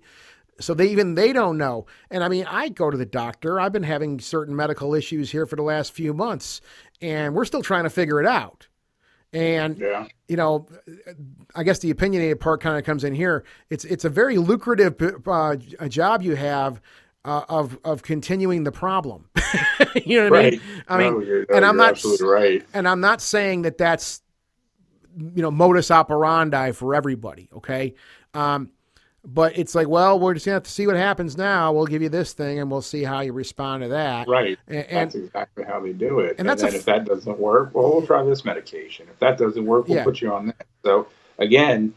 So 0.59 0.73
they 0.73 0.87
even 0.87 1.15
they 1.15 1.33
don't 1.33 1.57
know. 1.57 1.85
And 2.09 2.23
I 2.23 2.29
mean, 2.29 2.45
I 2.47 2.69
go 2.69 2.89
to 2.89 2.97
the 2.97 3.05
doctor. 3.05 3.59
I've 3.59 3.73
been 3.73 3.83
having 3.83 4.19
certain 4.19 4.55
medical 4.55 4.93
issues 4.93 5.31
here 5.31 5.45
for 5.45 5.55
the 5.55 5.63
last 5.63 5.91
few 5.91 6.13
months, 6.13 6.61
and 7.01 7.35
we're 7.35 7.45
still 7.45 7.61
trying 7.61 7.83
to 7.83 7.89
figure 7.89 8.19
it 8.21 8.25
out. 8.25 8.67
And 9.33 9.77
yeah, 9.77 10.07
you 10.29 10.37
know, 10.37 10.67
I 11.53 11.63
guess 11.63 11.79
the 11.79 11.91
opinionated 11.91 12.39
part 12.39 12.61
kind 12.61 12.77
of 12.77 12.85
comes 12.85 13.03
in 13.03 13.13
here. 13.13 13.43
It's 13.69 13.83
it's 13.83 14.05
a 14.05 14.09
very 14.09 14.37
lucrative 14.37 14.95
uh, 15.27 15.57
a 15.79 15.89
job 15.89 16.21
you 16.21 16.35
have 16.35 16.79
uh, 17.25 17.43
of 17.49 17.77
of 17.83 18.01
continuing 18.01 18.63
the 18.63 18.71
problem. 18.71 19.29
you 20.05 20.19
know 20.19 20.29
what 20.29 20.31
right. 20.31 20.45
I 20.45 20.49
mean? 20.51 20.61
I 20.87 20.97
mean, 20.97 21.13
No, 21.13 21.19
you're, 21.19 21.45
and 21.53 21.65
I'm 21.65 21.75
not 21.75 22.01
right. 22.21 22.65
and 22.73 22.87
I'm 22.87 23.01
not 23.01 23.19
saying 23.19 23.63
that 23.63 23.77
that's 23.77 24.21
you 25.17 25.41
know 25.41 25.51
modus 25.51 25.91
operandi 25.91 26.71
for 26.71 26.95
everybody. 26.95 27.49
Okay, 27.57 27.95
um, 28.33 28.69
but 29.25 29.57
it's 29.57 29.73
like, 29.75 29.87
well, 29.87 30.19
we're 30.19 30.33
just 30.33 30.45
gonna 30.45 30.53
have 30.55 30.63
to 30.63 30.71
see 30.71 30.85
what 30.87 30.95
happens 30.95 31.35
now. 31.37 31.71
We'll 31.73 31.85
give 31.87 32.01
you 32.01 32.09
this 32.09 32.33
thing, 32.33 32.59
and 32.59 32.69
we'll 32.69 32.81
see 32.81 33.03
how 33.03 33.21
you 33.21 33.33
respond 33.33 33.83
to 33.83 33.89
that. 33.89 34.27
Right. 34.27 34.57
And, 34.67 34.85
That's 34.89 35.15
exactly 35.15 35.63
how 35.63 35.79
they 35.79 35.93
do 35.93 36.19
it. 36.19 36.35
and 36.37 36.49
And, 36.49 36.59
then 36.59 36.67
f- 36.67 36.75
if 36.75 36.85
that 36.85 37.05
doesn't 37.05 37.39
work, 37.39 37.71
well, 37.73 37.91
we'll 37.91 38.05
try 38.05 38.23
this 38.23 38.45
medication. 38.45 39.07
If 39.09 39.19
that 39.19 39.37
doesn't 39.37 39.65
work, 39.65 39.87
we'll 39.87 39.97
Yeah. 39.97 40.03
put 40.03 40.21
you 40.21 40.31
on 40.33 40.47
that. 40.47 40.65
So 40.83 41.07
again, 41.39 41.93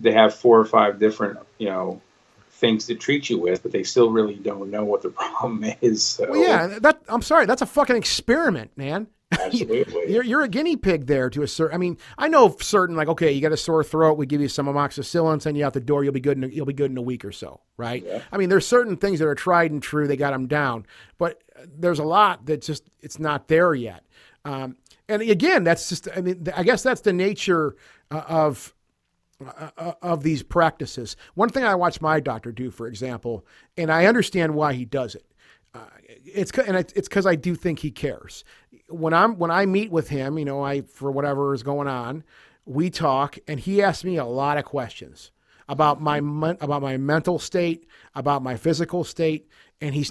they 0.00 0.12
have 0.12 0.34
four 0.34 0.58
or 0.58 0.64
five 0.64 0.98
different, 0.98 1.38
you 1.58 1.68
know, 1.68 2.00
things 2.52 2.86
to 2.86 2.94
treat 2.94 3.28
you 3.28 3.38
with, 3.38 3.62
but 3.62 3.72
they 3.72 3.82
still 3.82 4.10
really 4.10 4.36
don't 4.36 4.70
know 4.70 4.84
what 4.84 5.02
the 5.02 5.10
problem 5.10 5.64
is. 5.82 6.02
So 6.04 6.30
well, 6.30 6.40
yeah, 6.40 6.78
that 6.80 7.00
I'm 7.08 7.22
sorry, 7.22 7.44
that's 7.46 7.62
a 7.62 7.66
fucking 7.66 7.96
experiment, 7.96 8.70
man. 8.76 9.08
Absolutely. 9.40 10.02
You're, 10.12 10.24
you're 10.24 10.42
a 10.42 10.48
guinea 10.48 10.76
pig 10.76 11.06
there 11.06 11.30
to 11.30 11.42
a 11.42 11.48
certain. 11.48 11.74
I 11.74 11.78
mean, 11.78 11.98
I 12.18 12.28
know 12.28 12.56
certain 12.60 12.96
like 12.96 13.08
okay, 13.08 13.32
you 13.32 13.40
got 13.40 13.52
a 13.52 13.56
sore 13.56 13.82
throat, 13.84 14.16
we 14.16 14.26
give 14.26 14.40
you 14.40 14.48
some 14.48 14.66
amoxicillin, 14.66 15.40
send 15.40 15.56
you 15.56 15.64
out 15.64 15.72
the 15.72 15.80
door, 15.80 16.04
you'll 16.04 16.12
be 16.12 16.20
good. 16.20 16.36
In 16.36 16.44
a, 16.44 16.48
you'll 16.48 16.66
be 16.66 16.72
good 16.72 16.90
in 16.90 16.96
a 16.96 17.02
week 17.02 17.24
or 17.24 17.32
so, 17.32 17.60
right? 17.76 18.04
Yeah. 18.04 18.22
I 18.30 18.36
mean, 18.36 18.48
there's 18.48 18.66
certain 18.66 18.96
things 18.96 19.18
that 19.18 19.28
are 19.28 19.34
tried 19.34 19.70
and 19.70 19.82
true. 19.82 20.06
They 20.06 20.16
got 20.16 20.32
them 20.32 20.46
down, 20.46 20.86
but 21.18 21.42
there's 21.66 21.98
a 21.98 22.04
lot 22.04 22.46
that 22.46 22.62
just 22.62 22.88
it's 23.00 23.18
not 23.18 23.48
there 23.48 23.74
yet. 23.74 24.04
Um, 24.44 24.76
and 25.08 25.22
again, 25.22 25.64
that's 25.64 25.88
just. 25.88 26.08
I 26.16 26.20
mean, 26.20 26.46
I 26.54 26.62
guess 26.62 26.82
that's 26.82 27.02
the 27.02 27.12
nature 27.12 27.76
uh, 28.10 28.22
of 28.28 28.74
uh, 29.46 29.92
of 30.02 30.22
these 30.22 30.42
practices. 30.42 31.16
One 31.34 31.48
thing 31.48 31.64
I 31.64 31.74
watch 31.74 32.00
my 32.00 32.20
doctor 32.20 32.52
do, 32.52 32.70
for 32.70 32.86
example, 32.86 33.44
and 33.76 33.90
I 33.90 34.06
understand 34.06 34.54
why 34.54 34.74
he 34.74 34.84
does 34.84 35.14
it. 35.14 35.26
Uh, 35.74 35.80
it's 36.08 36.50
and 36.52 36.76
it's 36.76 37.08
because 37.08 37.26
I 37.26 37.34
do 37.34 37.54
think 37.54 37.80
he 37.80 37.90
cares. 37.90 38.44
When 38.92 39.12
I'm 39.14 39.38
when 39.38 39.50
I 39.50 39.66
meet 39.66 39.90
with 39.90 40.08
him, 40.08 40.38
you 40.38 40.44
know, 40.44 40.62
I 40.62 40.82
for 40.82 41.10
whatever 41.10 41.54
is 41.54 41.62
going 41.62 41.88
on, 41.88 42.24
we 42.64 42.90
talk, 42.90 43.38
and 43.48 43.58
he 43.58 43.82
asks 43.82 44.04
me 44.04 44.16
a 44.16 44.24
lot 44.24 44.58
of 44.58 44.64
questions 44.64 45.30
about 45.68 46.00
my 46.00 46.18
about 46.60 46.82
my 46.82 46.96
mental 46.96 47.38
state, 47.38 47.86
about 48.14 48.42
my 48.42 48.56
physical 48.56 49.04
state, 49.04 49.48
and 49.80 49.94
he's 49.94 50.10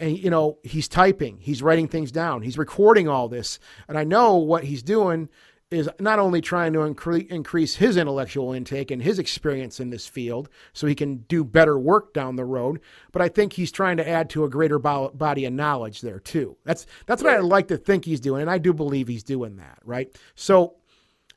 and, 0.00 0.18
you 0.18 0.30
know 0.30 0.58
he's 0.62 0.88
typing, 0.88 1.38
he's 1.38 1.62
writing 1.62 1.88
things 1.88 2.10
down, 2.10 2.42
he's 2.42 2.58
recording 2.58 3.08
all 3.08 3.28
this, 3.28 3.58
and 3.88 3.98
I 3.98 4.04
know 4.04 4.36
what 4.36 4.64
he's 4.64 4.82
doing 4.82 5.28
is 5.72 5.88
not 5.98 6.18
only 6.18 6.40
trying 6.40 6.72
to 6.74 6.80
incre- 6.80 7.26
increase 7.28 7.76
his 7.76 7.96
intellectual 7.96 8.52
intake 8.52 8.90
and 8.90 9.02
his 9.02 9.18
experience 9.18 9.80
in 9.80 9.90
this 9.90 10.06
field 10.06 10.48
so 10.72 10.86
he 10.86 10.94
can 10.94 11.18
do 11.28 11.42
better 11.44 11.78
work 11.78 12.12
down 12.12 12.36
the 12.36 12.44
road, 12.44 12.80
but 13.10 13.22
I 13.22 13.28
think 13.28 13.54
he's 13.54 13.72
trying 13.72 13.96
to 13.96 14.08
add 14.08 14.28
to 14.30 14.44
a 14.44 14.48
greater 14.48 14.78
bo- 14.78 15.10
body 15.10 15.44
of 15.44 15.52
knowledge 15.52 16.00
there 16.00 16.20
too. 16.20 16.56
That's 16.64 16.86
that's 17.06 17.22
what 17.22 17.32
I 17.32 17.38
like 17.38 17.68
to 17.68 17.76
think 17.76 18.04
he's 18.04 18.20
doing, 18.20 18.42
and 18.42 18.50
I 18.50 18.58
do 18.58 18.72
believe 18.72 19.08
he's 19.08 19.24
doing 19.24 19.56
that, 19.56 19.78
right? 19.84 20.14
So, 20.34 20.74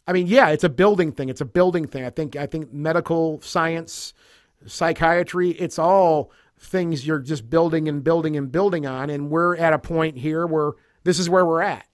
I 0.07 0.13
mean, 0.13 0.27
yeah, 0.27 0.49
it's 0.49 0.63
a 0.63 0.69
building 0.69 1.11
thing. 1.11 1.29
It's 1.29 1.41
a 1.41 1.45
building 1.45 1.87
thing. 1.87 2.05
I 2.05 2.09
think 2.09 2.35
I 2.35 2.45
think 2.45 2.73
medical 2.73 3.41
science, 3.41 4.13
psychiatry, 4.65 5.51
it's 5.51 5.79
all 5.79 6.31
things 6.59 7.05
you're 7.05 7.19
just 7.19 7.49
building 7.49 7.87
and 7.87 8.03
building 8.03 8.35
and 8.37 8.51
building 8.51 8.85
on, 8.85 9.09
and 9.09 9.29
we're 9.29 9.55
at 9.55 9.73
a 9.73 9.79
point 9.79 10.17
here 10.17 10.45
where 10.45 10.73
this 11.03 11.19
is 11.19 11.29
where 11.29 11.45
we're 11.45 11.61
at. 11.61 11.85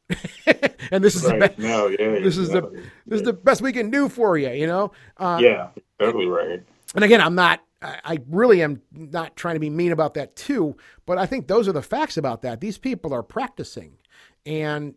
and 0.91 1.03
this 1.03 1.15
is 1.15 1.23
the 1.23 1.35
best. 1.35 1.57
No, 1.57 1.87
yeah. 1.87 2.19
this 2.19 2.37
is 2.37 2.49
the 2.49 2.59
exactly. 2.59 2.81
this 3.05 3.19
is 3.21 3.25
the 3.25 3.33
best 3.33 3.61
we 3.61 3.73
can 3.73 3.89
do 3.89 4.09
for 4.09 4.37
you, 4.37 4.49
you 4.51 4.67
know. 4.67 4.91
Uh, 5.17 5.39
Yeah, 5.41 5.69
totally 5.99 6.27
right. 6.27 6.63
And 6.95 7.03
again, 7.03 7.21
I'm 7.21 7.35
not. 7.35 7.61
I 7.81 7.99
I 8.03 8.17
really 8.29 8.61
am 8.61 8.81
not 8.91 9.35
trying 9.35 9.55
to 9.55 9.59
be 9.59 9.69
mean 9.69 9.91
about 9.91 10.13
that 10.15 10.35
too, 10.35 10.75
but 11.05 11.17
I 11.17 11.25
think 11.25 11.47
those 11.47 11.67
are 11.67 11.73
the 11.73 11.81
facts 11.81 12.17
about 12.17 12.41
that. 12.43 12.61
These 12.61 12.77
people 12.77 13.13
are 13.13 13.23
practicing, 13.23 13.97
and 14.45 14.95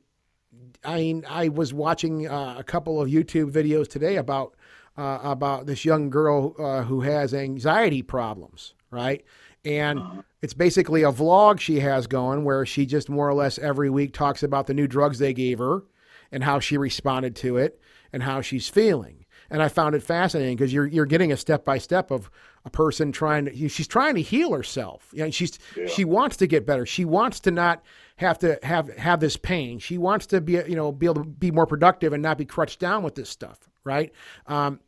I 0.85 0.97
mean, 0.97 1.25
I 1.29 1.49
was 1.49 1.73
watching 1.73 2.29
uh, 2.29 2.57
a 2.59 2.65
couple 2.65 3.01
of 3.01 3.09
YouTube 3.09 3.51
videos 3.51 3.89
today 3.89 4.17
about 4.17 4.55
uh, 4.97 5.19
about 5.23 5.67
this 5.67 5.85
young 5.85 6.11
girl 6.11 6.55
uh, 6.59 6.83
who 6.83 7.01
has 7.01 7.35
anxiety 7.35 8.03
problems, 8.03 8.75
right? 8.91 9.25
And 9.65 10.23
it's 10.43 10.55
basically 10.55 11.03
a 11.03 11.13
vlog 11.13 11.59
she 11.59 11.81
has 11.81 12.07
going 12.07 12.45
where 12.45 12.67
she 12.67 12.85
just 12.85 13.09
more 13.09 13.29
or 13.29 13.35
less 13.35 13.59
every 13.59 13.89
week 13.89 14.13
talks 14.13 14.43
about 14.43 14.67
the 14.67 14.75
new 14.75 14.87
drugs 14.87 15.19
they 15.19 15.33
gave 15.33 15.59
her 15.59 15.85
and 16.31 16.45
how 16.45 16.61
she 16.61 16.77
responded 16.77 17.35
to 17.37 17.57
it 17.57 17.81
and 18.13 18.23
how 18.23 18.41
she's 18.41 18.69
feeling. 18.69 19.25
And 19.51 19.63
I 19.63 19.69
found 19.69 19.95
it 19.95 20.03
fascinating 20.03 20.57
because 20.57 20.73
you're 20.73 20.87
you're 20.87 21.07
getting 21.07 21.31
a 21.31 21.37
step 21.37 21.65
by 21.65 21.79
step 21.79 22.11
of 22.11 22.31
a 22.65 22.71
person 22.71 23.13
trying 23.13 23.45
to 23.45 23.69
she's 23.69 23.87
trying 23.87 24.15
to 24.15 24.23
heal 24.23 24.53
herself. 24.53 25.11
You 25.13 25.25
know, 25.25 25.31
she's 25.31 25.59
she 25.87 26.05
wants 26.05 26.37
to 26.39 26.47
get 26.47 26.67
better. 26.67 26.87
She 26.87 27.05
wants 27.05 27.41
to 27.41 27.51
not 27.51 27.83
have 28.17 28.39
to 28.41 28.59
have 28.63 28.89
have 28.97 29.21
this 29.21 29.37
pain. 29.37 29.79
She 29.79 29.99
wants 29.99 30.27
to 30.27 30.41
be 30.41 30.53
you 30.53 30.77
know 30.77 30.93
be 30.93 31.07
able 31.07 31.23
to 31.23 31.25
be 31.25 31.51
more 31.51 31.67
productive 31.67 32.13
and 32.13 32.23
not 32.23 32.39
be 32.39 32.47
crutched 32.47 32.81
down 32.81 33.03
with 33.03 33.15
this 33.15 33.29
stuff, 33.29 33.59
right? 33.85 34.13
Um, 34.47 34.81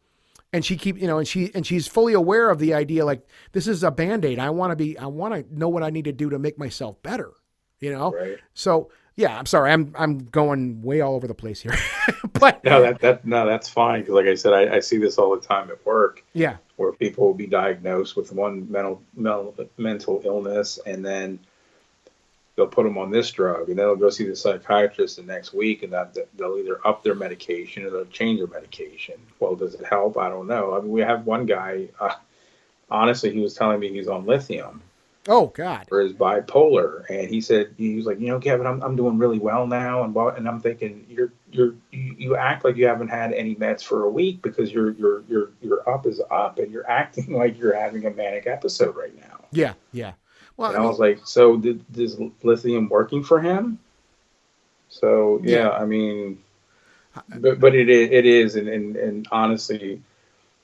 and 0.53 0.65
she 0.65 0.77
keep 0.77 0.99
you 0.99 1.07
know 1.07 1.19
and 1.19 1.29
she 1.29 1.51
and 1.55 1.67
she's 1.67 1.87
fully 1.87 2.13
aware 2.13 2.51
of 2.51 2.59
the 2.59 2.75
idea 2.75 3.05
like 3.05 3.27
this 3.53 3.67
is 3.67 3.83
a 3.83 3.91
band-aid. 3.91 4.39
I 4.39 4.51
want 4.51 4.73
to 4.73 4.77
be 4.77 4.99
i 4.99 5.07
want 5.07 5.35
to 5.35 5.59
know 5.59 5.69
what 5.69 5.83
i 5.83 5.91
need 5.91 6.05
to 6.05 6.13
do 6.13 6.31
to 6.31 6.39
make 6.39 6.59
myself 6.59 7.03
better 7.03 7.33
you 7.81 7.93
know? 7.93 8.13
Right. 8.13 8.39
so 8.55 8.91
yeah 9.17 9.39
i'm 9.39 9.47
sorry 9.47 9.71
i'm 9.73 9.95
i'm 9.99 10.19
going 10.19 10.83
way 10.83 11.01
all 11.01 11.15
over 11.15 11.27
the 11.27 11.35
place 11.35 11.61
here. 11.61 11.75
But 12.39 12.63
No, 12.65 12.83
that 12.83 13.01
that 13.01 13.25
no, 13.25 13.47
that's 13.47 13.69
fine 13.69 14.01
because, 14.01 14.15
like 14.15 14.27
I 14.27 14.35
said, 14.35 14.53
I, 14.53 14.77
I 14.77 14.81
see 14.81 14.99
this 14.99 15.19
all 15.19 15.35
the 15.35 15.45
time 15.45 15.71
at 15.71 15.85
work. 15.87 16.23
Yeah. 16.33 16.57
Where 16.77 16.93
people 16.93 17.27
will 17.27 17.35
be 17.35 17.47
diagnosed 17.47 18.17
with 18.17 18.33
one 18.33 18.71
mental 18.71 19.03
mental, 19.15 19.55
mental 19.77 20.21
illness, 20.25 20.79
and 20.87 21.05
then 21.05 21.39
they'll 22.57 22.67
put 22.67 22.85
them 22.85 22.99
on 22.99 23.11
this 23.11 23.31
drug, 23.31 23.69
and 23.69 23.79
then 23.79 23.87
they'll 23.87 23.97
go 23.97 24.11
see 24.11 24.27
the 24.27 24.35
psychiatrist 24.35 25.17
the 25.17 25.23
next 25.23 25.53
week, 25.53 25.83
and 25.83 25.93
that 25.93 26.17
they'll 26.37 26.59
either 26.59 26.85
up 26.87 27.03
their 27.03 27.15
medication 27.15 27.85
or 27.85 27.91
they'll 27.91 28.07
change 28.07 28.39
their 28.39 28.49
medication. 28.49 29.15
Well, 29.39 29.55
does 29.55 29.75
it 29.75 29.87
help? 29.87 30.17
I 30.17 30.29
don't 30.29 30.47
know. 30.47 30.75
I 30.75 30.81
mean, 30.81 30.91
we 30.91 31.03
have 31.03 31.27
one 31.27 31.47
guy. 31.47 31.89
Uh, 32.01 32.15
honestly, 32.91 33.33
he 33.33 33.41
was 33.41 33.55
telling 33.55 33.81
me 33.81 33.93
he's 33.93 34.09
on 34.09 34.27
lithium 34.27 34.83
oh 35.29 35.47
god 35.49 35.87
for 35.89 36.01
his 36.01 36.13
bipolar, 36.13 37.09
and 37.09 37.29
he 37.29 37.41
said 37.41 37.75
he 37.77 37.95
was 37.97 38.07
like, 38.07 38.21
you 38.21 38.29
know, 38.29 38.39
Kevin, 38.39 38.67
I'm, 38.67 38.83
I'm 38.83 38.97
doing 38.97 39.19
really 39.19 39.39
well 39.39 39.67
now, 39.67 40.03
and 40.03 40.15
what, 40.15 40.37
and 40.37 40.49
I'm 40.49 40.61
thinking 40.61 41.07
you're 41.09 41.33
you're 41.51 41.75
you, 41.91 42.17
you 42.19 42.37
act 42.37 42.65
like 42.65 42.77
you 42.77 42.87
haven't 42.87 43.09
had 43.09 43.33
any 43.33 43.55
meds 43.55 43.83
for 43.83 44.05
a 44.05 44.11
week 44.11 44.43
because 44.43 44.73
your 44.73 44.93
your 44.93 45.23
your 45.29 45.51
your 45.61 45.89
up 45.89 46.07
is 46.07 46.21
up, 46.31 46.59
and 46.59 46.73
you're 46.73 46.89
acting 46.91 47.33
like 47.33 47.59
you're 47.59 47.77
having 47.77 48.07
a 48.07 48.11
manic 48.11 48.47
episode 48.47 48.97
right 48.97 49.17
now. 49.17 49.45
yeah 49.53 49.75
yeah 49.93 50.13
well 50.57 50.71
And 50.71 50.79
I 50.79 50.85
I 50.85 50.87
was 50.87 50.99
like, 50.99 51.21
so 51.25 51.57
did, 51.57 51.85
is 51.97 52.19
lithium 52.43 52.89
working 52.89 53.23
for 53.23 53.41
him? 53.41 53.79
So 54.89 55.41
yeah, 55.43 55.59
Yeah. 55.59 55.71
I 55.71 55.85
mean, 55.85 56.43
but 57.29 57.61
but 57.61 57.75
it 57.75 57.89
is, 57.89 58.11
it 58.11 58.27
is, 58.27 58.57
and, 58.57 58.69
and 58.69 58.97
and 58.97 59.29
honestly, 59.31 60.03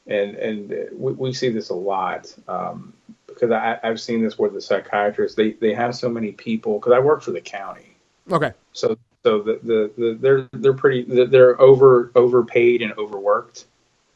and 0.07 0.37
and 0.37 0.89
we, 0.93 1.13
we 1.13 1.33
see 1.33 1.49
this 1.49 1.71
a 1.71 1.75
lot 1.75 2.35
um, 2.49 2.93
because 3.27 3.51
I 3.51 3.79
I've 3.83 4.01
seen 4.01 4.23
this 4.23 4.39
where 4.39 4.51
the 4.51 4.61
psychiatrists 4.61 5.37
they 5.37 5.53
they 5.53 5.75
have 5.75 5.95
so 5.97 6.09
many 6.09 6.33
people 6.33 6.79
because 6.79 6.93
I 6.93 6.99
work 6.99 7.23
for 7.23 7.33
the 7.33 7.41
county, 7.41 7.97
okay 8.31 8.53
so 8.73 8.97
so 9.23 9.41
the, 9.43 9.61
the, 9.63 9.93
the 9.97 10.19
they're 10.21 10.49
they're 10.53 10.73
pretty 10.73 11.03
they're 11.27 11.61
over 11.61 12.11
overpaid 12.15 12.83
and 12.83 12.93
overworked. 12.93 13.65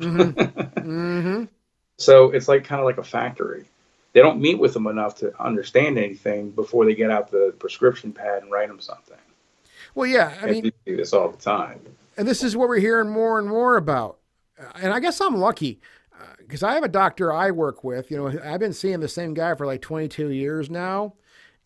mm-hmm. 0.01 1.45
So 1.99 2.33
it's 2.33 2.47
like 2.47 2.65
kind 2.65 2.79
of 2.79 2.85
like 2.85 2.99
a 2.99 3.03
factory. 3.03 3.65
They 4.17 4.23
don't 4.23 4.41
meet 4.41 4.59
with 4.59 4.73
them 4.73 4.87
enough 4.87 5.15
to 5.17 5.39
understand 5.39 5.99
anything 5.99 6.51
before 6.51 6.87
they 6.87 6.95
get 6.95 7.11
out 7.11 7.31
the 7.31 7.55
prescription 7.59 8.13
pad 8.15 8.43
and 8.43 8.51
write 8.51 8.69
them 8.69 8.81
something. 8.81 9.19
well 9.95 10.07
yeah 10.07 10.33
i 10.41 10.47
And 10.47 10.63
mean 10.63 10.73
see 10.87 10.95
this 10.95 11.13
all 11.13 11.29
the 11.31 11.37
time. 11.37 11.81
and 12.17 12.27
this 12.27 12.43
is 12.43 12.57
what 12.57 12.67
we're 12.71 12.79
hearing 12.79 13.11
more 13.11 13.39
and 13.39 13.47
more 13.47 13.77
about. 13.77 14.17
Uh, 14.59 14.65
And 14.77 14.95
I 14.95 15.01
guess 15.01 15.21
I'm 15.21 15.37
lucky 15.37 15.83
because 16.39 16.63
I 16.63 16.73
have 16.73 16.83
a 16.83 16.89
doctor 16.89 17.31
I 17.31 17.51
work 17.51 17.85
with. 17.85 18.11
You 18.11 18.17
know, 18.17 18.41
I've 18.43 18.59
been 18.61 18.73
seeing 18.73 19.01
the 19.01 19.09
same 19.09 19.35
guy 19.35 19.55
for 19.55 19.67
like 19.67 19.83
22 19.83 20.31
years 20.31 20.71
now, 20.71 21.13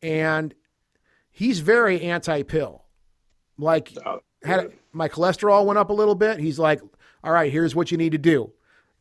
and 0.02 0.52
he's 1.30 1.60
very 1.60 2.00
anti-pill. 2.02 2.82
Like, 3.58 3.92
Oh, 4.04 4.22
had 4.42 4.72
my 4.92 5.08
cholesterol 5.08 5.64
went 5.66 5.78
up 5.78 5.90
a 5.90 5.92
little 5.92 6.16
bit. 6.16 6.40
He's 6.40 6.58
like, 6.58 6.80
"All 7.22 7.32
right, 7.32 7.52
here's 7.52 7.76
what 7.76 7.92
you 7.92 7.96
need 7.96 8.10
to 8.10 8.18
do. 8.18 8.52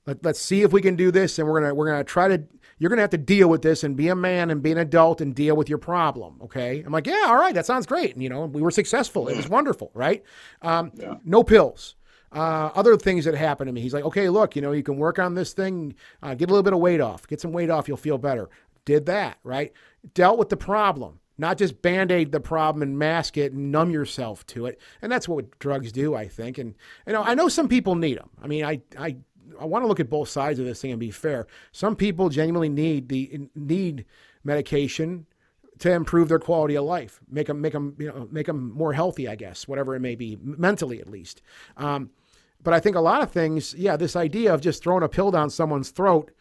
Let, 0.06 0.24
let's 0.24 0.40
see 0.40 0.62
if 0.62 0.72
we 0.72 0.82
can 0.84 0.96
do 0.96 1.10
this, 1.10 1.40
and 1.40 1.48
we're 1.48 1.60
gonna 1.62 1.74
we're 1.74 1.88
gonna 1.90 2.04
try 2.04 2.28
to. 2.28 2.44
You're 2.80 2.90
gonna 2.90 3.02
have 3.02 3.12
to 3.12 3.18
deal 3.18 3.48
with 3.50 3.62
this 3.62 3.84
and 3.84 3.96
be 3.96 4.08
a 4.08 4.16
man 4.16 4.50
and 4.50 4.64
be 4.64 4.72
an 4.72 4.78
adult 4.78 5.22
and 5.22 5.36
deal 5.36 5.56
with 5.56 5.70
your 5.70 5.78
problem. 5.78 6.40
Okay? 6.44 6.82
I'm 6.82 6.92
like, 6.92 7.06
yeah, 7.06 7.26
all 7.28 7.36
right, 7.36 7.54
that 7.54 7.66
sounds 7.66 7.86
great. 7.86 8.14
And, 8.14 8.24
you 8.24 8.30
know, 8.30 8.46
we 8.46 8.62
were 8.62 8.72
successful. 8.72 9.28
It 9.28 9.38
was 9.38 9.48
wonderful, 9.50 9.92
right? 9.94 10.24
Um, 10.62 10.92
Yeah. 10.96 11.16
No 11.24 11.44
pills. 11.44 11.96
Uh, 12.32 12.70
other 12.76 12.96
things 12.96 13.26
that 13.26 13.34
happened 13.36 13.68
to 13.68 13.74
me. 13.74 13.82
He's 13.82 13.94
like, 13.94 14.06
okay, 14.06 14.30
look, 14.30 14.56
you 14.56 14.62
know, 14.62 14.72
you 14.72 14.84
can 14.84 14.98
work 14.98 15.18
on 15.20 15.34
this 15.34 15.54
thing, 15.54 15.96
uh, 16.22 16.36
get 16.36 16.50
a 16.50 16.54
little 16.54 16.64
bit 16.64 16.74
of 16.74 16.80
weight 16.80 17.02
off, 17.02 17.28
get 17.28 17.42
some 17.42 17.52
weight 17.52 17.70
off, 17.70 17.88
you'll 17.88 17.98
feel 17.98 18.18
better. 18.20 18.50
Did 18.86 19.08
that, 19.08 19.40
right? 19.44 19.74
Dealt 20.14 20.38
with 20.38 20.50
the 20.50 20.58
problem, 20.58 21.20
not 21.40 21.58
just 21.58 21.82
band 21.82 22.12
aid 22.12 22.32
the 22.32 22.40
problem 22.40 22.84
and 22.84 23.00
mask 23.00 23.38
it 23.38 23.52
and 23.54 23.72
numb 23.72 23.90
yourself 23.90 24.46
to 24.48 24.68
it. 24.68 24.80
And 25.02 25.12
that's 25.12 25.28
what 25.28 25.58
drugs 25.58 25.92
do, 25.92 26.14
I 26.14 26.28
think. 26.28 26.60
And, 26.60 26.76
you 27.08 27.14
know, 27.14 27.24
I 27.24 27.34
know 27.34 27.50
some 27.50 27.68
people 27.68 27.96
need 27.96 28.20
them. 28.20 28.30
I 28.42 28.48
mean, 28.48 28.64
I, 28.64 28.82
I, 28.98 29.18
I 29.60 29.66
want 29.66 29.84
to 29.84 29.88
look 29.88 30.00
at 30.00 30.10
both 30.10 30.30
sides 30.30 30.60
of 30.60 30.66
this 30.66 30.82
thing 30.82 30.92
and 30.92 31.00
be 31.00 31.12
fair. 31.12 31.48
Some 31.72 31.96
people 31.96 32.30
genuinely 32.30 32.70
need 32.70 33.10
the 33.10 33.50
need 33.56 34.06
medication 34.44 35.26
to 35.80 35.92
improve 35.92 36.28
their 36.28 36.40
quality 36.40 36.76
of 36.76 36.86
life, 36.86 37.20
make 37.30 37.48
them 37.48 37.62
make 37.62 37.74
them 37.74 37.96
you 37.98 38.08
know 38.08 38.28
make 38.32 38.48
them 38.48 38.72
more 38.74 38.94
healthy, 38.94 39.28
I 39.28 39.36
guess, 39.36 39.68
whatever 39.68 39.96
it 39.96 40.00
may 40.02 40.16
be, 40.16 40.38
mentally 40.42 41.00
at 41.00 41.10
least. 41.10 41.42
Um, 41.78 42.10
but 42.62 42.74
I 42.74 42.80
think 42.80 42.96
a 42.96 43.02
lot 43.02 43.22
of 43.22 43.32
things, 43.32 43.74
yeah, 43.74 43.96
this 43.96 44.16
idea 44.16 44.54
of 44.54 44.60
just 44.62 44.84
throwing 44.84 45.04
a 45.04 45.10
pill 45.10 45.32
down 45.32 45.50
someone's 45.50 45.92
throat, 45.92 46.32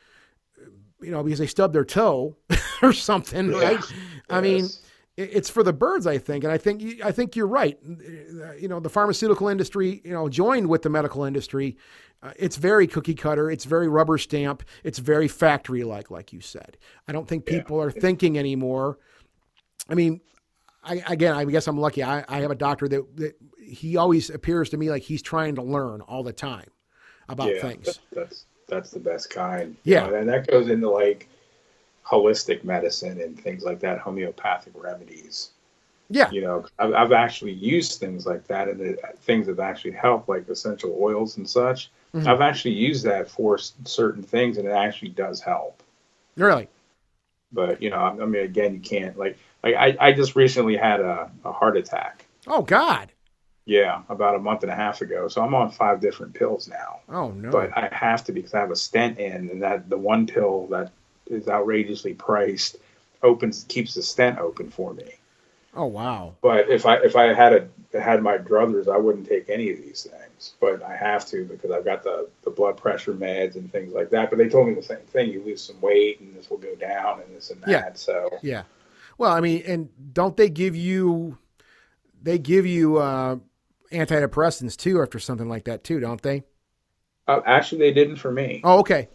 you 1.00 1.12
know, 1.12 1.22
because 1.22 1.38
they 1.38 1.46
stubbed 1.46 1.74
their 1.74 1.84
toe 1.84 2.36
or 2.82 2.92
something, 2.92 3.50
right? 3.52 3.80
I 4.28 4.40
mean, 4.40 4.64
Yes. 4.64 4.82
It's 5.18 5.50
for 5.50 5.64
the 5.64 5.72
birds, 5.72 6.06
I 6.06 6.16
think, 6.18 6.44
and 6.44 6.52
I 6.52 6.58
think 6.58 7.02
I 7.04 7.10
think 7.10 7.34
you're 7.34 7.48
right. 7.48 7.76
Uh, 7.84 8.44
uh, 8.44 8.52
you 8.52 8.68
know, 8.68 8.78
the 8.78 8.88
pharmaceutical 8.88 9.48
industry, 9.48 10.00
you 10.04 10.12
know, 10.12 10.28
joined 10.28 10.68
with 10.68 10.82
the 10.82 10.90
medical 10.90 11.24
industry. 11.24 11.76
Uh, 12.22 12.32
it's 12.36 12.56
very 12.56 12.86
cookie 12.86 13.14
cutter. 13.14 13.50
It's 13.50 13.64
very 13.64 13.88
rubber 13.88 14.18
stamp. 14.18 14.62
It's 14.84 14.98
very 14.98 15.28
factory 15.28 15.84
like, 15.84 16.10
like 16.10 16.32
you 16.32 16.40
said. 16.40 16.76
I 17.06 17.12
don't 17.12 17.28
think 17.28 17.46
people 17.46 17.80
are 17.80 17.90
thinking 17.90 18.38
anymore. 18.38 18.98
I 19.88 19.94
mean, 19.94 20.20
I, 20.82 21.02
again, 21.06 21.34
I 21.34 21.44
guess 21.44 21.66
I'm 21.66 21.78
lucky. 21.78 22.02
I, 22.02 22.24
I 22.28 22.40
have 22.40 22.50
a 22.50 22.56
doctor 22.56 22.88
that, 22.88 23.16
that 23.16 23.34
he 23.60 23.96
always 23.96 24.30
appears 24.30 24.70
to 24.70 24.76
me 24.76 24.90
like 24.90 25.02
he's 25.02 25.22
trying 25.22 25.54
to 25.56 25.62
learn 25.62 26.00
all 26.02 26.22
the 26.22 26.32
time 26.32 26.70
about 27.28 27.54
yeah, 27.54 27.60
things. 27.60 28.00
that's 28.12 28.46
that's 28.68 28.90
the 28.90 29.00
best 29.00 29.30
kind. 29.30 29.76
Yeah. 29.84 30.06
You 30.06 30.10
know, 30.10 30.16
and 30.18 30.28
that 30.28 30.46
goes 30.46 30.68
into 30.68 30.90
like 30.90 31.28
holistic 32.10 32.64
medicine 32.64 33.20
and 33.20 33.38
things 33.38 33.64
like 33.64 33.80
that, 33.80 33.98
homeopathic 33.98 34.72
remedies. 34.74 35.50
Yeah, 36.10 36.30
You 36.30 36.40
know, 36.40 36.64
I've, 36.78 36.94
I've 36.94 37.12
actually 37.12 37.52
used 37.52 38.00
things 38.00 38.24
like 38.24 38.46
that, 38.46 38.68
and 38.68 38.80
it, 38.80 38.98
things 39.18 39.46
have 39.46 39.60
actually 39.60 39.90
helped, 39.90 40.26
like 40.26 40.48
essential 40.48 40.96
oils 40.98 41.36
and 41.36 41.46
such. 41.48 41.90
Mhm. 42.14 42.26
I've 42.26 42.40
actually 42.40 42.72
used 42.74 43.04
that 43.04 43.28
for 43.30 43.58
certain 43.58 44.22
things, 44.22 44.56
and 44.56 44.66
it 44.66 44.70
actually 44.72 45.10
does 45.10 45.40
help. 45.42 45.82
really. 46.36 46.68
But 47.52 47.82
you 47.82 47.90
know, 47.90 47.96
I, 47.96 48.08
I 48.22 48.26
mean, 48.26 48.42
again, 48.42 48.74
you 48.74 48.80
can't 48.80 49.18
like 49.18 49.36
like 49.62 49.74
I, 49.74 49.96
I 50.00 50.12
just 50.12 50.36
recently 50.36 50.76
had 50.76 51.00
a, 51.00 51.30
a 51.44 51.52
heart 51.52 51.76
attack. 51.76 52.24
Oh 52.46 52.62
God. 52.62 53.10
Yeah, 53.66 54.00
about 54.08 54.34
a 54.34 54.38
month 54.38 54.62
and 54.62 54.72
a 54.72 54.74
half 54.74 55.02
ago. 55.02 55.28
So 55.28 55.42
I'm 55.42 55.54
on 55.54 55.70
five 55.70 56.00
different 56.00 56.32
pills 56.34 56.68
now. 56.68 57.00
Oh 57.10 57.30
no. 57.32 57.50
But 57.50 57.76
I 57.76 57.88
have 57.92 58.24
to 58.24 58.32
because 58.32 58.54
I 58.54 58.60
have 58.60 58.70
a 58.70 58.76
stent 58.76 59.18
in, 59.18 59.50
and 59.50 59.62
that 59.62 59.90
the 59.90 59.98
one 59.98 60.26
pill 60.26 60.66
that 60.68 60.90
is 61.28 61.48
outrageously 61.48 62.14
priced 62.14 62.76
opens 63.22 63.64
keeps 63.68 63.94
the 63.94 64.02
stent 64.02 64.38
open 64.38 64.70
for 64.70 64.94
me. 64.94 65.10
oh 65.74 65.86
wow. 65.86 66.34
But 66.40 66.68
if 66.70 66.86
I 66.86 66.96
if 66.96 67.16
I 67.16 67.32
had 67.34 67.52
a 67.94 68.00
had 68.00 68.22
my 68.22 68.38
druthers, 68.38 68.88
I 68.88 68.96
wouldn't 68.96 69.28
take 69.28 69.48
any 69.48 69.70
of 69.70 69.78
these 69.78 70.04
things. 70.10 70.54
but 70.60 70.82
I 70.82 70.94
have 70.96 71.26
to 71.26 71.44
because 71.44 71.70
I've 71.70 71.84
got 71.84 72.04
the, 72.04 72.28
the 72.44 72.50
blood 72.50 72.76
pressure 72.76 73.14
meds 73.14 73.56
and 73.56 73.70
things 73.72 73.92
like 73.92 74.10
that. 74.10 74.30
But 74.30 74.38
they 74.38 74.48
told 74.48 74.68
me 74.68 74.74
the 74.74 74.82
same 74.82 74.98
thing: 74.98 75.30
you 75.30 75.42
lose 75.42 75.62
some 75.62 75.80
weight 75.80 76.20
and 76.20 76.34
this 76.34 76.50
will 76.50 76.58
go 76.58 76.74
down 76.76 77.20
and 77.20 77.34
this 77.34 77.50
and 77.50 77.60
that. 77.62 77.70
Yeah. 77.70 77.90
So 77.94 78.30
Yeah. 78.42 78.62
Well, 79.16 79.32
I 79.32 79.40
mean, 79.40 79.62
and 79.66 79.88
don't 80.12 80.36
they 80.36 80.48
give 80.48 80.76
you 80.76 81.38
they 82.22 82.38
give 82.38 82.66
you 82.66 82.98
uh, 82.98 83.36
antidepressants 83.92 84.76
too 84.76 85.02
after 85.02 85.18
something 85.18 85.48
like 85.48 85.64
that 85.64 85.82
too, 85.82 86.00
don't 86.00 86.22
they? 86.22 86.44
uh, 87.28 87.40
actually, 87.44 87.78
they 87.78 87.92
didn't 87.92 88.16
for 88.16 88.32
me. 88.32 88.60
Oh, 88.64 88.78
okay. 88.80 89.08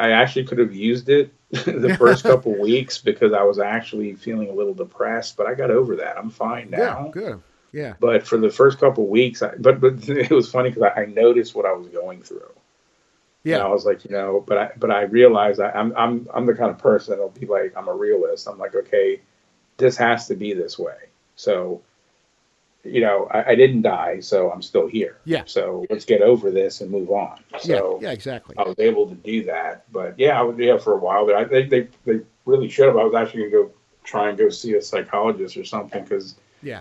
I 0.00 0.10
actually 0.10 0.44
could 0.44 0.58
have 0.58 0.74
used 0.74 1.08
it 1.08 1.32
the 1.50 1.96
first 1.98 2.24
couple 2.24 2.58
weeks 2.58 2.98
because 2.98 3.32
I 3.32 3.42
was 3.42 3.58
actually 3.58 4.14
feeling 4.14 4.50
a 4.50 4.52
little 4.52 4.74
depressed, 4.74 5.36
but 5.36 5.46
I 5.46 5.54
got 5.54 5.70
over 5.70 5.96
that. 5.96 6.18
I'm 6.18 6.30
fine 6.30 6.70
now. 6.70 7.06
Yeah, 7.06 7.10
good. 7.12 7.42
Yeah. 7.72 7.94
But 7.98 8.26
for 8.26 8.38
the 8.38 8.50
first 8.50 8.78
couple 8.78 9.06
weeks, 9.06 9.42
I, 9.42 9.54
but 9.58 9.80
but 9.80 9.94
it 10.08 10.30
was 10.30 10.50
funny 10.50 10.70
because 10.70 10.90
I, 10.96 11.02
I 11.02 11.06
noticed 11.06 11.54
what 11.54 11.66
I 11.66 11.72
was 11.72 11.88
going 11.88 12.22
through. 12.22 12.50
Yeah. 13.42 13.56
And 13.56 13.64
I 13.64 13.68
was 13.68 13.84
like, 13.84 14.04
you 14.04 14.10
know, 14.10 14.42
but 14.46 14.58
I 14.58 14.70
but 14.76 14.90
I 14.90 15.02
realized 15.02 15.60
I, 15.60 15.70
I'm 15.70 15.94
I'm 15.96 16.28
I'm 16.32 16.46
the 16.46 16.54
kind 16.54 16.70
of 16.70 16.78
person 16.78 17.10
that'll 17.10 17.30
be 17.30 17.46
like, 17.46 17.76
I'm 17.76 17.88
a 17.88 17.94
realist. 17.94 18.48
I'm 18.48 18.58
like, 18.58 18.74
okay, 18.74 19.20
this 19.76 19.96
has 19.96 20.28
to 20.28 20.36
be 20.36 20.54
this 20.54 20.78
way. 20.78 20.96
So, 21.36 21.82
you 22.84 23.00
know, 23.00 23.28
I, 23.30 23.50
I 23.52 23.54
didn't 23.54 23.82
die, 23.82 24.20
so 24.20 24.50
I'm 24.50 24.62
still 24.62 24.86
here. 24.86 25.18
Yeah. 25.24 25.42
So 25.46 25.86
let's 25.90 26.04
get 26.04 26.22
over 26.22 26.50
this 26.50 26.80
and 26.80 26.90
move 26.90 27.10
on. 27.10 27.38
So 27.60 27.98
yeah, 28.00 28.08
yeah, 28.08 28.12
exactly. 28.12 28.54
I 28.58 28.62
was 28.62 28.78
able 28.78 29.08
to 29.08 29.14
do 29.14 29.44
that. 29.44 29.84
But 29.90 30.18
yeah, 30.18 30.38
I 30.38 30.42
was 30.42 30.58
yeah 30.58 30.76
for 30.78 30.92
a 30.92 30.98
while 30.98 31.26
there. 31.26 31.36
I, 31.36 31.44
they 31.44 31.64
they 31.64 31.88
they 32.04 32.20
really 32.44 32.68
should 32.68 32.86
have. 32.86 32.96
I 32.96 33.04
was 33.04 33.14
actually 33.14 33.50
gonna 33.50 33.64
go 33.64 33.70
try 34.04 34.28
and 34.28 34.36
go 34.36 34.50
see 34.50 34.74
a 34.74 34.82
psychologist 34.82 35.56
or 35.56 35.64
something 35.64 36.02
because 36.02 36.36
Yeah. 36.62 36.80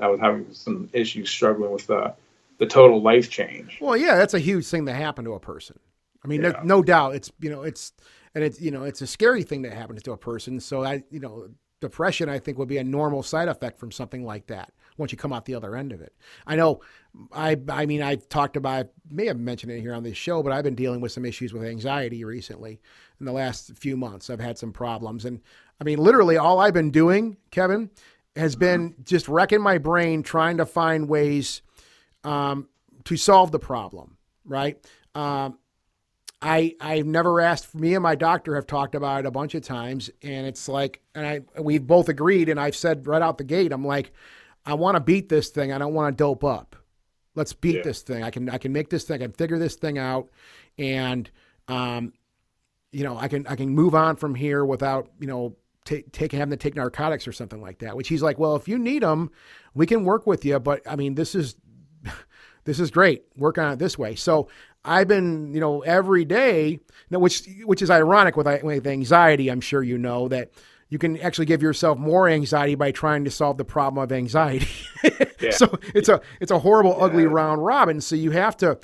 I 0.00 0.08
was 0.08 0.20
having 0.20 0.52
some 0.52 0.88
issues 0.92 1.30
struggling 1.30 1.72
with 1.72 1.86
the 1.86 2.14
the 2.58 2.66
total 2.66 3.02
life 3.02 3.28
change. 3.28 3.78
Well, 3.80 3.96
yeah, 3.96 4.16
that's 4.16 4.34
a 4.34 4.38
huge 4.38 4.66
thing 4.66 4.84
that 4.84 4.94
happened 4.94 5.26
to 5.26 5.32
a 5.34 5.40
person. 5.40 5.78
I 6.24 6.28
mean, 6.28 6.42
Yeah. 6.42 6.50
no, 6.50 6.62
no 6.62 6.82
doubt. 6.82 7.16
It's 7.16 7.32
you 7.40 7.50
know, 7.50 7.62
it's 7.62 7.92
and 8.34 8.44
it's 8.44 8.60
you 8.60 8.70
know, 8.70 8.84
it's 8.84 9.02
a 9.02 9.06
scary 9.06 9.42
thing 9.42 9.62
that 9.62 9.72
happens 9.72 10.02
to 10.04 10.12
a 10.12 10.16
person. 10.16 10.60
So 10.60 10.84
I, 10.84 11.02
you 11.10 11.18
know, 11.18 11.48
depression 11.80 12.28
I 12.28 12.38
think 12.38 12.56
would 12.58 12.68
be 12.68 12.78
a 12.78 12.84
normal 12.84 13.22
side 13.22 13.48
effect 13.48 13.78
from 13.80 13.90
something 13.90 14.24
like 14.24 14.46
that 14.46 14.72
once 14.96 15.12
you 15.12 15.18
come 15.18 15.32
out 15.32 15.44
the 15.44 15.54
other 15.54 15.76
end 15.76 15.92
of 15.92 16.00
it. 16.00 16.14
I 16.46 16.56
know, 16.56 16.80
I, 17.32 17.56
I 17.68 17.86
mean, 17.86 18.02
I've 18.02 18.28
talked 18.28 18.56
about, 18.56 18.86
I 18.86 18.88
may 19.10 19.26
have 19.26 19.38
mentioned 19.38 19.72
it 19.72 19.80
here 19.80 19.94
on 19.94 20.02
this 20.02 20.16
show, 20.16 20.42
but 20.42 20.52
I've 20.52 20.64
been 20.64 20.74
dealing 20.74 21.00
with 21.00 21.12
some 21.12 21.24
issues 21.24 21.52
with 21.52 21.64
anxiety 21.64 22.24
recently. 22.24 22.80
In 23.20 23.26
the 23.26 23.32
last 23.32 23.76
few 23.76 23.96
months, 23.96 24.30
I've 24.30 24.40
had 24.40 24.58
some 24.58 24.72
problems, 24.72 25.24
and 25.24 25.40
I 25.80 25.84
mean, 25.84 25.98
literally, 25.98 26.36
all 26.36 26.60
I've 26.60 26.74
been 26.74 26.90
doing, 26.90 27.36
Kevin, 27.50 27.90
has 28.36 28.56
been 28.56 28.94
just 29.04 29.28
wrecking 29.28 29.60
my 29.60 29.78
brain 29.78 30.22
trying 30.22 30.56
to 30.56 30.66
find 30.66 31.08
ways 31.08 31.62
um, 32.24 32.68
to 33.04 33.16
solve 33.16 33.52
the 33.52 33.58
problem, 33.58 34.16
right? 34.44 34.78
Um, 35.14 35.58
I 36.42 36.74
I've 36.80 37.06
never 37.06 37.40
asked. 37.40 37.74
Me 37.74 37.94
and 37.94 38.02
my 38.02 38.14
doctor 38.14 38.54
have 38.54 38.66
talked 38.66 38.94
about 38.94 39.20
it 39.20 39.26
a 39.26 39.30
bunch 39.30 39.54
of 39.54 39.62
times, 39.62 40.10
and 40.22 40.46
it's 40.46 40.68
like, 40.68 41.00
and 41.14 41.26
I 41.26 41.60
we've 41.60 41.86
both 41.86 42.08
agreed, 42.08 42.48
and 42.48 42.60
I've 42.60 42.76
said 42.76 43.06
right 43.06 43.22
out 43.22 43.38
the 43.38 43.44
gate, 43.44 43.72
I'm 43.72 43.86
like, 43.86 44.12
I 44.66 44.74
want 44.74 44.96
to 44.96 45.00
beat 45.00 45.28
this 45.28 45.50
thing. 45.50 45.72
I 45.72 45.78
don't 45.78 45.94
want 45.94 46.16
to 46.16 46.22
dope 46.22 46.44
up. 46.44 46.76
Let's 47.34 47.52
beat 47.52 47.76
Yeah. 47.76 47.82
this 47.82 48.02
thing. 48.02 48.22
I 48.22 48.30
can 48.30 48.48
I 48.48 48.58
can 48.58 48.72
make 48.72 48.90
this 48.90 49.04
thing. 49.04 49.16
I 49.16 49.24
can 49.26 49.32
figure 49.32 49.58
this 49.58 49.74
thing 49.74 49.98
out, 49.98 50.30
and 50.78 51.28
um, 51.68 52.12
you 52.92 53.02
know, 53.04 53.16
I 53.18 53.28
can 53.28 53.46
I 53.46 53.56
can 53.56 53.70
move 53.70 53.94
on 53.94 54.16
from 54.16 54.34
here 54.34 54.64
without 54.64 55.10
you 55.20 55.26
know 55.26 55.56
take, 55.84 56.12
take 56.12 56.32
having 56.32 56.50
to 56.50 56.56
take 56.56 56.76
narcotics 56.76 57.26
or 57.26 57.32
something 57.32 57.60
like 57.60 57.78
that. 57.80 57.96
Which 57.96 58.08
he's 58.08 58.22
like, 58.22 58.38
well, 58.38 58.54
if 58.56 58.68
you 58.68 58.78
need 58.78 59.02
them, 59.02 59.30
we 59.74 59.86
can 59.86 60.04
work 60.04 60.26
with 60.26 60.44
you. 60.44 60.58
But 60.60 60.80
I 60.88 60.94
mean, 60.96 61.14
this 61.16 61.34
is 61.34 61.56
this 62.64 62.78
is 62.78 62.90
great. 62.90 63.24
Work 63.36 63.58
on 63.58 63.72
it 63.72 63.78
this 63.78 63.98
way. 63.98 64.14
So 64.14 64.48
I've 64.84 65.08
been, 65.08 65.52
you 65.54 65.60
know, 65.60 65.80
every 65.80 66.24
day, 66.24 66.78
now, 67.10 67.18
which 67.18 67.48
which 67.64 67.82
is 67.82 67.90
ironic 67.90 68.36
with 68.36 68.46
with 68.62 68.86
anxiety. 68.86 69.50
I'm 69.50 69.60
sure 69.60 69.82
you 69.82 69.98
know 69.98 70.28
that 70.28 70.52
you 70.88 70.98
can 70.98 71.18
actually 71.20 71.46
give 71.46 71.62
yourself 71.62 71.98
more 71.98 72.28
anxiety 72.28 72.74
by 72.74 72.92
trying 72.92 73.24
to 73.24 73.30
solve 73.30 73.58
the 73.58 73.64
problem 73.64 74.02
of 74.02 74.12
anxiety. 74.12 74.68
So 75.50 75.78
it's 75.94 76.08
a 76.08 76.22
it's 76.40 76.50
a 76.50 76.58
horrible, 76.58 76.96
ugly 77.02 77.26
round 77.26 77.64
robin. 77.64 78.00
So 78.00 78.16
you 78.16 78.30
have 78.30 78.56
to, 78.58 78.78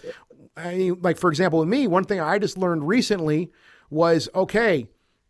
I 0.57 0.75
mean, 0.75 0.99
like 1.01 1.17
for 1.17 1.31
example, 1.31 1.61
with 1.61 1.69
me, 1.69 1.87
one 1.87 2.05
thing 2.05 2.21
I 2.21 2.39
just 2.39 2.59
learned 2.59 2.87
recently 2.87 3.51
was 3.89 4.29
okay. 4.35 4.87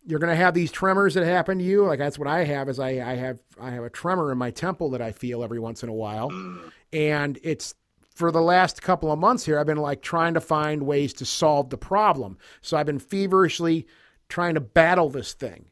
You're 0.06 0.18
going 0.18 0.30
to 0.30 0.36
have 0.36 0.54
these 0.54 0.72
tremors 0.72 1.14
that 1.14 1.24
happen 1.24 1.58
to 1.58 1.64
you. 1.64 1.84
Like 1.84 2.00
that's 2.00 2.18
what 2.18 2.26
I 2.26 2.44
have. 2.44 2.68
Is 2.68 2.80
I, 2.80 2.88
I 2.88 3.14
have 3.14 3.40
I 3.60 3.70
have 3.70 3.84
a 3.84 3.90
tremor 3.90 4.32
in 4.32 4.38
my 4.38 4.50
temple 4.50 4.90
that 4.90 5.02
I 5.02 5.12
feel 5.12 5.44
every 5.44 5.60
once 5.60 5.82
in 5.82 5.88
a 5.88 5.94
while, 5.94 6.30
mm. 6.30 6.72
and 6.92 7.38
it's 7.42 7.74
for 8.20 8.30
the 8.30 8.42
last 8.42 8.82
couple 8.82 9.10
of 9.10 9.18
months 9.18 9.46
here, 9.46 9.58
I've 9.58 9.66
been 9.66 9.78
like 9.78 10.02
trying 10.02 10.34
to 10.34 10.40
find 10.40 10.82
ways 10.82 11.14
to 11.14 11.24
solve 11.24 11.70
the 11.70 11.78
problem. 11.78 12.36
So 12.60 12.76
I've 12.76 12.86
been 12.86 12.98
feverishly 12.98 13.86
trying 14.28 14.54
to 14.54 14.60
battle 14.60 15.08
this 15.08 15.32
thing, 15.32 15.69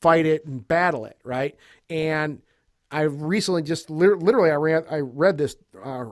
fight 0.00 0.26
it 0.26 0.44
and 0.46 0.66
battle 0.66 1.04
it, 1.04 1.18
right? 1.24 1.56
And 1.90 2.42
I 2.90 3.02
recently 3.02 3.62
just 3.62 3.90
literally 3.90 4.50
I 4.50 4.54
read 4.54 4.86
I 4.90 4.98
read 4.98 5.38
this 5.38 5.56
uh, 5.82 6.06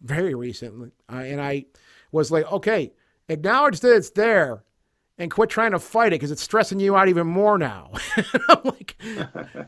very 0.00 0.34
recently, 0.34 0.92
uh, 1.12 1.16
and 1.16 1.40
I 1.40 1.66
was 2.10 2.30
like, 2.30 2.50
okay, 2.50 2.92
acknowledge 3.28 3.80
that 3.80 3.94
it's 3.94 4.10
there, 4.10 4.64
and 5.18 5.30
quit 5.30 5.50
trying 5.50 5.72
to 5.72 5.78
fight 5.78 6.08
it 6.08 6.16
because 6.16 6.30
it's 6.30 6.42
stressing 6.42 6.80
you 6.80 6.96
out 6.96 7.08
even 7.08 7.26
more 7.26 7.58
now. 7.58 7.92
I'm 8.48 8.60
like, 8.64 8.96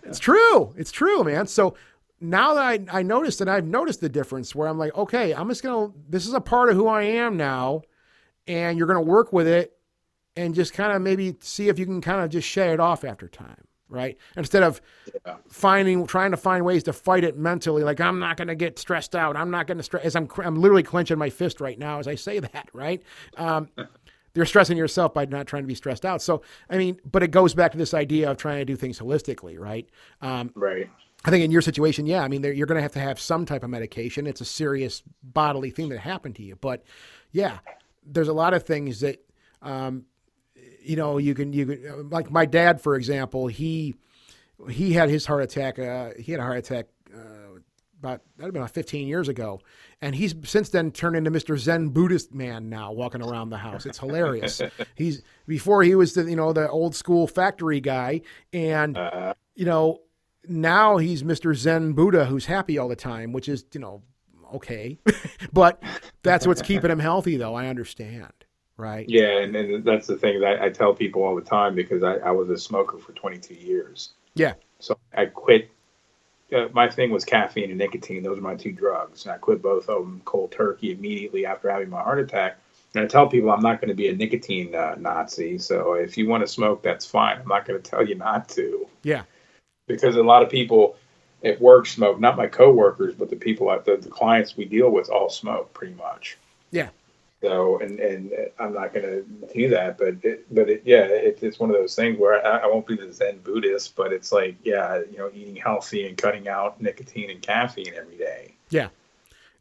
it's 0.05 0.19
true, 0.19 0.75
it's 0.77 0.91
true, 0.91 1.23
man. 1.23 1.47
So 1.47 1.77
now 2.21 2.55
that 2.55 2.65
I, 2.65 2.99
I 3.01 3.03
noticed 3.03 3.43
and 3.43 3.51
I've 3.51 3.67
noticed 3.67 4.01
the 4.01 4.09
difference 4.09 4.55
where 4.55 4.67
I'm 4.67 4.79
like, 4.79 4.97
okay, 4.97 5.35
I'm 5.35 5.49
just 5.49 5.63
gonna 5.63 5.93
this 6.09 6.27
is 6.27 6.33
a 6.33 6.41
part 6.41 6.71
of 6.71 6.77
who 6.77 6.89
I 6.89 7.03
am 7.03 7.37
now, 7.37 7.83
and 8.47 8.79
you're 8.79 8.87
gonna 8.87 9.03
work 9.03 9.35
with 9.35 9.47
it 9.47 9.77
and 10.37 10.55
just 10.55 10.73
kind 10.73 10.93
of 10.93 11.03
maybe 11.03 11.37
see 11.41 11.69
if 11.69 11.79
you 11.79 11.87
can 11.87 12.01
kind 12.01 12.21
of 12.23 12.31
just 12.31 12.49
shed 12.49 12.71
it 12.71 12.81
off 12.81 13.05
after 13.05 13.29
time, 13.29 13.67
right? 13.89 14.17
Instead 14.37 14.63
of 14.63 14.81
finding 15.49 16.07
trying 16.07 16.31
to 16.31 16.37
find 16.37 16.65
ways 16.65 16.83
to 16.85 16.93
fight 16.93 17.25
it 17.25 17.37
mentally, 17.37 17.83
like 17.83 18.01
I'm 18.01 18.19
not 18.19 18.37
gonna 18.37 18.55
get 18.55 18.79
stressed 18.79 19.15
out. 19.15 19.37
I'm 19.37 19.51
not 19.51 19.67
gonna 19.67 19.83
stress. 19.83 20.05
As 20.05 20.17
I'm 20.17 20.29
I'm 20.39 20.57
literally 20.57 20.83
clenching 20.83 21.19
my 21.19 21.31
fist 21.31 21.61
right 21.61 21.79
now 21.79 21.99
as 21.99 22.09
I 22.09 22.15
say 22.15 22.39
that, 22.41 22.69
right? 22.73 23.03
Um, 23.37 23.69
you're 24.35 24.47
stressing 24.47 24.77
yourself 24.77 25.15
by 25.15 25.25
not 25.27 25.47
trying 25.47 25.63
to 25.63 25.69
be 25.69 25.77
stressed 25.77 26.05
out. 26.05 26.21
So 26.21 26.43
I 26.69 26.77
mean, 26.77 27.01
but 27.11 27.23
it 27.23 27.31
goes 27.31 27.55
back 27.55 27.73
to 27.73 27.79
this 27.79 27.95
idea 27.95 28.31
of 28.31 28.37
trying 28.37 28.59
to 28.59 28.65
do 28.65 28.77
things 28.77 28.99
holistically, 28.99 29.59
right? 29.59 29.89
Um, 30.21 30.51
Right. 30.55 30.91
I 31.27 31.31
think 31.31 31.43
in 31.43 31.51
your 31.51 31.63
situation, 31.63 32.05
yeah, 32.07 32.23
I 32.23 32.29
mean, 32.29 32.43
you're 32.43 32.67
going 32.67 32.77
to 32.77 32.83
have 32.83 32.93
to 32.93 33.01
have 33.01 33.19
some 33.19 33.47
type 33.47 33.63
of 33.63 33.71
medication. 33.71 34.27
It's 34.27 34.43
a 34.43 34.45
serious 34.45 35.03
bodily 35.23 35.71
thing 35.71 35.89
that 35.89 36.01
happened 36.01 36.37
to 36.37 36.43
you, 36.43 36.55
but 36.57 36.83
yeah, 37.33 37.61
there's 38.05 38.29
a 38.29 38.35
lot 38.35 38.53
of 38.53 38.65
things 38.65 39.01
that, 39.01 39.25
um, 39.63 40.05
you 40.85 40.97
know, 40.97 41.19
you 41.19 41.35
can 41.35 41.53
you 41.53 41.67
can 41.67 42.11
like 42.11 42.31
my 42.31 42.47
dad, 42.47 42.81
for 42.81 42.97
example, 42.97 43.47
he 43.47 43.95
he 44.71 44.93
had 44.93 45.09
his 45.09 45.27
heart 45.27 45.43
attack. 45.43 45.79
Uh, 45.79 46.11
he 46.19 46.33
had 46.33 46.41
a 46.41 46.45
heart 46.45 46.59
attack 46.59 46.87
uh, 47.15 47.59
about 47.99 48.23
that 48.37 48.45
had 48.45 48.53
been 48.53 48.63
about 48.63 48.73
15 48.73 49.09
years 49.09 49.29
ago, 49.29 49.61
and 50.01 50.15
he's 50.15 50.35
since 50.45 50.69
then 50.71 50.91
turned 50.91 51.17
into 51.17 51.31
Mr. 51.31 51.59
Zen 51.59 51.89
Buddhist 51.89 52.35
man 52.35 52.69
now, 52.69 52.93
walking 52.93 53.23
around 53.23 53.51
the 53.51 53.59
house. 53.59 53.87
It's 53.87 53.99
hilarious. 53.99 54.61
he's 54.95 55.23
before 55.47 55.83
he 55.83 55.95
was 55.95 56.15
the 56.15 56.25
you 56.25 56.37
know 56.37 56.53
the 56.53 56.69
old 56.69 56.95
school 56.95 57.27
factory 57.27 57.81
guy, 57.81 58.21
and 58.53 58.99
you 59.55 59.65
know 59.65 60.01
now 60.49 60.97
he's 60.97 61.23
Mr. 61.23 61.55
Zen 61.55 61.93
Buddha 61.93 62.27
who's 62.27 62.47
happy 62.47 62.79
all 62.79 62.89
the 62.89 62.97
time, 62.97 63.33
which 63.33 63.49
is, 63.49 63.65
you 63.73 63.81
know, 63.81 64.03
okay. 64.55 64.99
but 65.53 65.83
that's 66.23 66.47
what's 66.47 66.63
keeping 66.63 66.91
him 66.91 66.99
healthy, 66.99 67.37
though. 67.37 67.55
I 67.55 67.67
understand. 67.67 68.33
Right. 68.77 69.09
Yeah, 69.09 69.39
and, 69.39 69.55
and 69.55 69.85
that's 69.85 70.07
the 70.07 70.17
thing 70.17 70.41
that 70.41 70.61
I 70.61 70.69
tell 70.71 70.95
people 70.95 71.23
all 71.23 71.37
the 71.37 71.43
time 71.43 71.75
because 71.75 72.03
I, 72.03 72.15
I 72.17 72.31
was 72.33 72.51
a 72.51 72.59
smoker 72.59 72.99
for 72.99 73.13
22 73.13 73.55
years. 73.55 74.11
Yeah. 74.35 74.55
So 74.81 74.99
I 75.17 75.27
quit. 75.27 75.71
Uh, 76.53 76.69
my 76.73 76.89
thing 76.91 77.11
was 77.11 77.25
caffeine 77.25 77.71
and 77.71 77.79
nicotine. 77.79 78.23
Those 78.23 78.39
are 78.39 78.43
my 78.43 78.55
two 78.57 78.73
drugs. 78.73 79.25
And 79.25 79.33
I 79.33 79.39
quit 79.39 79.63
both 79.63 79.89
of 79.89 80.03
them 80.03 80.23
cold 80.25 80.53
turkey 80.53 80.93
immediately 80.93 81.47
after 81.47 81.71
having 81.71 81.89
my 81.89 82.03
heart 82.03 82.19
attack. 82.19 82.59
And 82.95 83.05
I 83.05 83.07
tell 83.07 83.29
people 83.29 83.51
I'm 83.51 83.63
not 83.63 83.81
going 83.81 83.89
to 83.89 83.95
be 83.95 84.09
a 84.09 84.15
nicotine 84.15 84.75
uh, 84.75 84.95
Nazi. 84.99 85.59
So 85.59 85.95
if 85.95 86.17
you 86.19 86.29
want 86.29 86.43
to 86.43 86.47
smoke, 86.47 86.83
that's 86.83 87.07
fine. 87.07 87.39
I'm 87.41 87.49
not 87.49 87.67
going 87.67 87.81
to 87.81 87.91
tell 87.91 88.07
you 88.07 88.15
not 88.17 88.49
to 88.51 88.87
Yeah. 89.03 89.23
because 89.87 90.17
a 90.17 90.23
lot 90.23 90.43
of 90.43 90.51
people 90.51 90.97
at 91.45 91.61
work 91.61 91.87
smoke. 91.87 92.21
Not 92.21 92.37
my 92.37 92.47
coworkers, 92.47 93.15
but 93.15 93.31
the 93.31 93.37
people 93.37 93.71
at 93.71 93.85
the, 93.85 93.97
the 93.97 94.09
clients 94.09 94.57
we 94.57 94.65
deal 94.65 94.91
with 94.91 95.11
all 95.11 95.29
smoke 95.29 95.73
pretty 95.75 95.95
much. 95.95 96.39
Yeah. 96.71 96.89
So, 97.45 97.79
and 97.79 98.01
and 98.01 98.33
I'm 98.59 98.73
not 98.73 98.95
going 98.95 99.05
to 99.05 99.53
do 99.53 99.69
that, 99.69 99.99
but 99.99 100.17
it, 100.23 100.47
but 100.55 100.71
it, 100.71 100.83
yeah, 100.87 101.05
it, 101.05 101.41
it's 101.43 101.59
one 101.59 101.69
of 101.69 101.77
those 101.77 101.95
things 101.95 102.19
where 102.19 102.45
I, 102.45 102.61
I 102.61 102.67
won't 102.67 102.87
be 102.87 102.97
the 102.97 103.13
Zen 103.13 103.41
Buddhist, 103.45 103.95
but 103.97 104.15
it's 104.15 104.33
like, 104.33 104.57
yeah, 104.65 105.03
you 105.11 105.19
know, 105.19 105.31
eating 105.35 105.55
healthy 105.55 106.07
and 106.09 106.17
cutting 106.17 106.49
out 106.49 106.81
nicotine 106.81 107.29
and 107.29 107.43
caffeine 107.43 107.93
every 107.95 108.17
day. 108.17 108.55
Yeah. 108.71 108.89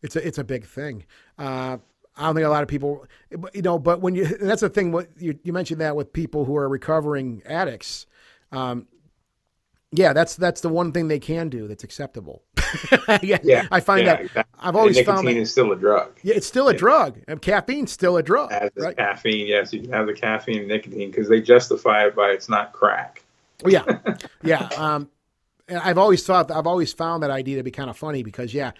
It's 0.01 0.15
a, 0.15 0.25
it's 0.25 0.37
a 0.37 0.45
big 0.45 0.65
thing. 0.65 1.03
Uh, 1.37 1.77
I 2.15 2.25
don't 2.25 2.35
think 2.35 2.45
a 2.45 2.49
lot 2.49 2.63
of 2.63 2.69
people, 2.69 3.05
you 3.53 3.61
know, 3.61 3.77
but 3.79 3.99
when 3.99 4.15
you, 4.15 4.25
that's 4.25 4.61
the 4.61 4.69
thing, 4.69 4.93
what 4.93 5.09
you, 5.17 5.37
you 5.43 5.51
mentioned 5.51 5.81
that 5.81 5.95
with 5.95 6.13
people 6.13 6.45
who 6.45 6.55
are 6.55 6.69
recovering 6.69 7.41
addicts. 7.45 8.05
Um, 8.53 8.87
Yeah, 9.93 10.13
that's 10.13 10.35
that's 10.35 10.61
the 10.61 10.69
one 10.69 10.91
thing 10.91 11.07
they 11.07 11.19
can 11.19 11.49
do 11.49 11.67
that's 11.67 11.83
acceptable. 11.83 12.43
yeah, 13.21 13.39
Yeah, 13.41 13.63
I 13.71 13.79
find 13.79 14.05
yeah, 14.05 14.07
that 14.07 14.21
exactly. 14.21 14.59
I've 14.59 14.75
always 14.75 14.97
And 14.97 15.05
found 15.05 15.27
nicotine 15.27 15.35
that 15.35 15.37
is 15.37 15.51
still 15.51 15.71
a 15.71 15.75
drug. 15.75 16.19
yeah, 16.23 16.35
it's 16.35 16.47
still 16.47 16.67
a 16.69 16.73
drug, 16.73 17.21
and 17.27 17.41
caffeine's 17.41 17.91
still 17.91 18.17
a 18.17 18.23
drug, 18.23 18.51
As 18.51 18.71
right? 18.77 18.97
caffeine, 18.97 19.47
yes, 19.47 19.73
you 19.73 19.81
can 19.81 19.91
have 19.91 20.07
the 20.07 20.13
caffeine 20.13 20.59
and 20.59 20.67
nicotine 20.67 21.09
because 21.11 21.27
they 21.29 21.41
justify 21.41 22.05
it 22.05 22.15
by 22.15 22.29
it's 22.31 22.49
not 22.49 22.73
crack. 22.73 23.23
Yeah, 23.65 23.85
yeah. 24.43 24.69
Um, 24.75 25.09
and 25.67 25.79
I've 25.79 25.97
always 25.97 26.25
thought 26.25 26.51
I've 26.51 26.67
always 26.67 26.93
found 26.93 27.23
that 27.23 27.31
idea 27.31 27.57
to 27.57 27.63
be 27.63 27.71
kind 27.71 27.89
of 27.89 27.97
funny 27.97 28.23
because 28.23 28.53
yeah, 28.53 28.71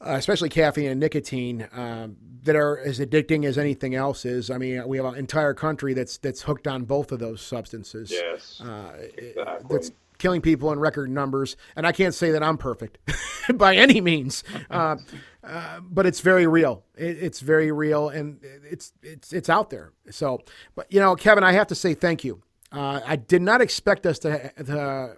uh, 0.00 0.12
especially 0.12 0.48
caffeine 0.48 0.90
and 0.90 1.00
nicotine 1.00 1.68
um, 1.72 2.16
that 2.44 2.56
are 2.56 2.78
as 2.80 3.00
addicting 3.00 3.44
as 3.44 3.58
anything 3.58 3.94
else 3.94 4.24
is. 4.24 4.50
I 4.50 4.58
mean, 4.58 4.86
we 4.88 4.98
have 4.98 5.06
an 5.06 5.16
entire 5.16 5.54
country 5.54 5.94
that's 5.94 6.18
that's 6.18 6.42
hooked 6.42 6.68
on 6.68 6.84
both 6.84 7.12
of 7.12 7.18
those 7.20 7.42
substances. 7.42 8.10
Yes, 8.10 8.60
Uh, 8.60 8.92
exactly. 9.16 9.66
that's 9.68 9.92
killing 10.18 10.40
people 10.40 10.72
in 10.72 10.78
record 10.78 11.10
numbers. 11.10 11.56
And 11.76 11.86
I 11.86 11.92
can't 11.92 12.14
say 12.14 12.30
that 12.32 12.42
I'm 12.42 12.58
perfect 12.58 12.98
by 13.54 13.76
any 13.76 14.00
means, 14.00 14.44
uh, 14.70 14.96
uh, 15.42 15.80
but 15.80 16.06
it's 16.06 16.20
very 16.20 16.46
real. 16.46 16.84
It, 16.96 17.22
it's 17.22 17.40
very 17.40 17.72
real, 17.72 18.08
and 18.08 18.40
it's 18.42 18.92
it's 19.02 19.32
it's 19.32 19.48
out 19.48 19.70
there. 19.70 19.92
So, 20.10 20.40
but 20.74 20.92
you 20.92 21.00
know, 21.00 21.14
Kevin, 21.16 21.44
I 21.44 21.52
have 21.52 21.68
to 21.68 21.74
say 21.74 21.94
thank 21.94 22.24
you. 22.24 22.42
Uh, 22.70 23.00
I 23.06 23.16
did 23.16 23.40
not 23.40 23.62
expect 23.62 24.04
us 24.04 24.18
to, 24.20 24.52
to 24.62 25.16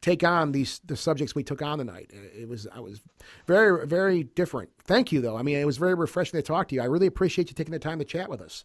take 0.00 0.24
on 0.24 0.52
these 0.52 0.80
the 0.84 0.96
subjects 0.96 1.34
we 1.34 1.44
took 1.44 1.62
on 1.62 1.78
tonight. 1.78 2.10
It 2.12 2.48
was 2.48 2.66
I 2.72 2.80
was 2.80 3.00
very 3.46 3.86
very 3.86 4.24
different. 4.24 4.70
Thank 4.84 5.12
you 5.12 5.20
though. 5.20 5.36
I 5.36 5.42
mean, 5.42 5.56
it 5.56 5.66
was 5.66 5.76
very 5.76 5.94
refreshing 5.94 6.38
to 6.38 6.42
talk 6.42 6.68
to 6.68 6.74
you. 6.74 6.82
I 6.82 6.86
really 6.86 7.06
appreciate 7.06 7.48
you 7.48 7.54
taking 7.54 7.72
the 7.72 7.78
time 7.78 7.98
to 8.00 8.04
chat 8.04 8.28
with 8.28 8.40
us. 8.40 8.64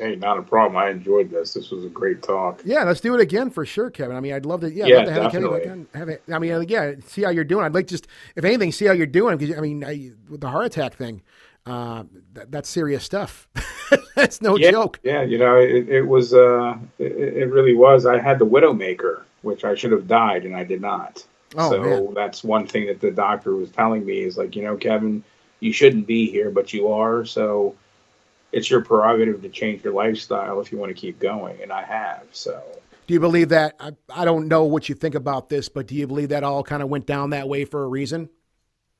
Hey, 0.00 0.16
not 0.16 0.38
a 0.38 0.42
problem. 0.42 0.76
I 0.78 0.88
enjoyed 0.88 1.30
this. 1.30 1.52
This 1.52 1.70
was 1.70 1.84
a 1.84 1.88
great 1.90 2.22
talk. 2.22 2.62
Yeah, 2.64 2.84
let's 2.84 3.00
do 3.00 3.14
it 3.14 3.20
again 3.20 3.50
for 3.50 3.66
sure, 3.66 3.90
Kevin. 3.90 4.16
I 4.16 4.20
mean, 4.20 4.32
I'd 4.32 4.46
love 4.46 4.62
to. 4.62 4.72
Yeah, 4.72 4.86
I'd 4.86 4.88
Yeah, 4.88 4.96
love 4.96 5.04
to 5.06 5.12
have 5.12 5.28
Kevin 5.28 5.44
definitely. 5.50 5.68
on. 5.70 5.88
Have 5.94 6.08
it. 6.08 6.22
I 6.32 6.38
mean, 6.38 6.52
uh, 6.52 6.60
yeah, 6.60 6.94
see 7.06 7.22
how 7.22 7.30
you're 7.30 7.44
doing. 7.44 7.66
I'd 7.66 7.74
like 7.74 7.86
just, 7.86 8.06
if 8.34 8.44
anything, 8.44 8.72
see 8.72 8.86
how 8.86 8.92
you're 8.92 9.06
doing 9.06 9.36
because 9.36 9.56
I 9.58 9.60
mean, 9.60 9.84
I, 9.84 10.12
with 10.30 10.40
the 10.40 10.48
heart 10.48 10.64
attack 10.66 10.94
thing, 10.94 11.22
uh, 11.66 12.04
that, 12.32 12.50
that's 12.50 12.68
serious 12.70 13.04
stuff. 13.04 13.46
that's 14.16 14.40
no 14.40 14.56
yeah, 14.56 14.70
joke. 14.70 15.00
Yeah, 15.02 15.22
you 15.22 15.36
know, 15.38 15.58
it, 15.58 15.88
it 15.90 16.02
was. 16.02 16.32
Uh, 16.32 16.78
it, 16.98 17.12
it 17.12 17.50
really 17.50 17.74
was. 17.74 18.06
I 18.06 18.18
had 18.18 18.38
the 18.38 18.46
Widowmaker, 18.46 19.22
which 19.42 19.64
I 19.64 19.74
should 19.74 19.92
have 19.92 20.08
died, 20.08 20.46
and 20.46 20.56
I 20.56 20.64
did 20.64 20.80
not. 20.80 21.24
Oh, 21.56 21.70
so 21.70 21.82
man. 21.82 22.14
that's 22.14 22.42
one 22.42 22.66
thing 22.66 22.86
that 22.86 23.00
the 23.00 23.10
doctor 23.10 23.54
was 23.54 23.70
telling 23.70 24.06
me 24.06 24.20
is 24.20 24.38
like, 24.38 24.56
you 24.56 24.62
know, 24.62 24.76
Kevin, 24.76 25.24
you 25.58 25.72
shouldn't 25.72 26.06
be 26.06 26.30
here, 26.30 26.50
but 26.50 26.72
you 26.72 26.88
are. 26.88 27.24
So 27.24 27.74
it's 28.52 28.70
your 28.70 28.82
prerogative 28.82 29.42
to 29.42 29.48
change 29.48 29.84
your 29.84 29.92
lifestyle 29.92 30.60
if 30.60 30.72
you 30.72 30.78
want 30.78 30.90
to 30.90 31.00
keep 31.00 31.18
going, 31.18 31.62
and 31.62 31.72
I 31.72 31.82
have. 31.84 32.24
So 32.32 32.62
Do 33.06 33.14
you 33.14 33.20
believe 33.20 33.50
that? 33.50 33.76
I, 33.80 33.92
I 34.08 34.24
don't 34.24 34.48
know 34.48 34.64
what 34.64 34.88
you 34.88 34.94
think 34.94 35.14
about 35.14 35.48
this, 35.48 35.68
but 35.68 35.86
do 35.86 35.94
you 35.94 36.06
believe 36.06 36.30
that 36.30 36.44
all 36.44 36.62
kind 36.62 36.82
of 36.82 36.88
went 36.88 37.06
down 37.06 37.30
that 37.30 37.48
way 37.48 37.64
for 37.64 37.82
a 37.82 37.88
reason? 37.88 38.30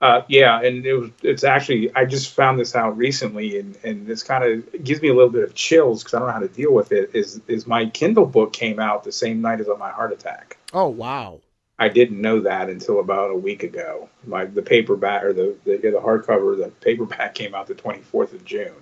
Uh, 0.00 0.22
yeah, 0.28 0.62
and 0.62 0.86
it 0.86 0.94
was, 0.94 1.10
it's 1.22 1.44
actually 1.44 1.94
I 1.94 2.06
just 2.06 2.32
found 2.32 2.58
this 2.58 2.74
out 2.74 2.96
recently, 2.96 3.58
and 3.58 3.76
and 3.84 4.06
this 4.06 4.22
kind 4.22 4.44
of 4.44 4.84
gives 4.84 5.02
me 5.02 5.08
a 5.08 5.14
little 5.14 5.30
bit 5.30 5.44
of 5.44 5.54
chills 5.54 6.02
because 6.02 6.14
I 6.14 6.18
don't 6.20 6.28
know 6.28 6.32
how 6.32 6.40
to 6.40 6.48
deal 6.48 6.72
with 6.72 6.92
it. 6.92 7.10
Is 7.14 7.40
is 7.48 7.66
my 7.66 7.86
Kindle 7.86 8.24
book 8.24 8.54
came 8.54 8.80
out 8.80 9.04
the 9.04 9.12
same 9.12 9.42
night 9.42 9.60
as 9.60 9.68
my 9.78 9.90
heart 9.90 10.12
attack. 10.12 10.56
Oh 10.72 10.88
wow. 10.88 11.40
I 11.78 11.88
didn't 11.88 12.20
know 12.20 12.40
that 12.40 12.68
until 12.68 13.00
about 13.00 13.30
a 13.30 13.36
week 13.36 13.62
ago. 13.62 14.08
My 14.26 14.46
the 14.46 14.62
paperback 14.62 15.22
or 15.22 15.34
the 15.34 15.56
the, 15.64 15.76
the 15.76 16.00
hardcover, 16.02 16.56
the 16.56 16.70
paperback 16.80 17.34
came 17.40 17.54
out 17.54 17.66
the 17.66 17.74
24th 17.74 18.32
of 18.32 18.44
June, 18.44 18.72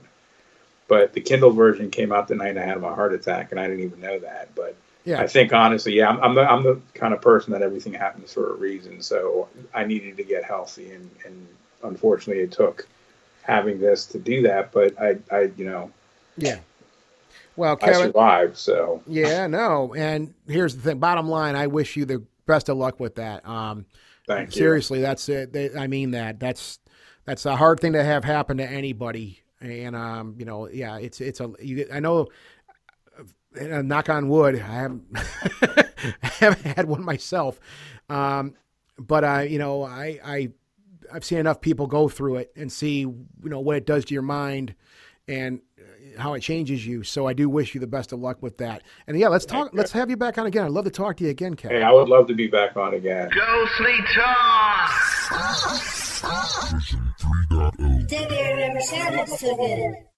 but 0.89 1.13
the 1.13 1.21
Kindle 1.21 1.51
version 1.51 1.91
came 1.91 2.13
out 2.13 2.29
the 2.29 2.35
night 2.35 2.57
I 2.57 2.65
had 2.65 2.81
my 2.81 2.93
heart 2.93 3.13
attack, 3.13 3.53
and 3.53 3.61
I 3.61 3.69
didn't 3.69 3.85
even 3.85 4.01
know 4.01 4.19
that. 4.19 4.55
But 4.55 4.75
Yeah. 5.05 5.21
I 5.21 5.27
think 5.27 5.53
honestly, 5.53 5.95
yeah, 5.95 6.09
I'm, 6.09 6.21
I'm 6.21 6.35
the 6.35 6.51
I'm 6.51 6.63
the 6.63 6.81
kind 6.95 7.15
of 7.15 7.21
person 7.21 7.53
that 7.53 7.63
everything 7.63 7.93
happens 7.93 8.33
for 8.33 8.51
a 8.51 8.55
reason. 8.55 9.03
So 9.03 9.49
I 9.75 9.85
needed 9.85 10.17
to 10.17 10.25
get 10.25 10.45
healthy, 10.45 10.91
and 10.91 11.09
and 11.25 11.47
unfortunately, 11.83 12.43
it 12.43 12.53
took 12.53 12.89
having 13.43 13.81
this 13.81 14.07
to 14.07 14.19
do 14.19 14.43
that. 14.43 14.73
But 14.73 15.01
I 15.01 15.17
I 15.31 15.51
you 15.57 15.67
know 15.67 15.91
Yeah. 16.37 16.59
Well, 17.57 17.77
Kevin, 17.77 18.03
I 18.03 18.07
survived. 18.07 18.57
So 18.57 19.03
Yeah, 19.07 19.47
no. 19.49 19.93
And 19.95 20.33
here's 20.47 20.77
the 20.77 20.83
thing. 20.83 20.99
Bottom 20.99 21.29
line, 21.29 21.57
I 21.57 21.67
wish 21.67 21.97
you 21.97 22.05
the 22.05 22.23
best 22.47 22.69
of 22.69 22.77
luck 22.77 23.01
with 23.01 23.17
that. 23.17 23.47
Um, 23.47 23.85
thank 24.27 24.55
you. 24.55 24.61
seriously, 24.61 25.01
that's 25.01 25.29
it. 25.29 25.53
They, 25.53 25.75
I 25.75 25.87
mean 25.87 26.13
that. 26.13 26.39
That's 26.39 26.79
that's 27.25 27.45
a 27.47 27.57
hard 27.57 27.81
thing 27.81 27.93
to 27.93 28.03
have 28.03 28.25
happen 28.25 28.57
to 28.59 28.65
anybody. 28.65 29.43
And 29.61 29.97
um, 29.97 30.37
you 30.39 30.45
know, 30.45 30.69
yeah, 30.69 30.99
it's 30.99 31.21
it's 31.21 31.41
a. 31.41 31.51
You, 31.61 31.87
I 31.93 32.01
know. 32.01 32.29
uh, 33.61 33.83
knock 33.83 34.09
on 34.09 34.29
wood. 34.29 34.55
I 34.55 34.59
haven't 34.59 35.05
I 35.15 36.27
haven't 36.39 36.77
had 36.77 36.87
one 36.87 37.05
myself, 37.05 37.59
um, 38.09 38.55
but 38.99 39.25
I, 39.25 39.45
you 39.45 39.59
know, 39.59 39.83
I 39.85 40.21
I 40.25 40.49
I've 41.13 41.25
seen 41.25 41.39
enough 41.39 41.61
people 41.61 41.87
go 41.87 42.09
through 42.09 42.37
it 42.37 42.53
and 42.57 42.71
see 42.71 43.01
you 43.01 43.27
know 43.43 43.61
what 43.61 43.77
it 43.77 43.87
does 43.87 44.05
to 44.07 44.15
your 44.15 44.23
mind 44.23 44.75
and 45.27 45.59
uh, 45.59 45.61
how 46.21 46.35
it 46.35 46.41
changes 46.41 46.87
you. 46.87 47.03
So 47.03 47.27
I 47.27 47.33
do 47.33 47.49
wish 47.49 47.75
you 47.75 47.81
the 47.81 47.87
best 47.87 48.13
of 48.13 48.21
luck 48.21 48.43
with 48.43 48.59
that. 48.59 48.83
And 49.07 49.19
yeah, 49.19 49.29
let's 49.29 49.47
talk. 49.47 49.71
Let's 49.73 49.93
have 49.93 50.11
you 50.11 50.17
back 50.17 50.39
on 50.39 50.47
again. 50.47 50.65
I'd 50.65 50.71
love 50.71 50.85
to 50.85 50.91
talk 50.91 51.17
to 51.19 51.25
you 51.25 51.31
again, 51.31 51.55
Kevin. 51.55 51.79
Hey, 51.79 51.83
I 51.83 51.93
would 51.93 52.09
love 52.09 52.27
to 52.29 52.35
be 52.35 52.47
back 52.47 52.77
on 52.77 52.95
again. 52.95 53.31
Ghostly 53.35 53.97
Talk! 54.15 54.91
Version 56.71 57.15
3.0. 57.51 60.09